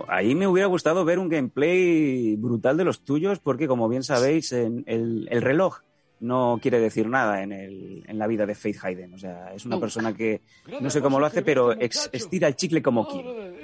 Ahí 0.08 0.34
me 0.34 0.46
hubiera 0.46 0.66
gustado 0.66 1.04
ver 1.04 1.18
un 1.18 1.28
gameplay 1.28 2.34
brutal 2.36 2.76
de 2.76 2.84
los 2.84 3.04
tuyos, 3.04 3.38
porque 3.38 3.68
como 3.68 3.88
bien 3.88 4.02
sabéis, 4.02 4.52
en 4.52 4.82
el, 4.86 5.28
el 5.30 5.42
reloj 5.42 5.80
no 6.22 6.58
quiere 6.62 6.80
decir 6.80 7.06
nada 7.08 7.42
en, 7.42 7.52
el- 7.52 8.04
en 8.06 8.18
la 8.18 8.26
vida 8.26 8.46
de 8.46 8.54
Faith 8.54 8.78
Hayden. 8.82 9.12
O 9.14 9.18
sea, 9.18 9.52
es 9.54 9.64
una 9.66 9.78
persona 9.78 10.14
que 10.14 10.40
no 10.80 10.88
sé 10.90 11.00
cómo 11.02 11.20
lo 11.20 11.26
hace, 11.26 11.42
pero 11.42 11.72
ex- 11.72 12.08
estira 12.12 12.48
el 12.48 12.56
chicle 12.56 12.82
como 12.82 13.06
quiere. 13.06 13.60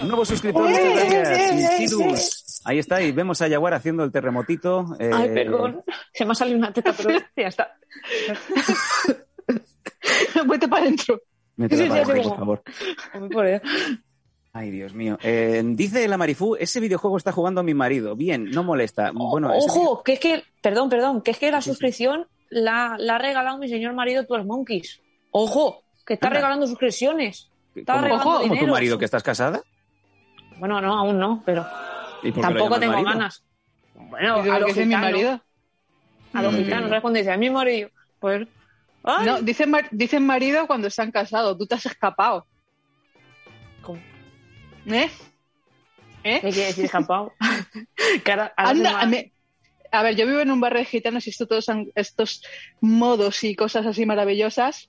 Un 0.00 0.08
nuevo 0.08 0.24
suscriptor, 0.24 0.68
muchas 0.68 1.10
gracias. 1.10 1.80
Ichirus. 1.80 2.62
Ahí 2.64 2.78
está, 2.78 3.02
y 3.02 3.12
vemos 3.12 3.42
a 3.42 3.48
Yaguar 3.48 3.74
haciendo 3.74 4.02
el 4.04 4.12
terremotito. 4.12 4.96
eh, 4.98 5.10
Ay, 5.12 5.28
perdón. 5.34 5.82
Se 6.12 6.24
me 6.24 6.32
ha 6.32 6.34
salido 6.34 6.58
una 6.58 6.72
teta, 6.72 6.94
pero 6.96 7.10
ya 7.36 7.48
está. 7.48 7.76
Vete 10.46 10.68
para 10.68 10.82
adentro. 10.82 11.20
métela 11.56 11.88
para 11.88 12.02
adentro, 12.02 12.28
por 12.30 12.38
favor. 12.38 12.62
Ay, 14.56 14.70
Dios 14.70 14.94
mío. 14.94 15.18
Eh, 15.20 15.62
dice 15.64 16.06
la 16.06 16.16
Marifú, 16.16 16.54
ese 16.54 16.78
videojuego 16.78 17.16
está 17.16 17.32
jugando 17.32 17.60
a 17.60 17.64
mi 17.64 17.74
marido. 17.74 18.14
Bien, 18.14 18.48
no 18.52 18.62
molesta. 18.62 19.10
Bueno, 19.12 19.50
Ojo, 19.52 20.04
que 20.04 20.12
es 20.12 20.20
que, 20.20 20.44
perdón, 20.62 20.88
perdón, 20.88 21.22
que 21.22 21.32
es 21.32 21.38
que 21.38 21.50
la 21.50 21.60
Sí, 21.60 21.64
sí. 21.64 21.70
suscripción 21.70 22.28
la, 22.50 22.94
la 22.98 23.16
ha 23.16 23.18
regalado 23.18 23.58
mi 23.58 23.68
señor 23.68 23.94
marido 23.94 24.24
Tuas 24.26 24.46
Monkeys. 24.46 25.00
Ojo, 25.32 25.82
que 26.06 26.14
está 26.14 26.28
Anda. 26.28 26.38
regalando 26.38 26.66
suscripciones. 26.68 27.50
estaba 27.74 27.98
¿Cómo, 27.98 28.08
regalando 28.14 28.48
cómo 28.48 28.60
tu 28.60 28.66
marido 28.68 28.96
que 28.96 29.06
estás 29.06 29.24
casada? 29.24 29.60
Bueno, 30.60 30.80
no, 30.80 30.94
aún 31.00 31.18
no, 31.18 31.42
pero 31.44 31.66
¿Y 32.22 32.30
por 32.30 32.46
qué 32.46 32.52
lo 32.54 32.58
tampoco 32.60 32.78
tengo 32.78 32.92
marido? 32.92 33.10
ganas. 33.10 33.44
Bueno, 33.94 34.34
a 34.36 34.42
¿qué 34.44 34.48
los 34.50 34.66
dice 34.68 34.80
mi 34.80 34.94
gitanos, 34.94 35.10
marido? 35.10 35.40
a 36.32 36.42
los 36.42 36.52
Mm. 36.52 36.56
gitanos, 36.58 36.88
¿sabes 36.90 37.02
cuando 37.02 37.18
dice 37.18 37.32
a 37.32 37.36
mi 37.36 37.50
marido? 37.50 37.88
Pues, 38.20 38.46
ay, 39.02 39.26
No, 39.26 39.42
dicen, 39.42 39.70
mar- 39.72 39.88
dicen 39.90 40.24
marido 40.24 40.68
cuando 40.68 40.86
están 40.86 41.10
casados. 41.10 41.58
Tú 41.58 41.66
te 41.66 41.74
has 41.74 41.86
escapado. 41.86 42.46
¿Eh? 44.86 45.10
¿Eh? 46.24 46.40
¿qué 46.40 46.50
quiere 46.50 46.66
decir 46.66 46.90
Anda, 48.56 49.08
a, 49.92 50.02
ver, 50.02 50.16
yo 50.16 50.26
vivo 50.26 50.40
en 50.40 50.50
un 50.50 50.60
barrio 50.60 50.80
de 50.80 50.86
gitanos 50.86 51.26
y 51.26 51.30
esto 51.30 51.46
todos 51.46 51.68
han- 51.68 51.90
estos 51.94 52.42
modos 52.80 53.44
y 53.44 53.54
cosas 53.54 53.86
así 53.86 54.06
maravillosas, 54.06 54.88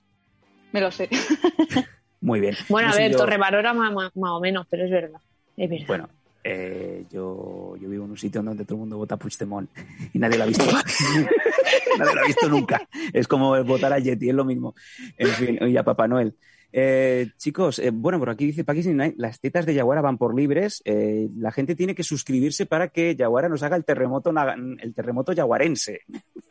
me 0.72 0.80
lo 0.80 0.90
sé. 0.90 1.08
Muy 2.20 2.40
bien. 2.40 2.56
Bueno, 2.68 2.88
No 2.88 2.94
a 2.94 2.96
ver, 2.96 3.12
yo- 3.12 3.18
Torrebarora 3.18 3.72
más, 3.74 3.92
más, 3.92 4.16
más 4.16 4.30
o 4.32 4.40
menos, 4.40 4.66
pero 4.68 4.84
es 4.84 4.90
verdad. 4.90 5.20
Es 5.56 5.70
verdad. 5.70 5.86
Bueno, 5.86 6.08
eh, 6.42 7.04
yo, 7.10 7.76
yo 7.80 7.88
vivo 7.88 8.04
en 8.04 8.10
un 8.12 8.18
sitio 8.18 8.42
donde 8.42 8.64
todo 8.64 8.74
el 8.76 8.80
mundo 8.80 8.96
vota 8.96 9.14
a 9.14 9.18
Puigdemont 9.18 9.70
y 10.12 10.18
nadie 10.18 10.38
lo 10.38 10.44
ha 10.44 10.46
visto. 10.46 10.64
nadie 11.98 12.14
lo 12.14 12.20
ha 12.20 12.26
visto 12.26 12.48
nunca. 12.48 12.88
Es 13.12 13.28
como 13.28 13.62
votar 13.64 13.92
a 13.92 13.98
Yeti, 13.98 14.28
es 14.28 14.34
lo 14.34 14.44
mismo. 14.44 14.74
En 15.18 15.28
fin, 15.28 15.58
y 15.68 15.76
a 15.76 15.84
Papá 15.84 16.08
Noel. 16.08 16.34
Eh, 16.72 17.30
chicos, 17.38 17.78
eh, 17.78 17.90
bueno, 17.90 18.18
por 18.18 18.30
aquí 18.30 18.46
dice 18.46 18.64
Pakistan 18.64 19.14
las 19.16 19.40
tetas 19.40 19.64
de 19.66 19.74
Yaguara 19.74 20.00
van 20.02 20.18
por 20.18 20.34
libres. 20.34 20.82
Eh, 20.84 21.28
la 21.36 21.52
gente 21.52 21.74
tiene 21.74 21.94
que 21.94 22.02
suscribirse 22.02 22.66
para 22.66 22.88
que 22.88 23.16
Yaguara 23.16 23.48
nos 23.48 23.62
haga 23.62 23.76
el 23.76 23.84
terremoto, 23.84 24.32
el 24.80 24.94
terremoto 24.94 25.32
yaguarense. 25.32 26.00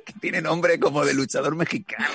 Que 0.06 0.14
tiene 0.20 0.42
nombre 0.42 0.80
como 0.80 1.04
de 1.06 1.14
luchador 1.14 1.56
mexicano 1.56 2.06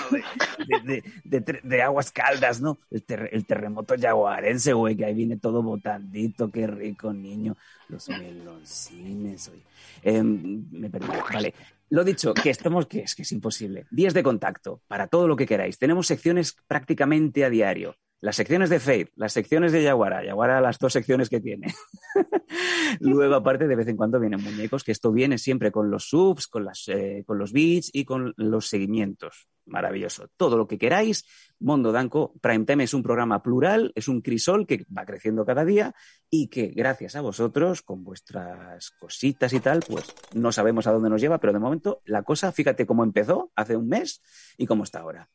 de, 0.84 1.82
aguas 1.82 2.11
caldas, 2.12 2.61
¿no? 2.61 2.78
El, 2.90 3.03
ter- 3.03 3.30
el 3.32 3.44
terremoto 3.46 3.94
yaguarense, 3.94 4.72
güey, 4.72 4.96
que 4.96 5.05
ahí 5.05 5.14
viene 5.14 5.36
todo 5.36 5.62
botandito, 5.62 6.51
qué 6.51 6.66
rico, 6.66 7.12
niño. 7.12 7.57
Los 7.88 8.09
meloncines, 8.09 9.48
oye. 9.48 9.62
Eh, 10.03 10.22
me 10.22 10.88
perdí, 10.90 11.07
vale. 11.32 11.55
Lo 11.91 12.05
dicho, 12.05 12.34
que 12.34 12.51
estamos, 12.51 12.86
que 12.86 13.01
es 13.01 13.16
que 13.16 13.22
es 13.22 13.32
imposible. 13.32 13.86
Días 13.91 14.14
de 14.14 14.22
contacto, 14.22 14.80
para 14.86 15.09
todo 15.09 15.26
lo 15.26 15.34
que 15.34 15.45
queráis. 15.45 15.76
Tenemos 15.76 16.07
secciones 16.07 16.57
prácticamente 16.68 17.45
a 17.45 17.51
diario. 17.51 17.97
Las 18.20 18.36
secciones 18.36 18.70
de 18.70 18.78
Faith, 18.78 19.11
las 19.16 19.32
secciones 19.32 19.72
de 19.72 19.82
Yaguara. 19.82 20.24
Yaguara, 20.24 20.61
las 20.61 20.78
dos 20.78 20.93
secciones 20.93 21.28
que 21.28 21.41
tiene. 21.41 21.74
Luego, 23.01 23.34
aparte, 23.34 23.66
de 23.66 23.74
vez 23.74 23.88
en 23.88 23.97
cuando 23.97 24.20
vienen 24.20 24.41
muñecos, 24.41 24.84
que 24.84 24.93
esto 24.93 25.11
viene 25.11 25.36
siempre 25.36 25.72
con 25.72 25.91
los 25.91 26.05
subs, 26.09 26.47
con, 26.47 26.64
las, 26.64 26.86
eh, 26.86 27.24
con 27.26 27.38
los 27.38 27.53
beats 27.53 27.91
y 27.93 28.05
con 28.05 28.34
los 28.36 28.68
seguimientos. 28.68 29.49
Maravilloso. 29.66 30.28
Todo 30.36 30.56
lo 30.56 30.66
que 30.66 30.78
queráis. 30.78 31.24
Mondo 31.58 31.92
Danco, 31.92 32.34
Primetime 32.40 32.84
es 32.84 32.94
un 32.94 33.02
programa 33.02 33.42
plural, 33.42 33.92
es 33.94 34.08
un 34.08 34.22
crisol 34.22 34.66
que 34.66 34.86
va 34.96 35.04
creciendo 35.04 35.44
cada 35.44 35.64
día 35.64 35.94
y 36.30 36.48
que 36.48 36.68
gracias 36.68 37.16
a 37.16 37.20
vosotros, 37.20 37.82
con 37.82 38.02
vuestras 38.02 38.90
cositas 38.92 39.52
y 39.52 39.61
tal, 39.61 39.80
pues 39.86 40.06
no 40.34 40.52
sabemos 40.52 40.86
a 40.86 40.92
dónde 40.92 41.11
nos 41.11 41.20
lleva, 41.20 41.38
pero 41.38 41.52
de 41.52 41.58
momento 41.58 42.00
la 42.04 42.22
cosa, 42.22 42.50
fíjate 42.52 42.86
cómo 42.86 43.04
empezó 43.04 43.52
hace 43.54 43.76
un 43.76 43.88
mes 43.88 44.22
y 44.56 44.66
cómo 44.66 44.84
está 44.84 45.00
ahora. 45.00 45.28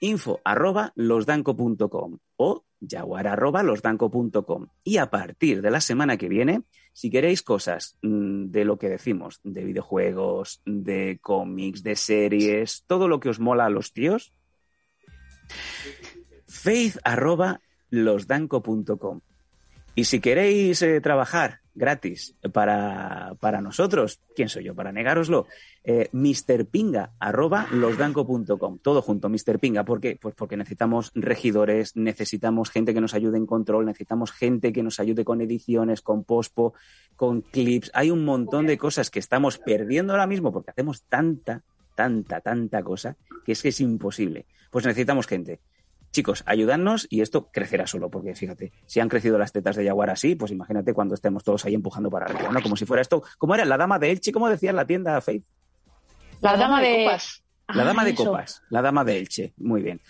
Info 0.00 0.40
arroba 0.44 0.92
losdanco.com 0.96 2.18
o 2.36 2.64
jaguar 2.86 3.26
arroba 3.26 3.62
losdanco.com. 3.62 4.68
Y 4.82 4.98
a 4.98 5.10
partir 5.10 5.62
de 5.62 5.70
la 5.70 5.80
semana 5.80 6.16
que 6.16 6.28
viene, 6.28 6.64
si 6.94 7.10
queréis 7.10 7.42
cosas 7.42 7.98
mm, 8.02 8.46
de 8.46 8.64
lo 8.64 8.78
que 8.78 8.88
decimos, 8.88 9.40
de 9.42 9.64
videojuegos, 9.64 10.62
de 10.64 11.18
cómics, 11.20 11.82
de 11.82 11.96
series, 11.96 12.84
todo 12.86 13.08
lo 13.08 13.18
que 13.20 13.28
os 13.28 13.40
mola 13.40 13.66
a 13.66 13.70
los 13.70 13.92
tíos, 13.92 14.32
faith 16.46 16.96
arroba 17.02 17.60
losdanco.com. 17.90 19.20
Y 19.96 20.04
si 20.04 20.20
queréis 20.20 20.82
eh, 20.82 21.00
trabajar 21.00 21.60
gratis 21.74 22.36
para, 22.52 23.34
para, 23.40 23.60
nosotros, 23.60 24.20
¿quién 24.34 24.48
soy 24.48 24.64
yo 24.64 24.74
para 24.74 24.92
negároslo? 24.92 25.46
Eh, 25.82 26.08
mrpinga, 26.12 27.12
arroba 27.18 27.66
losdanco.com, 27.72 28.78
todo 28.78 29.02
junto, 29.02 29.28
mrpinga. 29.28 29.84
¿Por 29.84 30.00
qué? 30.00 30.16
Pues 30.20 30.34
porque 30.34 30.56
necesitamos 30.56 31.10
regidores, 31.14 31.96
necesitamos 31.96 32.70
gente 32.70 32.94
que 32.94 33.00
nos 33.00 33.14
ayude 33.14 33.38
en 33.38 33.46
control, 33.46 33.86
necesitamos 33.86 34.32
gente 34.32 34.72
que 34.72 34.82
nos 34.82 35.00
ayude 35.00 35.24
con 35.24 35.40
ediciones, 35.40 36.00
con 36.00 36.24
pospo, 36.24 36.74
con 37.16 37.42
clips. 37.42 37.90
Hay 37.94 38.10
un 38.10 38.24
montón 38.24 38.66
de 38.66 38.78
cosas 38.78 39.10
que 39.10 39.18
estamos 39.18 39.58
perdiendo 39.58 40.12
ahora 40.12 40.26
mismo 40.26 40.52
porque 40.52 40.70
hacemos 40.70 41.02
tanta, 41.02 41.62
tanta, 41.94 42.40
tanta 42.40 42.82
cosa 42.82 43.16
que 43.44 43.52
es 43.52 43.62
que 43.62 43.68
es 43.68 43.80
imposible. 43.80 44.46
Pues 44.70 44.86
necesitamos 44.86 45.26
gente 45.26 45.60
chicos, 46.14 46.42
ayudadnos 46.46 47.06
y 47.10 47.20
esto 47.20 47.50
crecerá 47.50 47.86
solo, 47.86 48.08
porque 48.08 48.34
fíjate, 48.34 48.72
si 48.86 49.00
han 49.00 49.10
crecido 49.10 49.36
las 49.36 49.52
tetas 49.52 49.76
de 49.76 49.84
Jaguar 49.84 50.08
así, 50.08 50.34
pues 50.34 50.50
imagínate 50.52 50.94
cuando 50.94 51.14
estemos 51.14 51.44
todos 51.44 51.64
ahí 51.66 51.74
empujando 51.74 52.08
para 52.08 52.26
arriba, 52.26 52.50
¿no? 52.50 52.62
Como 52.62 52.76
si 52.76 52.86
fuera 52.86 53.02
esto, 53.02 53.22
¿cómo 53.36 53.54
era? 53.54 53.66
La 53.66 53.76
dama 53.76 53.98
de 53.98 54.12
Elche, 54.12 54.32
¿cómo 54.32 54.48
decía 54.48 54.70
en 54.70 54.76
la 54.76 54.86
tienda 54.86 55.20
Faith? 55.20 55.44
La, 56.40 56.56
dama, 56.56 56.80
de, 56.80 57.04
copas. 57.04 57.42
La 57.68 57.84
dama 57.84 58.02
ah, 58.02 58.04
de 58.04 58.14
copas, 58.14 58.62
la 58.70 58.82
dama 58.82 59.04
de 59.04 59.18
Elche, 59.18 59.54
muy 59.56 59.82
bien, 59.82 60.00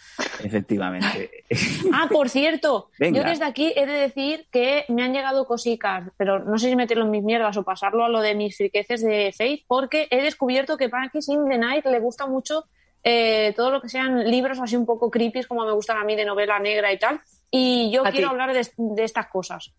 efectivamente. 0.43 1.45
ah, 1.93 2.09
por 2.11 2.29
cierto, 2.29 2.91
yo 2.99 3.25
desde 3.25 3.45
aquí 3.45 3.73
he 3.75 3.87
de 3.87 3.93
decir 3.93 4.47
que 4.51 4.85
me 4.89 5.03
han 5.03 5.13
llegado 5.13 5.47
cositas, 5.47 6.11
pero 6.17 6.39
no 6.39 6.59
sé 6.59 6.69
si 6.69 6.77
meterlo 6.77 7.05
en 7.05 7.11
mis 7.11 7.23
mierdas 7.23 7.57
o 7.57 7.63
pasarlo 7.63 8.05
a 8.05 8.09
lo 8.09 8.21
de 8.21 8.35
mis 8.35 8.57
friqueces 8.57 9.03
de 9.03 9.33
Faith, 9.37 9.65
porque 9.67 10.07
he 10.11 10.23
descubierto 10.23 10.77
que 10.77 10.89
Pancakes 10.89 11.33
in 11.33 11.49
the 11.49 11.59
Night 11.59 11.87
le 11.87 12.01
gusta 12.01 12.27
mucho 12.27 12.67
eh, 13.07 13.53
todo 13.55 13.71
lo 13.71 13.83
que 13.83 13.91
sean 13.91 14.31
libros 14.31 14.59
así 14.59 14.77
un 14.77 14.87
poco 14.87 15.11
creepy, 15.11 15.45
como 15.45 15.67
me 15.67 15.73
gustan 15.73 15.99
a 15.99 16.05
mí 16.05 16.17
de 16.17 16.25
novela 16.25 16.59
negra 16.59 16.91
y 16.91 16.99
tal. 16.99 17.21
Y 17.51 17.93
yo 17.93 18.03
quiero 18.05 18.31
hablar 18.31 18.55
de, 18.55 19.05
estas 19.05 19.27
cosas. 19.29 19.75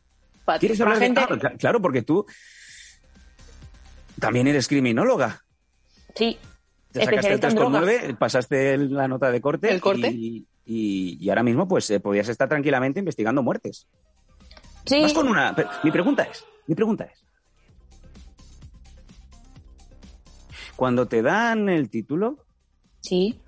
¿Quieres 0.59 0.79
hablar 0.79 0.99
de... 0.99 1.13
Ah, 1.17 1.53
claro, 1.57 1.81
porque 1.81 2.03
tú 2.03 2.23
también 4.19 4.47
eres 4.47 4.67
criminóloga. 4.67 5.43
Sí. 6.13 6.37
Te 6.91 7.03
sacaste 7.03 7.33
el 7.33 7.41
3,9, 7.41 8.17
pasaste 8.17 8.77
la 8.77 9.07
nota 9.07 9.31
de 9.31 9.41
corte. 9.41 9.71
¿El 9.71 9.81
corte? 9.81 10.13
Y, 10.67 11.27
ahora 11.27 11.43
mismo, 11.43 11.67
pues, 11.67 11.89
eh, 11.89 11.99
podías 11.99 12.29
estar 12.29 12.47
tranquilamente 12.47 12.99
investigando 12.99 13.41
muertes. 13.41 13.87
Sí. 14.85 15.11
con 15.15 15.27
una... 15.27 15.55
Mi 15.83 15.89
pregunta 15.89 16.23
es, 16.23 16.45
mi 16.67 16.75
pregunta 16.75 17.05
es, 17.05 17.25
cuando 20.75 21.07
te 21.07 21.23
dan 21.23 21.69
el 21.69 21.89
título, 21.89 22.44
Sí. 23.05 23.39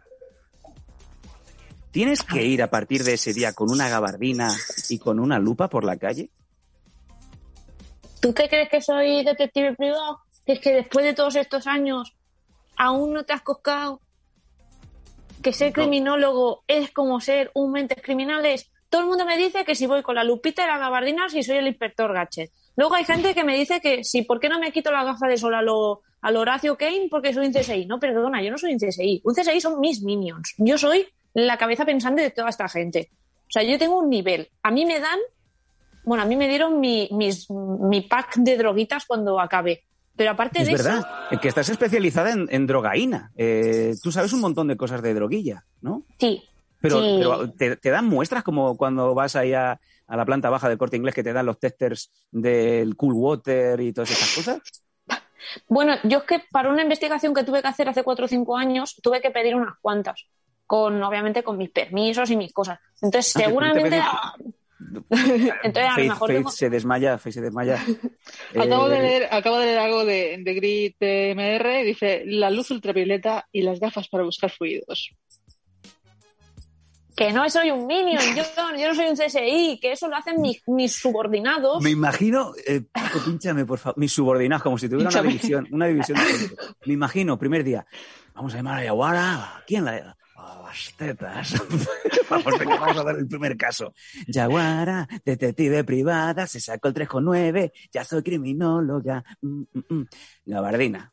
¿Tienes 1.91 2.21
que 2.21 2.45
ir 2.45 2.61
a 2.61 2.69
partir 2.69 3.03
de 3.03 3.13
ese 3.13 3.33
día 3.33 3.53
con 3.53 3.71
una 3.71 3.89
gabardina 3.89 4.49
y 4.89 4.99
con 4.99 5.19
una 5.19 5.39
lupa 5.39 5.67
por 5.67 5.83
la 5.83 5.97
calle? 5.97 6.29
¿Tú 8.19 8.33
qué 8.33 8.47
crees 8.47 8.69
que 8.69 8.81
soy 8.81 9.23
detective 9.23 9.75
privado? 9.75 10.21
es 10.47 10.59
que 10.61 10.73
después 10.73 11.05
de 11.05 11.13
todos 11.13 11.35
estos 11.35 11.67
años 11.67 12.15
aún 12.77 13.13
no 13.13 13.23
te 13.23 13.33
has 13.33 13.41
coscado 13.41 14.01
que 15.41 15.53
ser 15.53 15.73
criminólogo 15.73 16.63
es 16.67 16.91
como 16.91 17.19
ser 17.19 17.51
un 17.53 17.71
mentes 17.71 18.01
criminales. 18.01 18.71
Todo 18.89 19.01
el 19.01 19.07
mundo 19.07 19.25
me 19.25 19.37
dice 19.37 19.65
que 19.65 19.75
si 19.75 19.85
voy 19.85 20.01
con 20.01 20.15
la 20.15 20.23
lupita 20.23 20.63
y 20.63 20.67
la 20.67 20.77
gabardina, 20.77 21.29
si 21.29 21.43
soy 21.43 21.57
el 21.57 21.67
inspector 21.67 22.13
Gachet. 22.13 22.51
Luego 22.77 22.93
hay 22.93 23.03
gente 23.05 23.33
que 23.33 23.43
me 23.43 23.57
dice 23.57 23.81
que 23.81 24.03
si, 24.03 24.21
¿por 24.21 24.39
qué 24.39 24.49
no 24.49 24.59
me 24.59 24.71
quito 24.71 24.91
la 24.91 25.03
gafa 25.03 25.27
de 25.27 25.37
sol 25.37 25.55
a 25.55 25.61
lo, 25.63 26.03
Horacio 26.21 26.77
Kane 26.77 27.07
porque 27.09 27.33
soy 27.33 27.47
un 27.47 27.53
CSI? 27.53 27.87
No, 27.87 27.99
perdona, 27.99 28.41
yo 28.41 28.51
no 28.51 28.57
soy 28.57 28.71
un 28.71 28.79
CSI. 28.79 29.21
Un 29.23 29.33
CSI 29.33 29.59
son 29.59 29.79
mis 29.79 30.03
minions. 30.03 30.53
Yo 30.57 30.77
soy 30.77 31.07
la 31.33 31.57
cabeza 31.57 31.85
pensante 31.85 32.21
de 32.21 32.29
toda 32.29 32.49
esta 32.49 32.69
gente. 32.69 33.09
O 33.41 33.49
sea, 33.51 33.63
yo 33.63 33.79
tengo 33.79 33.97
un 33.97 34.09
nivel. 34.09 34.49
A 34.61 34.69
mí 34.69 34.85
me 34.85 34.99
dan, 34.99 35.17
bueno, 36.03 36.23
a 36.23 36.27
mí 36.27 36.35
me 36.35 36.47
dieron 36.47 36.79
mi, 36.79 37.09
mi 37.11 38.01
pack 38.01 38.35
de 38.37 38.57
droguitas 38.57 39.05
cuando 39.05 39.39
acabé. 39.39 39.83
Pero 40.15 40.31
aparte 40.31 40.61
es 40.61 40.67
de 40.67 40.73
verdad, 40.73 41.05
que 41.41 41.47
estás 41.47 41.69
especializada 41.69 42.31
en, 42.31 42.67
drogaína. 42.67 43.31
Eh, 43.35 43.95
tú 44.01 44.11
sabes 44.11 44.33
un 44.33 44.41
montón 44.41 44.67
de 44.67 44.77
cosas 44.77 45.01
de 45.01 45.13
droguilla, 45.13 45.63
¿no? 45.81 46.03
Sí. 46.19 46.43
Pero, 46.79 47.51
te, 47.51 47.75
te, 47.75 47.89
dan 47.89 48.05
muestras 48.05 48.43
como 48.43 48.77
cuando 48.77 49.13
vas 49.15 49.35
ahí 49.35 49.53
a, 49.53 49.79
a 50.07 50.17
la 50.17 50.25
planta 50.25 50.49
baja 50.49 50.69
del 50.69 50.77
corte 50.77 50.97
inglés 50.97 51.13
que 51.13 51.23
te 51.23 51.33
dan 51.33 51.45
los 51.45 51.59
testers 51.59 52.11
del 52.31 52.95
cool 52.95 53.13
water 53.13 53.79
y 53.81 53.93
todas 53.93 54.11
esas 54.11 54.35
cosas? 54.35 54.61
Bueno, 55.67 55.95
yo 56.03 56.19
es 56.19 56.23
que 56.25 56.41
para 56.51 56.69
una 56.69 56.81
investigación 56.81 57.33
que 57.33 57.43
tuve 57.43 57.61
que 57.61 57.67
hacer 57.67 57.87
hace 57.89 58.03
cuatro 58.03 58.25
o 58.25 58.27
cinco 58.27 58.57
años, 58.57 58.95
tuve 59.01 59.21
que 59.21 59.31
pedir 59.31 59.55
unas 59.55 59.75
cuantas, 59.81 60.25
con 60.65 61.01
obviamente 61.03 61.43
con 61.43 61.57
mis 61.57 61.69
permisos 61.69 62.29
y 62.31 62.37
mis 62.37 62.53
cosas. 62.53 62.79
Entonces, 63.01 63.35
ah, 63.35 63.39
seguramente. 63.39 64.01
Entonces, 65.63 65.91
a 65.91 65.99
lo 65.99 66.03
mejor. 66.05 66.51
se 66.51 66.69
desmaya, 66.69 67.17
se 67.17 67.41
desmaya. 67.41 67.77
acabo, 68.55 68.89
de 68.89 68.97
eh, 68.97 69.01
leer, 69.01 69.27
acabo 69.31 69.57
de 69.57 69.65
leer 69.65 69.79
algo 69.79 70.05
de, 70.05 70.37
de 70.43 70.53
Grit 70.53 70.97
MR, 70.99 71.83
dice 71.83 72.23
la 72.25 72.49
luz 72.49 72.71
ultravioleta 72.71 73.47
y 73.51 73.61
las 73.61 73.79
gafas 73.79 74.07
para 74.07 74.23
buscar 74.23 74.51
fluidos 74.51 75.15
que 77.17 77.33
no 77.33 77.49
soy 77.49 77.71
un 77.71 77.87
minion, 77.87 78.23
yo, 78.35 78.43
yo 78.77 78.87
no 78.89 78.95
soy 78.95 79.07
un 79.07 79.15
CSI, 79.15 79.79
que 79.81 79.93
eso 79.93 80.07
lo 80.07 80.15
hacen 80.15 80.39
mis, 80.39 80.61
mis 80.67 80.93
subordinados. 80.93 81.81
Me 81.81 81.89
imagino, 81.89 82.53
eh, 82.65 82.83
pínchame 83.25 83.65
por 83.65 83.79
favor, 83.79 83.97
mis 83.97 84.13
subordinados, 84.13 84.61
como 84.61 84.77
si 84.77 84.87
tuviera 84.87 85.09
una 85.09 85.23
división, 85.23 85.67
una 85.71 85.87
división 85.87 86.19
de 86.19 86.55
Me 86.85 86.93
imagino, 86.93 87.39
primer 87.39 87.63
día, 87.63 87.87
vamos 88.35 88.53
a 88.53 88.57
llamar 88.57 88.79
a 88.79 88.83
Yaguara, 88.83 89.63
¿quién 89.65 89.83
la 89.83 90.15
a 90.37 90.61
las 90.61 90.93
tetas. 90.95 91.53
vamos, 92.29 92.53
vamos 92.59 92.97
a 92.97 93.03
dar 93.03 93.17
el 93.17 93.27
primer 93.27 93.57
caso. 93.57 93.95
Yaguara, 94.27 95.07
detective 95.25 95.83
privada, 95.83 96.45
se 96.45 96.59
sacó 96.59 96.89
el 96.89 96.93
3,9, 96.93 97.71
ya 97.91 98.03
soy 98.03 98.21
criminóloga. 98.21 99.23
Mm, 99.41 99.63
mm, 99.73 99.83
mm. 99.89 100.07
Gabardina. 100.45 101.11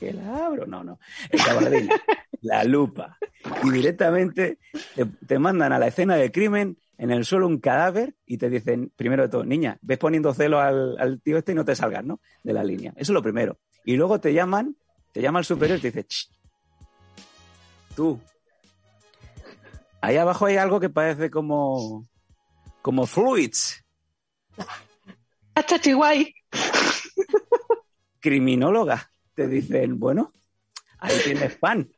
¿Que 0.00 0.14
la 0.14 0.46
abro? 0.46 0.66
No, 0.66 0.82
no. 0.82 0.98
Gabardina 1.30 1.94
la 2.40 2.64
lupa. 2.64 3.18
Y 3.64 3.70
directamente 3.70 4.58
te, 5.26 5.38
mandan 5.38 5.74
a 5.74 5.78
la 5.78 5.88
escena 5.88 6.16
del 6.16 6.32
crimen, 6.32 6.78
en 6.96 7.10
el 7.10 7.26
suelo 7.26 7.46
un 7.46 7.58
cadáver 7.58 8.14
y 8.26 8.38
te 8.38 8.48
dicen, 8.48 8.92
primero 8.96 9.22
de 9.22 9.28
todo, 9.28 9.44
niña, 9.44 9.78
ves 9.82 9.98
poniendo 9.98 10.32
celo 10.34 10.58
al, 10.58 11.20
tío 11.22 11.36
este 11.36 11.52
y 11.52 11.54
no 11.54 11.64
te 11.64 11.76
salgas, 11.76 12.04
¿no? 12.04 12.20
De 12.42 12.54
la 12.54 12.64
línea. 12.64 12.92
Eso 12.96 13.12
es 13.12 13.14
lo 13.14 13.22
primero. 13.22 13.58
Y 13.84 13.96
luego 13.96 14.20
te 14.20 14.32
llaman, 14.32 14.76
te 15.12 15.20
llama 15.20 15.38
el 15.38 15.44
superior 15.44 15.78
y 15.78 15.82
te 15.82 15.90
dice, 15.90 16.06
tú, 17.94 18.18
ahí 20.00 20.16
abajo 20.16 20.46
hay 20.46 20.56
algo 20.56 20.80
que 20.80 20.90
parece 20.90 21.30
como, 21.30 22.06
como 22.82 23.06
fluids. 23.06 23.84
guay. 25.94 26.34
Criminóloga. 28.20 29.09
Te 29.40 29.48
dicen, 29.48 29.98
bueno, 29.98 30.34
ahí 30.98 31.16
tienes 31.24 31.56
pan 31.56 31.88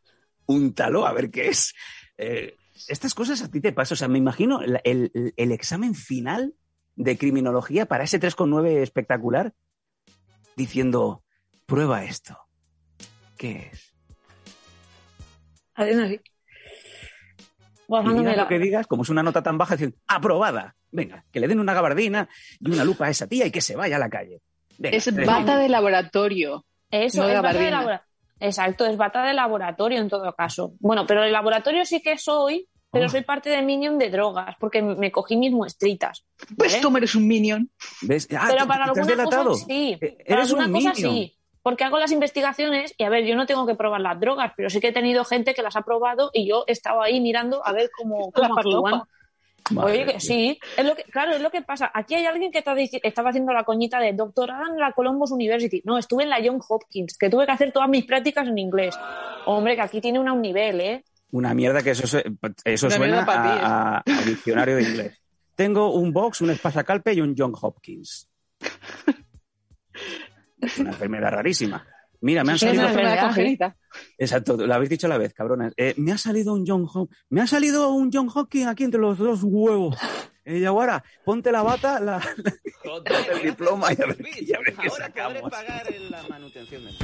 úntalo 0.46 1.08
a 1.08 1.12
ver 1.12 1.28
qué 1.32 1.48
es. 1.48 1.74
Eh, 2.16 2.54
estas 2.86 3.14
cosas 3.14 3.42
a 3.42 3.50
ti 3.50 3.60
te 3.60 3.72
pasan. 3.72 3.94
O 3.94 3.96
sea, 3.96 4.06
me 4.06 4.18
imagino 4.18 4.60
el, 4.62 5.32
examen 5.36 5.96
final 5.96 6.54
de 6.94 7.18
criminología 7.18 7.86
para 7.86 8.04
ese 8.04 8.20
3,9 8.20 8.80
espectacular 8.80 9.54
diciendo, 10.54 11.24
prueba 11.66 12.04
esto. 12.04 12.38
¿Qué 13.36 13.72
es? 13.72 13.92
Además, 15.74 16.12
lo 17.88 18.46
que 18.46 18.60
digas, 18.60 18.86
como 18.86 19.02
es 19.02 19.08
una 19.08 19.24
nota 19.24 19.42
tan 19.42 19.58
baja, 19.58 19.74
dicen, 19.74 19.96
aprobada. 20.06 20.76
Venga, 20.92 21.24
que 21.32 21.40
le 21.40 21.48
den 21.48 21.58
una 21.58 21.74
gabardina 21.74 22.28
y 22.60 22.70
una 22.70 22.84
lupa 22.84 23.06
a 23.06 23.10
esa 23.10 23.26
tía 23.26 23.46
y 23.46 23.50
que 23.50 23.60
se 23.60 23.74
vaya 23.74 23.96
a 23.96 23.98
la 23.98 24.08
calle. 24.08 24.42
es 24.78 25.12
bata 25.26 25.58
de 25.58 25.68
laboratorio. 25.68 26.64
Eso, 26.92 27.26
es 27.26 27.42
bata 27.42 27.58
de 27.58 27.70
laboratorio. 27.70 28.12
Exacto, 28.38 28.86
es 28.86 28.96
bata 28.96 29.24
de 29.24 29.32
laboratorio 29.32 30.00
en 30.00 30.08
todo 30.08 30.32
caso. 30.34 30.74
Bueno, 30.78 31.06
pero 31.06 31.24
el 31.24 31.32
laboratorio 31.32 31.84
sí 31.86 32.02
que 32.02 32.18
soy, 32.18 32.68
pero 32.90 33.06
oh. 33.06 33.08
soy 33.08 33.22
parte 33.22 33.48
de 33.48 33.62
Minion 33.62 33.98
de 33.98 34.10
drogas, 34.10 34.56
porque 34.60 34.82
me 34.82 35.10
cogí 35.10 35.36
mis 35.36 35.52
muestritas. 35.52 36.24
Pues 36.56 36.78
tú 36.80 36.94
eres 36.96 37.14
un 37.14 37.26
Minion. 37.26 37.70
¿Ves? 38.02 38.28
Ah, 38.36 38.48
pero 38.50 38.66
para 38.66 38.84
alguna 38.84 39.24
cosa 39.24 39.54
sí. 39.66 39.96
Eh, 40.00 40.24
para 40.28 40.42
alguna 40.42 40.70
cosa 40.70 40.94
sí. 40.94 41.34
Porque 41.62 41.84
hago 41.84 41.98
las 41.98 42.10
investigaciones 42.10 42.92
y 42.98 43.04
a 43.04 43.08
ver, 43.08 43.24
yo 43.24 43.36
no 43.36 43.46
tengo 43.46 43.66
que 43.66 43.76
probar 43.76 44.00
las 44.00 44.18
drogas, 44.18 44.52
pero 44.56 44.68
sí 44.68 44.80
que 44.80 44.88
he 44.88 44.92
tenido 44.92 45.24
gente 45.24 45.54
que 45.54 45.62
las 45.62 45.76
ha 45.76 45.82
probado 45.82 46.30
y 46.34 46.48
yo 46.48 46.64
estaba 46.66 47.04
ahí 47.04 47.20
mirando 47.20 47.64
a 47.64 47.72
ver 47.72 47.90
cómo, 47.96 48.32
cómo 48.32 48.58
actúan. 48.58 49.02
Oye, 49.76 50.04
que 50.04 50.20
sí, 50.20 50.58
es 50.76 50.84
lo 50.84 50.94
que, 50.94 51.04
claro, 51.04 51.32
es 51.32 51.40
lo 51.40 51.50
que 51.50 51.62
pasa. 51.62 51.90
Aquí 51.92 52.14
hay 52.14 52.26
alguien 52.26 52.50
que 52.50 52.58
está, 52.58 52.74
estaba 52.74 53.30
haciendo 53.30 53.52
la 53.52 53.64
coñita 53.64 53.98
de 54.00 54.12
doctorado 54.12 54.66
en 54.72 54.78
la 54.78 54.92
Columbus 54.92 55.30
University. 55.30 55.82
No, 55.84 55.98
estuve 55.98 56.24
en 56.24 56.30
la 56.30 56.38
John 56.44 56.60
Hopkins, 56.66 57.16
que 57.18 57.30
tuve 57.30 57.46
que 57.46 57.52
hacer 57.52 57.72
todas 57.72 57.88
mis 57.88 58.04
prácticas 58.04 58.46
en 58.48 58.58
inglés. 58.58 58.98
Hombre, 59.46 59.74
que 59.74 59.82
aquí 59.82 60.00
tiene 60.00 60.18
una, 60.18 60.32
un 60.32 60.42
nivel, 60.42 60.80
¿eh? 60.80 61.04
Una 61.30 61.54
mierda 61.54 61.82
que 61.82 61.90
eso, 61.90 62.18
eso 62.64 62.90
suena 62.90 63.24
a, 63.26 64.02
diccionario 64.26 64.76
de 64.76 64.82
inglés. 64.82 65.18
Tengo 65.54 65.94
un 65.94 66.12
box, 66.12 66.40
un 66.40 66.50
espasacalpe 66.50 67.14
y 67.14 67.20
un 67.20 67.34
John 67.36 67.54
Hopkins. 67.60 68.28
Es 70.60 70.78
una 70.78 70.90
enfermedad 70.90 71.30
rarísima. 71.30 71.86
Mira, 72.22 72.44
me 72.44 72.52
han 72.52 72.58
salido. 72.58 72.84
Una 72.84 73.34
Exacto, 74.16 74.56
lo 74.56 74.72
habéis 74.72 74.90
dicho 74.90 75.06
a 75.08 75.10
la 75.10 75.18
vez, 75.18 75.34
cabrones. 75.34 75.74
Eh, 75.76 75.92
me 75.96 76.12
ha 76.12 76.18
salido 76.18 76.54
un 76.54 76.64
John 76.66 76.86
me 77.30 77.40
ha 77.40 77.46
salido 77.48 77.90
un 77.92 78.10
John 78.12 78.30
Hopkins 78.32 78.68
aquí 78.68 78.84
entre 78.84 79.00
los 79.00 79.18
dos 79.18 79.40
huevos. 79.42 79.96
eh, 80.44 80.60
Yaguara, 80.60 81.02
ponte 81.24 81.50
la 81.50 81.62
bata, 81.62 81.98
la, 81.98 82.20
el 83.34 83.42
diploma 83.42 83.88
y 83.92 84.00
a 84.00 84.06
ver, 84.06 84.18
y 84.40 84.54
a 84.54 84.58
ver 84.60 84.74
qué 84.74 84.88
sacamos. 84.90 85.50
pagar 85.50 85.84
la 86.10 86.22
manutención 86.28 86.84
del 86.84 86.94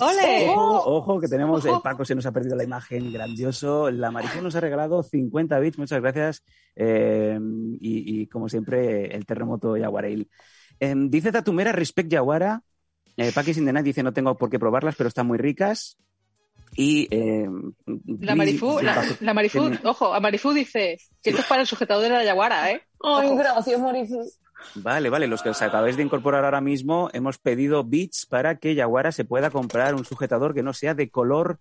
¡Ole! 0.00 0.48
Ojo, 0.48 0.96
ojo, 0.96 1.20
que 1.20 1.28
tenemos, 1.28 1.66
el 1.66 1.80
Paco 1.82 2.04
se 2.04 2.14
nos 2.14 2.24
ha 2.24 2.32
perdido 2.32 2.56
la 2.56 2.64
imagen, 2.64 3.12
grandioso. 3.12 3.90
La 3.90 4.10
Marisol 4.10 4.44
nos 4.44 4.56
ha 4.56 4.60
regalado 4.60 5.02
50 5.02 5.58
bits, 5.58 5.78
muchas 5.78 6.00
gracias. 6.00 6.42
Eh, 6.74 7.38
y, 7.80 8.22
y, 8.22 8.26
como 8.28 8.48
siempre, 8.48 9.14
el 9.14 9.26
terremoto 9.26 9.76
Yaguareil. 9.76 10.30
Eh, 10.80 10.94
dice 10.96 11.32
Tatumera, 11.32 11.72
respect 11.72 12.10
Yaguara. 12.10 12.62
Eh, 13.18 13.32
Paquis 13.34 13.58
in 13.58 13.66
the 13.66 13.72
Night 13.72 13.84
dice, 13.84 14.02
no 14.04 14.12
tengo 14.12 14.36
por 14.36 14.48
qué 14.48 14.58
probarlas, 14.60 14.94
pero 14.96 15.08
están 15.08 15.26
muy 15.26 15.38
ricas. 15.38 15.98
Y 16.76 17.08
eh, 17.10 17.48
La 18.20 18.36
Marifú, 18.36 18.78
la, 18.80 19.04
la 19.20 19.34
Marifú, 19.34 19.70
ojo, 19.84 20.14
a 20.14 20.20
Marifú 20.20 20.52
dice 20.52 20.98
que 21.22 21.30
esto 21.30 21.42
es 21.42 21.48
para 21.48 21.62
el 21.62 21.66
sujetador 21.66 22.04
de 22.04 22.10
la 22.10 22.24
yaguara, 22.24 22.70
¿eh? 22.70 22.82
Ay, 23.02 23.26
Ojo. 23.26 23.36
gracias, 23.36 23.80
Marifú. 23.80 24.22
Vale, 24.74 25.08
vale, 25.10 25.26
los 25.26 25.42
que 25.42 25.50
os 25.50 25.62
acabáis 25.62 25.96
de 25.96 26.02
incorporar 26.02 26.44
ahora 26.44 26.60
mismo, 26.60 27.08
hemos 27.12 27.38
pedido 27.38 27.84
bits 27.84 28.26
para 28.26 28.58
que 28.58 28.74
Yaguara 28.74 29.12
se 29.12 29.24
pueda 29.24 29.50
comprar 29.50 29.94
un 29.94 30.04
sujetador 30.04 30.54
que 30.54 30.62
no 30.62 30.72
sea 30.72 30.94
de 30.94 31.10
color 31.10 31.58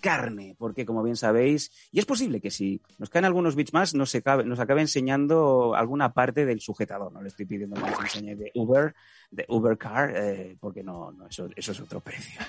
carne, 0.00 0.54
porque 0.58 0.86
como 0.86 1.02
bien 1.02 1.16
sabéis, 1.16 1.70
y 1.92 1.98
es 1.98 2.06
posible 2.06 2.40
que 2.40 2.50
si 2.50 2.80
nos 2.98 3.10
caen 3.10 3.24
algunos 3.24 3.56
bits 3.56 3.72
más, 3.72 3.94
nos, 3.94 4.14
acabe, 4.14 4.44
nos 4.44 4.60
acabe 4.60 4.80
enseñando 4.80 5.74
alguna 5.74 6.12
parte 6.12 6.46
del 6.46 6.60
sujetador. 6.60 7.12
No 7.12 7.22
le 7.22 7.28
estoy 7.28 7.46
pidiendo 7.46 7.76
nos 7.80 8.00
enseñe 8.00 8.36
de 8.36 8.50
Uber, 8.54 8.94
de 9.30 9.44
Uber 9.48 9.76
Car, 9.76 10.12
eh, 10.16 10.56
porque 10.60 10.82
no, 10.82 11.12
no 11.12 11.26
eso, 11.26 11.48
eso 11.54 11.72
es 11.72 11.80
otro 11.80 12.00
precio. 12.00 12.40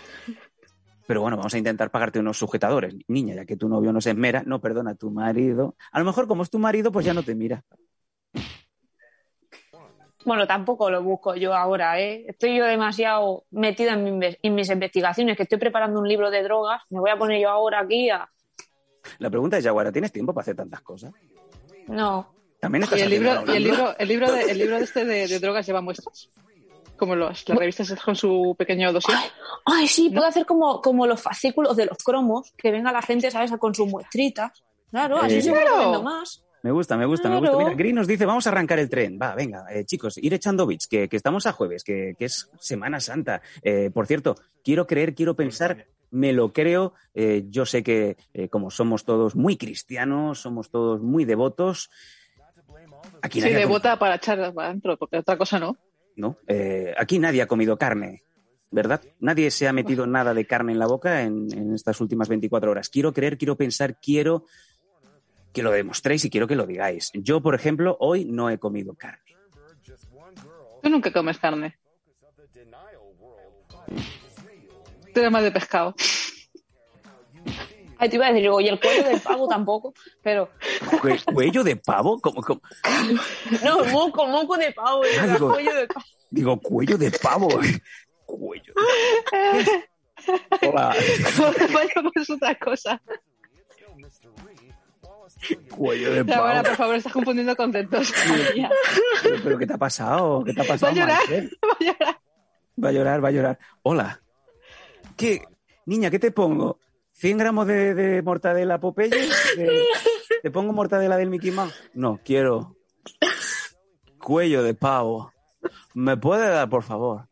Pero 1.08 1.22
bueno, 1.22 1.38
vamos 1.38 1.54
a 1.54 1.58
intentar 1.58 1.90
pagarte 1.90 2.20
unos 2.20 2.38
sujetadores, 2.38 2.94
niña, 3.08 3.34
ya 3.34 3.46
que 3.46 3.56
tu 3.56 3.70
novio 3.70 3.94
no 3.94 4.02
se 4.02 4.12
esmera, 4.12 4.44
no 4.46 4.60
perdona, 4.60 4.94
tu 4.96 5.10
marido. 5.10 5.76
A 5.92 6.00
lo 6.00 6.06
mejor 6.06 6.28
como 6.28 6.44
es 6.44 6.50
tu 6.50 6.60
marido, 6.60 6.92
pues 6.92 7.06
ya 7.06 7.14
no 7.14 7.24
te 7.24 7.34
mira. 7.34 7.64
Bueno, 10.26 10.46
tampoco 10.48 10.90
lo 10.90 11.02
busco 11.04 11.36
yo 11.36 11.54
ahora, 11.54 12.00
¿eh? 12.02 12.26
Estoy 12.28 12.58
yo 12.58 12.66
demasiado 12.66 13.46
metida 13.52 13.94
en, 13.94 14.04
mi 14.04 14.10
inve- 14.12 14.40
en 14.42 14.56
mis 14.56 14.70
investigaciones, 14.70 15.38
que 15.38 15.44
estoy 15.44 15.58
preparando 15.58 16.00
un 16.00 16.08
libro 16.08 16.30
de 16.32 16.44
drogas. 16.44 16.82
Me 16.90 17.00
voy 17.00 17.10
a 17.12 17.18
poner 17.18 17.42
yo 17.42 17.50
ahora 17.50 17.80
aquí 17.82 18.10
a... 18.10 18.28
La 19.20 19.30
pregunta 19.30 19.58
es, 19.58 19.64
Yaguara, 19.64 19.92
¿tienes 19.92 20.12
tiempo 20.12 20.34
para 20.34 20.42
hacer 20.42 20.56
tantas 20.56 20.82
cosas? 20.82 21.14
No. 21.88 22.34
También 22.60 22.84
estás 22.84 23.00
Y 23.00 23.04
el 23.04 23.10
libro, 23.12 23.44
y 23.48 23.56
el 23.56 23.64
libro. 23.64 23.96
el 23.98 24.08
libro 24.08 24.32
de, 24.32 24.42
el 24.52 24.58
libro 24.58 24.78
de 24.78 24.84
este 24.84 25.06
de, 25.06 25.28
de 25.28 25.40
drogas 25.40 25.66
lleva 25.66 25.80
muestras. 25.82 26.30
Como 26.98 27.16
los, 27.16 27.48
las 27.48 27.58
revistas 27.58 27.94
con 28.04 28.16
su 28.16 28.56
pequeño 28.58 28.92
dossier. 28.92 29.18
Ay, 29.66 29.88
sí, 29.88 30.10
puedo 30.10 30.26
hacer 30.26 30.46
como, 30.48 30.82
como 30.82 31.06
los 31.06 31.22
fascículos 31.22 31.78
de 31.78 31.86
los 31.86 32.00
cromos, 32.00 32.52
que 32.58 32.72
venga 32.72 32.92
la 32.92 33.04
gente, 33.04 33.30
¿sabes?, 33.30 33.52
con 33.60 33.76
sus 33.76 33.88
muestritas. 33.88 34.64
Claro, 34.90 35.18
así 35.20 35.36
Eh, 35.36 35.42
se 35.44 35.52
va 35.52 35.62
claro. 35.62 36.02
más. 36.02 36.44
Me 36.64 36.72
gusta, 36.72 36.98
me 36.98 37.06
gusta, 37.06 37.30
me 37.30 37.40
gusta. 37.40 37.58
Mira, 37.58 37.74
Green 37.76 37.96
nos 37.96 38.08
dice, 38.08 38.26
vamos 38.26 38.46
a 38.48 38.50
arrancar 38.50 38.80
el 38.80 38.90
tren. 38.90 39.18
Va, 39.22 39.36
venga, 39.36 39.66
eh, 39.72 39.86
chicos, 39.86 40.18
ir 40.18 40.34
echando 40.34 40.66
bits, 40.68 40.88
que, 40.88 41.08
que 41.08 41.16
estamos 41.16 41.46
a 41.46 41.52
jueves, 41.54 41.84
que, 41.84 42.16
que 42.18 42.26
es 42.26 42.50
Semana 42.60 43.00
Santa. 43.00 43.42
Eh, 43.62 43.90
por 43.94 44.08
cierto, 44.08 44.36
quiero 44.64 44.88
creer, 44.88 45.14
quiero 45.16 45.36
pensar, 45.36 45.86
me 46.12 46.34
lo 46.34 46.52
creo. 46.54 46.94
Eh, 47.14 47.46
yo 47.50 47.66
sé 47.66 47.84
que 47.84 48.18
eh, 48.34 48.50
como 48.50 48.72
somos 48.72 49.06
todos 49.06 49.36
muy 49.36 49.56
cristianos, 49.58 50.40
somos 50.40 50.70
todos 50.72 51.02
muy 51.02 51.26
devotos. 51.26 51.90
Aquí 53.22 53.40
Sí, 53.40 53.46
nadie 53.46 53.56
ha 53.56 53.60
de 53.60 53.64
comido- 53.66 53.80
bota 53.80 54.00
para 54.00 54.16
echar 54.16 54.54
para 54.54 54.68
adentro, 54.70 54.98
porque 54.98 55.18
otra 55.18 55.38
cosa 55.38 55.60
no. 55.60 55.78
¿no? 56.16 56.38
Aquí 56.98 57.20
nadie 57.20 57.44
ha 57.44 57.48
comido 57.48 57.78
carne, 57.78 58.24
¿verdad? 58.72 59.02
Nadie 59.20 59.52
se 59.52 59.68
ha 59.68 59.74
metido 59.74 60.08
nada 60.08 60.34
de 60.34 60.48
carne 60.48 60.72
en 60.72 60.80
la 60.80 60.88
boca 60.88 61.22
en, 61.22 61.48
en 61.54 61.74
estas 61.76 62.02
últimas 62.02 62.28
24 62.28 62.72
horas. 62.72 62.90
Quiero 62.90 63.14
creer, 63.14 63.38
quiero 63.38 63.56
pensar, 63.56 64.00
quiero 64.02 64.46
que 65.54 65.64
lo 65.64 65.72
demostréis 65.72 66.24
y 66.26 66.30
quiero 66.30 66.48
que 66.48 66.56
lo 66.56 66.66
digáis. 66.66 67.12
Yo, 67.14 67.42
por 67.42 67.56
ejemplo, 67.56 67.98
hoy 68.00 68.26
no 68.26 68.50
he 68.50 68.58
comido 68.60 68.94
carne. 68.96 69.36
Tú 70.82 70.90
nunca 70.90 71.12
comes 71.12 71.38
carne. 71.40 71.78
Tú 75.14 75.20
eres 75.22 75.32
más 75.32 75.44
de 75.44 75.52
pescado. 75.52 75.96
Ay, 78.00 78.10
te 78.10 78.16
iba 78.18 78.28
a 78.28 78.30
decir, 78.30 78.44
digo, 78.44 78.62
y 78.62 78.68
el 78.68 78.80
cuello 78.80 79.04
del 79.10 79.20
pavo 79.22 79.48
tampoco, 79.48 79.92
pero... 80.22 80.52
Cue- 81.02 81.24
¿Cuello 81.34 81.64
de 81.64 81.78
pavo? 81.78 82.20
¿Cómo, 82.22 82.44
cómo? 82.44 82.62
No, 83.64 83.84
moco, 83.86 84.28
moco 84.28 84.56
de 84.56 84.72
pavo, 84.72 85.02
Ah, 85.20 85.26
digo- 85.26 85.52
cuello 85.52 85.74
de 85.74 85.88
pavo. 85.88 86.06
Digo, 86.30 86.60
cuello 86.62 86.98
de 87.00 87.10
pavo. 87.12 87.48
Cuello. 88.28 88.74
Hola, 90.62 90.94
Vaya, 91.74 91.94
pues 92.14 92.30
otra 92.30 92.54
cosa. 92.60 93.02
Cuello 95.76 96.12
de 96.12 96.34
Ahora, 96.34 96.62
pavo. 96.62 96.68
por 96.70 96.76
favor, 96.76 96.96
estás 96.96 97.14
confundiendo 97.14 97.56
conceptos. 97.56 98.14
Pero, 99.24 99.36
pero 99.44 99.58
¿qué 99.58 99.68
te 99.68 99.74
ha 99.74 99.78
pasado? 99.78 100.44
¿Qué 100.44 100.54
te 100.54 100.62
ha 100.62 100.66
pasado? 100.66 100.94
Va 100.96 101.02
a 101.02 101.06
llorar, 101.06 101.18
Marcel? 101.20 101.58
va 101.64 101.76
a 101.80 101.84
llorar. 101.84 102.18
Va 102.84 102.90
a 102.90 102.92
llorar, 102.92 103.24
va 103.24 103.28
a 103.28 103.32
llorar. 103.32 103.60
Hola. 103.84 104.22
¿Qué? 105.16 105.44
Niña, 105.86 106.10
¿qué 106.12 106.20
te 106.20 106.32
pongo? 106.32 106.80
¿100 107.20 107.38
gramos 107.38 107.66
de, 107.68 107.96
de 107.96 108.22
mortadela 108.22 108.80
Popeye? 108.80 109.10
¿De- 109.10 109.84
¿Te 110.44 110.52
pongo 110.52 110.74
mortadela 110.74 111.18
del 111.18 111.30
Mickey 111.30 111.50
Mouse? 111.52 111.74
No, 111.94 112.20
quiero 112.24 112.76
cuello 114.20 114.64
de 114.64 114.74
pavo. 114.76 115.32
¿Me 115.94 116.18
puede 116.18 116.48
dar, 116.50 116.70
por 116.70 116.84
favor? 116.84 117.28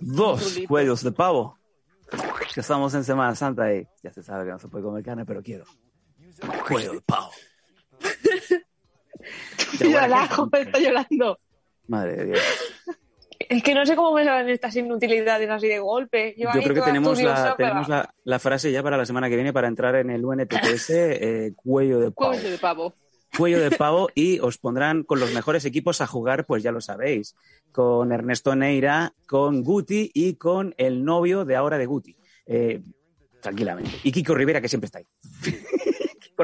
Dos 0.00 0.58
cuellos 0.66 1.02
de 1.02 1.12
pavo. 1.12 1.56
Que 2.54 2.60
estamos 2.60 2.94
en 2.94 3.04
Semana 3.04 3.34
Santa 3.34 3.72
y 3.74 3.86
ya 4.02 4.12
se 4.12 4.22
sabe 4.22 4.46
que 4.46 4.50
no 4.52 4.58
se 4.58 4.68
puede 4.68 4.82
comer 4.84 5.04
carne, 5.04 5.24
pero 5.24 5.42
quiero 5.42 5.64
cuello 6.66 6.92
de 6.92 7.00
pavo. 7.02 7.30
Está 9.72 10.78
llorando. 10.78 11.38
Madre 11.86 12.16
de 12.16 12.24
Dios. 12.26 12.40
Es 13.38 13.62
que 13.62 13.74
no 13.74 13.86
sé 13.86 13.96
cómo 13.96 14.12
me 14.12 14.24
salen 14.24 14.48
estas 14.50 14.74
inutilidades 14.76 15.48
así 15.48 15.68
de 15.68 15.78
golpe. 15.78 16.34
Yo, 16.36 16.50
creo 16.50 16.74
que 16.74 16.82
tenemos, 16.82 17.20
la, 17.22 17.30
estudiosa, 17.30 17.54
pero- 17.56 17.68
tenemos 17.68 17.88
la, 17.88 18.14
la 18.24 18.38
frase 18.38 18.72
ya 18.72 18.82
para 18.82 18.96
la 18.96 19.06
semana 19.06 19.28
que 19.28 19.36
viene 19.36 19.52
para 19.52 19.68
entrar 19.68 19.94
en 19.96 20.10
el 20.10 20.24
UNTPS, 20.24 20.90
eh, 20.90 21.52
cuello 21.56 22.00
de 22.00 22.10
pavo. 22.10 22.32
Cuello 22.32 22.50
de 22.50 22.58
pavo. 22.58 22.94
Cuello 23.36 23.60
de 23.60 23.70
pavo 23.70 24.08
y 24.14 24.40
os 24.40 24.58
pondrán 24.58 25.02
con 25.02 25.20
los 25.20 25.32
mejores 25.32 25.64
equipos 25.64 26.00
a 26.00 26.06
jugar, 26.06 26.46
pues 26.46 26.62
ya 26.62 26.72
lo 26.72 26.80
sabéis, 26.80 27.36
con 27.72 28.12
Ernesto 28.12 28.54
Neira, 28.56 29.14
con 29.26 29.62
Guti 29.62 30.10
y 30.12 30.34
con 30.34 30.74
el 30.76 31.04
novio 31.04 31.44
de 31.44 31.56
ahora 31.56 31.78
de 31.78 31.86
Guti. 31.86 32.16
Eh, 32.46 32.82
tranquilamente. 33.40 33.92
Y 34.02 34.12
Kiko 34.12 34.34
Rivera, 34.34 34.60
que 34.60 34.68
siempre 34.68 34.86
está 34.86 34.98
ahí. 34.98 35.06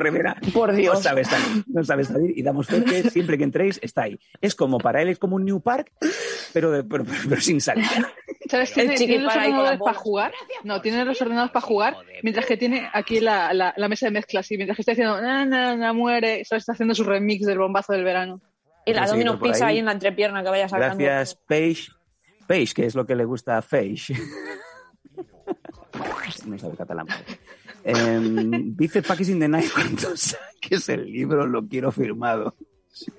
Rivera 0.00 0.36
Por 0.52 0.70
no 0.72 0.76
Dios. 0.76 1.02
sabe 1.02 1.24
salir, 1.24 1.64
no 1.66 1.84
sabe 1.84 2.04
salir 2.04 2.36
y 2.36 2.42
damos 2.42 2.66
fe 2.66 2.82
que 2.84 3.10
siempre 3.10 3.36
que 3.38 3.44
entréis 3.44 3.78
está 3.82 4.02
ahí. 4.02 4.18
Es 4.40 4.54
como 4.54 4.78
para 4.78 5.02
él, 5.02 5.08
es 5.08 5.18
como 5.18 5.36
un 5.36 5.44
New 5.44 5.60
Park, 5.60 5.92
pero, 6.52 6.70
de- 6.70 6.84
pero, 6.84 7.04
pero- 7.04 7.18
pero 7.28 7.40
sin 7.40 7.60
salida. 7.60 8.12
¿Sabes? 8.50 8.72
¿Tiene, 8.72 8.94
tiene 8.96 9.18
los 9.20 9.34
ordenadores 9.34 9.80
para 9.80 9.94
jugar? 9.98 10.32
No, 10.64 10.80
tiene 10.82 11.04
los 11.04 11.20
ordenadores 11.22 11.52
para 11.52 11.66
jugar, 11.66 11.96
mientras 12.22 12.44
que 12.46 12.56
tiene 12.56 12.88
aquí 12.92 13.20
la, 13.20 13.52
la, 13.54 13.72
la 13.76 13.88
mesa 13.88 14.06
de 14.06 14.12
mezclas 14.12 14.50
y 14.52 14.56
mientras 14.56 14.76
que 14.76 14.82
está 14.82 14.92
diciendo, 14.92 15.20
na, 15.20 15.44
na, 15.46 15.74
na, 15.76 15.92
muere, 15.92 16.44
¿sabes? 16.44 16.62
está 16.62 16.72
haciendo 16.72 16.94
su 16.94 17.04
remix 17.04 17.46
del 17.46 17.58
bombazo 17.58 17.92
del 17.92 18.04
verano. 18.04 18.40
Y 18.86 18.92
la 18.92 19.04
a 19.04 19.06
Domino's 19.06 19.40
Pizza 19.40 19.66
ahí. 19.68 19.74
ahí 19.74 19.78
en 19.78 19.86
la 19.86 19.92
entrepierna 19.92 20.42
que 20.42 20.50
vaya 20.50 20.68
sacando. 20.68 21.02
Gracias, 21.02 21.38
Paige. 21.48 21.88
Paige, 22.46 22.74
que 22.74 22.84
es 22.86 22.94
lo 22.94 23.06
que 23.06 23.14
le 23.16 23.24
gusta 23.24 23.56
a 23.56 23.62
Paige. 23.62 24.14
No 26.46 26.58
sabe 26.58 26.76
catalán. 26.76 27.06
Em, 27.84 28.74
dice 28.76 29.02
Packers 29.02 29.28
in 29.28 29.40
the 29.40 29.48
Night 29.48 29.70
cuando 29.72 30.16
saques 30.16 30.88
el 30.88 31.04
libro 31.10 31.46
lo 31.46 31.66
quiero 31.66 31.92
firmado. 31.92 32.54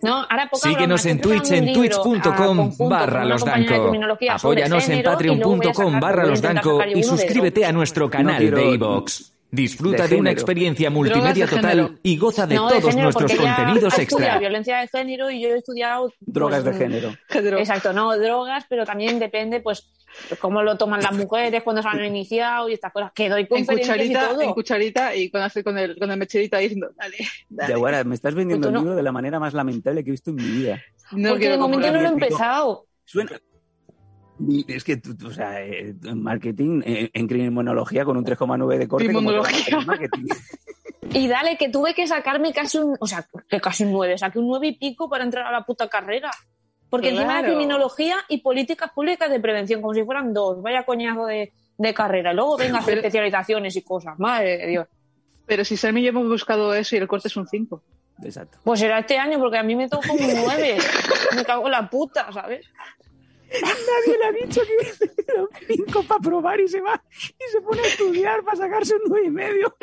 No, 0.01 0.15
ahora 0.29 0.49
poca 0.49 0.69
Síguenos 0.69 1.03
broma, 1.03 1.11
en 1.11 1.21
Twitch 1.21 1.51
en 1.51 1.73
twitch.com 1.73 2.71
barra 2.89 3.25
los 3.25 3.43
danco. 3.43 3.93
Apóyanos 4.29 4.89
en 4.89 5.03
patreon.com 5.03 5.99
barra 5.99 6.25
los 6.25 6.41
danco 6.41 6.81
y 6.85 7.03
suscríbete 7.03 7.65
a 7.65 7.71
nuestro 7.73 8.09
canal 8.09 8.37
quiero- 8.37 8.57
de 8.57 8.73
iVoox. 8.75 9.34
Disfruta 9.55 10.03
de 10.03 10.09
de, 10.09 10.15
una 10.17 10.31
experiencia 10.31 10.89
Drogas 10.89 10.95
multimedia 11.13 11.45
de 11.45 11.55
total 11.55 11.99
y 12.03 12.17
goza 12.17 12.45
de 12.47 12.55
No, 12.55 12.67
todos 12.67 12.83
género, 12.83 13.03
nuestros 13.03 13.33
contenidos 13.35 13.99
extra. 13.99 14.37
violencia 14.39 14.77
de 14.79 14.87
género 14.87 15.31
y 15.31 15.41
yo 15.41 15.49
he 15.49 15.57
estudiado 15.57 16.11
Drogas 16.19 16.63
pues, 16.63 16.77
de 16.77 16.85
género. 16.85 17.13
Género. 17.29 17.57
Exacto, 17.59 17.93
no 17.93 18.17
drogas, 18.17 18.65
pero 18.69 18.85
también 18.85 19.19
depende, 19.19 19.59
pues, 19.61 19.91
cómo 20.39 20.61
lo 20.63 20.77
toman 20.77 21.01
las 21.01 21.13
mujeres 21.13 21.63
cuando 21.63 21.81
se 21.81 21.87
han 21.87 22.03
iniciado 22.03 22.69
y 22.69 22.73
estas 22.73 22.91
cosas. 22.91 23.11
Que 23.13 23.29
doy 23.29 23.41
En 23.41 23.47
conferencias 23.47 23.97
y 23.97 23.99
cucharita, 23.99 24.29
todo. 24.29 24.41
en 24.41 24.53
cucharita 24.53 25.15
y 25.15 25.29
con, 25.29 25.41
con, 25.63 25.77
el, 25.77 25.97
con 25.97 26.11
el 26.11 26.21
ahí 26.51 26.63
diciendo, 26.63 26.89
dale, 26.95 27.17
dale. 27.49 27.73
Yaguara, 27.73 28.03
me 28.03 28.15
estás 28.15 28.33
vendiendo 28.35 28.67
Pues 28.67 28.69
el 28.69 28.73
no. 28.75 28.79
libro 28.81 28.95
de 28.95 29.03
la 29.03 29.11
manera 29.11 29.39
más 29.39 29.53
lamentable 29.53 30.03
que 30.03 30.09
he 30.09 30.11
visto 30.11 30.29
en 30.31 30.37
mi 30.37 30.43
vida. 30.43 30.81
No 31.11 31.29
porque 31.29 31.49
de 31.49 31.57
momento 31.57 31.91
no 31.91 32.01
lo 32.01 32.07
he 32.09 32.11
empezado. 32.11 32.85
Suena. 33.03 33.39
Es 34.67 34.83
que, 34.83 34.97
tú, 34.97 35.15
tú, 35.15 35.27
o 35.27 35.31
sea, 35.31 35.61
eh, 35.61 35.95
en 36.03 36.21
marketing, 36.21 36.81
eh, 36.85 37.09
en 37.13 37.27
criminología 37.27 38.03
con 38.03 38.17
un 38.17 38.25
3,9 38.25 38.77
de 38.77 38.87
corte. 38.87 39.13
como 39.13 39.31
te 39.31 39.37
va 39.37 39.45
a 39.45 39.49
hacer 39.49 39.73
en 39.73 39.85
marketing? 39.85 40.25
Y 41.13 41.27
dale, 41.27 41.55
que 41.55 41.69
tuve 41.69 41.93
que 41.93 42.07
sacarme 42.07 42.51
casi 42.51 42.79
un, 42.79 42.97
o 42.99 43.07
sea, 43.07 43.25
que 43.47 43.61
casi 43.61 43.83
un 43.85 43.91
9, 43.91 44.17
saqué 44.17 44.39
un 44.39 44.47
9 44.47 44.67
y 44.67 44.71
pico 44.77 45.07
para 45.07 45.23
entrar 45.23 45.45
a 45.45 45.51
la 45.51 45.63
puta 45.63 45.87
carrera. 45.87 46.31
Porque 46.89 47.09
encima 47.09 47.39
Claro. 47.39 47.47
criminología 47.49 48.17
y 48.27 48.39
políticas 48.41 48.91
públicas 48.91 49.29
de 49.29 49.39
prevención, 49.39 49.81
como 49.81 49.93
si 49.93 50.03
fueran 50.03 50.33
dos, 50.33 50.61
vaya 50.61 50.83
coñazo 50.83 51.27
de, 51.27 51.53
de 51.77 51.93
carrera. 51.93 52.33
Luego 52.33 52.57
venga 52.57 52.77
a 52.77 52.79
hacer 52.81 52.97
especializaciones 52.97 53.75
y 53.75 53.83
cosas, 53.83 54.17
madre 54.19 54.57
de 54.57 54.67
Dios. 54.67 54.87
Pero 55.45 55.63
si 55.63 55.77
Sam 55.77 55.97
y 55.99 56.03
yo 56.03 56.09
hemos 56.09 56.27
buscado 56.27 56.73
eso 56.73 56.95
y 56.95 56.99
el 56.99 57.07
corte 57.07 57.27
es 57.27 57.37
un 57.37 57.47
5. 57.47 57.81
Exacto. 58.23 58.57
Pues 58.63 58.79
será 58.79 58.99
este 58.99 59.17
año, 59.17 59.39
porque 59.39 59.59
a 59.59 59.63
mí 59.63 59.75
me 59.75 59.87
tocó 59.87 60.11
un 60.11 60.19
9. 60.19 60.77
me 61.35 61.45
cago 61.45 61.65
en 61.65 61.71
la 61.71 61.89
puta, 61.89 62.31
¿sabes? 62.33 62.65
Nadie 63.61 64.17
le 64.17 64.25
ha 64.25 64.31
dicho 64.45 64.61
que 64.61 65.03
le 65.33 65.41
un 65.41 65.47
5 65.87 66.03
para 66.07 66.19
probar 66.19 66.59
y 66.59 66.67
se 66.67 66.81
va 66.81 67.01
y 67.17 67.51
se 67.51 67.61
pone 67.61 67.81
a 67.81 67.85
estudiar 67.87 68.43
para 68.43 68.57
sacarse 68.57 68.95
un 68.95 69.01
9 69.07 69.27
y 69.27 69.31
medio. 69.31 69.75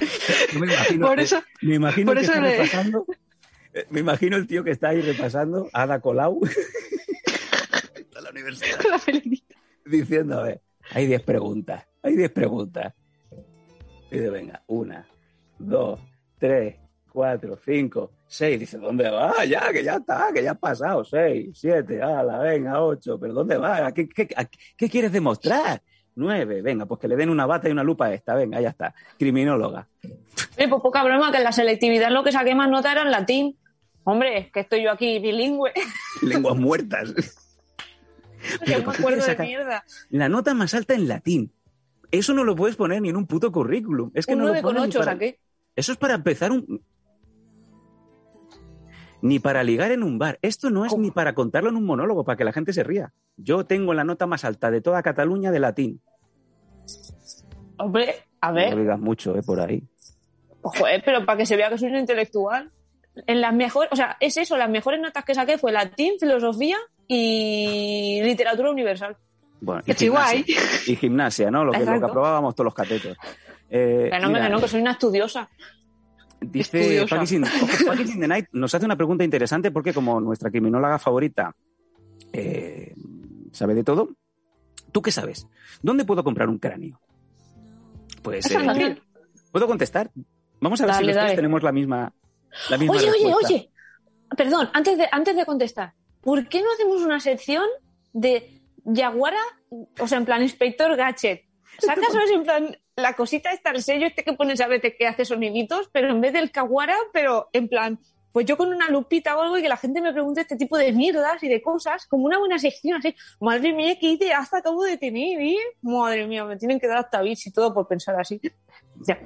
Me 0.59 0.67
imagino, 0.67 1.07
Por 1.09 1.21
eso- 1.21 1.39
eh, 1.39 1.43
me 1.63 1.75
imagino 1.77 2.07
por 2.07 2.17
que 2.17 2.23
eso 2.23 2.33
está 2.33 2.43
le- 2.45 2.57
repasando. 2.57 3.07
Me 3.91 4.01
imagino 4.01 4.37
el 4.37 4.47
tío 4.47 4.63
que 4.65 4.71
está 4.71 4.91
ahí 4.91 5.01
repasando, 5.01 5.69
Ada 5.73 6.01
Colau, 6.01 6.41
a 8.17 8.21
la 8.21 8.31
universidad, 8.31 8.79
la 8.89 9.01
diciendo, 9.87 10.39
a 10.41 10.43
ver, 10.43 10.61
hay 10.91 11.07
10 11.07 11.23
preguntas, 11.23 11.87
hay 12.03 12.17
10 12.17 12.31
preguntas. 12.33 12.93
Y 14.11 14.17
dice, 14.17 14.29
venga, 14.31 14.63
una, 14.67 15.09
dos, 15.59 16.01
tres, 16.39 16.77
cuatro, 17.11 17.59
cinco, 17.65 18.13
seis. 18.33 18.59
Dice, 18.61 18.79
¿dónde 18.79 19.09
va? 19.11 19.45
Ya, 19.45 19.73
que 19.73 19.83
ya 19.85 19.97
está, 19.97 20.31
que 20.35 20.43
ya 20.43 20.53
ha 20.53 20.55
pasado. 20.55 21.05
Seis, 21.05 21.51
siete, 21.59 22.03
ala, 22.03 22.39
venga, 22.39 22.83
ocho. 22.83 23.19
¿Pero 23.19 23.35
dónde 23.35 23.57
va? 23.57 23.87
¿A 23.87 23.93
qué, 23.93 24.09
qué, 24.09 24.29
a 24.37 24.45
qué 24.45 24.89
quieres 24.89 25.13
demostrar? 25.13 25.83
Nueve, 26.15 26.61
venga, 26.61 26.85
pues 26.87 27.01
que 27.01 27.09
le 27.09 27.17
den 27.17 27.31
una 27.31 27.47
bata 27.47 27.69
y 27.69 27.73
una 27.73 27.83
lupa 27.83 28.07
a 28.07 28.15
esta. 28.15 28.35
Venga, 28.35 28.61
ya 28.61 28.69
está. 28.71 28.95
Criminóloga. 29.19 29.89
Oye, 30.59 30.69
pues 30.69 30.83
poca 30.83 31.03
broma, 31.05 31.31
que 31.31 31.39
en 31.39 31.45
la 31.45 31.53
selectividad 31.53 32.11
lo 32.11 32.23
que 32.23 32.33
saqué 32.33 32.55
más 32.55 32.69
nota 32.69 32.93
era 32.93 33.03
en 33.03 33.11
latín. 33.11 33.59
Hombre, 34.05 34.51
que 34.53 34.61
estoy 34.61 34.83
yo 34.85 34.91
aquí 34.91 35.19
bilingüe. 35.21 35.73
Lenguas 36.23 36.57
muertas. 36.57 37.13
que 38.65 38.77
me 38.77 38.83
¿por 38.83 38.95
qué 38.95 39.01
acuerdo 39.01 39.25
de 39.25 39.37
mierda. 39.37 39.85
La 40.11 40.29
nota 40.29 40.53
más 40.55 40.75
alta 40.75 40.95
en 40.95 41.09
latín. 41.09 41.53
Eso 42.11 42.35
no 42.35 42.45
lo 42.45 42.55
puedes 42.57 42.77
poner 42.77 43.01
ni 43.01 43.09
en 43.09 43.17
un 43.17 43.27
puto 43.27 43.51
currículum. 43.51 44.11
Es 44.13 44.27
que 44.27 44.35
Un 44.35 44.41
no 44.41 44.47
lo 44.49 44.55
9,8 44.55 44.63
pones 44.63 44.83
ni 44.89 44.93
para- 44.93 45.05
saqué. 45.13 45.41
Eso 45.75 45.93
es 45.93 45.99
para 45.99 46.15
empezar 46.15 46.53
un... 46.53 46.83
Ni 49.23 49.39
para 49.39 49.63
ligar 49.63 49.93
en 49.93 50.03
un 50.03 50.19
bar. 50.19 50.39
Esto 50.43 50.69
no 50.71 50.85
es 50.85 50.91
¿Cómo? 50.91 51.03
ni 51.03 51.11
para 51.11 51.35
contarlo 51.35 51.71
en 51.71 51.77
un 51.77 51.87
monólogo, 51.87 52.25
para 52.25 52.37
que 52.37 52.45
la 52.45 52.53
gente 52.53 52.73
se 52.73 52.83
ría. 52.83 53.13
Yo 53.37 53.65
tengo 53.65 53.95
la 53.95 54.05
nota 54.05 54.27
más 54.27 54.45
alta 54.45 54.71
de 54.71 54.81
toda 54.81 55.03
Cataluña 55.03 55.51
de 55.53 55.61
latín. 55.61 56.01
Hombre, 57.79 58.15
a 58.41 58.49
No 58.49 58.55
ver, 58.55 58.75
lo 58.75 58.81
digas 58.81 59.01
mucho, 59.01 59.37
eh, 59.37 59.43
por 59.43 59.61
ahí. 59.61 59.83
joder, 60.63 61.03
pero 61.05 61.25
para 61.25 61.39
que 61.39 61.47
se 61.47 61.57
vea 61.57 61.69
que 61.71 61.79
soy 61.79 61.91
un 61.91 61.97
intelectual. 61.99 62.71
En 63.27 63.41
las 63.43 63.53
mejores, 63.55 63.91
o 63.93 63.97
sea, 63.97 64.17
es 64.21 64.37
eso, 64.39 64.57
las 64.57 64.71
mejores 64.71 64.99
notas 65.01 65.25
que 65.25 65.35
saqué 65.35 65.59
fue 65.59 65.71
latín, 65.71 66.15
filosofía 66.19 66.79
y 67.07 68.21
literatura 68.23 68.71
universal. 68.71 69.17
Bueno, 69.61 69.83
Qué 69.85 70.09
guay. 70.09 70.45
Y 70.87 70.97
gimnasia, 70.97 71.51
¿no? 71.51 71.65
Lo 71.65 71.73
que, 71.73 71.81
lo 71.85 71.99
que 72.01 72.05
aprobábamos 72.07 72.55
todos 72.55 72.65
los 72.65 72.75
catetos. 72.75 73.17
Eh, 73.71 74.11
no, 74.21 74.29
mira, 74.29 74.47
que 74.47 74.51
no, 74.51 74.61
que 74.61 74.67
soy 74.69 74.81
una 74.81 74.93
estudiosa. 74.93 75.49
Dice 76.45 77.07
Pakis 77.09 77.33
in 78.15 78.21
the 78.21 78.29
Night 78.29 78.49
nos 78.53 78.75
hace 78.75 78.85
una 78.85 78.97
pregunta 78.97 79.25
interesante 79.25 79.71
porque 79.71 79.93
como 79.93 80.21
nuestra 80.21 80.51
criminóloga 80.51 80.99
favorita 80.99 81.55
eh, 82.33 82.95
sabe 83.53 83.75
de 83.75 83.85
todo, 83.85 84.11
¿tú 84.91 85.03
qué 85.03 85.11
sabes? 85.11 85.47
¿Dónde 85.83 86.05
puedo 86.05 86.25
comprar 86.25 86.49
un 86.49 86.59
cráneo? 86.59 87.01
Pues 88.23 88.51
eh. 88.51 89.01
¿puedo 89.51 89.67
contestar? 89.67 90.11
Vamos 90.61 90.81
a 90.81 90.87
ver 90.87 90.95
si 90.95 91.05
los 91.05 91.17
tres 91.17 91.35
tenemos 91.35 91.63
la 91.63 91.73
misma, 91.73 92.13
la 92.71 92.79
misma 92.79 92.97
Oye, 92.97 93.11
oye, 93.11 93.25
respuesta. 93.25 93.55
oye. 93.55 93.71
Perdón, 94.37 94.71
antes 94.73 94.97
de, 94.97 95.09
antes 95.11 95.37
de 95.37 95.45
contestar, 95.45 95.93
¿por 96.21 96.49
qué 96.49 96.63
no 96.63 96.73
hacemos 96.73 97.03
una 97.03 97.21
sección 97.21 97.65
de 98.13 98.63
Yaguara, 98.85 99.41
o 99.99 100.07
sea, 100.07 100.19
en 100.19 100.25
plan 100.25 100.43
Inspector 100.43 100.97
Gadget? 100.97 101.43
Sacas. 101.79 102.15
En 102.33 102.43
plan, 102.45 102.77
la 102.97 103.15
cosita 103.15 103.51
está 103.51 103.71
el 103.71 103.83
sello 103.83 104.07
este 104.07 104.23
que 104.23 104.35
pones 104.35 104.61
a 104.61 104.67
veces 104.67 104.95
que 104.99 105.07
hace 105.07 105.25
soniditos, 105.25 105.89
pero 105.93 106.11
en 106.11 106.21
vez 106.21 106.33
del 106.33 106.51
Caguara, 106.51 106.97
pero 107.13 107.49
en 107.53 107.69
plan, 107.69 107.99
pues 108.33 108.47
yo 108.47 108.57
con 108.57 108.69
una 108.69 108.89
lupita 108.89 109.37
o 109.37 109.43
algo 109.43 109.59
y 109.59 109.63
que 109.63 109.69
la 109.69 109.77
gente 109.77 110.01
me 110.01 110.13
pregunte 110.13 110.43
este 110.43 110.57
tipo 110.57 110.77
de 110.77 110.93
mierdas 110.93 111.43
y 111.43 111.49
de 111.49 111.63
cosas, 111.63 112.07
como 112.07 112.27
una 112.27 112.39
buena 112.39 112.59
sección 112.59 112.99
así. 112.99 113.15
Madre 113.41 113.73
mía, 113.73 113.97
qué 113.99 114.13
ideaza 114.13 114.59
acabo 114.59 114.85
de 114.85 114.99
tener, 114.99 115.41
¿eh? 115.41 115.57
Madre 115.81 116.27
mía, 116.27 116.45
me 116.45 116.57
tienen 116.57 116.79
que 116.79 116.87
dar 116.87 116.99
hasta 116.99 117.23
bits 117.23 117.47
y 117.47 117.53
todo 117.53 117.73
por 117.73 117.87
pensar 117.89 118.19
así. 118.21 118.41
Ya. 119.07 119.19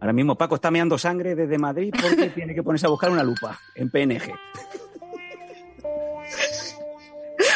Ahora 0.00 0.12
mismo 0.12 0.36
Paco 0.36 0.56
está 0.56 0.70
meando 0.70 0.98
sangre 0.98 1.34
desde 1.34 1.58
Madrid 1.58 1.94
porque 1.98 2.30
tiene 2.34 2.54
que 2.54 2.62
ponerse 2.62 2.86
a 2.86 2.90
buscar 2.90 3.10
una 3.10 3.22
lupa 3.22 3.58
en 3.74 3.90
PNG. 3.90 4.34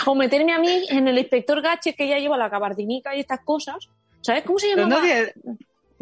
O 0.06 0.14
meterme 0.14 0.52
a 0.52 0.58
mí 0.58 0.86
en 0.88 1.08
el 1.08 1.18
inspector 1.18 1.60
Gache 1.60 1.94
que 1.94 2.08
ya 2.08 2.18
lleva 2.18 2.38
la 2.38 2.48
gabardinica 2.48 3.14
y 3.16 3.20
estas 3.20 3.40
cosas. 3.40 3.88
¿Sabes 4.26 4.42
cómo 4.44 4.58
se 4.58 4.66
Pero 4.74 4.82
llama? 4.82 4.94
no, 4.96 5.00
había- 5.02 5.32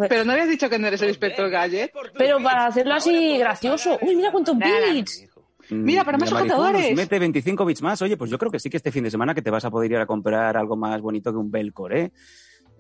pero 0.09 0.25
no 0.25 0.33
habías 0.33 0.49
dicho 0.49 0.71
que 0.71 0.79
no 0.79 0.87
eres 0.89 1.03
el 1.03 1.09
inspector 1.11 1.51
Gadget. 1.51 1.93
Pero 2.17 2.43
para 2.43 2.67
hacerlo 2.67 2.95
así 2.95 3.37
gracioso. 3.39 3.99
Uy, 4.01 4.17
mira 4.17 4.33
cuántos 4.33 4.57
bits. 4.59 5.27
Mira, 5.71 6.05
para 6.05 6.19
más 6.19 6.31
nos 6.31 6.93
mete 6.97 7.19
25 7.19 7.65
bits 7.65 7.83
más. 7.83 8.01
Oye, 8.03 8.17
pues 8.17 8.31
yo 8.31 8.39
creo 8.39 8.51
que 8.51 8.59
sí 8.59 8.69
que 8.71 8.79
este 8.79 8.91
fin 8.91 9.05
de 9.05 9.11
semana 9.11 9.35
que 9.35 9.43
te 9.43 9.51
vas 9.51 9.65
a 9.65 9.71
poder 9.71 9.91
ir 9.93 9.97
a 9.99 10.07
comprar 10.07 10.57
algo 10.57 10.77
más 10.77 11.01
bonito 11.01 11.31
que 11.33 11.39
un 11.39 11.51
Belcor, 11.51 11.95
¿eh? 11.97 12.13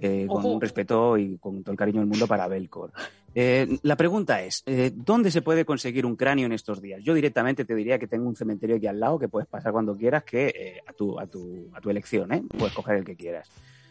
Eh, 0.00 0.26
con 0.28 0.44
un 0.44 0.60
respeto 0.60 1.16
y 1.16 1.38
con 1.38 1.62
todo 1.62 1.70
el 1.72 1.78
cariño 1.78 2.00
del 2.00 2.08
mundo 2.08 2.26
para 2.26 2.48
Belcor. 2.48 2.90
Eh, 3.34 3.78
la 3.82 3.96
pregunta 3.96 4.42
es, 4.42 4.62
eh, 4.66 4.90
¿dónde 4.94 5.30
se 5.30 5.40
puede 5.40 5.64
conseguir 5.64 6.04
un 6.04 6.16
cráneo 6.16 6.46
en 6.46 6.52
estos 6.52 6.82
días? 6.82 7.00
Yo 7.02 7.14
directamente 7.14 7.64
te 7.64 7.74
diría 7.76 7.98
que 7.98 8.08
tengo 8.08 8.26
un 8.28 8.34
cementerio 8.34 8.76
aquí 8.76 8.86
al 8.88 8.98
lado 8.98 9.18
que 9.18 9.28
puedes 9.28 9.48
pasar 9.48 9.72
cuando 9.72 9.94
quieras, 9.96 10.24
que 10.24 10.48
eh, 10.48 10.80
a, 10.86 10.92
tu, 10.92 11.18
a, 11.18 11.26
tu, 11.28 11.70
a 11.74 11.80
tu 11.80 11.90
elección, 11.90 12.32
¿eh? 12.32 12.42
Puedes 12.58 12.74
coger 12.74 12.96
el 12.96 13.04
que 13.04 13.14
quieras. 13.16 13.48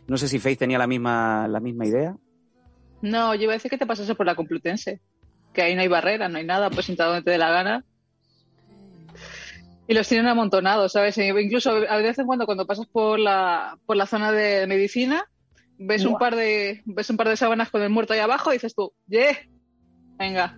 No 0.08 0.18
sé 0.18 0.28
si 0.28 0.40
Faith 0.40 0.60
tenía 0.60 0.78
la 0.78 0.88
misma, 0.88 1.48
la 1.48 1.60
misma 1.60 1.86
idea. 1.86 2.16
No, 3.02 3.36
yo 3.36 3.44
iba 3.44 3.54
a 3.54 3.56
decir 3.56 3.70
que 3.70 3.78
te 3.78 3.86
pasase 3.86 4.16
por 4.16 4.26
la 4.26 4.36
Complutense. 4.36 5.02
Que 5.54 5.62
ahí 5.62 5.76
no 5.76 5.82
hay 5.82 5.88
barrera, 5.88 6.30
no 6.30 6.38
hay 6.38 6.46
nada, 6.46 6.70
puedes 6.70 6.90
entrar 6.90 7.10
donde 7.10 7.24
te 7.24 7.32
dé 7.32 7.38
la 7.38 7.52
gana. 7.52 7.86
Y 9.88 9.94
los 9.94 10.08
tienen 10.08 10.28
amontonados, 10.28 10.94
¿sabes? 10.94 11.18
E 11.18 11.28
incluso 11.28 11.72
a 11.72 11.98
veces 11.98 12.20
en 12.20 12.26
cuando, 12.26 12.46
cuando 12.46 12.66
pasas 12.66 12.88
por 12.88 13.20
la, 13.20 13.78
por 13.86 13.98
la 13.98 14.06
zona 14.06 14.32
de 14.32 14.66
medicina, 14.68 15.26
ves 15.78 16.06
un 16.06 16.18
par 16.18 16.36
de, 16.36 16.82
ves 16.86 17.10
un 17.10 17.18
par 17.18 17.28
de 17.28 17.38
sábanas 17.38 17.70
con 17.70 17.82
el 17.82 17.90
muerto 17.90 18.14
ahí 18.14 18.20
abajo 18.20 18.52
y 18.52 18.56
dices 18.56 18.74
tú, 18.74 18.94
¡yeah! 19.08 19.38
Venga. 20.18 20.58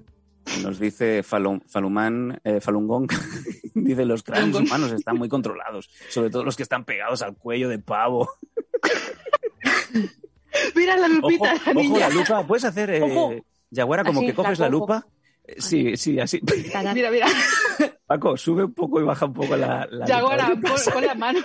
Nos 0.61 0.79
dice 0.79 1.23
Falun, 1.23 1.61
Falumán, 1.67 2.39
eh, 2.43 2.61
Falun 2.61 2.87
Gong, 2.87 3.11
dice 3.73 4.05
los 4.05 4.21
cráneos 4.21 4.61
humanos 4.61 4.91
están 4.91 5.17
muy 5.17 5.27
controlados, 5.27 5.89
sobre 6.09 6.29
todo 6.29 6.43
los 6.43 6.55
que 6.55 6.61
están 6.61 6.85
pegados 6.85 7.23
al 7.23 7.35
cuello 7.35 7.67
de 7.67 7.79
pavo. 7.79 8.29
Mira 10.75 10.95
la 10.97 11.07
Ojo, 11.07 11.15
lupita, 11.21 11.53
la 11.53 11.59
ojo 11.71 11.73
niña. 11.73 11.99
la 11.99 12.09
lupa, 12.09 12.47
puedes 12.47 12.63
hacer, 12.65 12.89
eh. 12.91 13.43
Yaguara, 13.71 14.03
como 14.03 14.19
Así, 14.21 14.27
que 14.27 14.33
coges 14.33 14.59
la 14.59 14.65
la 14.65 14.69
lupa. 14.69 15.05
Sí, 15.57 15.95
sí, 15.97 16.19
así. 16.19 16.39
Mira, 16.93 17.11
mira. 17.11 17.27
Paco, 18.07 18.37
sube 18.37 18.63
un 18.63 18.73
poco 18.73 18.99
y 19.01 19.03
baja 19.03 19.25
un 19.25 19.33
poco 19.33 19.55
la, 19.55 19.85
la 19.91 20.05
Ya 20.05 20.19
lupa. 20.21 20.31
ahora, 20.33 20.47
pon, 20.61 20.93
pon 20.93 21.05
la 21.05 21.15
mano. 21.15 21.39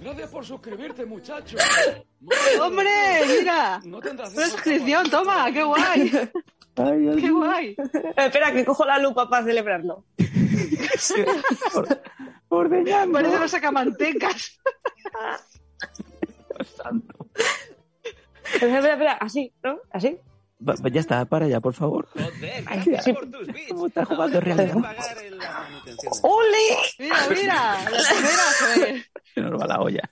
Gracias 0.00 0.30
por 0.30 0.44
suscribirte, 0.44 1.04
muchacho. 1.04 1.56
¡Hombre! 2.62 2.88
Mira. 3.40 3.80
No 3.84 3.98
Una 3.98 4.46
suscripción, 4.48 5.10
toma, 5.10 5.50
qué 5.52 5.62
guay. 5.64 6.12
Ay, 6.76 6.98
Dios 7.00 7.16
Qué 7.20 7.30
guay. 7.30 7.76
Espera, 8.16 8.52
que 8.52 8.64
cojo 8.64 8.84
la 8.84 8.98
lupa 8.98 9.28
para 9.28 9.44
celebrarlo. 9.44 10.04
Por- 11.74 12.00
Ordeñando. 12.48 13.12
Parece 13.12 13.38
los 13.38 13.50
sacamantecas. 13.50 14.58
Santo. 16.76 17.26
Espera, 18.54 18.76
espera, 18.78 18.92
espera, 18.94 19.12
así, 19.20 19.52
¿no? 19.62 19.78
Así. 19.90 20.18
Va- 20.66 20.74
Ya 20.90 21.00
está, 21.00 21.24
para 21.26 21.46
ya, 21.46 21.60
por 21.60 21.74
favor. 21.74 22.08
Joder, 22.12 22.64
Ay, 22.66 22.78
gracias 22.84 23.04
sí. 23.04 23.12
por 23.12 23.30
tus 23.30 23.46
bits. 23.46 23.68
¿Cómo 23.68 23.86
estás 23.86 24.08
jugando 24.08 24.38
Ahora 24.38 24.54
realidad? 24.54 24.72
puedes 24.74 24.96
pagar 24.96 25.24
en 25.24 25.38
la 25.38 25.50
manutención 25.60 26.12
del- 26.12 26.20
¡Ole! 26.30 26.76
Mira, 26.98 27.16
mira. 27.28 27.78
La 27.84 27.90
primera, 27.90 28.42
joder. 28.60 29.04
Se 29.34 29.40
nos 29.40 29.60
va 29.62 29.66
la 29.66 29.80
olla. 29.80 30.02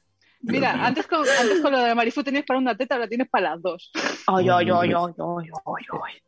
Dios 0.40 0.52
Mira, 0.52 0.72
mío. 0.74 0.82
antes 0.84 1.06
con, 1.08 1.20
antes 1.28 1.60
con 1.60 1.72
lo 1.72 1.78
de 1.80 1.94
Marifu 1.94 2.22
tenías 2.22 2.44
para 2.44 2.58
una 2.60 2.76
teta, 2.76 2.94
ahora 2.94 3.08
tienes 3.08 3.28
para 3.28 3.50
las 3.50 3.62
dos. 3.62 3.90
Ay, 4.26 4.48
ay, 4.48 4.70
ay, 4.70 4.70
ay, 4.70 4.92
ay, 4.94 5.14
ay, 5.18 5.84
ay. 6.04 6.22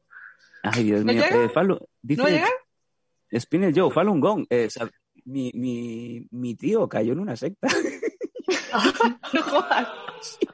Ay, 0.64 0.82
Dios 0.84 1.04
¿No 1.04 1.12
mío. 1.12 1.22
llega? 1.22 1.44
Eh, 1.44 1.48
Falu- 1.54 1.86
dice, 2.02 2.18
¿No 2.18 2.24
va 2.24 2.30
a 2.30 2.32
llegar? 2.32 2.50
Spinel 3.38 3.72
Joe, 3.78 3.90
Falun 3.92 4.18
Gong. 4.20 4.46
eh, 4.50 4.66
sab- 4.68 4.90
mi, 5.28 5.50
mi, 5.54 6.26
mi 6.30 6.54
tío 6.54 6.88
cayó 6.88 7.12
en 7.12 7.20
una 7.20 7.36
secta. 7.36 7.68
No 9.32 9.42
jodas. 9.42 9.88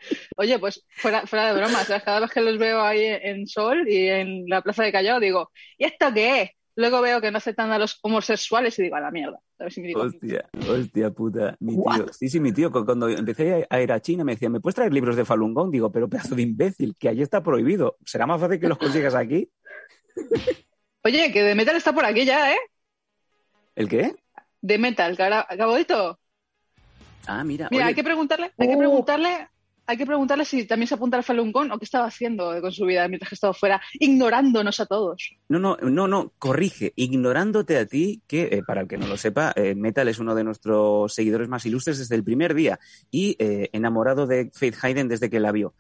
Oye, 0.37 0.59
pues 0.59 0.85
fuera, 0.91 1.27
fuera 1.27 1.53
de 1.55 1.61
broma, 1.61 1.85
¿sabes? 1.85 2.03
cada 2.03 2.21
vez 2.21 2.31
que 2.31 2.41
los 2.43 2.59
veo 2.59 2.81
ahí 2.83 3.05
en 3.05 3.47
Sol 3.47 3.89
y 3.89 4.09
en 4.09 4.45
la 4.49 4.61
plaza 4.63 4.83
de 4.83 4.93
Callao, 4.93 5.21
digo, 5.21 5.51
¿y 5.79 5.85
esto 5.85 6.13
qué 6.13 6.43
es? 6.43 6.51
Luego 6.77 7.01
veo 7.01 7.21
que 7.21 7.31
no 7.31 7.39
aceptan 7.39 7.71
a 7.71 7.79
los 7.79 7.99
homosexuales 8.03 8.77
y 8.79 8.83
digo, 8.83 8.97
a 8.97 9.01
la 9.01 9.11
mierda. 9.13 9.39
A 9.61 9.65
ver 9.65 9.73
si 9.73 9.81
me 9.81 9.87
digo, 9.87 10.01
Hostia, 10.03 10.51
hostia 10.69 11.11
puta. 11.13 11.57
Mi 11.61 11.77
tío. 11.77 12.13
Sí, 12.13 12.29
sí, 12.29 12.41
mi 12.41 12.53
tío. 12.53 12.73
cu- 12.73 12.85
Cuando 12.85 13.09
empecé 13.09 13.65
a 13.71 13.81
ir 13.81 13.93
a 13.93 14.01
China 14.01 14.25
me 14.25 14.33
decía, 14.33 14.51
¿me 14.51 14.61
puedes 14.61 14.75
traer 14.75 14.93
libros 14.93 15.15
de 15.17 15.25
Falun 15.25 15.55
Gong? 15.55 15.71
Digo, 15.71 15.93
pero 15.93 16.09
pedazo 16.09 16.35
de 16.35 16.43
imbécil, 16.43 16.97
que 16.99 17.09
allí 17.09 17.23
está 17.23 17.43
prohibido. 17.45 17.97
¿Será 18.05 18.27
más 18.27 18.41
fácil 18.41 18.59
que 18.61 18.69
los 18.69 18.77
consigas 18.79 19.15
aquí? 19.15 19.49
Oye, 21.05 21.33
que 21.33 21.43
de 21.45 21.55
metal 21.55 21.77
está 21.77 21.93
por 21.93 22.05
aquí 22.05 22.25
ya, 22.25 22.53
¿eh? 22.53 22.59
¿El 23.77 23.89
qué? 23.89 24.15
De 24.65 24.79
metal, 24.79 25.15
cara- 25.15 25.47
cabodito. 25.59 26.19
Ah, 27.27 27.45
mira. 27.45 27.69
Mira, 27.71 27.83
oye, 27.85 27.89
hay 27.91 27.95
que 27.95 28.03
preguntarle, 28.03 28.51
hay 28.57 28.69
que 28.69 28.75
Uh. 28.77 28.79
preguntarle 28.79 29.49
hay 29.87 29.99
que 29.99 30.07
preguntarle 30.07 30.47
si 30.47 30.67
también 30.67 30.89
se 30.89 30.95
apunta 30.95 31.19
al 31.19 31.23
Falun 31.25 31.53
Gong 31.53 31.71
o 31.71 31.79
qué 31.79 31.85
estaba 31.85 32.07
haciendo 32.07 32.59
con 32.63 32.73
su 32.73 32.87
vida 32.87 33.07
mientras 33.07 33.29
que 33.29 33.35
estaba 33.35 33.53
fuera, 33.53 33.83
ignorándonos 34.01 34.81
a 34.81 34.87
todos. 34.87 35.35
No, 35.51 35.59
no, 35.59 35.77
no, 35.77 36.09
no, 36.09 36.33
corrige, 36.39 36.95
ignorándote 36.97 37.77
a 37.77 37.85
ti, 37.85 38.23
que 38.27 38.45
eh, 38.45 38.63
para 38.67 38.81
el 38.81 38.89
que 38.89 38.97
no 38.97 39.07
lo 39.07 39.19
sepa, 39.19 39.53
eh, 39.55 39.75
Metal 39.75 40.09
es 40.09 40.19
uno 40.19 40.35
de 40.35 40.43
nuestros 40.43 41.13
seguidores 41.13 41.51
más 41.51 41.67
ilustres 41.67 41.99
desde 41.99 42.15
el 42.15 42.25
primer 42.25 42.55
día 42.55 42.81
y 43.11 43.37
eh, 43.39 43.69
enamorado 43.75 44.27
de 44.27 44.51
Faith 44.55 44.77
Hayden 44.83 45.09
desde 45.09 45.29
que 45.29 45.39
la 45.39 45.53
vio. 45.53 45.75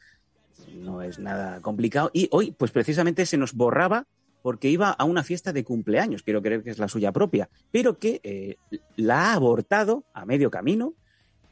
No 0.74 1.00
es 1.00 1.18
nada 1.18 1.62
complicado. 1.62 2.10
Y 2.12 2.28
hoy, 2.30 2.50
pues 2.52 2.72
precisamente 2.72 3.24
se 3.24 3.38
nos 3.38 3.54
borraba 3.54 4.04
porque 4.44 4.68
iba 4.68 4.90
a 4.90 5.04
una 5.04 5.24
fiesta 5.24 5.54
de 5.54 5.64
cumpleaños, 5.64 6.22
quiero 6.22 6.42
creer 6.42 6.62
que 6.62 6.68
es 6.68 6.78
la 6.78 6.86
suya 6.86 7.12
propia, 7.12 7.48
pero 7.70 7.98
que 7.98 8.20
eh, 8.22 8.58
la 8.94 9.30
ha 9.30 9.32
abortado 9.32 10.04
a 10.12 10.26
medio 10.26 10.50
camino 10.50 10.92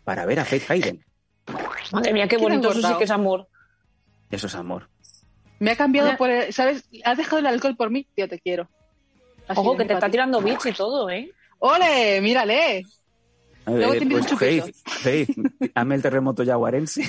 para 0.05 0.27
ver 0.27 0.41
a 0.41 0.45
Faith 0.45 0.71
Hayden. 0.71 1.03
Madre 1.93 2.13
mía, 2.13 2.29
qué 2.29 2.37
¿Quién 2.37 2.53
ha 2.53 2.55
bonito, 2.57 2.71
eso 2.71 2.87
sí 2.87 2.95
que 2.99 3.05
es 3.05 3.11
amor. 3.11 3.49
Eso 4.31 4.47
es 4.47 4.55
amor. 4.55 4.91
Me 5.59 5.71
ha 5.71 5.77
cambiado 5.77 6.09
Mira. 6.09 6.19
por, 6.19 6.29
el- 6.29 6.53
¿sabes? 6.53 6.85
Has 7.03 7.17
dejado 7.17 7.39
el 7.39 7.47
alcohol 7.47 7.79
por 7.79 7.89
mí, 7.89 8.07
tío, 8.15 8.29
te 8.29 8.39
quiero. 8.39 8.69
Así 9.49 9.59
Ojo, 9.59 9.75
que 9.75 9.87
te 9.87 9.95
está 9.95 10.11
tirando 10.11 10.43
bits 10.43 10.67
y 10.67 10.73
todo, 10.73 11.09
¿eh? 11.09 11.33
¡Ole! 11.61 12.21
Mírale. 12.21 12.85
A 13.65 13.71
Luego 13.71 13.93
ver, 13.93 13.99
te 14.01 14.05
invito 14.05 14.21
pues 14.21 14.33
un. 14.33 14.39
Faith, 14.39 14.77
Faith, 14.85 15.31
hazme 15.75 15.95
el 15.95 16.03
terremoto 16.03 16.43
yaguarense. 16.43 17.05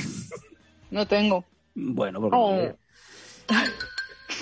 No 0.91 1.05
tengo. 1.05 1.43
Bueno, 1.75 2.21
porque... 2.21 2.37
Oh. 2.39 2.77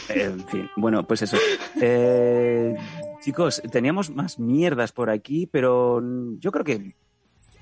En 0.10 0.48
fin, 0.48 0.70
bueno, 0.76 1.06
pues 1.06 1.22
eso. 1.22 1.38
Eh, 1.82 2.76
chicos, 3.22 3.62
teníamos 3.72 4.10
más 4.10 4.39
mierdas 4.39 4.92
por 4.92 5.10
aquí, 5.10 5.48
pero 5.48 6.02
yo 6.39 6.52
creo 6.52 6.66
que... 6.66 6.96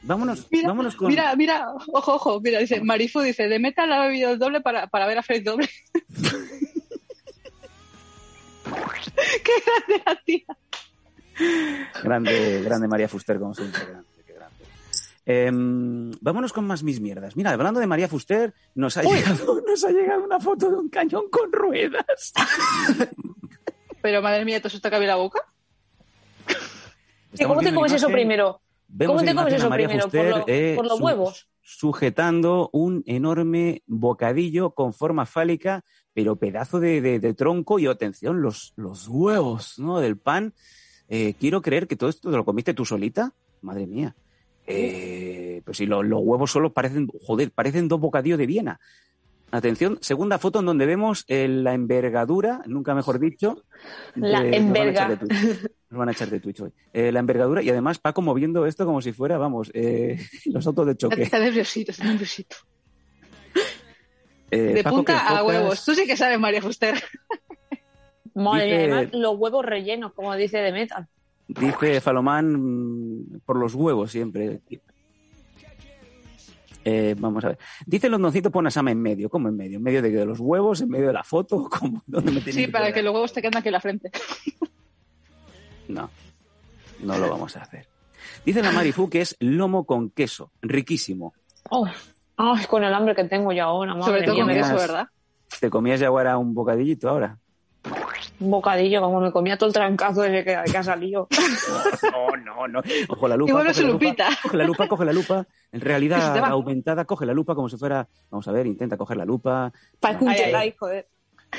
Vámonos, 0.01 0.47
Mira, 0.49 0.69
vámonos 0.69 0.95
con... 0.95 1.09
Mira, 1.09 1.35
mira, 1.35 1.73
ojo, 1.91 2.13
ojo, 2.13 2.39
mira, 2.39 2.59
dice, 2.59 2.81
Marifu 2.81 3.19
dice, 3.19 3.49
de 3.49 3.59
Metal 3.59 3.91
ha 3.91 4.07
bebido 4.07 4.31
el 4.31 4.39
doble 4.39 4.61
para, 4.61 4.87
para 4.87 5.05
ver 5.07 5.17
a 5.17 5.23
Fred 5.23 5.43
doble. 5.43 5.69
Qué 9.43 9.51
grande 9.65 10.03
la 10.05 10.15
tía. 10.23 10.45
Grande, 12.03 12.61
grande 12.63 12.87
María 12.87 13.07
Fuster, 13.07 13.39
como 13.39 13.53
siempre. 13.53 13.81
Em, 15.31 16.09
vámonos 16.21 16.51
con 16.53 16.65
más 16.65 16.81
mis 16.81 16.99
mierdas. 16.99 17.35
Mira, 17.35 17.51
hablando 17.51 17.79
de 17.79 17.85
María 17.85 18.07
Fuster, 18.07 18.51
nos 18.73 18.97
ha, 18.97 19.03
llegado, 19.03 19.61
nos 19.67 19.83
ha 19.83 19.91
llegado 19.91 20.23
una 20.23 20.39
foto 20.39 20.71
de 20.71 20.75
un 20.77 20.89
cañón 20.89 21.29
con 21.29 21.51
ruedas. 21.51 22.33
Pero 24.01 24.23
madre 24.23 24.43
mía, 24.43 24.59
¿te 24.59 24.69
asusta 24.69 24.89
que 24.89 24.95
abre 24.95 25.07
la 25.07 25.17
boca? 25.17 25.39
¿Y 27.37 27.43
cómo 27.45 27.59
te 27.61 27.71
comes 27.71 27.91
eso 27.91 28.07
primero? 28.07 28.59
vemos 28.87 29.17
¿Cómo 29.17 29.29
te 29.29 29.35
comes 29.35 29.53
eso 29.53 29.69
María 29.69 29.87
primero? 29.87 30.09
¿Por, 30.09 30.25
lo- 30.25 30.43
eh, 30.47 30.73
por 30.75 30.85
los 30.87 30.97
su- 30.97 31.03
huevos? 31.03 31.47
Sujetando 31.61 32.71
un 32.73 33.03
enorme 33.05 33.83
bocadillo 33.85 34.71
con 34.71 34.93
forma 34.93 35.27
fálica, 35.27 35.83
pero 36.11 36.37
pedazo 36.37 36.79
de, 36.79 37.01
de- 37.01 37.19
de 37.19 37.33
tronco 37.35 37.77
y 37.77 37.85
atención, 37.85 38.41
los, 38.41 38.73
los 38.77 39.07
huevos 39.07 39.77
¿no? 39.77 39.99
del 39.99 40.17
pan. 40.17 40.55
Eh, 41.07 41.35
quiero 41.39 41.61
creer 41.61 41.87
que 41.87 41.95
todo 41.95 42.09
esto 42.09 42.31
te 42.31 42.37
lo 42.37 42.45
comiste 42.45 42.73
tú 42.73 42.83
solita. 42.83 43.31
Madre 43.61 43.85
mía. 43.85 44.15
Eh, 44.69 45.61
pues 45.65 45.77
si 45.77 45.85
lo- 45.85 46.03
los 46.03 46.21
huevos 46.23 46.51
solo 46.51 46.71
parecen, 46.71 47.07
joder, 47.25 47.51
parecen 47.51 47.87
dos 47.87 47.99
bocadillos 47.99 48.37
de 48.37 48.45
Viena. 48.45 48.79
Atención, 49.51 49.97
segunda 50.01 50.37
foto 50.37 50.59
en 50.59 50.67
donde 50.67 50.85
vemos 50.85 51.25
eh, 51.27 51.47
la 51.47 51.73
envergadura, 51.73 52.61
nunca 52.67 52.93
mejor 52.93 53.19
dicho. 53.19 53.63
La 54.13 54.41
de- 54.41 54.51
nos 54.51 54.51
van 54.51 54.53
a 54.53 54.57
enverga. 54.57 54.91
echar 54.91 55.09
de 55.09 55.17
Twitch. 55.17 55.71
Nos 55.89 55.97
van 55.97 56.09
a 56.09 56.11
echar 56.11 56.29
de 56.29 56.39
Twitch 56.39 56.59
hoy. 56.61 56.71
Eh, 56.93 57.11
la 57.11 57.19
envergadura 57.19 57.63
y 57.63 57.69
además 57.71 57.97
Paco 57.97 58.21
moviendo 58.21 58.67
esto 58.67 58.85
como 58.85 59.01
si 59.01 59.11
fuera, 59.11 59.39
vamos, 59.39 59.71
eh, 59.73 60.19
los 60.45 60.67
autos 60.67 60.85
de 60.85 60.95
choque. 60.97 61.23
Está 61.23 61.39
nerviosito, 61.39 61.91
está 61.91 62.03
nerviosito. 62.05 62.57
Eh, 64.51 64.57
De 64.61 64.83
Paco, 64.83 65.03
¿qué 65.03 65.13
punta 65.13 65.27
a 65.37 65.43
huevos. 65.43 65.83
Tú 65.85 65.93
sí 65.95 66.05
que 66.05 66.15
sabes, 66.17 66.39
María 66.39 66.61
Fuster. 66.61 66.95
Madre 68.35 68.65
mía, 68.65 68.75
Dice- 68.77 68.91
además, 68.93 69.13
los 69.13 69.35
huevos 69.37 69.65
rellenos, 69.65 70.13
como 70.13 70.35
dice 70.35 70.57
de 70.59 70.71
metal. 70.71 71.07
Dice 71.49 71.99
Falomán 71.99 72.53
mm, 72.53 73.39
por 73.43 73.57
los 73.57 73.73
huevos 73.73 74.11
siempre. 74.11 74.61
Eh, 76.85 77.15
vamos 77.17 77.43
a 77.43 77.49
ver. 77.49 77.57
Dice 77.87 78.07
Londoncito 78.07 78.51
pon 78.51 78.67
a 78.67 78.71
Sama 78.71 78.91
en 78.91 79.01
medio. 79.01 79.29
¿Cómo 79.29 79.49
en 79.49 79.57
medio? 79.57 79.77
¿En 79.77 79.83
medio 79.83 80.01
de, 80.03 80.11
de 80.11 80.25
los 80.27 80.39
huevos? 80.39 80.81
¿En 80.81 80.89
medio 80.89 81.07
de 81.07 81.13
la 81.13 81.23
foto? 81.23 81.67
¿Cómo? 81.79 82.03
¿Dónde 82.05 82.31
me 82.31 82.41
tiene 82.41 82.65
Sí, 82.65 82.67
para 82.67 82.93
que 82.93 83.01
los 83.01 83.13
huevos 83.13 83.33
te 83.33 83.41
queden 83.41 83.57
aquí 83.57 83.67
en 83.67 83.73
la 83.73 83.81
frente. 83.81 84.11
No, 85.87 86.07
no 86.99 87.17
lo 87.17 87.31
vamos 87.31 87.57
a 87.57 87.63
hacer. 87.63 87.87
Dice 88.45 88.61
la 88.61 88.71
Marifu 88.71 89.09
que 89.09 89.21
es 89.21 89.35
lomo 89.39 89.85
con 89.85 90.11
queso. 90.11 90.51
Riquísimo. 90.61 91.33
Oh, 91.71 91.87
ay, 92.37 92.65
con 92.65 92.83
el 92.83 92.93
hambre 92.93 93.15
que 93.15 93.23
tengo 93.23 93.51
yo 93.51 93.63
ahora, 93.63 93.95
madre 93.95 94.05
Sobre 94.05 94.21
todo 94.23 94.35
con 94.35 94.45
¿verdad? 94.45 95.07
¿Te 95.59 95.71
comías 95.71 95.99
ya 95.99 96.09
ahora 96.09 96.37
un 96.37 96.53
bocadillito 96.53 97.09
ahora? 97.09 97.39
Un 98.39 98.51
bocadillo, 98.51 99.01
como 99.01 99.19
me 99.19 99.31
comía 99.31 99.57
todo 99.57 99.67
el 99.67 99.73
trancazo 99.73 100.21
desde 100.21 100.43
que, 100.43 100.71
que 100.71 100.77
ha 100.77 100.83
salido. 100.83 101.27
No, 102.11 102.35
no, 102.37 102.67
no. 102.67 102.81
Ojo 103.09 103.27
la 103.27 103.37
lupa. 103.37 103.49
Igual 103.49 103.67
coge 103.67 103.81
la 103.81 103.87
lupa, 103.87 103.93
lupita. 103.93 104.29
Coge 104.41 104.57
la 104.57 104.63
lupa, 104.63 104.87
coge 104.87 105.05
la 105.05 105.13
lupa. 105.13 105.47
En 105.71 105.81
realidad 105.81 106.37
aumentada, 106.45 107.05
coge 107.05 107.25
la 107.25 107.33
lupa 107.33 107.55
como 107.55 107.69
si 107.69 107.77
fuera. 107.77 108.07
Vamos 108.29 108.47
a 108.47 108.51
ver, 108.51 108.67
intenta 108.67 108.97
coger 108.97 109.17
la 109.17 109.25
lupa. 109.25 109.71
Parece 109.99 110.23
un 110.23 110.29
Ay, 110.29 110.39
ay, 110.39 110.51
Jedi, 110.51 110.75
joder. 110.77 111.07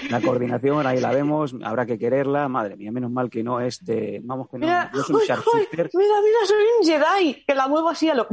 La 0.09 0.21
coordinación, 0.21 0.87
ahí 0.87 1.01
la 1.01 1.11
vemos, 1.11 1.55
habrá 1.65 1.85
que 1.85 1.99
quererla. 1.99 2.49
Madre 2.49 2.77
mía, 2.77 2.93
menos 2.93 3.11
mal 3.11 3.29
que 3.29 3.43
no 3.43 3.61
es 3.61 3.85
de. 3.85 4.21
Vamos 4.23 4.49
que 4.49 4.59
no. 4.59 4.67
Mira, 4.67 4.91
yo 4.95 5.03
soy 5.03 5.17
un 5.17 5.23
uy, 5.23 5.27
uy, 5.27 5.69
mira, 5.73 6.15
mira, 6.23 6.47
soy 6.47 6.65
un 6.79 6.87
Jedi, 6.87 7.45
que 7.45 7.55
la 7.55 7.67
muevo 7.67 7.89
así 7.89 8.09
a 8.09 8.15
lo... 8.15 8.29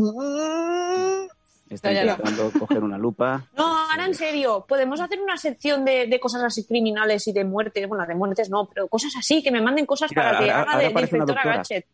Está 1.70 1.92
Ya, 1.92 2.06
ya. 2.06 2.12
intentando 2.14 2.52
coger 2.60 2.84
una 2.84 2.98
lupa. 2.98 3.44
No, 3.58 3.66
ahora 3.90 4.06
en 4.06 4.14
serio, 4.14 4.66
podemos 4.68 5.02
hacer 5.02 5.20
una 5.22 5.36
sección 5.38 5.84
de, 5.84 6.08
de 6.08 6.20
cosas 6.20 6.44
así 6.44 6.66
criminales 6.66 7.28
y 7.28 7.34
de 7.34 7.44
muertes, 7.44 7.88
bueno, 7.90 8.06
de 8.06 8.16
muertes 8.16 8.50
no, 8.50 8.66
pero 8.68 8.88
cosas 8.88 9.14
así, 9.18 9.44
que 9.44 9.52
me 9.52 9.62
manden 9.62 9.86
cosas 9.86 10.10
Mira, 10.12 10.24
para 10.24 10.40
que 10.40 10.50
haga 10.52 10.60
ahora 10.72 10.78
de, 10.88 10.94
de 10.94 11.02
inspectora. 11.02 11.42
Gadget. 11.44 11.86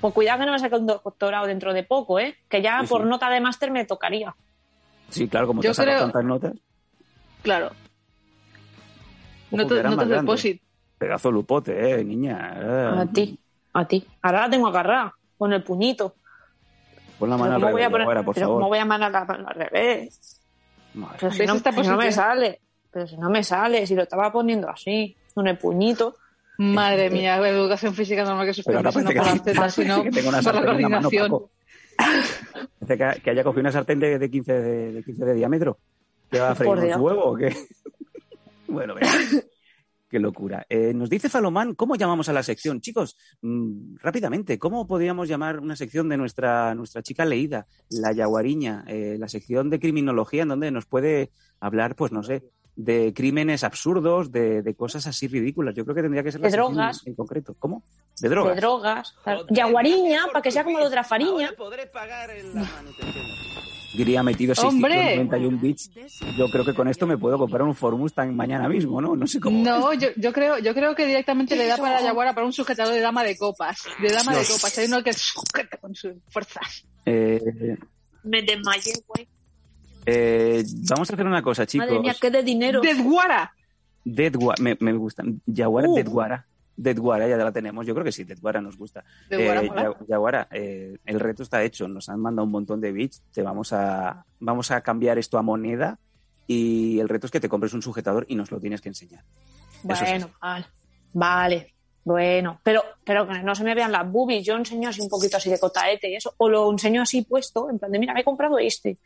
Pues 0.00 0.14
cuidado 0.14 0.40
que 0.40 0.46
no 0.46 0.52
me 0.52 0.58
saque 0.58 0.76
un 0.76 0.86
doctorado 0.86 1.46
dentro 1.46 1.72
de 1.72 1.82
poco, 1.84 2.18
¿eh? 2.20 2.36
Que 2.48 2.62
ya 2.62 2.80
Sí, 2.82 2.86
por 2.88 3.02
sí. 3.02 3.08
nota 3.08 3.30
de 3.30 3.40
máster 3.40 3.70
me 3.70 3.84
tocaría. 3.84 4.34
Sí, 5.08 5.28
claro, 5.28 5.46
como 5.48 5.60
te 5.60 5.66
Yo 5.66 5.70
has 5.72 5.76
sacado 5.76 5.96
creo- 5.96 6.06
tantas 6.12 6.24
notas. 6.24 6.52
Claro. 7.42 7.70
Ojo, 9.50 9.62
Notas 9.74 10.08
de. 10.08 10.22
POSIT. 10.24 10.62
Pedazo 10.98 11.30
lupote, 11.30 12.00
eh, 12.00 12.04
niña. 12.04 12.54
Eh, 12.60 13.00
A 13.02 13.06
ti, 13.06 13.38
a 13.72 13.84
ti. 13.86 14.06
Ahora 14.22 14.40
la 14.42 14.50
tengo 14.50 14.66
agarrada, 14.68 15.14
con 15.38 15.52
el 15.52 15.62
puñito. 15.62 16.16
Pon 17.18 17.30
la 17.30 17.36
mano 17.36 17.54
al 17.54 17.60
¿cómo 17.60 17.72
voy 17.72 17.82
a 17.82 17.88
revés, 17.88 17.92
poner, 17.92 18.06
ahora, 18.06 18.22
por 18.22 18.34
pero 18.34 18.46
favor. 18.46 18.60
¿cómo 18.60 18.68
voy 18.68 18.78
a 18.78 18.84
mandar 18.84 19.10
la 19.10 19.24
mano 19.24 19.48
al 19.48 19.54
revés? 19.54 20.40
Madre 20.94 21.16
Pero 21.20 21.32
si 21.32 21.38
¿Ves 21.38 21.48
no, 21.48 21.54
esta 21.56 21.72
si 21.72 21.80
no 21.88 21.96
me 21.96 22.12
sale, 22.12 22.60
pero 22.90 23.06
si 23.06 23.16
no 23.16 23.30
me 23.30 23.44
sale, 23.44 23.86
si 23.86 23.94
lo 23.94 24.02
estaba 24.02 24.32
poniendo 24.32 24.68
así, 24.68 25.16
con 25.34 25.46
el 25.48 25.58
puñito. 25.58 26.16
Madre 26.58 27.10
mía, 27.10 27.36
educación 27.48 27.94
física 27.94 28.24
normal 28.24 28.52
que 28.52 28.62
Pero 28.64 28.78
ahora 28.78 28.92
suspende, 28.92 29.14
no 29.14 29.20
parece 29.20 29.40
por 29.40 29.44
que, 29.44 29.54
la 29.54 29.70
Z, 29.70 29.82
sino 29.82 30.02
que 30.02 30.10
tengo 30.10 30.28
una 30.28 30.42
por 30.42 30.54
la 30.54 30.60
la 30.60 30.66
coordinación. 30.66 31.42
Parece 32.78 33.14
que, 33.16 33.20
que 33.22 33.30
haya 33.30 33.44
cogido 33.44 33.60
una 33.60 33.72
sartén 33.72 34.00
de, 34.00 34.18
de 34.18 34.30
15 34.30 34.52
de, 34.52 34.92
de 34.92 35.02
15 35.02 35.24
de 35.24 35.34
diámetro. 35.34 35.78
¿Qué 36.30 36.38
va 36.40 36.50
a 36.50 36.54
freír 36.54 36.94
un 36.96 37.00
huevo 37.00 37.24
o 37.24 37.36
qué? 37.36 37.54
bueno, 38.68 38.94
venga. 38.94 39.08
Qué 40.08 40.18
locura. 40.18 40.64
Eh, 40.70 40.94
nos 40.94 41.10
dice 41.10 41.28
Falomán, 41.28 41.74
¿cómo 41.74 41.94
llamamos 41.94 42.28
a 42.30 42.32
la 42.32 42.42
sección? 42.42 42.80
Chicos, 42.80 43.16
mm, 43.42 43.96
rápidamente, 43.96 44.58
¿cómo 44.58 44.86
podríamos 44.86 45.28
llamar 45.28 45.60
una 45.60 45.76
sección 45.76 46.08
de 46.08 46.16
nuestra, 46.16 46.74
nuestra 46.74 47.02
chica 47.02 47.26
leída, 47.26 47.66
la 47.90 48.12
yaguariña, 48.12 48.84
eh, 48.88 49.16
la 49.18 49.28
sección 49.28 49.68
de 49.68 49.78
criminología 49.78 50.42
en 50.44 50.48
donde 50.48 50.70
nos 50.70 50.86
puede 50.86 51.30
hablar, 51.60 51.94
pues 51.94 52.10
no 52.10 52.22
sé, 52.22 52.42
de 52.74 53.12
crímenes 53.12 53.64
absurdos, 53.64 54.32
de, 54.32 54.62
de 54.62 54.74
cosas 54.74 55.06
así 55.06 55.28
ridículas? 55.28 55.74
Yo 55.74 55.84
creo 55.84 55.94
que 55.96 56.02
tendría 56.02 56.22
que 56.22 56.32
ser 56.32 56.40
la 56.40 56.46
De 56.46 56.52
sección 56.52 56.74
drogas. 56.74 57.06
en 57.06 57.14
concreto. 57.14 57.54
¿Cómo? 57.58 57.82
De 58.18 58.28
drogas. 58.30 58.54
De 58.54 58.60
drogas. 58.62 59.14
Yaguariña, 59.50 60.26
para 60.32 60.40
que 60.40 60.50
sea 60.50 60.64
como 60.64 60.78
lo 60.78 60.88
de 60.88 60.96
la 60.96 61.04
fariña. 61.04 61.46
Ahora 61.48 61.56
podré 61.58 61.86
pagar 61.86 62.30
en 62.30 62.54
la 62.54 62.62
manutención. 62.62 63.26
Diría 63.94 64.22
metido 64.22 64.52
¡Hombre! 64.62 64.94
691 65.16 65.58
bits. 65.60 65.90
Yo 66.36 66.48
creo 66.50 66.64
que 66.64 66.74
con 66.74 66.88
esto 66.88 67.06
me 67.06 67.16
puedo 67.16 67.38
comprar 67.38 67.62
un 67.62 67.74
Ford 67.74 67.96
Mustang 67.96 68.34
mañana 68.34 68.68
mismo, 68.68 69.00
¿no? 69.00 69.16
No 69.16 69.26
sé 69.26 69.40
cómo. 69.40 69.62
No, 69.64 69.94
yo, 69.94 70.08
yo 70.16 70.32
creo, 70.32 70.58
yo 70.58 70.74
creo 70.74 70.94
que 70.94 71.06
directamente 71.06 71.56
le 71.56 71.66
da 71.66 71.76
para 71.78 71.94
la 72.00 72.02
Yaguara 72.02 72.34
para 72.34 72.46
un 72.46 72.52
sujetador 72.52 72.92
de 72.92 73.00
dama 73.00 73.24
de 73.24 73.36
copas. 73.36 73.84
De 74.00 74.10
dama 74.10 74.32
de 74.36 74.44
copas. 74.44 74.76
Hay 74.78 74.86
uno 74.88 75.02
que 75.02 75.12
sujeta 75.14 75.78
con 75.78 75.94
sus 75.94 76.12
fuerzas. 76.28 76.84
Eh, 77.06 77.40
Me 78.24 78.42
desmayé, 78.42 78.92
güey. 79.06 79.26
eh, 80.04 80.62
vamos 80.90 81.10
a 81.10 81.14
hacer 81.14 81.26
una 81.26 81.42
cosa, 81.42 81.66
chicos. 81.66 81.86
Madre 81.86 82.00
mía, 82.00 82.14
qué 82.20 82.30
de 82.30 82.42
dinero. 82.42 82.80
¡Desguara! 82.82 83.52
Deadguara, 84.04 84.62
me, 84.62 84.76
me 84.80 84.92
gusta. 84.92 85.22
Yaguara, 85.46 85.88
Uh. 85.88 85.94
Deadguara. 85.96 86.46
Deadguara, 86.80 87.26
ya 87.28 87.36
la 87.36 87.50
tenemos. 87.50 87.84
Yo 87.84 87.92
creo 87.92 88.04
que 88.04 88.12
sí, 88.12 88.22
Deadguara 88.22 88.60
nos 88.60 88.78
gusta. 88.78 89.04
Desguara 89.28 89.62
Eh. 89.62 89.70
Ya- 89.74 90.06
Yaguara, 90.08 90.48
eh, 90.52 90.96
el 91.04 91.18
reto 91.20 91.42
está 91.42 91.62
hecho. 91.64 91.88
Nos 91.88 92.08
han 92.08 92.20
mandado 92.20 92.46
un 92.46 92.52
montón 92.52 92.80
de 92.80 92.92
bits. 92.92 93.20
Te 93.32 93.42
vamos 93.42 93.72
a, 93.72 94.24
vamos 94.38 94.70
a 94.70 94.80
cambiar 94.80 95.18
esto 95.18 95.38
a 95.38 95.42
moneda. 95.42 95.98
Y 96.46 96.98
el 97.00 97.08
reto 97.08 97.26
es 97.26 97.32
que 97.32 97.40
te 97.40 97.48
compres 97.48 97.74
un 97.74 97.82
sujetador 97.82 98.24
y 98.28 98.34
nos 98.36 98.50
lo 98.52 98.60
tienes 98.60 98.80
que 98.80 98.88
enseñar. 98.88 99.22
Bueno, 99.82 100.30
vale. 100.40 100.66
Vale. 101.12 101.74
Bueno, 102.04 102.58
pero, 102.62 102.82
pero 103.04 103.26
que 103.28 103.42
no 103.42 103.54
se 103.54 103.64
me 103.64 103.74
vean 103.74 103.92
las 103.92 104.10
boobies. 104.10 104.46
Yo 104.46 104.56
enseño 104.56 104.88
así 104.88 105.00
un 105.02 105.08
poquito 105.10 105.36
así 105.36 105.50
de 105.50 105.58
cotaete 105.58 106.08
y 106.10 106.14
eso. 106.14 106.32
O 106.38 106.48
lo 106.48 106.70
enseño 106.70 107.02
así 107.02 107.22
puesto, 107.22 107.68
en 107.68 107.78
plan 107.78 107.90
de, 107.92 107.98
mira, 107.98 108.14
me 108.14 108.20
he 108.20 108.24
comprado 108.24 108.58
este. 108.58 108.96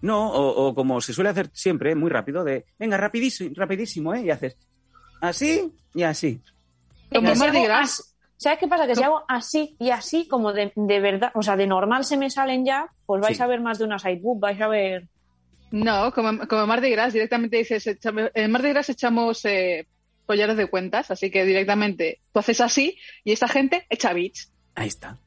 No, 0.00 0.30
o, 0.32 0.68
o 0.68 0.74
como 0.74 1.00
se 1.00 1.12
suele 1.12 1.30
hacer 1.30 1.50
siempre, 1.52 1.94
muy 1.94 2.08
rápido, 2.08 2.44
de 2.44 2.64
venga, 2.78 2.96
rapidísimo, 2.96 3.50
rapidísimo, 3.56 4.14
¿eh? 4.14 4.22
Y 4.22 4.30
haces 4.30 4.56
así 5.20 5.70
y 5.94 6.02
así. 6.02 6.40
Como 7.12 7.28
que 7.28 7.34
si 7.34 7.40
Mardi 7.40 7.56
hago 7.58 7.66
Gras. 7.66 7.80
as- 8.00 8.16
¿Sabes 8.36 8.58
qué 8.58 8.68
pasa? 8.68 8.86
Que 8.86 8.94
si 8.96 9.02
hago 9.02 9.22
así 9.28 9.76
y 9.78 9.90
así, 9.90 10.26
como 10.26 10.52
de, 10.54 10.72
de 10.74 11.00
verdad, 11.00 11.30
o 11.34 11.42
sea, 11.42 11.56
de 11.56 11.66
normal 11.66 12.04
se 12.06 12.16
me 12.16 12.30
salen 12.30 12.64
ya, 12.64 12.86
pues 13.04 13.20
vais 13.20 13.36
Sí. 13.36 13.42
a 13.42 13.46
ver 13.46 13.60
más 13.60 13.78
de 13.78 13.84
una 13.84 13.98
sidebook, 13.98 14.40
vais 14.40 14.58
a 14.62 14.68
ver. 14.68 15.08
No, 15.72 16.10
como, 16.14 16.48
como 16.48 16.66
Mardi 16.66 16.88
Gras, 16.90 17.12
directamente 17.12 17.58
dices, 17.58 17.86
en 18.34 18.50
Mardi 18.50 18.70
Gras 18.70 18.88
echamos 18.88 19.44
eh, 19.44 19.86
collares 20.24 20.56
de 20.56 20.68
cuentas, 20.70 21.10
así 21.10 21.30
que 21.30 21.44
directamente 21.44 22.20
tú 22.32 22.38
haces 22.40 22.60
así 22.62 22.96
y 23.24 23.32
esta 23.32 23.46
gente 23.46 23.84
echa 23.90 24.12
bits. 24.14 24.50
Ahí 24.74 24.88
está. 24.88 25.18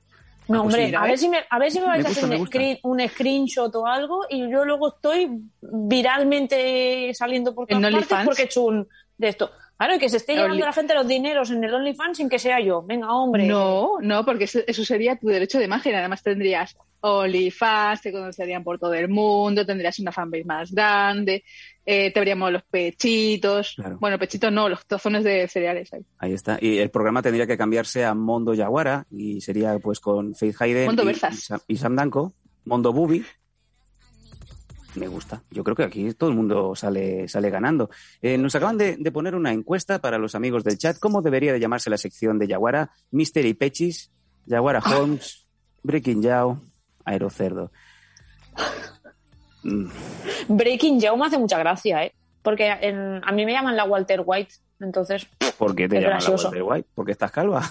No, 0.47 0.61
Ah, 0.61 0.63
pues 0.63 0.75
hombre, 0.75 0.95
a, 0.97 1.03
ver 1.03 1.17
si 1.19 1.29
me, 1.29 1.37
a 1.49 1.59
ver 1.59 1.71
si 1.71 1.79
me 1.79 1.85
vais 1.85 2.03
Me 2.03 2.09
a 2.09 2.11
hacer 2.11 2.25
un, 2.25 2.47
screen- 2.47 2.79
un 2.83 3.07
screenshot 3.07 3.73
o 3.75 3.85
algo 3.85 4.25
y 4.29 4.49
yo 4.51 4.65
luego 4.65 4.95
estoy 4.95 5.29
viralmente 5.61 7.13
saliendo 7.13 7.53
por 7.55 7.71
¿En 7.71 7.81
todas 7.81 8.05
partes 8.07 8.25
porque 8.25 8.41
he 8.41 8.45
hecho 8.45 8.63
un 8.63 8.87
de 9.17 9.27
esto. 9.29 9.51
Claro, 9.77 9.95
y 9.95 9.99
que 9.99 10.07
se 10.09 10.17
esté 10.17 10.33
llevando 10.35 10.55
Only- 10.55 10.65
la 10.65 10.71
gente 10.73 10.93
los 10.93 11.07
dineros 11.07 11.51
en 11.51 11.63
el 11.63 11.73
OnlyFans 11.73 12.17
sin 12.17 12.29
que 12.29 12.39
sea 12.39 12.59
yo. 12.61 12.81
Venga, 12.83 13.13
hombre. 13.13 13.45
No, 13.47 13.97
no, 14.01 14.23
porque 14.23 14.45
eso, 14.45 14.59
eso 14.65 14.85
sería 14.85 15.17
tu 15.17 15.27
derecho 15.27 15.59
de 15.59 15.65
imagen. 15.65 15.95
Además 15.95 16.23
tendrías 16.23 16.77
OnlyFans, 17.01 18.01
te 18.01 18.11
conocerían 18.11 18.63
por 18.63 18.79
todo 18.79 18.93
el 18.93 19.09
mundo, 19.09 19.65
tendrías 19.65 19.99
una 19.99 20.11
fanbase 20.13 20.45
más 20.45 20.71
grande, 20.71 21.43
eh, 21.85 22.11
te 22.13 22.19
veríamos 22.19 22.51
los 22.51 22.63
pechitos. 22.63 23.73
Claro. 23.75 23.97
Bueno, 23.99 24.17
pechitos 24.17 24.51
no, 24.53 24.69
los 24.69 24.85
tozones 24.85 25.23
de 25.23 25.47
cereales 25.47 25.91
ahí. 25.93 26.01
Ahí 26.17 26.33
está. 26.33 26.57
Y 26.61 26.77
el 26.77 26.89
programa 26.89 27.21
tendría 27.21 27.45
que 27.45 27.57
cambiarse 27.57 28.05
a 28.05 28.13
Mondo 28.13 28.53
Yaguara 28.53 29.05
y 29.11 29.41
sería 29.41 29.77
pues 29.79 29.99
con 29.99 30.33
Faith 30.35 30.55
Hayden 30.61 30.85
Mondo 30.85 31.03
y, 31.03 31.11
y 31.11 31.15
Sam, 31.15 31.59
y 31.67 31.75
Sam 31.77 31.95
Danko, 31.95 32.33
Mondo 32.65 32.93
Bubi. 32.93 33.23
Me 34.95 35.07
gusta. 35.07 35.41
Yo 35.49 35.63
creo 35.63 35.75
que 35.75 35.83
aquí 35.83 36.13
todo 36.13 36.29
el 36.29 36.35
mundo 36.35 36.75
sale, 36.75 37.27
sale 37.27 37.49
ganando. 37.49 37.89
Eh, 38.21 38.37
nos 38.37 38.53
acaban 38.55 38.77
de, 38.77 38.95
de 38.97 39.11
poner 39.11 39.33
una 39.35 39.51
encuesta 39.51 39.99
para 39.99 40.17
los 40.19 40.35
amigos 40.35 40.63
del 40.63 40.77
chat. 40.77 40.97
¿Cómo 40.99 41.21
debería 41.21 41.51
de 41.51 41.59
llamarse 41.59 41.89
la 41.89 41.97
sección 41.97 42.37
de 42.37 42.47
Yaguara? 42.47 42.91
Mystery 43.11 43.53
Pechis, 43.55 44.11
Yaguara 44.45 44.79
Holmes, 44.79 45.47
Breaking 45.81 46.21
Yao, 46.21 46.61
Aerocerdo. 47.05 47.71
Mm, 49.63 49.87
Breaking 50.49 50.99
Joe 51.01 51.17
me 51.17 51.25
hace 51.25 51.37
mucha 51.37 51.57
gracia, 51.57 52.03
¿eh? 52.05 52.13
Porque 52.41 52.67
en- 52.81 53.21
a 53.23 53.31
mí 53.31 53.45
me 53.45 53.53
llaman 53.53 53.75
la 53.77 53.85
Walter 53.85 54.21
White, 54.25 54.53
entonces. 54.79 55.27
¿Por 55.57 55.73
qué 55.75 55.87
te 55.87 56.01
llaman 56.01 56.21
la. 56.23 56.29
Walter 56.29 56.63
White? 56.63 56.89
¿Porque 56.93 57.11
estás 57.13 57.31
calva? 57.31 57.63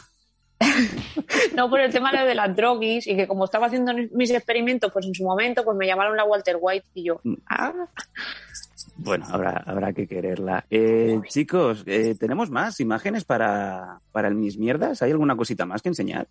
No, 1.56 1.68
por 1.68 1.80
el 1.80 1.92
tema 1.92 2.12
de 2.24 2.34
las 2.34 2.54
droguis 2.56 3.06
y 3.06 3.14
que 3.16 3.26
como 3.26 3.44
estaba 3.44 3.66
haciendo 3.66 3.92
mis 4.12 4.30
experimentos, 4.30 4.90
pues 4.92 5.06
en 5.06 5.14
su 5.14 5.24
momento, 5.24 5.64
pues 5.64 5.76
me 5.76 5.86
llamaron 5.86 6.16
la 6.16 6.24
Walter 6.24 6.56
White 6.60 6.86
y 6.94 7.04
yo. 7.04 7.20
Mm. 7.24 7.34
Ah, 7.48 7.72
Bueno, 8.96 9.26
habrá, 9.30 9.62
habrá 9.66 9.92
que 9.92 10.06
quererla. 10.06 10.64
Eh, 10.70 11.20
chicos, 11.28 11.82
eh, 11.86 12.14
¿tenemos 12.18 12.50
más 12.50 12.80
imágenes 12.80 13.24
para, 13.24 14.00
para 14.12 14.28
el 14.28 14.34
Mis 14.34 14.58
Mierdas? 14.58 15.02
¿Hay 15.02 15.10
alguna 15.10 15.36
cosita 15.36 15.66
más 15.66 15.82
que 15.82 15.88
enseñar? 15.88 16.26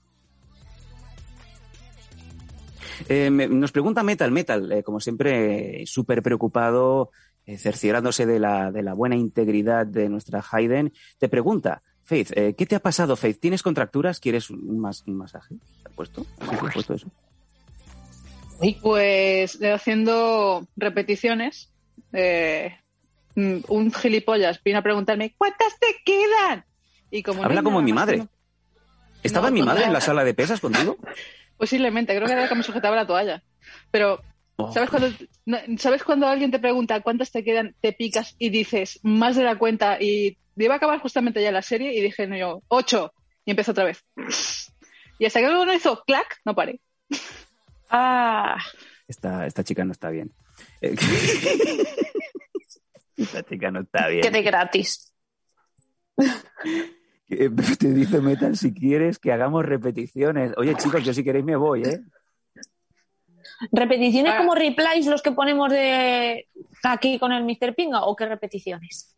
Eh, 3.09 3.29
me- 3.29 3.47
nos 3.47 3.71
pregunta 3.71 4.03
Metal 4.03 4.31
Metal, 4.31 4.83
como 4.83 4.99
siempre, 4.99 5.83
súper 5.85 6.21
preocupado, 6.21 7.11
cerciorándose 7.57 8.25
de 8.25 8.39
la, 8.39 8.71
de 8.71 8.83
la 8.83 8.93
buena 8.93 9.15
integridad 9.15 9.85
de 9.85 10.07
nuestra 10.09 10.43
Hayden. 10.51 10.93
Te 11.17 11.27
pregunta, 11.27 11.81
Faith, 12.11 12.31
eh, 12.35 12.53
¿qué 12.57 12.65
te 12.65 12.75
ha 12.75 12.81
pasado, 12.81 13.15
Faith? 13.15 13.39
¿Tienes 13.39 13.63
contracturas? 13.63 14.19
¿Quieres 14.19 14.49
un, 14.49 14.79
mas- 14.81 15.01
un 15.07 15.15
masaje? 15.15 15.55
¿Te 15.81 15.87
has 15.89 15.95
puesto? 15.95 16.25
¿Te 16.37 16.43
has 16.67 16.73
puesto 16.73 16.93
eso? 16.93 17.07
Pues 18.81 19.61
eh, 19.61 19.71
haciendo 19.71 20.67
repeticiones, 20.75 21.71
eh, 22.11 22.77
mm, 23.35 23.59
un 23.69 23.93
gilipollas 23.93 24.61
vino 24.61 24.79
a 24.79 24.81
preguntarme, 24.81 25.33
¿cuántas 25.37 25.79
te 25.79 25.87
quedan? 26.03 26.65
Y 27.09 27.23
como 27.23 27.45
Habla 27.45 27.63
como 27.63 27.81
mi 27.81 27.93
madre. 27.93 28.17
no- 28.17 28.29
¿Estaba 29.23 29.47
No, 29.47 29.53
mi 29.53 29.61
madre 29.63 29.81
no. 29.83 29.87
en 29.87 29.93
la 29.93 30.01
sala 30.01 30.25
de 30.25 30.33
pesas 30.33 30.59
contigo? 30.59 30.97
Posiblemente, 31.57 32.13
creo 32.13 32.27
que 32.27 32.33
era 32.33 32.41
la 32.41 32.49
que 32.49 32.55
me 32.55 32.63
sujetaba 32.63 32.97
la 32.97 33.07
toalla. 33.07 33.41
Pero, 33.89 34.21
Oh. 34.65 34.71
¿sabes 34.73 34.89
cuando, 34.89 35.09
no, 35.45 35.57
¿sabes 35.77 36.03
cuando 36.03 36.27
alguien 36.27 36.51
te 36.51 36.59
pregunta 36.59 37.01
cuántas 37.01 37.31
te 37.31 37.43
quedan, 37.43 37.75
te 37.81 37.93
picas 37.93 38.35
y 38.39 38.49
dices 38.49 38.99
más 39.03 39.35
de 39.35 39.43
la 39.43 39.57
cuenta? 39.57 39.97
Y 40.01 40.37
iba 40.57 40.73
a 40.73 40.77
acabar 40.77 40.99
justamente 40.99 41.41
ya 41.41 41.51
la 41.51 41.61
serie 41.61 41.93
y 41.93 42.01
dije, 42.01 42.27
no, 42.27 42.37
yo, 42.37 42.61
ocho. 42.67 43.13
Y 43.45 43.51
empezó 43.51 43.71
otra 43.71 43.85
vez. 43.85 44.03
Y 45.19 45.25
hasta 45.25 45.39
que 45.39 45.47
luego 45.47 45.65
no 45.65 45.73
hizo 45.73 46.03
clac, 46.05 46.39
no 46.45 46.53
paré. 46.55 46.79
ah, 47.89 48.57
Esta, 49.07 49.45
esta 49.47 49.63
chica 49.63 49.83
no 49.85 49.91
está 49.91 50.09
bien. 50.09 50.31
Esta 53.17 53.43
chica 53.43 53.71
no 53.71 53.81
está 53.81 54.07
bien. 54.07 54.21
que 54.21 54.31
de 54.31 54.41
gratis. 54.41 55.13
Eh, 57.29 57.49
Te 57.79 57.93
dice 57.93 58.19
Metal 58.21 58.57
si 58.57 58.73
quieres 58.73 59.19
que 59.19 59.31
hagamos 59.31 59.63
repeticiones. 59.65 60.53
Oye, 60.57 60.75
chicos, 60.75 61.03
yo 61.03 61.13
si 61.13 61.23
queréis 61.23 61.45
me 61.45 61.55
voy, 61.55 61.83
¿eh? 61.83 61.99
¿Repeticiones 63.71 64.33
Ah. 64.35 64.37
como 64.39 64.55
replies 64.55 65.05
los 65.07 65.21
que 65.21 65.31
ponemos 65.31 65.69
de 65.71 66.47
aquí 66.83 67.19
con 67.19 67.31
el 67.31 67.43
Mr. 67.43 67.75
Pinga 67.75 68.03
o 68.05 68.15
qué 68.15 68.25
repeticiones? 68.25 69.15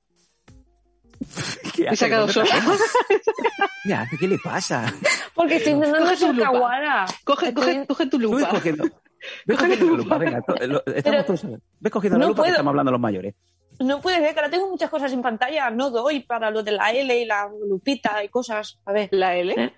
¿Qué. 1.73 1.83
¿Qué 1.83 1.89
hace? 1.89 2.09
¿Qué 4.19 4.27
le 4.27 4.37
pasa? 4.43 4.93
Porque 5.33 5.57
estoy 5.57 5.73
intentando 5.73 6.11
lupa. 6.33 6.51
kawaii. 6.51 7.05
Coge, 7.23 7.53
coge, 7.53 7.85
coge 7.87 8.05
tu 8.07 8.19
lupa. 8.19 8.49
cogiendo, 8.49 8.83
ves 9.45 9.57
cogiendo 9.57 9.85
la 9.91 9.97
lupa, 9.97 10.17
venga. 10.17 10.41
to- 10.41 10.55
lo- 10.67 10.85
estamos 10.87 11.25
todos. 11.25 11.45
Ves 11.79 11.91
cogiendo 11.91 12.19
la 12.19 12.25
No 12.25 12.29
lupa 12.29 12.43
que 12.43 12.47
puedo. 12.47 12.53
estamos 12.53 12.71
hablando 12.71 12.91
los 12.91 13.01
mayores. 13.01 13.35
No 13.79 14.01
puede 14.01 14.17
ser, 14.17 14.33
que 14.33 14.39
ahora 14.39 14.51
tengo 14.51 14.69
muchas 14.69 14.89
cosas 14.89 15.11
en 15.13 15.21
pantalla. 15.21 15.69
No 15.71 15.89
doy 15.89 16.19
para 16.21 16.51
lo 16.51 16.61
de 16.61 16.73
la 16.73 16.91
L 16.91 17.17
y 17.17 17.25
la 17.25 17.49
lupita 17.67 18.23
y 18.23 18.29
cosas. 18.29 18.79
A 18.85 18.91
ver. 18.91 19.09
La 19.11 19.35
L. 19.35 19.53
¿Eh? 19.57 19.73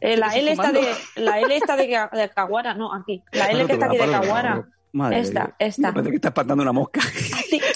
Eh, 0.00 0.16
la 0.16 0.26
¿Estás 0.26 0.36
L 0.36 0.52
está 0.52 0.72
de 0.72 0.94
la 1.16 1.40
L 1.40 1.56
está 1.56 1.76
de, 1.76 1.86
de 1.86 2.30
Kawara, 2.34 2.74
no, 2.74 2.92
aquí. 2.92 3.22
La 3.32 3.46
L 3.46 3.66
que 3.66 3.72
está 3.72 3.86
aquí 3.86 3.96
de 3.96 4.10
Kawara. 4.10 4.68
Madre 4.92 5.20
Esta, 5.20 5.54
esta. 5.58 5.92
Parece 5.92 6.10
que 6.10 6.16
estás 6.16 6.30
espantando 6.30 6.62
una 6.62 6.72
mosca. 6.72 7.00
Sí. 7.00 7.60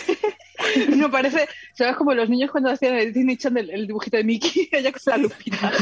No 0.96 1.10
parece, 1.10 1.48
¿sabes? 1.74 1.96
Como 1.96 2.14
los 2.14 2.28
niños 2.28 2.50
cuando 2.50 2.70
hacían 2.70 2.94
el 2.94 3.12
Disney 3.12 3.36
Channel, 3.36 3.70
el 3.70 3.86
dibujito 3.86 4.16
de 4.16 4.24
Mickey, 4.24 4.68
ella 4.72 4.92
con 4.92 5.00
la 5.06 5.16
lupita. 5.16 5.72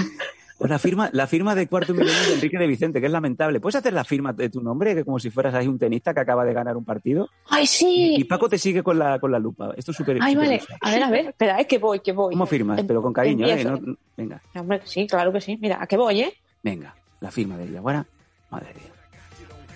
O 0.60 0.66
la 0.66 0.78
firma, 0.80 1.08
la 1.12 1.28
firma 1.28 1.54
de 1.54 1.68
cuarto 1.68 1.94
milenio 1.94 2.20
de 2.28 2.34
Enrique 2.34 2.58
de 2.58 2.66
Vicente, 2.66 3.00
que 3.00 3.06
es 3.06 3.12
lamentable. 3.12 3.60
¿Puedes 3.60 3.76
hacer 3.76 3.92
la 3.92 4.02
firma 4.04 4.32
de 4.32 4.48
tu 4.50 4.60
nombre, 4.60 4.94
que 4.96 5.04
como 5.04 5.20
si 5.20 5.30
fueras 5.30 5.54
ahí 5.54 5.68
un 5.68 5.78
tenista 5.78 6.12
que 6.12 6.18
acaba 6.20 6.44
de 6.44 6.52
ganar 6.52 6.76
un 6.76 6.84
partido? 6.84 7.28
Ay, 7.48 7.62
Y 7.62 7.66
sí. 7.68 8.24
Paco 8.28 8.48
te 8.48 8.58
sigue 8.58 8.82
con 8.82 8.98
la, 8.98 9.20
con 9.20 9.30
la 9.30 9.38
lupa. 9.38 9.72
Esto 9.76 9.92
es 9.92 9.96
súper 9.96 10.18
Ay, 10.20 10.34
vale. 10.34 10.60
A 10.80 10.90
ver, 10.90 11.02
a 11.04 11.10
ver. 11.10 11.26
Espera, 11.28 11.60
es 11.60 11.66
que 11.68 11.78
voy, 11.78 12.00
que 12.00 12.10
voy. 12.10 12.34
¿Cómo 12.34 12.46
firmas? 12.46 12.82
Pero 12.86 13.00
con 13.00 13.12
cariño, 13.12 13.46
¿eh? 13.46 13.64
No- 13.64 13.96
venga, 14.16 14.42
Hombre, 14.56 14.80
sí, 14.84 15.06
claro 15.06 15.32
que 15.32 15.40
sí. 15.40 15.56
Mira, 15.60 15.78
¿a 15.80 15.86
qué 15.86 15.96
voy, 15.96 16.22
eh? 16.22 16.34
venga. 16.62 16.94
La 17.20 17.30
firma 17.30 17.56
del 17.56 17.72
Yaguara. 17.72 18.04
Madre 18.50 18.72
de 18.74 18.80
Dios. 18.80 18.87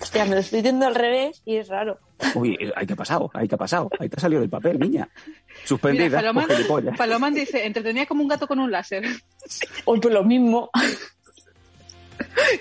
Hostia, 0.02 0.24
me 0.24 0.34
lo 0.34 0.40
estoy 0.40 0.58
diciendo 0.58 0.86
al 0.86 0.96
revés 0.96 1.42
y 1.44 1.56
es 1.56 1.68
raro. 1.68 1.96
Uy, 2.34 2.58
eh, 2.60 2.72
¿ahí 2.74 2.86
qué 2.86 2.94
ha 2.94 2.96
pasado? 2.96 3.30
¿Ahí 3.34 3.46
qué 3.46 3.54
ha 3.54 3.58
pasado? 3.58 3.88
Ahí 4.00 4.08
te 4.08 4.16
ha 4.16 4.20
salido 4.20 4.40
del 4.40 4.50
papel, 4.50 4.80
niña. 4.80 5.08
Suspendida. 5.64 6.20
Mira, 6.32 6.44
por. 6.66 6.96
Palomán 6.96 7.34
dice, 7.34 7.64
entretenía 7.64 8.04
como 8.06 8.22
un 8.22 8.28
gato 8.28 8.48
con 8.48 8.58
un 8.58 8.72
láser. 8.72 9.04
Hoy 9.84 10.00
pues 10.00 10.12
lo 10.12 10.24
mismo. 10.24 10.70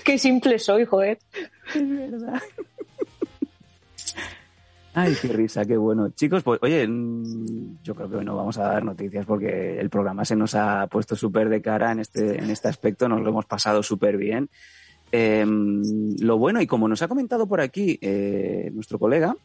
Qué 0.04 0.20
simple 0.20 0.60
soy, 0.60 0.86
joder. 0.86 1.18
Ay, 4.94 5.16
qué 5.20 5.30
risa, 5.30 5.66
qué 5.66 5.78
bueno. 5.78 6.10
Chicos, 6.10 6.44
pues 6.44 6.60
oye, 6.62 6.86
mm, 6.88 7.82
yo 7.82 7.96
creo 7.96 8.10
que 8.10 8.24
no 8.24 8.36
vamos 8.36 8.60
a 8.60 8.64
dar 8.64 8.84
noticias 8.84 9.26
porque 9.26 9.80
el 9.80 9.90
programa 9.90 10.26
se 10.26 10.36
nos 10.36 10.54
ha 10.54 10.86
puesto 10.88 11.16
súper 11.16 11.50
de 11.50 11.62
cara 11.62 11.92
en 11.92 12.02
este, 12.02 12.38
en 12.38 12.52
este 12.52 12.68
aspecto, 12.68 13.10
nos 13.10 13.22
lo 13.22 13.30
hemos 13.30 13.46
pasado 13.46 13.82
súper 13.82 14.18
bien. 14.18 14.50
Eh, 15.12 15.46
lo 15.46 16.38
bueno, 16.38 16.62
y 16.62 16.68
como 16.68 16.88
nos 16.88 17.02
ha 17.02 17.08
comentado 17.08 17.48
por 17.48 17.62
aquí 17.62 18.00
eh, 18.02 18.72
nuestro 18.74 18.98
colega, 18.98 19.36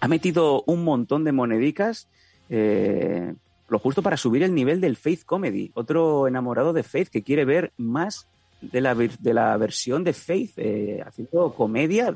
ha 0.00 0.08
metido 0.08 0.62
un 0.66 0.84
montón 0.84 1.24
de 1.24 1.32
monedicas, 1.32 2.08
eh, 2.48 3.34
lo 3.68 3.78
justo 3.78 4.02
para 4.02 4.16
subir 4.16 4.42
el 4.42 4.54
nivel 4.54 4.80
del 4.80 4.96
Faith 4.96 5.24
Comedy. 5.24 5.70
Otro 5.74 6.28
enamorado 6.28 6.72
de 6.72 6.82
Faith 6.82 7.08
que 7.08 7.22
quiere 7.22 7.44
ver 7.44 7.72
más 7.76 8.26
de 8.60 8.80
la, 8.80 8.94
de 8.94 9.34
la 9.34 9.56
versión 9.56 10.04
de 10.04 10.12
Faith 10.12 10.52
eh, 10.56 11.02
haciendo 11.04 11.52
comedia. 11.54 12.14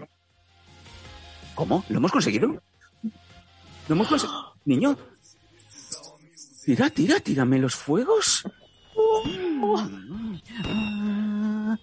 ¿Cómo? 1.55 1.85
¿Lo 1.89 1.99
hemos 1.99 2.13
conseguido? 2.13 2.63
¿Lo 3.89 3.95
hemos 3.95 4.09
conseguido? 4.09 4.55
Niño, 4.65 4.97
tira, 6.65 6.91
tira, 6.91 7.21
tírame 7.21 7.59
los 7.59 7.75
fuegos. 7.75 8.45
Ah, 8.97 11.00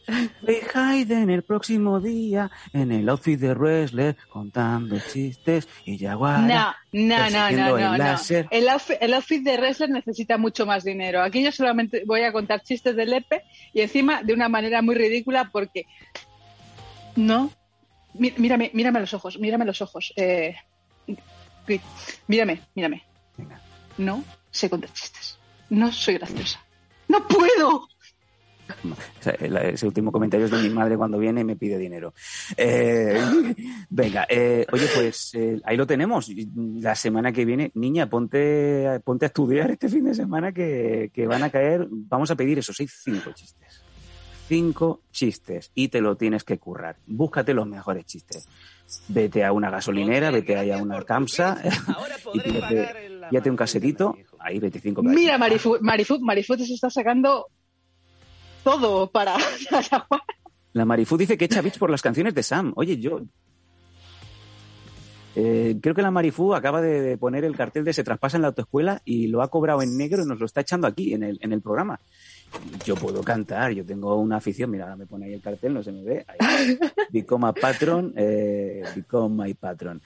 Ray 0.08 0.60
Hayden 0.74 1.30
el 1.30 1.44
próximo 1.44 2.00
día 2.00 2.50
en 2.74 2.92
el 2.92 3.08
outfit 3.10 3.40
de 3.40 3.54
wrestler 3.54 4.16
contando 4.30 4.98
chistes 5.12 5.68
y 5.86 5.98
Jaguar. 6.00 6.40
No, 6.42 6.74
no, 6.94 7.18
no, 7.18 7.24
persiguiendo 7.24 7.70
no, 7.72 7.78
el 7.78 7.84
no. 7.84 7.98
no. 7.98 8.48
El 8.52 8.70
outfit, 8.70 8.98
el 9.02 9.14
outfit 9.14 9.44
de 9.44 9.58
wrestler 9.58 9.90
necesita 9.90 10.38
mucho 10.38 10.66
más 10.66 10.84
dinero. 10.84 11.22
Aquí 11.22 11.44
yo 11.44 11.52
solamente 11.52 12.04
voy 12.06 12.22
a 12.24 12.32
contar 12.32 12.62
chistes 12.64 12.96
de 12.96 13.06
Lepe 13.06 13.44
y 13.74 13.82
encima 13.82 14.24
de 14.24 14.34
una 14.34 14.48
manera 14.50 14.82
muy 14.82 14.96
ridícula 14.96 15.50
porque 15.52 15.86
no. 17.16 17.52
Mí- 18.14 18.34
Mírame, 18.38 18.72
mírame 18.74 18.98
a 19.00 19.02
los 19.02 19.14
ojos, 19.14 19.38
mírame 19.40 19.64
a 19.64 19.68
los 19.68 19.82
ojos. 19.82 20.14
Eh, 20.16 20.56
Mírame, 22.28 22.62
mírame. 22.76 23.04
Venga. 23.38 23.60
No 23.98 24.24
sé 24.52 24.70
contar 24.70 24.92
chistes. 24.94 25.38
No 25.70 25.92
soy 25.92 26.14
graciosa. 26.18 26.64
¡No 27.10 27.28
puedo! 27.28 27.88
O 28.84 29.24
sea, 29.24 29.36
la- 29.50 29.64
ese 29.64 29.86
último 29.86 30.12
comentario 30.12 30.46
es 30.46 30.52
de 30.52 30.62
mi 30.62 30.70
madre 30.70 30.98
cuando 30.98 31.18
viene 31.18 31.42
y 31.42 31.44
me 31.44 31.56
pide 31.56 31.78
dinero. 31.78 32.14
Eh, 32.56 33.20
venga, 33.90 34.26
eh, 34.30 34.66
oye, 34.72 34.86
pues 34.96 35.32
eh, 35.36 35.60
ahí 35.64 35.78
lo 35.78 35.88
tenemos. 35.88 36.30
La 36.56 36.96
semana 36.96 37.32
que 37.32 37.46
viene, 37.46 37.72
niña, 37.76 38.10
ponte, 38.10 39.00
ponte 39.04 39.26
a 39.26 39.28
estudiar 39.28 39.72
este 39.72 39.90
fin 39.90 40.06
de 40.06 40.14
semana 40.14 40.52
que, 40.52 41.12
que 41.14 41.28
van 41.28 41.44
a 41.44 41.50
caer. 41.50 41.88
Vamos 41.90 42.32
a 42.32 42.36
pedir 42.36 42.60
eso, 42.60 42.74
sí, 42.74 42.88
cinco 42.88 43.32
chistes. 43.34 43.84
Cinco 44.48 45.02
chistes 45.12 45.72
y 45.76 45.90
te 45.90 46.00
lo 46.00 46.16
tienes 46.16 46.46
que 46.46 46.58
currar. 46.58 46.96
Búscate 47.06 47.54
los 47.54 47.68
mejores 47.68 48.06
chistes. 48.06 48.48
Vete 49.10 49.44
a 49.44 49.52
una 49.52 49.70
gasolinera, 49.70 50.32
vete 50.32 50.56
ahí 50.56 50.72
a 50.72 50.78
una 50.78 51.02
camsa 51.04 51.58
Ahora 51.94 52.16
y 52.34 52.40
píllate 52.40 53.50
un 53.50 53.58
casetito. 53.58 54.16
Ahí, 54.40 54.60
25 54.60 55.04
Mira, 55.04 55.38
Marifu, 55.38 55.78
Marifu, 55.82 56.20
Marifu 56.22 56.56
te 56.56 56.66
se 56.66 56.76
está 56.76 56.90
sacando 56.90 57.48
todo 58.68 59.10
para 59.10 59.38
La 60.74 60.84
Marifu 60.84 61.16
dice 61.16 61.38
que 61.38 61.46
echa 61.46 61.62
bits 61.62 61.78
por 61.78 61.90
las 61.90 62.02
canciones 62.02 62.36
de 62.36 62.44
Sam. 62.44 62.74
Oye, 62.76 62.98
yo. 62.98 63.22
Eh, 65.36 65.78
creo 65.82 65.96
que 65.96 66.02
la 66.02 66.12
Marifu 66.12 66.54
acaba 66.54 66.82
de, 66.82 67.18
poner 67.18 67.46
el 67.46 67.56
cartel 67.56 67.86
de 67.86 67.94
se 67.94 68.04
traspasa 68.04 68.36
en 68.36 68.42
la 68.42 68.50
autoescuela 68.50 69.02
y 69.06 69.28
lo 69.28 69.42
ha 69.42 69.50
cobrado 69.50 69.82
en 69.82 69.96
negro 69.96 70.24
y 70.24 70.26
nos 70.26 70.40
lo 70.40 70.46
está 70.46 70.62
echando 70.62 70.86
aquí 70.86 71.14
en 71.14 71.24
el, 71.24 71.40
en 71.42 71.54
el 71.54 71.62
programa. 71.62 71.98
Yo 72.84 72.96
puedo 72.96 73.24
cantar, 73.24 73.72
yo 73.72 73.86
tengo 73.86 74.16
una 74.18 74.36
afición. 74.36 74.70
Mira, 74.70 74.84
ahora 74.84 74.98
me 74.98 75.06
pone 75.06 75.28
ahí 75.28 75.34
el 75.34 75.42
cartel, 75.42 75.74
no 75.74 75.82
se 75.82 75.94
me 75.94 76.04
ve. 76.04 76.26
Ahí. 76.28 76.78
Become 77.10 77.48
a 77.48 77.54
patron, 77.54 78.14
eh, 78.18 78.84
become 78.94 79.46
my 79.46 79.54
patron. 79.54 80.02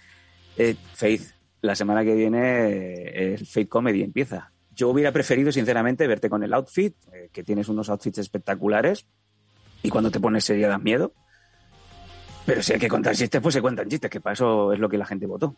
Eh, 0.56 0.76
Faith, 0.94 1.32
la 1.62 1.76
semana 1.76 2.04
que 2.04 2.14
viene 2.14 2.68
eh, 2.70 3.34
el 3.34 3.48
Faith 3.48 3.70
Comedy 3.70 4.04
empieza. 4.04 4.52
Yo 4.76 4.90
hubiera 4.90 5.12
preferido, 5.12 5.52
sinceramente, 5.52 6.08
verte 6.08 6.30
con 6.30 6.44
el 6.44 6.54
outfit, 6.54 6.96
eh, 7.14 7.30
que 7.32 7.44
tienes 7.44 7.68
unos 7.68 7.90
outfits 7.90 8.20
espectaculares, 8.20 9.06
y 9.84 9.90
cuando 9.90 10.12
te 10.12 10.20
pones 10.20 10.46
serio 10.46 10.70
das 10.70 10.82
miedo. 10.82 11.14
Pero 12.46 12.64
si 12.64 12.74
hay 12.74 12.80
que 12.80 12.88
contar 12.88 13.16
chistes, 13.16 13.42
pues 13.42 13.54
se 13.54 13.62
cuentan 13.62 13.90
chistes, 13.90 14.10
que 14.10 14.20
para 14.22 14.34
eso 14.34 14.74
es 14.74 14.80
lo 14.80 14.90
que 14.90 14.98
la 14.98 15.06
gente 15.06 15.26
votó. 15.28 15.56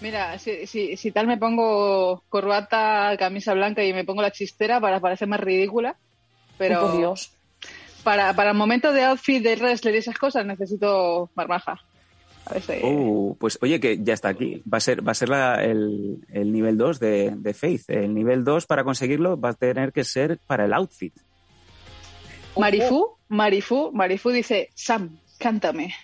Mira, 0.00 0.38
si, 0.38 0.66
si, 0.66 0.96
si 0.96 1.12
tal 1.12 1.26
me 1.26 1.36
pongo 1.38 2.24
corbata, 2.28 3.14
camisa 3.18 3.54
blanca 3.54 3.84
y 3.84 3.92
me 3.92 4.04
pongo 4.04 4.20
la 4.20 4.32
chistera 4.32 4.80
para 4.80 4.98
parecer 5.00 5.28
más 5.28 5.40
ridícula, 5.40 5.96
pero 6.58 6.80
Oh, 6.80 6.88
por 6.88 6.98
Dios. 6.98 7.32
para, 8.02 8.34
para 8.34 8.50
el 8.50 8.56
momento 8.56 8.92
de 8.92 9.04
outfit, 9.04 9.42
de 9.42 9.54
wrestler 9.56 9.94
y 9.94 9.98
esas 9.98 10.18
cosas 10.18 10.44
necesito 10.44 11.30
marmaja. 11.36 11.78
A 12.46 12.54
ver 12.54 12.62
si- 12.62 12.72
Uh, 12.84 13.36
pues 13.38 13.58
oye, 13.62 13.78
que 13.80 13.98
ya 14.02 14.14
está 14.14 14.28
aquí. 14.28 14.62
Va 14.72 14.78
a 14.78 14.80
ser, 14.80 15.06
va 15.06 15.12
a 15.12 15.14
ser 15.14 15.28
la- 15.28 15.62
el, 15.64 16.18
el 16.28 16.52
nivel 16.52 16.76
2 16.76 16.98
de, 16.98 17.32
de 17.36 17.54
Faith. 17.54 17.88
El 17.88 18.14
nivel 18.14 18.42
2, 18.44 18.66
para 18.66 18.82
conseguirlo, 18.84 19.38
va 19.40 19.50
a 19.50 19.54
tener 19.54 19.92
que 19.92 20.04
ser 20.04 20.38
para 20.46 20.64
el 20.64 20.72
outfit. 20.72 21.14
Marifu, 22.58 23.16
Marifu, 23.28 23.90
Marifu 23.92 24.30
dice, 24.30 24.70
Sam, 24.74 25.18
cántame. 25.38 25.94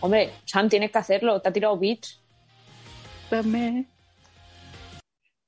Hombre, 0.00 0.30
Sam, 0.44 0.68
tienes 0.68 0.90
que 0.90 0.98
hacerlo. 0.98 1.40
Te 1.40 1.48
ha 1.48 1.52
tirado 1.52 1.78
beats. 1.78 2.20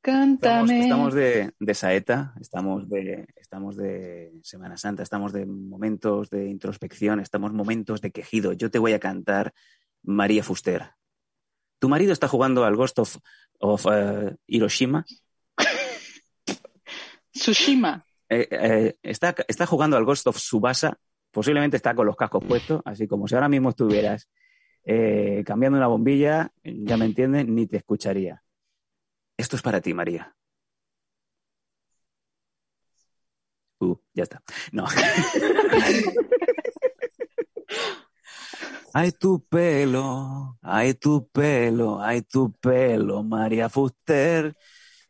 Cántame. 0.02 0.82
Estamos, 0.82 1.14
de, 1.14 1.52
de 1.60 1.74
saeta, 1.74 2.34
estamos 2.40 2.88
de, 2.88 3.24
estamos 3.36 3.76
de 3.76 4.32
Semana 4.42 4.76
Santa, 4.76 5.04
estamos 5.04 5.32
de 5.32 5.46
momentos 5.46 6.28
de 6.28 6.48
introspección, 6.48 7.20
estamos 7.20 7.52
momentos 7.52 8.00
de 8.00 8.10
quejido. 8.10 8.52
Yo 8.52 8.68
te 8.68 8.80
voy 8.80 8.94
a 8.94 8.98
cantar 8.98 9.54
María 10.02 10.42
Fuster. 10.42 10.90
¿Tu 11.78 11.88
marido 11.88 12.12
está 12.12 12.26
jugando 12.26 12.64
al 12.64 12.74
Ghost 12.74 12.98
of, 12.98 13.16
of, 13.60 13.86
eh, 13.92 14.34
Hiroshima? 14.48 15.06
Tsushima. 17.32 18.04
Eh, 18.28 18.48
eh, 18.50 18.94
está, 19.04 19.36
está 19.46 19.66
jugando 19.66 19.96
al 19.96 20.04
Ghost 20.04 20.26
of 20.26 20.36
Subasa, 20.36 20.98
posiblemente 21.30 21.76
está 21.76 21.94
con 21.94 22.06
los 22.06 22.16
cascos 22.16 22.44
puestos, 22.44 22.82
así 22.84 23.06
como 23.06 23.28
si 23.28 23.36
ahora 23.36 23.48
mismo 23.48 23.70
estuvieras 23.70 24.28
eh, 24.84 25.44
cambiando 25.46 25.78
una 25.78 25.86
bombilla, 25.86 26.50
ya 26.64 26.96
me 26.96 27.04
entiendes, 27.04 27.46
ni 27.46 27.68
te 27.68 27.76
escucharía. 27.76 28.42
Esto 29.42 29.56
es 29.56 29.62
para 29.62 29.80
ti, 29.80 29.92
María. 29.92 30.36
Uh, 33.80 33.96
ya 34.14 34.22
está. 34.22 34.40
No. 34.70 34.84
Ay, 38.94 39.10
tu 39.12 39.44
pelo, 39.48 40.58
ay, 40.62 40.94
tu 40.94 41.28
pelo, 41.30 42.00
ay, 42.00 42.22
tu 42.22 42.52
pelo, 42.52 43.22
María 43.24 43.68
Fuster. 43.68 44.54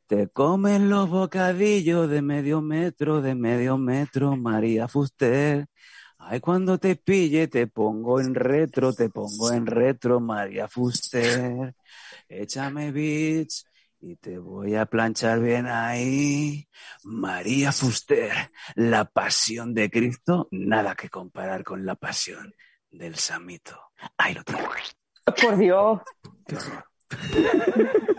Te 0.07 0.29
comen 0.29 0.89
los 0.89 1.11
bocadillos 1.11 2.09
de 2.09 2.23
medio 2.23 2.63
metro, 2.63 3.21
de 3.21 3.35
medio 3.35 3.77
metro, 3.77 4.37
María 4.37 4.89
Fuster. 4.89 5.67
Ay, 6.19 6.41
cuando 6.41 6.79
te 6.79 6.97
pille, 6.97 7.49
te 7.49 7.67
pongo 7.67 8.21
en 8.21 8.35
retro, 8.35 8.93
te 8.95 9.11
pongo 9.11 9.53
en 9.53 9.67
retro, 9.67 10.21
María 10.21 10.69
Fuster. 10.69 11.75
Échame 12.29 12.93
beats 12.93 13.67
y 14.05 14.17
te 14.17 14.37
voy 14.39 14.75
a 14.75 14.85
planchar 14.87 15.39
bien 15.41 15.67
ahí. 15.67 16.69
María 17.05 17.71
Fuster, 17.73 18.33
la 18.75 19.05
pasión 19.05 19.73
de 19.75 19.89
Cristo, 19.91 20.49
nada 20.51 20.95
que 20.97 21.09
comparar 21.09 21.63
con 21.65 21.87
la 21.87 21.95
pasión 21.95 22.53
del 22.91 23.15
Samito. 23.15 23.81
Ahí 24.19 24.35
lo 24.35 24.43
tienes. 24.43 24.67
Por 25.41 25.57
Dios. 25.57 26.01
Qué 26.47 26.57
horror. 26.57 26.85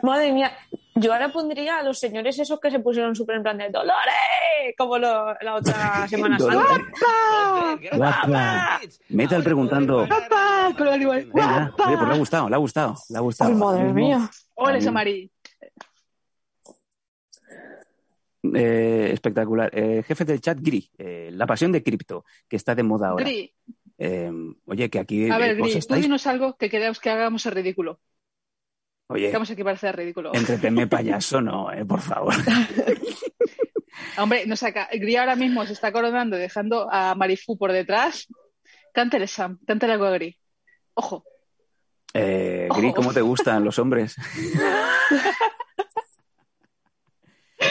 Madre 0.03 0.31
mía. 0.31 0.51
Yo 0.95 1.11
ahora 1.11 1.31
pondría 1.33 1.79
a 1.79 1.83
los 1.83 1.99
señores 1.99 2.37
esos 2.39 2.59
que 2.59 2.69
se 2.71 2.79
pusieron 2.79 3.15
súper 3.15 3.37
en 3.37 3.43
plan 3.43 3.57
de 3.57 3.69
Dolores, 3.69 4.75
como 4.77 4.97
lo- 4.99 5.33
la 5.41 5.55
otra 5.55 6.07
Semana 6.07 6.37
Santa. 6.39 6.77
¡Guapa! 7.93 8.79
Metal 9.09 9.43
preguntando. 9.43 10.05
Guapa, 10.07 10.71
con 10.77 10.87
el 10.87 10.93
animal. 10.93 11.29
Guapa. 11.31 11.73
pues 11.75 11.89
le 12.07 12.13
ha 12.13 12.17
gustado, 12.17 12.49
le 12.49 12.55
ha 12.55 12.59
gustado, 12.59 12.95
le 13.09 13.17
ha 13.17 13.21
gustado. 13.21 13.49
Ay, 13.49 13.55
madre 13.57 13.93
mía. 13.93 14.29
Ole, 14.55 14.77
Ahí. 14.77 14.81
Eh, 18.53 19.09
espectacular. 19.13 19.69
Eh, 19.73 20.03
jefe 20.05 20.25
del 20.25 20.41
chat, 20.41 20.57
Gri, 20.61 20.89
eh, 20.97 21.29
la 21.31 21.45
pasión 21.47 21.71
de 21.71 21.81
cripto, 21.83 22.25
que 22.47 22.55
está 22.57 22.75
de 22.75 22.83
moda 22.83 23.09
ahora. 23.09 23.23
Gri, 23.25 23.53
Eh, 23.97 24.31
oye, 24.65 24.89
que 24.89 24.99
aquí 24.99 25.29
a 25.29 25.37
ver, 25.37 25.55
Gri, 25.55 25.79
tú 25.79 25.95
dinos 25.95 26.25
algo 26.27 26.57
que 26.57 26.69
queremos 26.69 26.99
que 26.99 27.09
hagamos 27.09 27.45
el 27.45 27.53
ridículo. 27.53 27.99
Oye, 29.07 29.27
Que 29.27 29.33
vamos 29.33 29.51
aquí 29.51 29.63
para 29.63 29.75
hacer 29.75 29.95
ridículo. 29.95 30.31
entretenme 30.33 30.87
payaso, 30.87 31.41
no, 31.41 31.67
por 31.87 32.01
favor. 32.01 32.33
Hombre, 34.17 34.45
nos 34.45 34.59
saca. 34.59 34.89
Gri 34.91 35.15
ahora 35.15 35.35
mismo 35.35 35.65
se 35.65 35.73
está 35.73 35.91
coronando 35.91 36.35
dejando 36.35 36.87
a 36.91 37.15
Marifu 37.15 37.57
por 37.57 37.71
detrás. 37.71 38.27
Cántale, 38.93 39.27
Sam. 39.27 39.59
Cántale 39.65 39.93
algo 39.93 40.05
a 40.05 40.11
Gri. 40.11 40.37
Ojo. 40.95 41.23
Gri, 42.13 42.93
¿cómo 42.93 43.13
te 43.13 43.21
gustan 43.21 43.63
los 43.63 43.79
hombres? 43.79 44.15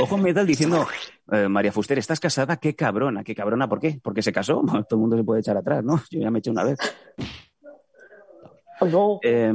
Ojo 0.01 0.17
Metal 0.17 0.47
diciendo, 0.47 0.87
eh, 1.31 1.49
María 1.49 1.73
Fuster, 1.73 1.99
¿estás 1.99 2.21
casada? 2.21 2.57
Qué 2.57 2.75
cabrona, 2.75 3.23
qué 3.25 3.35
cabrona, 3.35 3.69
¿por 3.69 3.81
qué? 3.81 4.01
Porque 4.03 4.23
se 4.23 4.33
casó, 4.33 4.63
todo 4.89 4.97
el 4.97 4.99
mundo 4.99 5.17
se 5.17 5.25
puede 5.25 5.41
echar 5.41 5.57
atrás, 5.57 5.85
¿no? 5.85 6.03
Yo 6.11 6.21
ya 6.21 6.31
me 6.31 6.39
eché 6.39 6.51
una 6.51 6.65
vez. 6.65 6.79
No. 8.81 9.21
Eh, 9.23 9.53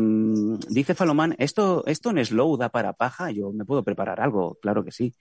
dice 0.69 0.95
Falomán, 0.95 1.35
¿esto, 1.37 1.85
¿esto 1.85 2.11
en 2.11 2.23
slow 2.23 2.55
da 2.55 2.69
para 2.69 2.93
paja? 2.93 3.29
Yo 3.31 3.51
me 3.51 3.65
puedo 3.65 3.83
preparar 3.83 4.21
algo, 4.21 4.57
claro 4.61 4.85
que 4.85 4.91
sí. 4.91 5.13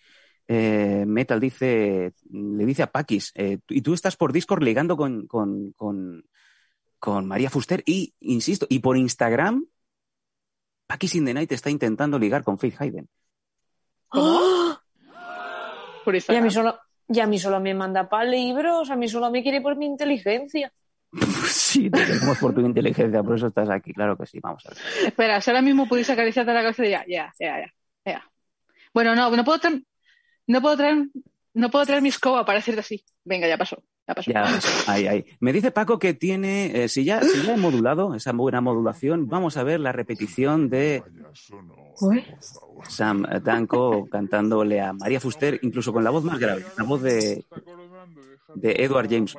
Eh, 0.46 1.04
Metal 1.06 1.40
dice, 1.40 2.12
le 2.30 2.66
dice 2.66 2.84
a 2.84 2.92
Paquis, 2.92 3.32
eh, 3.34 3.58
y 3.68 3.82
tú 3.82 3.94
estás 3.94 4.16
por 4.16 4.32
Discord 4.32 4.62
ligando 4.62 4.96
con, 4.96 5.26
con, 5.26 5.72
con, 5.72 6.24
con 7.00 7.26
María 7.26 7.50
Fuster 7.50 7.82
y, 7.84 8.14
insisto, 8.20 8.66
y 8.68 8.78
por 8.78 8.96
Instagram, 8.96 9.66
Paquis 10.86 11.16
in 11.16 11.24
the 11.24 11.34
Night 11.34 11.50
está 11.50 11.70
intentando 11.70 12.16
ligar 12.18 12.44
con 12.44 12.58
Faith 12.58 12.80
Hayden. 12.80 13.08
¡Ah! 14.12 14.65
Por 16.06 16.14
Y 16.14 16.36
a 16.36 16.40
mí 16.40 16.50
solo, 16.52 16.78
y 17.08 17.18
a 17.18 17.26
mí 17.26 17.36
solo 17.36 17.58
me 17.58 17.74
manda 17.74 18.08
para 18.08 18.24
libros, 18.24 18.90
a 18.90 18.94
mí 18.94 19.08
solo 19.08 19.28
me 19.28 19.42
quiere 19.42 19.60
por 19.60 19.74
mi 19.74 19.86
inteligencia. 19.86 20.72
sí, 21.48 21.90
te 21.90 22.06
queremos 22.06 22.38
por 22.38 22.54
tu 22.54 22.60
inteligencia, 22.60 23.24
por 23.24 23.34
eso 23.34 23.48
estás 23.48 23.68
aquí, 23.70 23.92
claro 23.92 24.16
que 24.16 24.24
sí, 24.24 24.38
vamos 24.38 24.64
a 24.66 24.68
ver. 24.68 24.78
Espera, 25.08 25.40
si 25.40 25.50
ahora 25.50 25.62
mismo 25.62 25.88
pudiste 25.88 26.12
acariciarte 26.12 26.52
la 26.52 26.62
cabeza 26.62 26.84
ya, 26.84 27.04
ya, 27.08 27.34
ya, 27.40 27.58
ya, 27.58 27.72
ya. 28.04 28.30
Bueno, 28.94 29.16
no, 29.16 29.34
no 29.34 29.44
puedo 29.44 29.58
traer, 29.58 29.82
no 30.46 30.62
puedo 30.62 30.76
traer, 30.76 31.08
no 31.54 31.70
puedo 31.72 31.86
traer 31.86 32.02
mi 32.02 32.10
escoba 32.10 32.44
para 32.44 32.60
hacerte 32.60 32.80
así. 32.82 33.04
Venga, 33.24 33.48
ya 33.48 33.58
pasó, 33.58 33.82
ya 34.26 34.58
ahí, 34.86 35.06
ahí. 35.06 35.24
Me 35.40 35.52
dice 35.52 35.70
Paco 35.70 35.98
que 35.98 36.14
tiene, 36.14 36.84
eh, 36.84 36.88
si, 36.88 37.04
ya, 37.04 37.22
si 37.22 37.42
ya 37.42 37.54
he 37.54 37.56
modulado 37.56 38.14
esa 38.14 38.32
buena 38.32 38.60
modulación, 38.60 39.28
vamos 39.28 39.56
a 39.56 39.64
ver 39.64 39.80
la 39.80 39.92
repetición 39.92 40.68
de 40.68 41.02
Sam 42.88 43.26
Danko 43.42 44.08
cantándole 44.10 44.80
a 44.80 44.92
María 44.92 45.20
Fuster, 45.20 45.58
incluso 45.62 45.92
con 45.92 46.04
la 46.04 46.10
voz 46.10 46.24
más 46.24 46.38
grave, 46.38 46.64
la 46.76 46.84
voz 46.84 47.02
de, 47.02 47.44
de 48.54 48.72
Edward 48.78 49.08
James. 49.10 49.34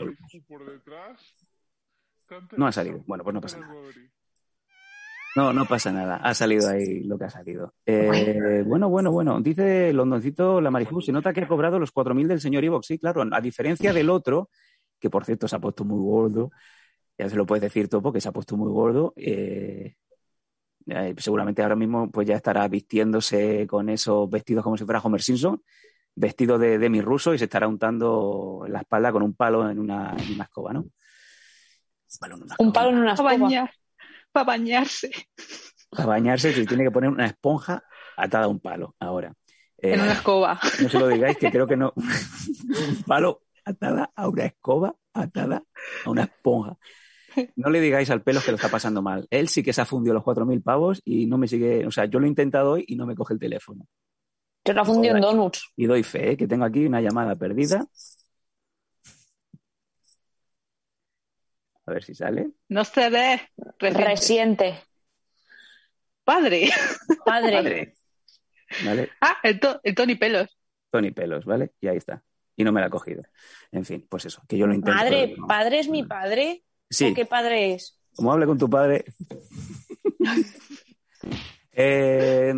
No 2.57 2.67
ha 2.67 2.71
salido. 2.71 3.03
Bueno, 3.07 3.23
pues 3.23 3.33
no 3.33 3.41
pasa 3.41 3.59
nada. 3.59 3.73
No, 5.37 5.53
no 5.53 5.65
pasa 5.65 5.91
nada. 5.91 6.15
Ha 6.17 6.33
salido 6.33 6.67
ahí 6.67 7.03
lo 7.03 7.15
que 7.17 7.25
ha 7.25 7.29
salido. 7.29 7.75
Eh, 7.85 8.63
bueno, 8.65 8.89
bueno, 8.89 9.11
bueno. 9.11 9.39
Dice 9.39 9.93
Londoncito 9.93 10.59
la 10.59 10.71
Marifu, 10.71 10.99
se 10.99 11.11
nota 11.11 11.31
que 11.31 11.41
ha 11.41 11.47
cobrado 11.47 11.77
los 11.77 11.91
4.000 11.93 12.27
del 12.27 12.41
señor 12.41 12.63
Ivox. 12.63 12.87
Sí, 12.87 12.97
claro, 12.97 13.23
a 13.31 13.39
diferencia 13.39 13.93
del 13.93 14.09
otro, 14.09 14.49
que 14.99 15.11
por 15.11 15.25
cierto 15.25 15.47
se 15.47 15.55
ha 15.55 15.59
puesto 15.59 15.85
muy 15.85 15.99
gordo, 16.03 16.49
ya 17.19 17.29
se 17.29 17.35
lo 17.35 17.45
puedes 17.45 17.61
decir 17.61 17.87
Topo, 17.87 18.11
que 18.11 18.19
se 18.19 18.29
ha 18.29 18.31
puesto 18.31 18.57
muy 18.57 18.71
gordo. 18.71 19.13
eh, 19.15 19.93
eh, 20.87 21.13
seguramente 21.17 21.61
ahora 21.61 21.75
mismo 21.75 22.09
pues 22.09 22.25
ya 22.27 22.35
estará 22.37 22.65
vistiéndose 22.67 23.67
con 23.67 23.89
esos 23.89 24.29
vestidos 24.29 24.63
como 24.63 24.75
si 24.77 24.85
fuera 24.85 25.01
Homer 25.01 25.21
Simpson, 25.21 25.61
vestido 26.15 26.57
de 26.57 26.79
Demi 26.79 27.01
Russo 27.01 27.33
y 27.33 27.37
se 27.37 27.43
estará 27.43 27.67
untando 27.67 28.63
en 28.65 28.73
la 28.73 28.79
espalda 28.79 29.11
con 29.11 29.21
un 29.21 29.35
palo 29.35 29.69
en 29.69 29.77
una, 29.79 30.15
en 30.17 30.33
una 30.33 30.45
escoba, 30.45 30.73
¿no? 30.73 30.85
Palo 32.19 32.37
en 32.37 32.43
una 32.43 32.55
Un 32.57 32.67
escoba. 32.69 32.73
palo 32.73 32.89
en 32.89 32.97
una 32.99 33.13
escoba. 33.13 33.71
Para 34.37 34.57
bañarse 34.57 35.09
Para 35.89 36.05
bañarse 36.05 36.53
se 36.53 36.65
tiene 36.65 36.83
que 36.83 36.91
poner 36.91 37.09
una 37.09 37.25
esponja 37.25 37.83
atada 38.15 38.45
a 38.45 38.47
un 38.47 38.59
palo 38.59 38.95
ahora. 38.99 39.33
Eh, 39.79 39.93
en 39.93 40.01
una 40.01 40.13
escoba. 40.13 40.59
No 40.81 40.89
se 40.89 40.99
lo 40.99 41.07
digáis, 41.07 41.37
que 41.37 41.49
creo 41.49 41.65
que 41.65 41.75
no. 41.75 41.93
un 41.95 43.03
palo 43.03 43.41
atada 43.65 44.11
a 44.15 44.27
una 44.27 44.45
escoba, 44.45 44.95
atada 45.13 45.63
a 46.05 46.09
una 46.09 46.23
esponja. 46.23 46.77
No 47.55 47.69
le 47.69 47.81
digáis 47.81 48.09
al 48.11 48.21
pelo 48.21 48.41
que 48.41 48.51
lo 48.51 48.57
está 48.57 48.69
pasando 48.69 49.01
mal. 49.01 49.27
Él 49.31 49.47
sí 49.47 49.63
que 49.63 49.73
se 49.73 49.81
ha 49.81 49.85
fundido 49.85 50.13
los 50.13 50.23
4.000 50.23 50.61
pavos 50.61 51.01
y 51.03 51.25
no 51.25 51.37
me 51.37 51.47
sigue. 51.47 51.85
O 51.85 51.91
sea, 51.91 52.05
yo 52.05 52.19
lo 52.19 52.25
he 52.25 52.29
intentado 52.29 52.73
hoy 52.73 52.85
y 52.87 52.95
no 52.95 53.05
me 53.05 53.15
coge 53.15 53.33
el 53.33 53.39
teléfono. 53.39 53.87
Te 54.63 54.73
lo 54.73 54.81
ha 54.81 54.85
fundido 54.85 55.15
en 55.15 55.21
donuts. 55.21 55.71
Y 55.75 55.85
doy 55.85 56.03
fe, 56.03 56.31
¿eh? 56.31 56.37
que 56.37 56.47
tengo 56.47 56.65
aquí 56.65 56.85
una 56.85 57.01
llamada 57.01 57.35
perdida. 57.35 57.85
A 61.87 61.91
ver 61.93 62.03
si 62.03 62.13
sale. 62.13 62.49
No 62.69 62.83
se 62.83 63.09
ve. 63.09 63.41
Reciente. 63.79 64.03
Resiente. 64.05 64.79
Padre. 66.23 66.69
Padre. 67.25 67.51
Padre. 67.55 67.93
¿Vale? 68.85 69.09
Ah, 69.21 69.37
el, 69.43 69.59
to- 69.59 69.79
el 69.83 69.95
Tony 69.95 70.15
Pelos. 70.15 70.57
Tony 70.91 71.11
Pelos, 71.11 71.45
¿vale? 71.45 71.71
Y 71.81 71.87
ahí 71.87 71.97
está. 71.97 72.21
Y 72.55 72.63
no 72.63 72.71
me 72.71 72.81
la 72.81 72.87
ha 72.87 72.89
cogido. 72.89 73.23
En 73.71 73.85
fin, 73.85 74.05
pues 74.09 74.25
eso, 74.25 74.41
que 74.47 74.57
yo 74.57 74.67
lo 74.67 74.73
intento. 74.73 74.97
Madre, 74.97 75.35
no. 75.37 75.47
padre 75.47 75.79
es 75.79 75.87
mi 75.87 76.03
padre. 76.03 76.63
Sí, 76.89 77.11
¿O 77.11 77.13
qué 77.13 77.25
padre 77.25 77.73
es? 77.75 77.97
como 78.15 78.31
hable 78.33 78.45
con 78.47 78.57
tu 78.57 78.69
padre. 78.69 79.05
Eh, 81.79 82.51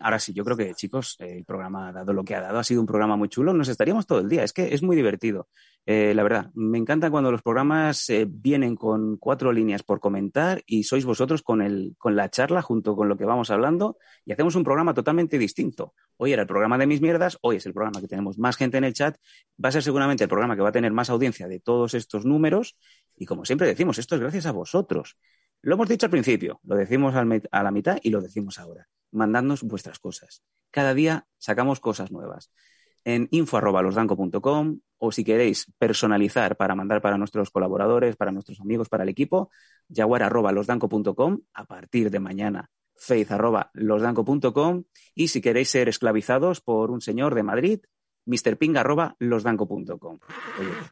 ahora 0.00 0.20
sí, 0.20 0.32
yo 0.32 0.44
creo 0.44 0.56
que, 0.56 0.72
chicos, 0.74 1.16
el 1.18 1.44
programa 1.44 1.88
ha 1.88 1.92
dado 1.92 2.12
lo 2.12 2.22
que 2.22 2.36
ha 2.36 2.40
dado. 2.40 2.60
Ha 2.60 2.62
sido 2.62 2.80
un 2.80 2.86
programa 2.86 3.16
muy 3.16 3.28
chulo. 3.28 3.52
Nos 3.52 3.66
estaríamos 3.66 4.06
todo 4.06 4.20
el 4.20 4.28
día. 4.28 4.44
Es 4.44 4.52
que 4.52 4.72
es 4.72 4.80
muy 4.80 4.94
divertido. 4.94 5.48
Eh, 5.86 6.14
la 6.14 6.22
verdad, 6.22 6.52
me 6.54 6.78
encanta 6.78 7.10
cuando 7.10 7.32
los 7.32 7.42
programas 7.42 8.08
eh, 8.10 8.28
vienen 8.30 8.76
con 8.76 9.16
cuatro 9.16 9.52
líneas 9.52 9.82
por 9.82 9.98
comentar 9.98 10.62
y 10.66 10.84
sois 10.84 11.04
vosotros 11.04 11.42
con, 11.42 11.62
el, 11.62 11.96
con 11.98 12.14
la 12.14 12.30
charla 12.30 12.62
junto 12.62 12.94
con 12.94 13.08
lo 13.08 13.16
que 13.16 13.24
vamos 13.24 13.50
hablando 13.50 13.96
y 14.24 14.32
hacemos 14.32 14.54
un 14.54 14.62
programa 14.62 14.94
totalmente 14.94 15.36
distinto. 15.36 15.94
Hoy 16.16 16.32
era 16.32 16.42
el 16.42 16.48
programa 16.48 16.78
de 16.78 16.86
mis 16.86 17.00
mierdas, 17.00 17.38
hoy 17.42 17.56
es 17.56 17.66
el 17.66 17.72
programa 17.72 18.00
que 18.00 18.06
tenemos 18.06 18.38
más 18.38 18.56
gente 18.56 18.78
en 18.78 18.84
el 18.84 18.92
chat. 18.92 19.16
Va 19.62 19.70
a 19.70 19.72
ser 19.72 19.82
seguramente 19.82 20.22
el 20.22 20.28
programa 20.30 20.54
que 20.54 20.62
va 20.62 20.68
a 20.68 20.72
tener 20.72 20.92
más 20.92 21.10
audiencia 21.10 21.48
de 21.48 21.58
todos 21.58 21.94
estos 21.94 22.24
números 22.24 22.76
y 23.16 23.26
como 23.26 23.44
siempre 23.44 23.66
decimos, 23.66 23.98
esto 23.98 24.14
es 24.14 24.20
gracias 24.20 24.46
a 24.46 24.52
vosotros. 24.52 25.16
Lo 25.62 25.74
hemos 25.74 25.88
dicho 25.88 26.06
al 26.06 26.10
principio, 26.10 26.60
lo 26.64 26.76
decimos 26.76 27.14
a 27.14 27.62
la 27.62 27.70
mitad 27.70 27.98
y 28.02 28.10
lo 28.10 28.20
decimos 28.20 28.58
ahora. 28.58 28.88
Mandadnos 29.12 29.62
vuestras 29.62 29.98
cosas. 29.98 30.42
Cada 30.70 30.94
día 30.94 31.26
sacamos 31.38 31.80
cosas 31.80 32.10
nuevas. 32.10 32.50
En 33.04 33.28
info.losdanco.com 33.30 34.80
o 34.98 35.12
si 35.12 35.24
queréis 35.24 35.72
personalizar 35.78 36.56
para 36.56 36.74
mandar 36.74 37.00
para 37.00 37.18
nuestros 37.18 37.50
colaboradores, 37.50 38.16
para 38.16 38.32
nuestros 38.32 38.60
amigos, 38.60 38.88
para 38.88 39.02
el 39.02 39.08
equipo, 39.08 39.50
jaguar.losdanco.com 39.94 41.40
a 41.54 41.64
partir 41.64 42.10
de 42.10 42.20
mañana 42.20 42.70
faith.losdanco.com 42.96 44.84
y 45.14 45.28
si 45.28 45.40
queréis 45.40 45.70
ser 45.70 45.88
esclavizados 45.88 46.60
por 46.60 46.90
un 46.90 47.00
señor 47.00 47.34
de 47.34 47.42
Madrid, 47.42 47.80
mrping.losdanco.com. 48.30 50.18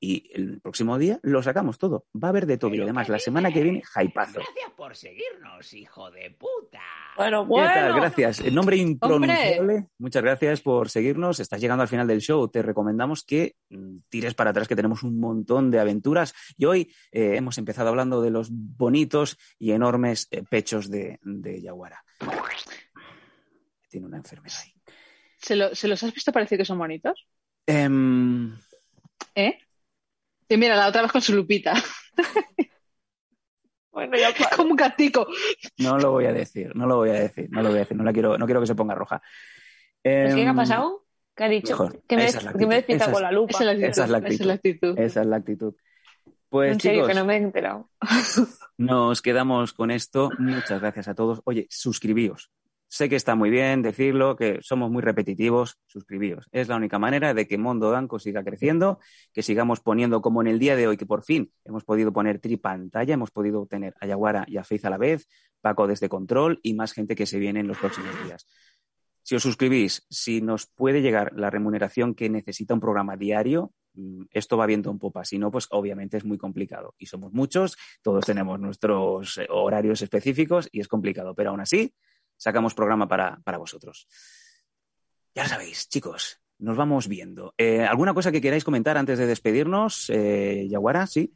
Y 0.01 0.31
el 0.35 0.60
próximo 0.60 0.98
día 0.98 1.20
lo 1.23 1.43
sacamos 1.43 1.78
todo. 1.78 2.06
Va 2.15 2.28
a 2.28 2.31
haber 2.31 2.47
de 2.47 2.59
todo. 2.59 2.74
Y 2.74 2.81
además, 2.81 3.09
la 3.09 3.19
semana 3.19 3.52
que 3.52 3.62
viene, 3.62 3.82
hypazo. 3.97 4.40
Gracias 4.40 4.70
por 4.77 4.97
seguirnos, 4.97 5.73
hijo 5.73 6.10
de 6.10 6.31
puta. 6.32 6.81
Bueno, 7.16 7.47
¿Qué 7.48 7.55
tal? 7.55 7.93
bueno. 7.93 7.97
Gracias. 7.97 8.40
El 8.40 8.55
nombre 8.55 8.77
impronunciable. 8.77 9.86
Muchas 9.98 10.23
gracias 10.23 10.60
por 10.60 10.89
seguirnos. 10.89 11.40
Estás 11.40 11.60
llegando 11.60 11.82
al 11.82 11.89
final 11.89 12.06
del 12.06 12.20
show. 12.20 12.48
Te 12.48 12.62
recomendamos 12.62 13.24
que 13.24 13.56
mm, 13.70 13.98
tires 14.09 14.35
para 14.35 14.51
atrás, 14.51 14.69
que 14.69 14.77
tenemos 14.77 15.02
un 15.02 15.19
montón 15.19 15.70
de 15.70 15.81
aventuras. 15.81 16.35
Y 16.56 16.65
hoy 16.65 16.93
eh, 17.12 17.36
hemos 17.36 17.59
empezado 17.59 17.89
hablando 17.89 18.20
de 18.23 18.31
los 18.31 18.48
bonitos 18.51 19.39
y 19.59 19.73
enormes 19.73 20.28
eh, 20.31 20.43
pechos 20.48 20.90
de, 20.90 21.19
de 21.23 21.60
Yaguara. 21.60 22.05
Tiene 23.89 24.06
una 24.06 24.19
enfermedad 24.19 24.59
ahí. 24.62 24.77
¿Se, 25.39 25.56
lo- 25.56 25.74
¿Se 25.74 25.89
los 25.89 26.02
has 26.02 26.12
visto 26.12 26.32
parecer 26.32 26.59
que 26.59 26.65
son 26.65 26.78
bonitos? 26.78 27.27
Em, 27.66 28.56
¿Eh? 29.35 29.59
Y 30.48 30.56
mira, 30.56 30.77
la 30.77 30.89
otra 30.89 31.02
vez 31.02 31.12
con 31.12 31.20
su 31.23 31.35
lupita. 31.35 31.74
Bueno, 33.90 34.16
ya 34.16 34.28
Es 34.28 34.47
como 34.56 34.70
un 34.70 34.77
gatico. 34.77 35.27
no 35.78 35.98
lo 35.98 36.12
voy 36.12 36.27
a 36.27 36.32
decir, 36.32 36.70
no 36.77 36.86
lo 36.86 36.97
voy 36.98 37.10
a 37.10 37.15
decir, 37.15 37.48
no 37.51 37.62
lo 37.62 37.70
voy 37.70 37.78
a 37.78 37.81
decir. 37.81 37.97
No, 37.97 38.05
la 38.05 38.12
quiero, 38.12 38.39
no 38.39 38.44
quiero 38.47 38.60
que 38.60 38.66
se 38.69 38.77
ponga 38.77 38.94
roja. 38.94 39.20
¿Es 40.05 40.35
que 40.35 40.40
qué 40.43 40.47
ha 40.47 40.51
Em, 40.51 40.56
pasado? 40.56 41.05
¿Qué 41.35 41.44
ha 41.44 41.48
dicho? 41.48 41.73
mejor. 41.73 42.02
Que 42.06 42.16
me, 42.16 42.27
es 42.27 42.35
la 42.44 42.52
que 42.52 42.59
me 42.66 42.85
con 42.85 42.97
es- 42.97 43.20
la 43.20 43.32
lupa. 43.32 43.51
Esa 43.51 43.65
es 43.65 43.66
la 43.66 43.73
actitud. 43.73 43.89
Esa 43.90 44.05
es 44.05 44.10
la 44.10 44.19
esa 44.19 44.28
es 44.28 44.47
la 44.47 44.52
actitud. 44.55 44.98
Esa 44.98 45.20
es 45.23 45.27
la 45.27 45.36
actitud. 45.36 45.74
Pues 46.48 46.73
en 46.74 46.81
serio, 46.81 47.01
chicos, 47.01 47.09
que 47.09 47.15
no 47.19 47.24
me 47.27 47.35
he 47.35 47.39
enterado. 47.39 47.90
Nos 48.77 49.20
quedamos 49.20 49.73
con 49.73 49.90
esto. 49.90 50.31
Muchas 50.39 50.81
gracias 50.81 51.09
a 51.09 51.15
todos. 51.16 51.40
Oye, 51.44 51.66
suscribíos. 51.69 52.52
Sé 52.90 53.10
que 53.10 53.16
está 53.16 53.35
muy 53.35 53.51
bien 53.51 53.82
decirlo, 53.82 54.35
que 54.35 54.60
somos 54.62 54.90
muy 54.90 55.02
repetitivos. 55.02 55.78
Suscribíos. 55.86 56.48
Es 56.52 56.69
la 56.69 56.77
única 56.77 56.98
manera 56.98 57.35
de 57.35 57.47
que 57.47 57.59
Mondo 57.59 57.90
Danco 57.90 58.19
siga 58.19 58.43
creciendo, 58.43 58.98
que 59.32 59.43
sigamos 59.43 59.81
poniendo 59.81 60.23
como 60.23 60.40
en 60.40 60.48
el 60.48 60.59
día 60.59 60.74
de 60.74 60.89
hoy, 60.89 60.97
que 60.97 61.05
por 61.05 61.23
fin 61.23 61.52
hemos 61.65 61.85
podido 61.85 62.15
poner 62.15 62.39
tripantalla, 62.39 63.12
hemos 63.12 63.31
podido 63.31 63.66
tener 63.66 63.94
a 64.01 64.06
y 64.06 64.56
a 64.56 64.62
a 64.62 64.90
la 64.90 64.97
vez, 64.97 65.28
Paco 65.60 65.86
desde 65.86 66.09
Control 66.09 66.60
y 66.62 66.74
más 66.74 66.93
gente 66.93 67.15
que 67.15 67.27
se 67.27 67.39
viene 67.39 67.60
en 67.60 67.69
los 67.69 67.77
próximos 67.77 68.10
días. 68.24 68.47
Si 69.23 69.35
os 69.35 69.43
suscribís, 69.43 70.06
si 70.09 70.40
nos 70.40 70.66
puede 70.66 71.02
llegar 71.02 71.32
la 71.36 71.51
remuneración 71.51 72.15
que 72.15 72.31
necesita 72.31 72.73
un 72.73 72.81
programa 72.81 73.19
diario, 73.19 73.74
mm, 73.93 74.23
esto 74.31 74.56
va 74.56 74.65
viento 74.65 74.90
en 74.90 74.98
popa. 74.98 75.27
Si 75.27 75.39
no, 75.39 75.51
pues 75.51 75.66
obviamente 75.70 76.16
es 76.16 76.24
muy 76.24 76.39
complicado. 76.39 76.94
Y 76.97 77.05
somos 77.05 77.35
muchos, 77.35 77.77
todos 78.01 78.24
tenemos 78.24 78.59
nuestros 78.59 79.36
eh, 79.36 79.47
horarios 79.51 80.01
específicos 80.01 80.70
y 80.73 80.81
es 80.81 80.89
complicado. 80.89 81.35
Pero 81.35 81.51
aún 81.51 81.60
así, 81.60 81.93
sacamos 82.39 82.73
programa 82.73 83.06
para, 83.06 83.39
para 83.44 83.59
vosotros. 83.59 84.09
Ya 85.35 85.43
lo 85.43 85.48
sabéis, 85.51 85.89
chicos. 85.89 86.40
Nos 86.59 86.77
vamos 86.77 87.06
viendo. 87.06 87.55
Eh, 87.56 87.85
¿Alguna 87.85 88.15
cosa 88.15 88.32
que 88.32 88.40
queráis 88.40 88.65
comentar 88.65 88.97
antes 88.97 89.19
de 89.19 89.27
despedirnos? 89.27 90.10
Eh, 90.10 90.66
Yaguara, 90.69 91.06
sí. 91.06 91.32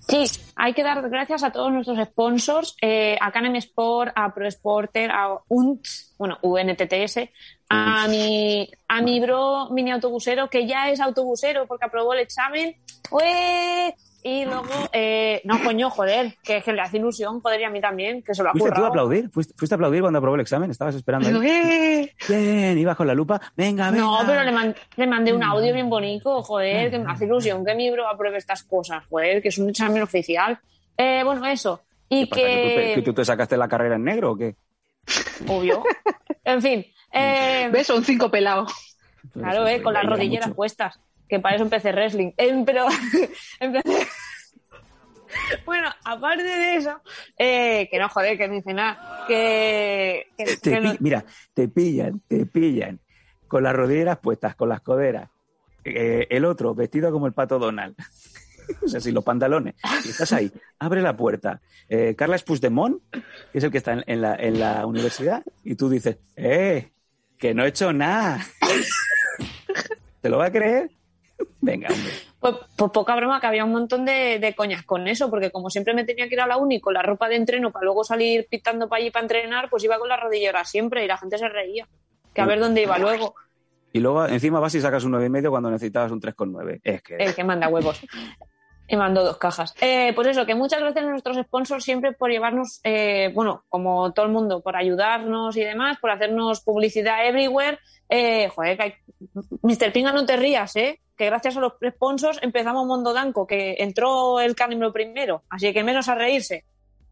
Sí, 0.00 0.24
hay 0.56 0.72
que 0.74 0.82
dar 0.82 1.08
gracias 1.08 1.42
a 1.42 1.52
todos 1.52 1.72
nuestros 1.72 1.98
sponsors, 2.08 2.74
eh, 2.80 3.16
a 3.20 3.30
Canem 3.30 3.54
Sport, 3.56 4.12
a 4.16 4.34
Pro 4.34 4.50
Sporter, 4.50 5.10
a 5.10 5.38
UNT, 5.48 5.86
bueno, 6.18 6.38
UNTTS, 6.42 7.28
a 7.68 8.08
mi, 8.08 8.68
a 8.88 9.02
mi 9.02 9.20
bro 9.20 9.68
mini 9.70 9.90
autobusero, 9.92 10.48
que 10.48 10.66
ya 10.66 10.90
es 10.90 11.00
autobusero 11.00 11.66
porque 11.66 11.84
aprobó 11.84 12.14
el 12.14 12.20
examen. 12.20 12.76
¡Ué! 13.10 13.94
Y 14.22 14.44
luego, 14.44 14.66
eh, 14.92 15.40
no, 15.44 15.62
coño, 15.62 15.88
joder, 15.88 16.36
que 16.44 16.60
que 16.62 16.72
le 16.74 16.82
hace 16.82 16.98
ilusión, 16.98 17.40
joder, 17.40 17.60
y 17.62 17.64
a 17.64 17.70
mí 17.70 17.80
también, 17.80 18.22
que 18.22 18.34
se 18.34 18.42
lo 18.42 18.50
ha 18.50 18.52
¿Fuiste 18.52 18.70
tú 18.72 18.84
a 18.84 18.88
aplaudir? 18.88 19.30
¿Fuiste, 19.30 19.54
fuiste 19.56 19.74
a 19.74 19.76
aplaudir 19.76 20.02
cuando 20.02 20.18
aprobó 20.18 20.34
el 20.34 20.42
examen? 20.42 20.70
¿Estabas 20.70 20.94
esperando? 20.94 21.26
ahí? 21.28 21.48
¡eh! 21.48 22.14
Bien, 22.28 22.76
ibas 22.78 22.96
con 22.96 23.06
la 23.06 23.14
lupa. 23.14 23.40
Venga, 23.56 23.90
venga. 23.90 24.04
No, 24.04 24.18
pero 24.26 24.42
le, 24.42 24.52
man- 24.52 24.74
le 24.96 25.06
mandé 25.06 25.32
un 25.32 25.42
audio 25.42 25.72
bien 25.72 25.88
bonito, 25.88 26.42
joder, 26.42 26.90
que 26.90 26.98
me 26.98 27.10
hace 27.10 27.24
ilusión 27.24 27.64
que 27.64 27.74
mi 27.74 27.90
bro 27.90 28.06
apruebe 28.08 28.36
estas 28.36 28.62
cosas, 28.64 29.04
joder, 29.08 29.40
que 29.40 29.48
es 29.48 29.56
un 29.58 29.70
examen 29.70 30.02
oficial. 30.02 30.58
Eh, 30.98 31.22
bueno, 31.24 31.46
eso. 31.46 31.80
Y 32.10 32.24
¿Qué 32.28 32.30
pasa, 32.30 32.42
que... 32.42 32.46
tú 32.52 32.68
te, 32.68 32.74
que, 32.88 32.94
que 32.96 33.02
tú 33.02 33.12
te 33.14 33.24
sacaste 33.24 33.56
la 33.56 33.68
carrera 33.68 33.96
en 33.96 34.04
negro 34.04 34.32
o 34.32 34.36
qué? 34.36 34.54
obvio. 35.48 35.82
En 36.44 36.60
fin, 36.60 36.84
eh, 37.12 37.68
¿Ves? 37.72 37.88
Un 37.90 38.04
cinco 38.04 38.30
pelado. 38.30 38.66
claro, 39.32 39.66
eh, 39.66 39.80
con 39.82 39.94
las 39.94 40.04
rodilleras 40.04 40.48
mucho. 40.48 40.56
puestas, 40.56 41.00
que 41.30 41.40
para 41.40 41.54
eso 41.54 41.64
empecé 41.64 41.92
wrestling. 41.92 42.32
Eh, 42.36 42.62
pero 42.66 42.86
empecé... 43.60 44.06
Bueno, 45.64 45.88
aparte 46.04 46.42
de 46.42 46.74
eso, 46.74 47.00
eh, 47.38 47.88
que 47.88 48.00
no 48.00 48.08
joder, 48.08 48.36
que 48.36 48.48
no 48.48 48.54
dice 48.54 48.74
nada, 48.74 49.24
que, 49.28 50.26
que- 50.36 50.56
Te 50.56 50.70
que 50.72 50.80
no- 50.80 50.90
pi- 50.92 50.96
Mira, 51.00 51.24
te 51.54 51.68
pillan, 51.68 52.20
te 52.26 52.46
pillan. 52.46 52.98
Con 53.46 53.62
las 53.62 53.74
rodilleras 53.76 54.18
puestas, 54.18 54.56
con 54.56 54.68
las 54.68 54.80
coderas. 54.80 55.30
Eh, 55.84 56.26
el 56.30 56.44
otro, 56.44 56.74
vestido 56.74 57.12
como 57.12 57.28
el 57.28 57.32
pato 57.32 57.60
Donald. 57.60 57.94
o 58.84 58.88
sea, 58.88 58.98
sin 59.00 59.14
los 59.14 59.22
pantalones. 59.22 59.76
Y 60.04 60.08
estás 60.10 60.32
ahí, 60.32 60.50
abre 60.80 61.00
la 61.00 61.16
puerta. 61.16 61.60
Carla 62.16 62.36
Puigdemont, 62.38 63.00
que 63.12 63.58
es 63.58 63.62
el 63.64 63.70
que 63.70 63.78
está 63.78 63.92
en, 63.92 64.02
en 64.08 64.22
la, 64.22 64.34
en 64.34 64.58
la 64.58 64.84
universidad, 64.84 65.44
y 65.62 65.76
tú 65.76 65.88
dices, 65.88 66.18
¡eh! 66.36 66.90
Que 67.38 67.54
no 67.54 67.64
he 67.64 67.68
hecho 67.68 67.92
nada. 67.92 68.40
¿Te 70.20 70.28
lo 70.28 70.38
va 70.38 70.46
a 70.46 70.52
creer? 70.52 70.90
Venga, 71.60 71.88
hombre. 71.88 72.12
Pues, 72.40 72.54
pues 72.76 72.90
poca 72.90 73.16
broma, 73.16 73.40
que 73.40 73.46
había 73.46 73.64
un 73.64 73.72
montón 73.72 74.04
de, 74.04 74.38
de 74.38 74.54
coñas 74.54 74.84
con 74.84 75.06
eso, 75.08 75.28
porque 75.28 75.50
como 75.50 75.70
siempre 75.70 75.94
me 75.94 76.04
tenía 76.04 76.28
que 76.28 76.34
ir 76.34 76.40
a 76.40 76.46
la 76.46 76.56
uni 76.56 76.80
con 76.80 76.94
la 76.94 77.02
ropa 77.02 77.28
de 77.28 77.36
entreno 77.36 77.70
para 77.70 77.84
luego 77.84 78.04
salir 78.04 78.46
pitando 78.48 78.88
para 78.88 79.02
allí 79.02 79.10
para 79.10 79.24
entrenar, 79.24 79.68
pues 79.68 79.84
iba 79.84 79.98
con 79.98 80.08
la 80.08 80.16
rodillera 80.16 80.64
siempre 80.64 81.04
y 81.04 81.08
la 81.08 81.18
gente 81.18 81.38
se 81.38 81.48
reía. 81.48 81.86
Que 82.34 82.40
a 82.40 82.46
ver 82.46 82.60
dónde 82.60 82.82
iba 82.82 82.98
luego. 82.98 83.34
Y 83.92 84.00
luego 84.00 84.26
encima 84.26 84.60
vas 84.60 84.74
y 84.74 84.80
sacas 84.80 85.04
un 85.04 85.12
9,5 85.12 85.50
cuando 85.50 85.70
necesitabas 85.70 86.12
un 86.12 86.20
3,9. 86.20 86.80
Es 86.84 87.02
que... 87.02 87.16
El 87.16 87.34
que 87.34 87.44
manda 87.44 87.68
huevos. 87.68 88.00
Y 88.86 88.96
mandó 88.96 89.24
dos 89.24 89.38
cajas. 89.38 89.74
Eh, 89.80 90.12
pues 90.14 90.28
eso, 90.28 90.46
que 90.46 90.54
muchas 90.54 90.80
gracias 90.80 91.04
a 91.04 91.08
nuestros 91.08 91.36
sponsors 91.36 91.84
siempre 91.84 92.12
por 92.12 92.30
llevarnos, 92.30 92.80
eh, 92.82 93.30
bueno, 93.34 93.64
como 93.68 94.12
todo 94.12 94.26
el 94.26 94.32
mundo, 94.32 94.62
por 94.62 94.76
ayudarnos 94.76 95.56
y 95.56 95.60
demás, 95.60 95.98
por 96.00 96.10
hacernos 96.10 96.60
publicidad 96.60 97.26
everywhere. 97.26 97.78
Eh, 98.08 98.48
joder, 98.48 98.76
que 98.76 98.82
hay... 98.82 98.94
Mr. 99.62 99.92
Pinga, 99.92 100.12
no 100.12 100.26
te 100.26 100.36
rías, 100.36 100.74
¿eh? 100.76 101.00
Que 101.20 101.26
gracias 101.26 101.54
a 101.58 101.60
los 101.60 101.74
sponsors 101.86 102.38
empezamos 102.40 102.86
Mondo 102.86 103.12
Danco, 103.12 103.46
que 103.46 103.76
entró 103.78 104.40
el 104.40 104.54
Canimlo 104.54 104.90
primero, 104.90 105.42
así 105.50 105.70
que 105.70 105.84
menos 105.84 106.08
a 106.08 106.14
reírse. 106.14 106.64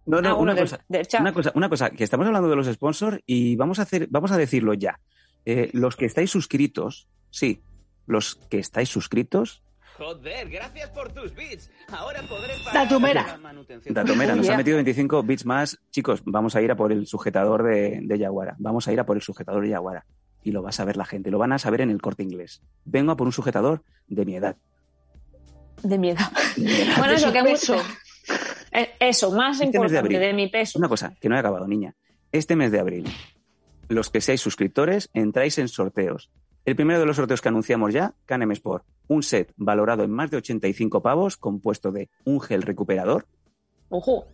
No, 0.07 0.23
no, 0.23 0.31
Ah, 0.31 0.35
una, 0.37 0.55
del- 0.55 0.65
cosa, 0.65 0.83
del 0.89 1.07
chat. 1.07 1.21
una 1.21 1.35
cosa, 1.35 1.53
una 1.55 1.69
cosa, 1.69 1.91
que 1.91 2.05
estamos 2.05 2.27
hablando 2.27 2.49
de 2.49 2.57
los 2.57 2.67
sponsors 2.69 3.21
y 3.27 3.55
vamos 3.57 3.79
a 3.79 3.83
hacer, 3.83 4.07
vamos 4.09 4.33
a 4.33 4.39
decirlo 4.39 4.73
ya. 4.73 4.99
Eh, 5.45 5.69
los 5.75 5.95
que 5.95 6.07
estáis 6.07 6.31
suscritos, 6.31 7.07
sí, 7.29 7.61
los 8.07 8.37
que 8.49 8.61
estáis 8.61 8.89
suscritos, 8.89 9.63
Joder, 9.99 10.49
gracias 10.49 10.89
por 10.91 11.13
tus 11.13 11.35
bits. 11.35 11.71
Ahora 11.89 12.23
podré 12.23 12.55
Datumera. 12.73 13.27
la 13.27 13.37
manutención. 13.37 13.93
Datomera 13.95 14.35
nos 14.37 14.49
ha 14.49 14.57
metido 14.57 14.77
25 14.77 15.23
bits 15.23 15.45
más. 15.45 15.79
Chicos, 15.91 16.23
vamos 16.25 16.57
a 16.57 16.63
ir 16.63 16.71
a 16.71 16.77
por 16.77 16.93
el 16.93 17.07
sujetador 17.07 17.63
de, 17.65 17.99
de 18.05 18.19
Yaguara. 18.19 18.55
Vamos 18.59 18.89
a 18.89 18.93
ir 18.95 19.01
a 19.01 19.05
por 19.05 19.17
el 19.17 19.23
sujetador 19.23 19.63
de 19.65 19.69
Yaguara. 19.71 20.07
Y 20.43 20.53
lo 20.53 20.63
va 20.63 20.71
a 20.71 20.73
saber 20.73 20.97
la 20.97 21.05
gente, 21.05 21.31
lo 21.31 21.39
van 21.39 21.53
a 21.53 21.59
saber 21.59 21.81
en 21.81 21.91
el 21.91 22.01
corte 22.01 22.23
inglés. 22.23 22.63
Vengo 22.85 23.13
a 23.13 23.17
por 23.17 23.27
un 23.27 23.33
sujetador 23.33 23.83
de 24.07 24.25
mi 24.25 24.37
edad. 24.37 24.57
De 25.83 25.99
miedo. 25.99 26.19
bueno, 26.99 27.13
eso, 27.13 27.33
que 27.33 27.43
mucho. 27.43 27.77
Eh, 28.73 28.91
Eso, 29.01 29.31
más 29.31 29.53
Este 29.61 29.65
de 29.65 29.77
importante, 29.77 29.99
abril. 29.99 30.21
de 30.21 30.33
mi 30.35 30.49
peso. 30.49 30.79
Una 30.79 30.89
cosa, 30.89 31.15
que 31.21 31.29
no 31.29 31.37
he 31.37 31.39
acabado, 31.39 31.67
niña. 31.67 31.95
Este 32.33 32.57
mes 32.57 32.71
de 32.71 32.81
abril, 32.81 33.07
los 33.89 34.11
que 34.11 34.21
seáis 34.21 34.41
suscriptores, 34.41 35.09
entráis 35.15 35.57
en 35.59 35.69
sorteos. 35.69 36.31
El 36.65 36.77
primero 36.77 37.01
de 37.01 37.07
los 37.07 37.17
sorteos 37.17 37.41
que 37.41 37.49
anunciamos 37.49 37.95
ya, 37.95 38.15
Canem 38.27 38.51
Sport. 38.53 38.85
Un 39.07 39.23
set 39.23 39.53
valorado 39.57 40.05
en 40.05 40.11
más 40.11 40.31
de 40.31 40.37
85 40.37 41.01
pavos, 41.01 41.37
compuesto 41.39 41.93
de 41.93 42.11
un 42.25 42.41
gel 42.41 42.63
recuperador 42.63 43.27
Ojo. 43.89 44.27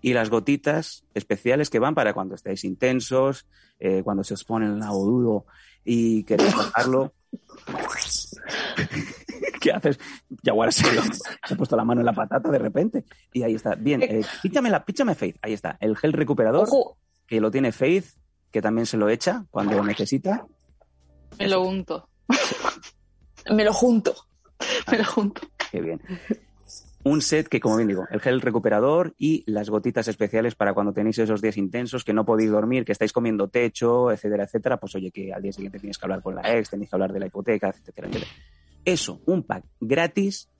Y 0.00 0.12
las 0.12 0.30
gotitas 0.30 1.04
especiales 1.14 1.70
que 1.70 1.78
van 1.78 1.94
para 1.94 2.12
cuando 2.14 2.34
estáis 2.34 2.64
intensos, 2.64 3.46
eh, 3.78 4.02
cuando 4.04 4.24
se 4.24 4.34
os 4.34 4.44
pone 4.44 4.66
el 4.66 4.78
nabo 4.78 5.04
duro 5.04 5.46
y 5.84 6.24
queréis 6.24 6.54
bajarlo. 6.56 7.12
¿Qué 9.60 9.72
haces? 9.72 9.98
Yaguara 10.42 10.72
se, 10.72 10.90
lo- 10.92 11.02
se 11.02 11.54
ha 11.54 11.56
puesto 11.56 11.76
la 11.76 11.84
mano 11.84 12.00
en 12.00 12.06
la 12.06 12.12
patata 12.14 12.50
de 12.50 12.58
repente. 12.58 13.04
Y 13.32 13.42
ahí 13.42 13.54
está. 13.54 13.74
Bien, 13.74 14.02
eh, 14.02 14.22
píchame, 14.42 14.70
la, 14.70 14.84
píchame 14.84 15.14
Faith. 15.14 15.36
Ahí 15.42 15.52
está. 15.52 15.76
El 15.80 15.96
gel 15.96 16.12
recuperador 16.12 16.64
Ojo. 16.68 16.96
que 17.26 17.40
lo 17.40 17.50
tiene 17.50 17.72
Faith, 17.72 18.06
que 18.50 18.62
también 18.62 18.86
se 18.86 18.96
lo 18.96 19.08
echa 19.10 19.44
cuando 19.50 19.76
lo 19.76 19.84
necesita. 19.84 20.46
Me 21.38 21.46
lo 21.48 21.62
unto. 21.62 22.08
Me 23.50 23.64
lo 23.64 23.72
junto. 23.72 24.14
Me 24.90 24.98
lo 24.98 25.04
junto. 25.04 25.42
Qué 25.70 25.80
bien. 25.80 26.00
Un 27.02 27.22
set 27.22 27.48
que, 27.48 27.60
como 27.60 27.76
bien 27.76 27.88
digo, 27.88 28.06
el 28.10 28.20
gel 28.20 28.42
recuperador 28.42 29.14
y 29.16 29.42
las 29.50 29.70
gotitas 29.70 30.06
especiales 30.08 30.54
para 30.54 30.74
cuando 30.74 30.92
tenéis 30.92 31.18
esos 31.18 31.40
días 31.40 31.56
intensos, 31.56 32.04
que 32.04 32.12
no 32.12 32.26
podéis 32.26 32.50
dormir, 32.50 32.84
que 32.84 32.92
estáis 32.92 33.12
comiendo 33.12 33.48
techo, 33.48 34.12
etcétera, 34.12 34.44
etcétera. 34.44 34.78
Pues 34.78 34.94
oye, 34.96 35.10
que 35.10 35.32
al 35.32 35.40
día 35.40 35.52
siguiente 35.52 35.78
tienes 35.78 35.96
que 35.96 36.04
hablar 36.04 36.22
con 36.22 36.34
la 36.34 36.42
ex, 36.42 36.68
tenéis 36.68 36.90
que 36.90 36.96
hablar 36.96 37.12
de 37.12 37.20
la 37.20 37.26
hipoteca, 37.26 37.70
etcétera, 37.70 38.08
etcétera. 38.08 38.30
Eso, 38.84 39.20
un 39.26 39.44
pack 39.44 39.64
gratis 39.80 40.50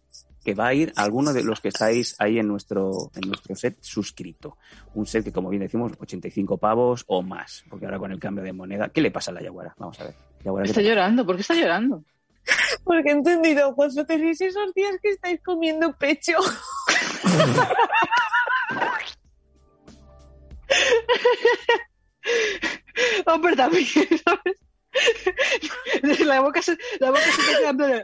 que 0.44 0.54
va 0.54 0.68
a 0.68 0.74
ir 0.74 0.92
a 0.96 1.02
alguno 1.02 1.32
de 1.34 1.44
los 1.44 1.60
que 1.60 1.68
estáis 1.68 2.16
ahí 2.18 2.38
en 2.38 2.48
nuestro, 2.48 3.10
en 3.14 3.28
nuestro 3.28 3.54
set 3.54 3.76
suscrito. 3.80 4.56
Un 4.94 5.04
set 5.04 5.24
que, 5.24 5.32
como 5.32 5.50
bien 5.50 5.62
decimos, 5.62 5.92
85 5.98 6.56
pavos 6.56 7.04
o 7.08 7.22
más, 7.22 7.64
porque 7.68 7.84
ahora 7.84 7.98
con 7.98 8.12
el 8.12 8.18
cambio 8.18 8.42
de 8.42 8.52
moneda, 8.52 8.88
¿qué 8.88 9.02
le 9.02 9.10
pasa 9.10 9.30
a 9.30 9.34
la 9.34 9.42
Yaguara? 9.42 9.74
Vamos 9.78 10.00
a 10.00 10.04
ver. 10.04 10.14
Yaguara, 10.42 10.64
¿qué 10.64 10.70
Está 10.70 10.82
llorando. 10.82 11.26
¿Por 11.26 11.36
qué 11.36 11.42
está 11.42 11.54
llorando? 11.54 12.02
Porque 12.84 13.10
he 13.10 13.12
entendido, 13.12 13.74
cuando 13.74 14.06
tenéis 14.06 14.40
esos 14.40 14.72
días 14.74 14.96
que 15.02 15.10
estáis 15.10 15.40
comiendo 15.42 15.94
pecho. 15.96 16.36
Hombre, 23.26 23.56
también, 23.56 23.84
¿sabes? 24.24 24.60
La 26.26 26.40
boca 26.40 26.62
se, 26.62 26.76
la 26.98 27.10
boca 27.10 27.22
se 27.22 27.30
está 27.30 27.58
quedando 27.58 27.86
de... 27.86 28.02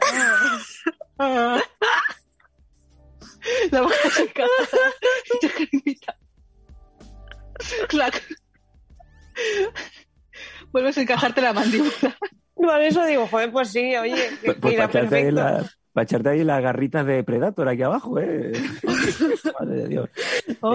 ah, 1.19 1.19
ah. 1.19 1.61
La 3.71 3.81
boca 3.81 3.95
se 4.13 4.27
queda... 4.27 4.47
Clac. 7.89 8.23
Vuelves 10.71 10.97
a 10.97 11.01
encajarte 11.01 11.41
la 11.41 11.51
mandíbula. 11.53 12.17
Por 12.57 12.81
eso 12.81 13.05
digo, 13.05 13.27
joder, 13.27 13.51
pues 13.51 13.69
sí, 13.69 13.95
oye, 13.95 14.15
que, 14.41 14.45
Pues, 14.47 14.57
pues 14.61 14.73
irá 14.73 14.87
para, 14.87 14.99
echarte 15.01 15.15
ahí 15.15 15.23
perfecto. 15.23 15.41
la- 15.63 15.71
para 15.93 16.03
echarte 16.03 16.29
ahí 16.29 16.43
las 16.43 16.61
garritas 16.61 17.05
de 17.07 17.23
Predator 17.23 17.67
aquí 17.69 17.81
abajo, 17.81 18.19
¿eh? 18.19 18.51
Madre 19.59 19.75
de 19.77 19.87
Dios. 19.87 20.09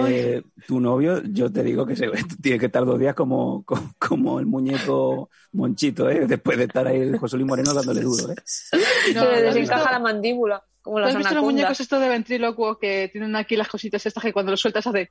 Eh, 0.09 0.41
tu 0.67 0.81
novio, 0.81 1.21
yo 1.23 1.49
te 1.49 1.63
digo 1.63 1.85
que 1.85 1.95
se, 1.95 2.07
tiene 2.41 2.59
que 2.59 2.65
estar 2.65 2.83
dos 2.85 2.99
días 2.99 3.15
como, 3.15 3.63
como, 3.63 3.93
como 3.97 4.39
el 4.41 4.45
muñeco 4.45 5.29
Monchito, 5.53 6.09
¿eh? 6.09 6.25
Después 6.27 6.57
de 6.57 6.65
estar 6.65 6.85
ahí 6.87 7.17
José 7.17 7.37
Luis 7.37 7.47
Moreno 7.47 7.73
dándole 7.73 8.01
duro, 8.01 8.31
¿eh? 8.33 8.35
Se 8.43 8.75
No, 9.13 9.23
le 9.23 9.41
¿lo 9.43 9.47
has 9.49 9.55
desencaja 9.55 9.91
la 9.93 9.99
mandíbula, 9.99 10.61
como 10.81 10.97
¿Tú 10.97 11.01
las 11.01 11.11
has 11.11 11.17
visto 11.19 11.35
los 11.35 11.43
muñecos 11.45 11.79
estos 11.79 12.01
de 12.01 12.09
ventrílocuo 12.09 12.77
que 12.77 13.07
tienen 13.09 13.33
aquí 13.37 13.55
las 13.55 13.69
cositas 13.69 14.05
estas 14.05 14.21
que 14.23 14.33
cuando 14.33 14.51
los 14.51 14.59
sueltas 14.59 14.85
hace... 14.87 15.09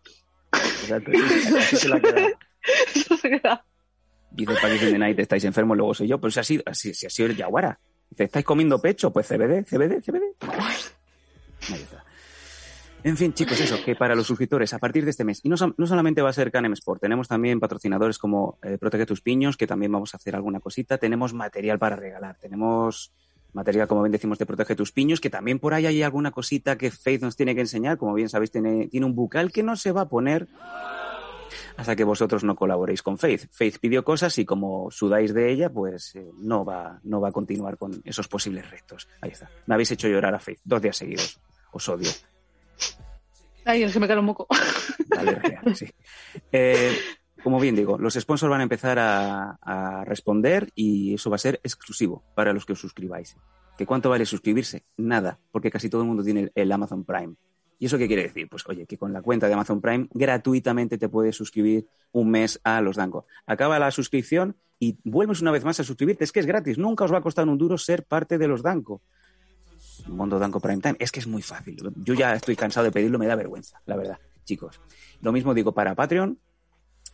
Exacto, 0.53 1.11
así 1.59 1.77
se 1.77 1.89
la 1.89 1.99
queda. 2.01 2.29
Eso 2.95 3.17
se 3.17 3.31
queda. 3.31 3.65
Dice 4.35 4.53
in 4.87 4.93
the 4.93 4.99
Night, 4.99 5.19
estáis 5.19 5.45
enfermos, 5.45 5.77
luego 5.77 5.95
soy 5.95 6.09
yo. 6.09 6.21
Pero 6.21 6.31
si 6.31 6.41
ha 6.41 6.45
sido, 6.45 6.63
si, 6.73 6.91
ha 6.91 7.11
sido 7.11 7.29
el 7.29 7.37
Yaguara. 7.37 7.79
Dice, 8.11 8.25
¿estáis 8.25 8.45
comiendo 8.45 8.81
pecho? 8.81 9.13
Pues 9.13 9.27
CBD, 9.27 9.65
CBD, 9.65 10.03
CBD. 10.03 10.35
En 13.05 13.17
fin, 13.17 13.33
chicos, 13.33 13.61
eso, 13.61 13.77
que 13.85 13.97
para 13.97 14.15
los 14.15 14.29
suscriptores, 14.29 14.73
a 14.75 14.79
partir 14.79 15.05
de 15.05 15.11
este 15.11 15.25
mes, 15.25 15.41
y 15.43 15.49
no, 15.49 15.57
no 15.77 15.87
solamente 15.87 16.23
va 16.23 16.31
a 16.31 16.33
ser 16.33 16.53
Canem 16.53 16.73
Sport, 16.75 17.01
tenemos 17.01 17.27
también 17.27 17.59
patrocinadores 17.59 18.17
como 18.17 18.59
eh, 18.63 18.79
Protege 18.79 19.07
tus 19.07 19.21
piños, 19.21 19.57
que 19.57 19.67
también 19.67 19.91
vamos 19.91 20.15
a 20.15 20.19
hacer 20.19 20.37
alguna 20.37 20.61
cosita, 20.61 20.99
tenemos 20.99 21.35
material 21.35 21.81
para 21.81 21.97
regalar, 21.97 22.37
tenemos 22.41 23.13
material, 23.55 23.89
como 23.89 24.03
bien 24.03 24.13
decimos, 24.13 24.39
de 24.39 24.47
Protege 24.47 24.77
tus 24.77 24.93
piños, 24.93 25.21
que 25.21 25.31
también 25.31 25.59
por 25.59 25.75
ahí 25.75 25.87
hay 25.87 26.01
alguna 26.05 26.31
cosita 26.31 26.79
que 26.79 26.93
Faith 26.93 27.23
nos 27.23 27.35
tiene 27.35 27.57
que 27.57 27.63
enseñar, 27.63 27.99
como 27.99 28.15
bien 28.15 28.29
sabéis, 28.29 28.53
tiene, 28.53 28.87
tiene 28.87 29.05
un 29.05 29.17
bucal 29.17 29.51
que 29.51 29.65
no 29.65 29.75
se 29.75 29.91
va 29.91 30.03
a 30.03 30.09
poner 30.09 30.47
hasta 31.77 31.97
que 31.97 32.05
vosotros 32.05 32.45
no 32.45 32.55
colaboréis 32.55 33.03
con 33.03 33.19
Faith. 33.19 33.49
Faith 33.51 33.79
pidió 33.79 34.05
cosas 34.05 34.37
y 34.39 34.45
como 34.45 34.91
sudáis 34.91 35.35
de 35.35 35.51
ella, 35.51 35.71
pues 35.71 36.15
eh, 36.15 36.31
no, 36.39 36.65
va, 36.65 37.01
no 37.03 37.21
va 37.21 37.29
a 37.29 37.33
continuar 37.33 37.79
con 37.79 38.03
esos 38.05 38.29
posibles 38.29 38.71
retos. 38.71 39.09
Ahí 39.21 39.31
está. 39.31 39.51
Me 39.67 39.75
habéis 39.75 39.91
hecho 39.91 40.09
llorar 40.09 40.35
a 40.35 40.39
Faith 40.39 40.61
dos 40.65 40.83
días 40.83 40.97
seguidos. 40.97 41.41
Os 41.73 41.89
odio. 41.89 42.11
Ay, 43.65 43.89
se 43.89 44.01
me 44.01 44.09
cae 44.09 44.19
un 44.19 44.25
moco. 44.25 44.47
La 45.11 45.21
alergia, 45.21 45.63
sí. 45.75 45.87
Eh, 46.51 46.97
como 47.43 47.61
bien 47.61 47.75
digo, 47.75 47.99
los 47.99 48.15
sponsors 48.15 48.51
van 48.51 48.61
a 48.61 48.65
empezar 48.65 48.99
a, 48.99 49.59
a 49.61 50.05
responder 50.05 50.71
y 50.75 51.15
eso 51.15 51.31
va 51.31 51.37
a 51.37 51.39
ser 51.39 51.61
exclusivo 51.63 52.25
para 52.35 52.53
los 52.53 52.67
que 52.67 52.73
os 52.73 52.81
suscribáis. 52.81 53.37
¿Que 53.77 53.87
cuánto 53.87 54.11
vale 54.11 54.27
suscribirse? 54.27 54.85
Nada, 54.97 55.39
porque 55.51 55.71
casi 55.71 55.89
todo 55.89 56.03
el 56.03 56.09
mundo 56.09 56.23
tiene 56.23 56.51
el 56.55 56.71
Amazon 56.73 57.05
Prime. 57.05 57.35
¿Y 57.83 57.87
eso 57.87 57.99
qué 57.99 58.07
quiere 58.07 58.23
decir? 58.23 58.49
Pues 58.49 58.63
oye, 58.69 58.87
que 58.87 58.97
con 58.97 59.13
la 59.13 59.23
cuenta 59.23 59.49
de 59.49 59.55
Amazon 59.55 59.81
Prime 59.81 60.07
gratuitamente 60.15 60.99
te 60.99 61.09
puedes 61.09 61.35
suscribir 61.35 61.89
un 62.13 62.31
mes 62.31 62.61
a 62.63 62.81
los 62.81 62.95
Danco. 62.95 63.27
Acaba 63.45 63.81
la 63.81 63.91
suscripción 63.91 64.55
y 64.79 64.99
vuelves 65.03 65.43
una 65.43 65.51
vez 65.51 65.65
más 65.65 65.81
a 65.81 65.83
suscribirte. 65.83 66.23
Es 66.23 66.31
que 66.31 66.39
es 66.39 66.47
gratis, 66.47 66.79
nunca 66.79 67.03
os 67.03 67.13
va 67.13 67.19
a 67.19 67.23
costar 67.23 67.49
un 67.49 67.59
duro 67.59 67.77
ser 67.77 68.05
parte 68.05 68.39
de 68.39 68.47
los 68.47 68.63
Danco. 68.63 69.03
Mundo 70.07 70.39
Danco 70.39 70.61
Prime 70.61 70.81
Time. 70.81 70.95
Es 71.01 71.11
que 71.11 71.19
es 71.19 71.27
muy 71.27 71.43
fácil. 71.43 71.77
Yo 71.97 72.15
ya 72.15 72.35
estoy 72.35 72.55
cansado 72.55 72.85
de 72.85 72.93
pedirlo, 72.93 73.19
me 73.19 73.27
da 73.27 73.35
vergüenza, 73.35 73.83
la 73.87 73.97
verdad, 73.97 74.19
chicos. 74.45 74.81
Lo 75.21 75.33
mismo 75.33 75.53
digo 75.53 75.75
para 75.75 75.97
Patreon 75.97 76.39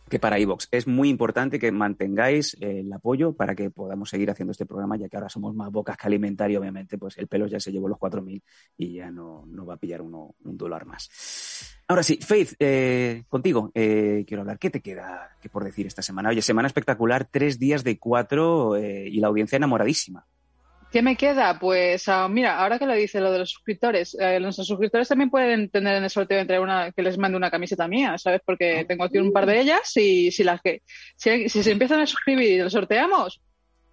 que 0.09 0.19
para 0.19 0.39
iVoox. 0.39 0.67
Es 0.71 0.87
muy 0.87 1.09
importante 1.09 1.59
que 1.59 1.71
mantengáis 1.71 2.55
eh, 2.59 2.81
el 2.81 2.91
apoyo 2.91 3.33
para 3.33 3.55
que 3.55 3.69
podamos 3.69 4.09
seguir 4.09 4.29
haciendo 4.29 4.51
este 4.51 4.65
programa, 4.65 4.97
ya 4.97 5.07
que 5.07 5.17
ahora 5.17 5.29
somos 5.29 5.55
más 5.55 5.71
bocas 5.71 5.95
que 5.95 6.07
alimentario, 6.07 6.59
obviamente, 6.59 6.97
pues 6.97 7.17
el 7.17 7.27
pelo 7.27 7.47
ya 7.47 7.59
se 7.59 7.71
llevó 7.71 7.87
los 7.87 7.97
4.000 7.97 8.41
y 8.77 8.93
ya 8.93 9.11
no, 9.11 9.45
no 9.47 9.65
va 9.65 9.75
a 9.75 9.77
pillar 9.77 10.01
uno, 10.01 10.35
un 10.43 10.57
dólar 10.57 10.85
más. 10.85 11.77
Ahora 11.87 12.03
sí, 12.03 12.19
Faith, 12.21 12.53
eh, 12.59 13.23
contigo 13.29 13.71
eh, 13.73 14.25
quiero 14.27 14.41
hablar. 14.41 14.59
¿Qué 14.59 14.69
te 14.69 14.81
queda 14.81 15.37
que 15.41 15.49
por 15.49 15.63
decir 15.63 15.87
esta 15.87 16.01
semana? 16.01 16.29
Oye, 16.29 16.41
semana 16.41 16.67
espectacular, 16.67 17.27
tres 17.31 17.59
días 17.59 17.83
de 17.83 17.97
cuatro 17.97 18.77
y 18.77 19.19
la 19.19 19.27
audiencia 19.27 19.57
enamoradísima. 19.57 20.25
¿Qué 20.91 21.03
me 21.03 21.15
queda? 21.15 21.59
Pues 21.59 22.07
ah, 22.07 22.27
mira, 22.27 22.57
ahora 22.57 22.79
que 22.79 22.87
lo 22.87 22.95
dice 22.95 23.21
lo 23.21 23.31
de 23.31 23.39
los 23.39 23.51
suscriptores, 23.51 24.17
eh, 24.19 24.39
nuestros 24.39 24.65
suscriptores 24.65 25.07
también 25.07 25.29
pueden 25.29 25.69
tener 25.69 25.95
en 25.95 26.03
el 26.03 26.09
sorteo 26.09 26.39
entre 26.39 26.59
una 26.59 26.91
que 26.91 27.03
les 27.03 27.17
mande 27.17 27.37
una 27.37 27.51
camiseta 27.51 27.87
mía, 27.87 28.17
¿sabes? 28.17 28.41
Porque 28.43 28.85
tengo 28.87 29.03
aquí 29.03 29.19
un 29.19 29.31
par 29.31 29.45
de 29.45 29.61
ellas 29.61 29.95
y 29.97 30.31
si 30.31 30.43
las 30.43 30.61
que 30.61 30.81
si, 31.15 31.47
si 31.47 31.61
se 31.61 31.71
empiezan 31.71 31.99
a 31.99 32.07
suscribir 32.07 32.49
y 32.49 32.57
los 32.57 32.73
sorteamos, 32.73 33.39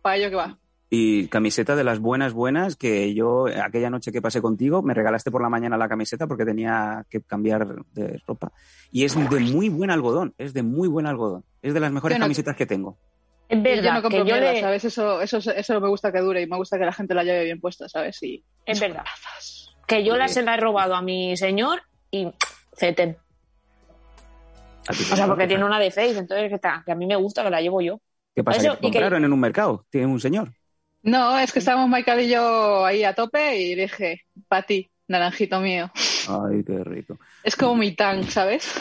para 0.00 0.16
ello 0.16 0.30
que 0.30 0.36
va. 0.36 0.58
Y 0.88 1.26
camiseta 1.26 1.74
de 1.74 1.84
las 1.84 1.98
buenas, 1.98 2.32
buenas, 2.32 2.76
que 2.76 3.12
yo 3.12 3.46
aquella 3.46 3.90
noche 3.90 4.12
que 4.12 4.22
pasé 4.22 4.40
contigo 4.40 4.82
me 4.82 4.94
regalaste 4.94 5.30
por 5.32 5.42
la 5.42 5.48
mañana 5.48 5.76
la 5.76 5.88
camiseta 5.88 6.26
porque 6.26 6.44
tenía 6.44 7.04
que 7.10 7.20
cambiar 7.20 7.84
de 7.92 8.20
ropa. 8.26 8.52
Y 8.92 9.04
es 9.04 9.14
de 9.28 9.40
muy 9.40 9.68
buen 9.68 9.90
algodón, 9.90 10.32
es 10.38 10.54
de 10.54 10.62
muy 10.62 10.88
buen 10.88 11.06
algodón. 11.06 11.44
Es 11.60 11.74
de 11.74 11.80
las 11.80 11.90
mejores 11.90 12.18
camisetas 12.18 12.56
que 12.56 12.66
tengo. 12.66 12.96
Es 13.48 13.58
yo 13.58 13.62
verdad, 13.62 13.94
no 13.94 14.02
compro 14.02 14.24
que 14.24 14.30
yo 14.30 14.36
mierda, 14.36 14.52
le... 14.52 14.60
¿sabes? 14.60 14.84
Eso, 14.84 15.20
eso, 15.20 15.38
eso 15.38 15.80
me 15.80 15.88
gusta 15.88 16.10
que 16.10 16.20
dure 16.20 16.42
y 16.42 16.46
me 16.46 16.56
gusta 16.56 16.78
que 16.78 16.84
la 16.84 16.92
gente 16.92 17.14
la 17.14 17.22
lleve 17.22 17.44
bien 17.44 17.60
puesta, 17.60 17.88
¿sabes? 17.88 18.20
Y 18.22 18.44
Es 18.64 18.80
verdad. 18.80 19.04
Que 19.86 20.04
yo 20.04 20.16
la 20.16 20.26
se 20.28 20.42
la 20.42 20.54
he 20.54 20.56
robado 20.56 20.94
a 20.94 21.02
mi 21.02 21.36
señor 21.36 21.82
y 22.10 22.28
feten. 22.72 23.16
O 24.88 25.16
sea, 25.16 25.26
porque 25.26 25.46
tiene 25.46 25.64
una 25.64 25.78
de 25.78 25.90
Face, 25.90 26.18
entonces 26.18 26.48
que, 26.48 26.56
está, 26.56 26.82
que 26.84 26.92
a 26.92 26.94
mí 26.94 27.06
me 27.06 27.16
gusta, 27.16 27.42
que 27.42 27.50
la 27.50 27.60
llevo 27.60 27.80
yo. 27.80 28.00
¿Qué 28.34 28.44
pasa? 28.44 28.58
Eso, 28.58 28.78
¿Que 28.78 28.90
te 28.90 28.98
en 28.98 29.32
un 29.32 29.40
mercado? 29.40 29.84
Tiene 29.90 30.06
un 30.06 30.20
señor. 30.20 30.52
No, 31.02 31.38
es 31.38 31.52
que 31.52 31.60
estábamos 31.60 31.88
Michael 31.88 32.20
y 32.22 32.28
yo 32.28 32.84
ahí 32.84 33.04
a 33.04 33.14
tope 33.14 33.56
y 33.56 33.74
dije, 33.76 34.22
para 34.48 34.62
ti, 34.62 34.90
naranjito 35.06 35.60
mío. 35.60 35.90
Ay, 36.28 36.64
qué 36.64 36.82
rico. 36.82 37.18
Es 37.44 37.54
como 37.56 37.76
mi 37.76 37.94
tank, 37.94 38.28
¿sabes? 38.28 38.74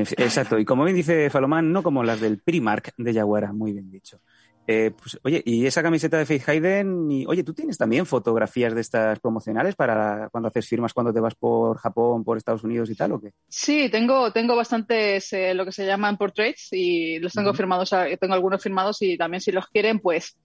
Exacto, 0.00 0.58
y 0.58 0.64
como 0.64 0.84
bien 0.84 0.96
dice 0.96 1.30
Falomán, 1.30 1.72
no 1.72 1.82
como 1.82 2.02
las 2.02 2.20
del 2.20 2.38
Primark 2.38 2.92
de 2.96 3.12
Yaguara, 3.12 3.52
muy 3.52 3.72
bien 3.72 3.90
dicho. 3.90 4.20
Eh, 4.68 4.90
pues, 5.00 5.16
oye, 5.22 5.42
y 5.46 5.64
esa 5.64 5.80
camiseta 5.82 6.18
de 6.18 6.26
Faith 6.26 6.48
Hayden, 6.48 7.08
y, 7.10 7.24
oye, 7.26 7.44
¿tú 7.44 7.54
tienes 7.54 7.78
también 7.78 8.04
fotografías 8.04 8.74
de 8.74 8.80
estas 8.80 9.20
promocionales 9.20 9.76
para 9.76 10.28
cuando 10.30 10.48
haces 10.48 10.66
firmas, 10.66 10.92
cuando 10.92 11.12
te 11.12 11.20
vas 11.20 11.36
por 11.36 11.78
Japón, 11.78 12.24
por 12.24 12.36
Estados 12.36 12.64
Unidos 12.64 12.90
y 12.90 12.96
tal, 12.96 13.12
o 13.12 13.20
qué? 13.20 13.32
Sí, 13.48 13.88
tengo, 13.90 14.32
tengo 14.32 14.56
bastantes 14.56 15.32
eh, 15.32 15.54
lo 15.54 15.64
que 15.64 15.70
se 15.70 15.86
llaman 15.86 16.16
portraits 16.16 16.72
y 16.72 17.20
los 17.20 17.32
tengo 17.32 17.54
firmados, 17.54 17.94
tengo 18.18 18.34
algunos 18.34 18.60
firmados 18.60 19.00
y 19.02 19.16
también 19.16 19.40
si 19.40 19.52
los 19.52 19.68
quieren, 19.68 20.00
pues 20.00 20.36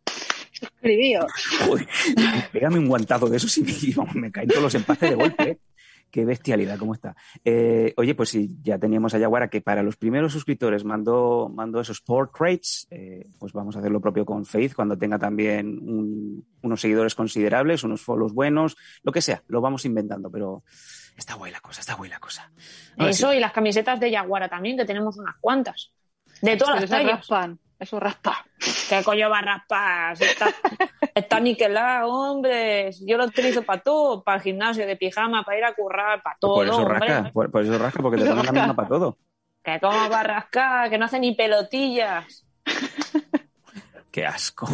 suscribíos. 0.51 1.31
Joder, 1.65 1.87
pégame 2.51 2.77
un 2.77 2.87
guantazo 2.87 3.27
de 3.27 3.37
esos 3.37 3.57
y 3.57 3.63
me, 3.63 3.73
me 4.21 4.31
caen 4.31 4.49
todos 4.49 4.63
los 4.63 4.75
empates 4.75 5.09
de 5.09 5.15
golpe. 5.15 5.43
¿eh? 5.43 5.57
Qué 6.11 6.25
bestialidad, 6.25 6.77
¿cómo 6.77 6.93
está? 6.93 7.15
Eh, 7.45 7.93
oye, 7.97 8.13
pues 8.15 8.29
sí, 8.29 8.51
ya 8.61 8.77
teníamos 8.77 9.13
a 9.13 9.17
Yaguara 9.17 9.49
que 9.49 9.61
para 9.61 9.81
los 9.81 9.95
primeros 9.95 10.33
suscriptores 10.33 10.83
mandó, 10.83 11.49
mandó 11.49 11.79
esos 11.79 12.01
portraits, 12.01 12.85
eh, 12.91 13.27
pues 13.39 13.53
vamos 13.53 13.75
a 13.75 13.79
hacer 13.79 13.91
lo 13.91 14.01
propio 14.01 14.25
con 14.25 14.45
Faith 14.45 14.73
cuando 14.75 14.97
tenga 14.97 15.17
también 15.17 15.79
un- 15.79 16.45
unos 16.61 16.81
seguidores 16.81 17.15
considerables, 17.15 17.83
unos 17.83 18.01
follows 18.01 18.33
buenos, 18.33 18.75
lo 19.03 19.11
que 19.11 19.21
sea, 19.21 19.41
lo 19.47 19.61
vamos 19.61 19.85
inventando, 19.85 20.29
pero 20.29 20.63
está 21.15 21.35
guay 21.35 21.51
la 21.51 21.61
cosa, 21.61 21.79
está 21.81 21.95
guay 21.95 22.09
la 22.09 22.19
cosa. 22.19 22.51
Ahora 22.97 23.11
Eso 23.11 23.31
sí. 23.31 23.37
y 23.37 23.39
las 23.39 23.53
camisetas 23.53 23.99
de 23.99 24.11
Yaguara 24.11 24.49
también, 24.49 24.75
que 24.77 24.85
tenemos 24.85 25.17
unas 25.17 25.35
cuantas. 25.39 25.93
De 26.41 26.57
todas 26.57 26.75
las 26.75 26.83
eso 26.85 26.93
tallas. 26.95 27.11
raspan, 27.19 27.59
eso 27.81 27.99
raspa. 27.99 28.45
¿Qué 28.87 29.03
coño 29.03 29.29
va 29.29 29.39
a 29.39 29.41
raspar? 29.41 30.15
Si 30.17 30.23
Está, 30.23 30.53
está 31.15 31.39
niquelado, 31.39 32.11
hombre. 32.11 32.91
Yo 33.05 33.17
lo 33.17 33.25
utilizo 33.25 33.63
para 33.63 33.81
todo, 33.81 34.23
para 34.23 34.37
el 34.37 34.43
gimnasio, 34.43 34.85
de 34.85 34.95
pijama, 34.95 35.43
para 35.43 35.57
ir 35.57 35.63
a 35.65 35.73
currar, 35.73 36.21
para 36.21 36.37
todo, 36.39 36.55
por 36.55 36.67
eso 36.67 36.77
hombre. 36.77 36.99
rasca, 36.99 37.31
por, 37.31 37.51
por 37.51 37.63
eso 37.63 37.77
rasca, 37.79 38.01
porque 38.01 38.17
te 38.17 38.23
Eso 38.23 38.35
ponen 38.35 38.45
la 38.45 38.51
misma 38.51 38.75
para 38.75 38.87
todo. 38.87 39.17
Que 39.63 39.79
cómo 39.79 40.09
va 40.09 40.19
a 40.19 40.23
rascar, 40.23 40.89
que 40.89 40.97
no 40.97 41.05
hace 41.05 41.19
ni 41.19 41.33
pelotillas. 41.33 42.45
Qué 44.11 44.25
asco. 44.25 44.67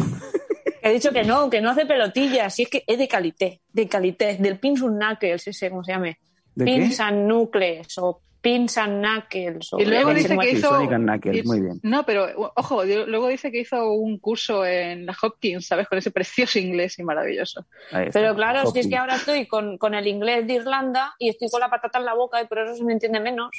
He 0.82 0.92
dicho 0.92 1.10
que 1.10 1.24
no, 1.24 1.48
que 1.48 1.60
no 1.60 1.70
hace 1.70 1.86
pelotillas. 1.86 2.54
Si 2.54 2.64
es 2.64 2.68
que 2.68 2.84
es 2.86 2.98
de 2.98 3.08
calité, 3.08 3.62
de 3.68 3.88
calité, 3.88 4.36
del 4.36 4.58
pins 4.58 4.82
and 4.82 5.02
knuckles, 5.02 5.46
ese, 5.46 5.70
¿cómo 5.70 5.82
se 5.82 5.92
llame? 5.92 6.18
¿De 6.54 6.64
qué? 6.64 6.72
Pins 6.72 7.00
and 7.00 7.30
o 7.30 8.22
pins 8.48 8.78
and 8.78 9.04
knuckles. 9.04 9.72
o- 9.72 9.78
Y 9.78 9.84
luego 9.84 10.14
dice 10.14 10.36
que 10.38 10.50
hizo. 10.52 10.68
Sonic 10.70 10.92
and 10.92 11.04
Knuckles, 11.04 11.44
muy 11.46 11.60
bien. 11.60 11.80
No, 11.82 12.04
pero 12.06 12.52
ojo, 12.56 12.84
luego 12.84 13.28
dice 13.28 13.50
que 13.52 13.60
hizo 13.60 13.92
un 13.92 14.18
curso 14.18 14.64
en 14.64 15.04
la 15.06 15.14
Hopkins, 15.20 15.66
¿sabes? 15.66 15.86
Con 15.88 15.98
ese 15.98 16.10
precioso 16.10 16.58
inglés 16.58 16.98
y 16.98 17.02
maravilloso. 17.04 17.66
Pero 18.12 18.34
claro, 18.34 18.60
si 18.60 18.64
es 18.64 18.68
Hopkins. 18.68 18.88
que 18.88 18.96
ahora 18.96 19.16
estoy 19.16 19.46
con, 19.46 19.76
con 19.78 19.94
el 19.94 20.06
inglés 20.06 20.46
de 20.46 20.54
Irlanda 20.54 21.14
y 21.18 21.28
estoy 21.28 21.48
con 21.50 21.60
la 21.60 21.68
patata 21.68 21.98
en 21.98 22.04
la 22.06 22.14
boca 22.14 22.40
y 22.42 22.46
por 22.46 22.58
eso 22.58 22.74
se 22.76 22.84
me 22.84 22.92
entiende 22.94 23.20
menos. 23.20 23.50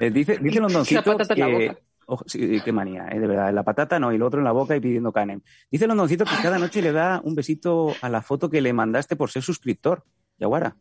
Eh, 0.00 0.10
dice, 0.10 0.38
dice 0.38 0.60
Londoncito 0.60 1.00
La 1.12 1.16
patata 1.18 1.34
en 1.34 1.40
la 1.40 1.46
que... 1.58 1.68
boca. 1.68 1.80
Ojo, 2.08 2.24
sí, 2.28 2.60
qué 2.64 2.70
manía, 2.72 3.08
eh, 3.10 3.18
de 3.18 3.26
verdad. 3.26 3.52
La 3.52 3.64
patata 3.64 3.98
no, 3.98 4.12
y 4.12 4.18
lo 4.18 4.26
otro 4.26 4.38
en 4.38 4.44
la 4.44 4.52
boca 4.52 4.76
y 4.76 4.80
pidiendo 4.80 5.10
canem. 5.12 5.40
Dice 5.70 5.86
Londoncito 5.88 6.24
que 6.24 6.36
cada 6.40 6.56
noche 6.58 6.80
le 6.80 6.92
da 6.92 7.20
un 7.24 7.34
besito 7.34 7.94
a 8.00 8.08
la 8.08 8.22
foto 8.22 8.48
que 8.48 8.60
le 8.60 8.72
mandaste 8.72 9.16
por 9.16 9.30
ser 9.30 9.42
suscriptor. 9.42 10.04
Yaguara. 10.38 10.76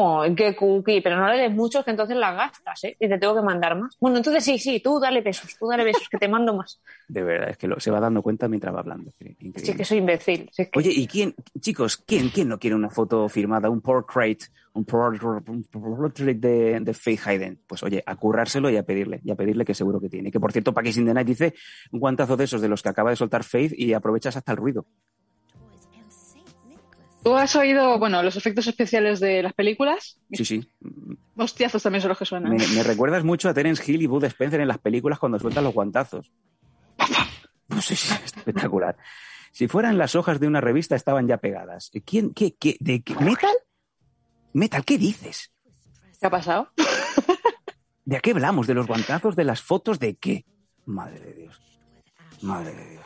Oh, 0.00 0.22
qué 0.36 0.54
cookie, 0.54 1.00
pero 1.00 1.16
no 1.16 1.26
le 1.28 1.38
des 1.42 1.50
muchos 1.52 1.84
que 1.84 1.90
entonces 1.90 2.16
las 2.16 2.32
gastas, 2.36 2.84
¿eh? 2.84 2.96
Y 3.00 3.08
te 3.08 3.18
tengo 3.18 3.34
que 3.34 3.42
mandar 3.42 3.76
más. 3.76 3.96
Bueno, 3.98 4.18
entonces 4.18 4.44
sí, 4.44 4.56
sí, 4.56 4.78
tú 4.78 5.00
dale 5.00 5.22
besos, 5.22 5.56
tú 5.58 5.66
dale 5.66 5.82
besos, 5.82 6.08
que 6.08 6.18
te 6.18 6.28
mando 6.28 6.54
más. 6.54 6.80
De 7.08 7.20
verdad, 7.20 7.50
es 7.50 7.56
que 7.56 7.66
lo- 7.66 7.80
se 7.80 7.90
va 7.90 7.98
dando 7.98 8.22
cuenta 8.22 8.46
mientras 8.46 8.72
va 8.72 8.78
hablando. 8.78 9.10
Increíble. 9.18 9.58
Sí, 9.60 9.74
que 9.76 9.84
soy 9.84 9.98
imbécil. 9.98 10.48
sí, 10.52 10.66
que- 10.66 10.78
Oye, 10.78 10.90
¿y 10.94 11.08
quién, 11.08 11.34
chicos, 11.58 11.96
quién, 11.96 12.28
quién 12.28 12.48
no 12.48 12.60
quiere 12.60 12.76
una 12.76 12.90
foto 12.90 13.28
firmada, 13.28 13.68
un 13.70 13.80
portrait, 13.80 14.40
un 14.74 14.84
por- 14.84 15.18
un 15.48 15.64
portrait 15.64 16.38
de, 16.38 16.78
de 16.78 16.94
Faith 16.94 17.20
Hayden? 17.26 17.58
Pues 17.66 17.82
oye, 17.82 18.00
a 18.06 18.14
currárselo 18.14 18.70
y 18.70 18.76
a 18.76 18.84
pedirle, 18.84 19.20
y 19.24 19.32
a 19.32 19.34
pedirle 19.34 19.64
que 19.64 19.74
seguro 19.74 19.98
que 20.00 20.08
tiene. 20.08 20.30
Que 20.30 20.38
por 20.38 20.52
cierto, 20.52 20.72
Paquis 20.72 20.96
in 20.98 21.06
the 21.06 21.14
Night 21.14 21.26
dice 21.26 21.54
un 21.90 21.98
guantazo 21.98 22.36
de 22.36 22.44
esos 22.44 22.60
de 22.60 22.68
los 22.68 22.84
que 22.84 22.88
acaba 22.90 23.10
de 23.10 23.16
soltar 23.16 23.42
Faith 23.42 23.72
y 23.76 23.92
aprovechas 23.94 24.36
hasta 24.36 24.52
el 24.52 24.58
ruido. 24.58 24.86
¿Tú 27.28 27.36
has 27.36 27.54
oído, 27.56 27.98
bueno, 27.98 28.22
los 28.22 28.36
efectos 28.36 28.66
especiales 28.68 29.20
de 29.20 29.42
las 29.42 29.52
películas? 29.52 30.18
Sí, 30.32 30.44
sí. 30.46 30.68
Hostiazos 31.36 31.82
también 31.82 32.00
son 32.00 32.08
los 32.08 32.18
que 32.18 32.24
suenan. 32.24 32.52
Me, 32.56 32.66
me 32.68 32.82
recuerdas 32.82 33.22
mucho 33.22 33.50
a 33.50 33.54
Terence 33.54 33.82
Hill 33.86 34.00
y 34.00 34.06
Bud 34.06 34.24
Spencer 34.24 34.60
en 34.62 34.68
las 34.68 34.78
películas 34.78 35.18
cuando 35.18 35.38
sueltan 35.38 35.64
los 35.64 35.74
guantazos. 35.74 36.32
No 37.68 37.82
sé 37.82 37.96
si 37.96 38.10
es 38.14 38.24
espectacular. 38.34 38.96
Si 39.52 39.68
fueran 39.68 39.98
las 39.98 40.14
hojas 40.14 40.40
de 40.40 40.46
una 40.46 40.62
revista, 40.62 40.96
estaban 40.96 41.28
ya 41.28 41.36
pegadas. 41.36 41.90
¿Quién, 42.06 42.32
qué, 42.32 42.54
qué, 42.54 42.78
de 42.80 43.02
qué- 43.02 43.14
¿Metal? 43.16 43.54
¿Metal? 44.54 44.82
¿Qué 44.86 44.96
dices? 44.96 45.52
¿Qué 46.18 46.26
ha 46.26 46.30
pasado? 46.30 46.70
¿De 48.06 48.20
qué 48.20 48.30
hablamos? 48.30 48.66
¿De 48.66 48.72
los 48.72 48.86
guantazos? 48.86 49.36
¿De 49.36 49.44
las 49.44 49.60
fotos? 49.60 49.98
¿De 49.98 50.16
qué? 50.16 50.46
Madre 50.86 51.20
de 51.20 51.34
Dios. 51.34 51.60
Madre 52.40 52.72
de 52.74 52.90
Dios. 52.92 53.04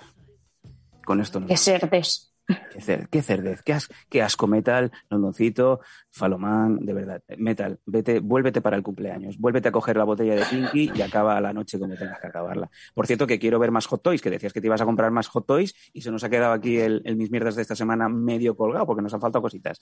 Con 1.05 1.21
esto 1.21 1.41
no. 1.41 1.49
Que 1.49 1.57
cerdes. 1.57 2.32
Qué, 2.47 3.07
qué 3.11 3.23
cerdez, 3.23 3.63
qué 3.63 4.23
asco 4.23 4.47
Metal, 4.47 4.91
Londoncito, 5.09 5.81
Falomán, 6.11 6.79
de 6.81 6.93
verdad. 6.93 7.23
Metal, 7.39 7.79
vete, 7.87 8.21
vuélvete 8.21 8.61
para 8.61 8.77
el 8.77 8.83
cumpleaños, 8.83 9.39
vuélvete 9.39 9.69
a 9.69 9.73
coger 9.73 9.97
la 9.97 10.05
botella 10.05 10.35
de 10.35 10.45
Pinky 10.45 10.91
y 10.95 11.03
acaba 11.03 11.41
la 11.41 11.53
noche 11.53 11.79
como 11.79 11.95
tengas 11.95 12.21
que 12.21 12.27
acabarla. 12.27 12.71
Por 12.95 13.07
cierto, 13.07 13.27
que 13.27 13.39
quiero 13.39 13.59
ver 13.59 13.71
más 13.71 13.87
Hot 13.87 14.03
Toys, 14.03 14.21
que 14.21 14.31
decías 14.31 14.53
que 14.53 14.61
te 14.61 14.67
ibas 14.67 14.81
a 14.81 14.85
comprar 14.85 15.11
más 15.11 15.29
Hot 15.29 15.47
Toys 15.47 15.75
y 15.93 16.03
se 16.03 16.11
nos 16.11 16.25
ha 16.25 16.31
quedado 16.31 16.53
aquí 16.53 16.79
el, 16.79 17.03
el 17.05 17.17
Mis 17.17 17.31
Mierdas 17.31 17.57
de 17.57 17.63
esta 17.63 17.77
semana 17.77 18.09
medio 18.09 18.57
colgado 18.57 18.87
porque 18.87 19.03
nos 19.03 19.15
han 19.15 19.21
faltado 19.21 19.43
cositas. 19.43 19.81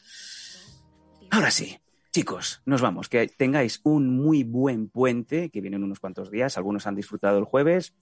Ahora 1.30 1.50
sí, 1.50 1.78
chicos, 2.10 2.60
nos 2.66 2.82
vamos. 2.82 3.08
Que 3.08 3.28
tengáis 3.28 3.80
un 3.84 4.16
muy 4.16 4.42
buen 4.44 4.88
puente, 4.88 5.50
que 5.50 5.60
vienen 5.60 5.84
unos 5.84 6.00
cuantos 6.00 6.30
días. 6.30 6.56
Algunos 6.58 6.86
han 6.86 6.96
disfrutado 6.96 7.38
el 7.38 7.44
jueves, 7.44 7.94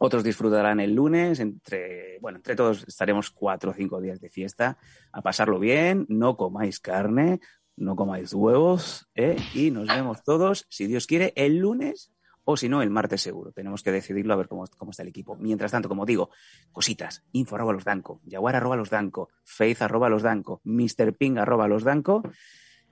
otros 0.00 0.24
disfrutarán 0.24 0.80
el 0.80 0.94
lunes. 0.94 1.40
Entre, 1.40 2.18
bueno, 2.20 2.38
entre 2.38 2.56
todos 2.56 2.84
estaremos 2.88 3.30
cuatro 3.30 3.70
o 3.70 3.74
cinco 3.74 4.00
días 4.00 4.18
de 4.18 4.30
fiesta 4.30 4.78
a 5.12 5.20
pasarlo 5.20 5.58
bien. 5.58 6.06
No 6.08 6.36
comáis 6.36 6.80
carne, 6.80 7.40
no 7.76 7.96
comáis 7.96 8.32
huevos, 8.32 9.08
¿eh? 9.14 9.36
y 9.54 9.70
nos 9.70 9.88
vemos 9.88 10.24
todos, 10.24 10.66
si 10.70 10.86
Dios 10.86 11.06
quiere, 11.06 11.32
el 11.36 11.58
lunes. 11.58 12.12
O 12.44 12.56
si 12.56 12.70
no, 12.70 12.80
el 12.80 12.88
martes 12.88 13.20
seguro. 13.20 13.52
Tenemos 13.52 13.82
que 13.82 13.92
decidirlo 13.92 14.32
a 14.32 14.36
ver 14.36 14.48
cómo, 14.48 14.64
cómo 14.78 14.90
está 14.90 15.02
el 15.02 15.10
equipo. 15.10 15.36
Mientras 15.36 15.70
tanto, 15.70 15.88
como 15.90 16.06
digo, 16.06 16.30
cositas. 16.72 17.22
Info 17.32 17.54
arroba 17.54 17.74
los 17.74 17.84
danco, 17.84 18.22
jaguar 18.28 18.56
arroba 18.56 18.76
los 18.76 18.88
danco, 18.88 19.28
faith 19.44 19.82
arroba 19.82 20.08
los 20.08 20.22
danco, 20.22 20.62
Mr. 20.64 21.12
Ping 21.12 21.36
arroba 21.36 21.68
los 21.68 21.84
danco 21.84 22.22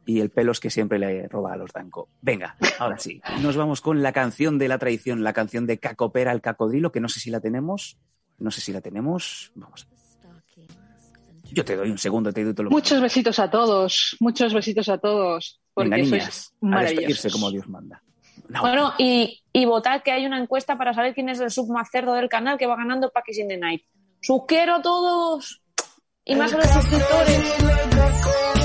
y 0.08 0.20
el 0.20 0.30
pelos 0.30 0.58
que 0.58 0.70
siempre 0.70 0.98
le 0.98 1.28
roba 1.28 1.52
a 1.52 1.56
los 1.56 1.70
Danco. 1.70 2.08
Venga, 2.22 2.56
ahora 2.78 2.98
sí, 2.98 3.20
nos 3.42 3.56
vamos 3.56 3.82
con 3.82 4.02
la 4.02 4.10
canción 4.10 4.56
de 4.56 4.66
la 4.66 4.78
traición, 4.78 5.22
la 5.22 5.34
canción 5.34 5.66
de 5.66 5.76
Cacopera 5.76 6.32
el 6.32 6.40
cacodrilo, 6.40 6.90
que 6.90 6.98
no 7.00 7.10
sé 7.10 7.20
si 7.20 7.30
la 7.30 7.40
tenemos, 7.40 7.98
no 8.38 8.50
sé 8.50 8.62
si 8.62 8.72
la 8.72 8.80
tenemos, 8.80 9.52
vamos. 9.54 9.86
Yo 11.52 11.62
te 11.62 11.76
doy 11.76 11.90
un 11.90 11.98
segundo, 11.98 12.32
te 12.32 12.42
doy 12.42 12.54
todo 12.54 12.64
lo 12.64 12.70
Muchos 12.70 13.02
besitos 13.02 13.38
a 13.38 13.50
todos, 13.50 14.16
muchos 14.18 14.54
besitos 14.54 14.88
a 14.88 14.96
todos, 14.96 15.60
porque 15.74 15.90
Venga, 15.90 16.08
sois 16.08 16.22
niñas, 16.22 16.54
maravillosos. 16.62 16.96
despedirse 16.96 17.30
como 17.30 17.50
Dios 17.50 17.68
manda. 17.68 18.02
No, 18.48 18.62
Bueno, 18.62 18.94
y, 18.96 19.42
y 19.52 19.66
votad 19.66 20.02
que 20.02 20.12
hay 20.12 20.24
una 20.24 20.40
encuesta 20.40 20.78
para 20.78 20.94
saber 20.94 21.12
quién 21.12 21.28
es 21.28 21.38
el 21.40 21.50
sub 21.50 21.70
más 21.70 21.90
cerdo 21.90 22.14
del 22.14 22.30
canal 22.30 22.56
que 22.56 22.66
va 22.66 22.76
ganando 22.76 23.10
Paquis 23.10 23.40
in 23.40 23.48
the 23.48 23.58
Night. 23.58 23.82
¡Sus 24.22 24.46
quiero 24.48 24.76
a 24.76 24.82
todos! 24.82 25.60
Y 26.24 26.34
más 26.34 26.50
a 26.54 26.56
los 26.56 26.66
suscriptores. 26.66 28.57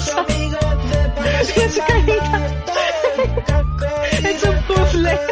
cosa. 0.00 0.26
Es 1.56 1.78
carita. 1.78 2.56
Es 4.28 4.42
un 4.44 4.62
puzzle. 4.62 5.30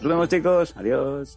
Nos 0.00 0.10
vemos 0.10 0.28
chicos. 0.28 0.74
Adiós. 0.76 1.36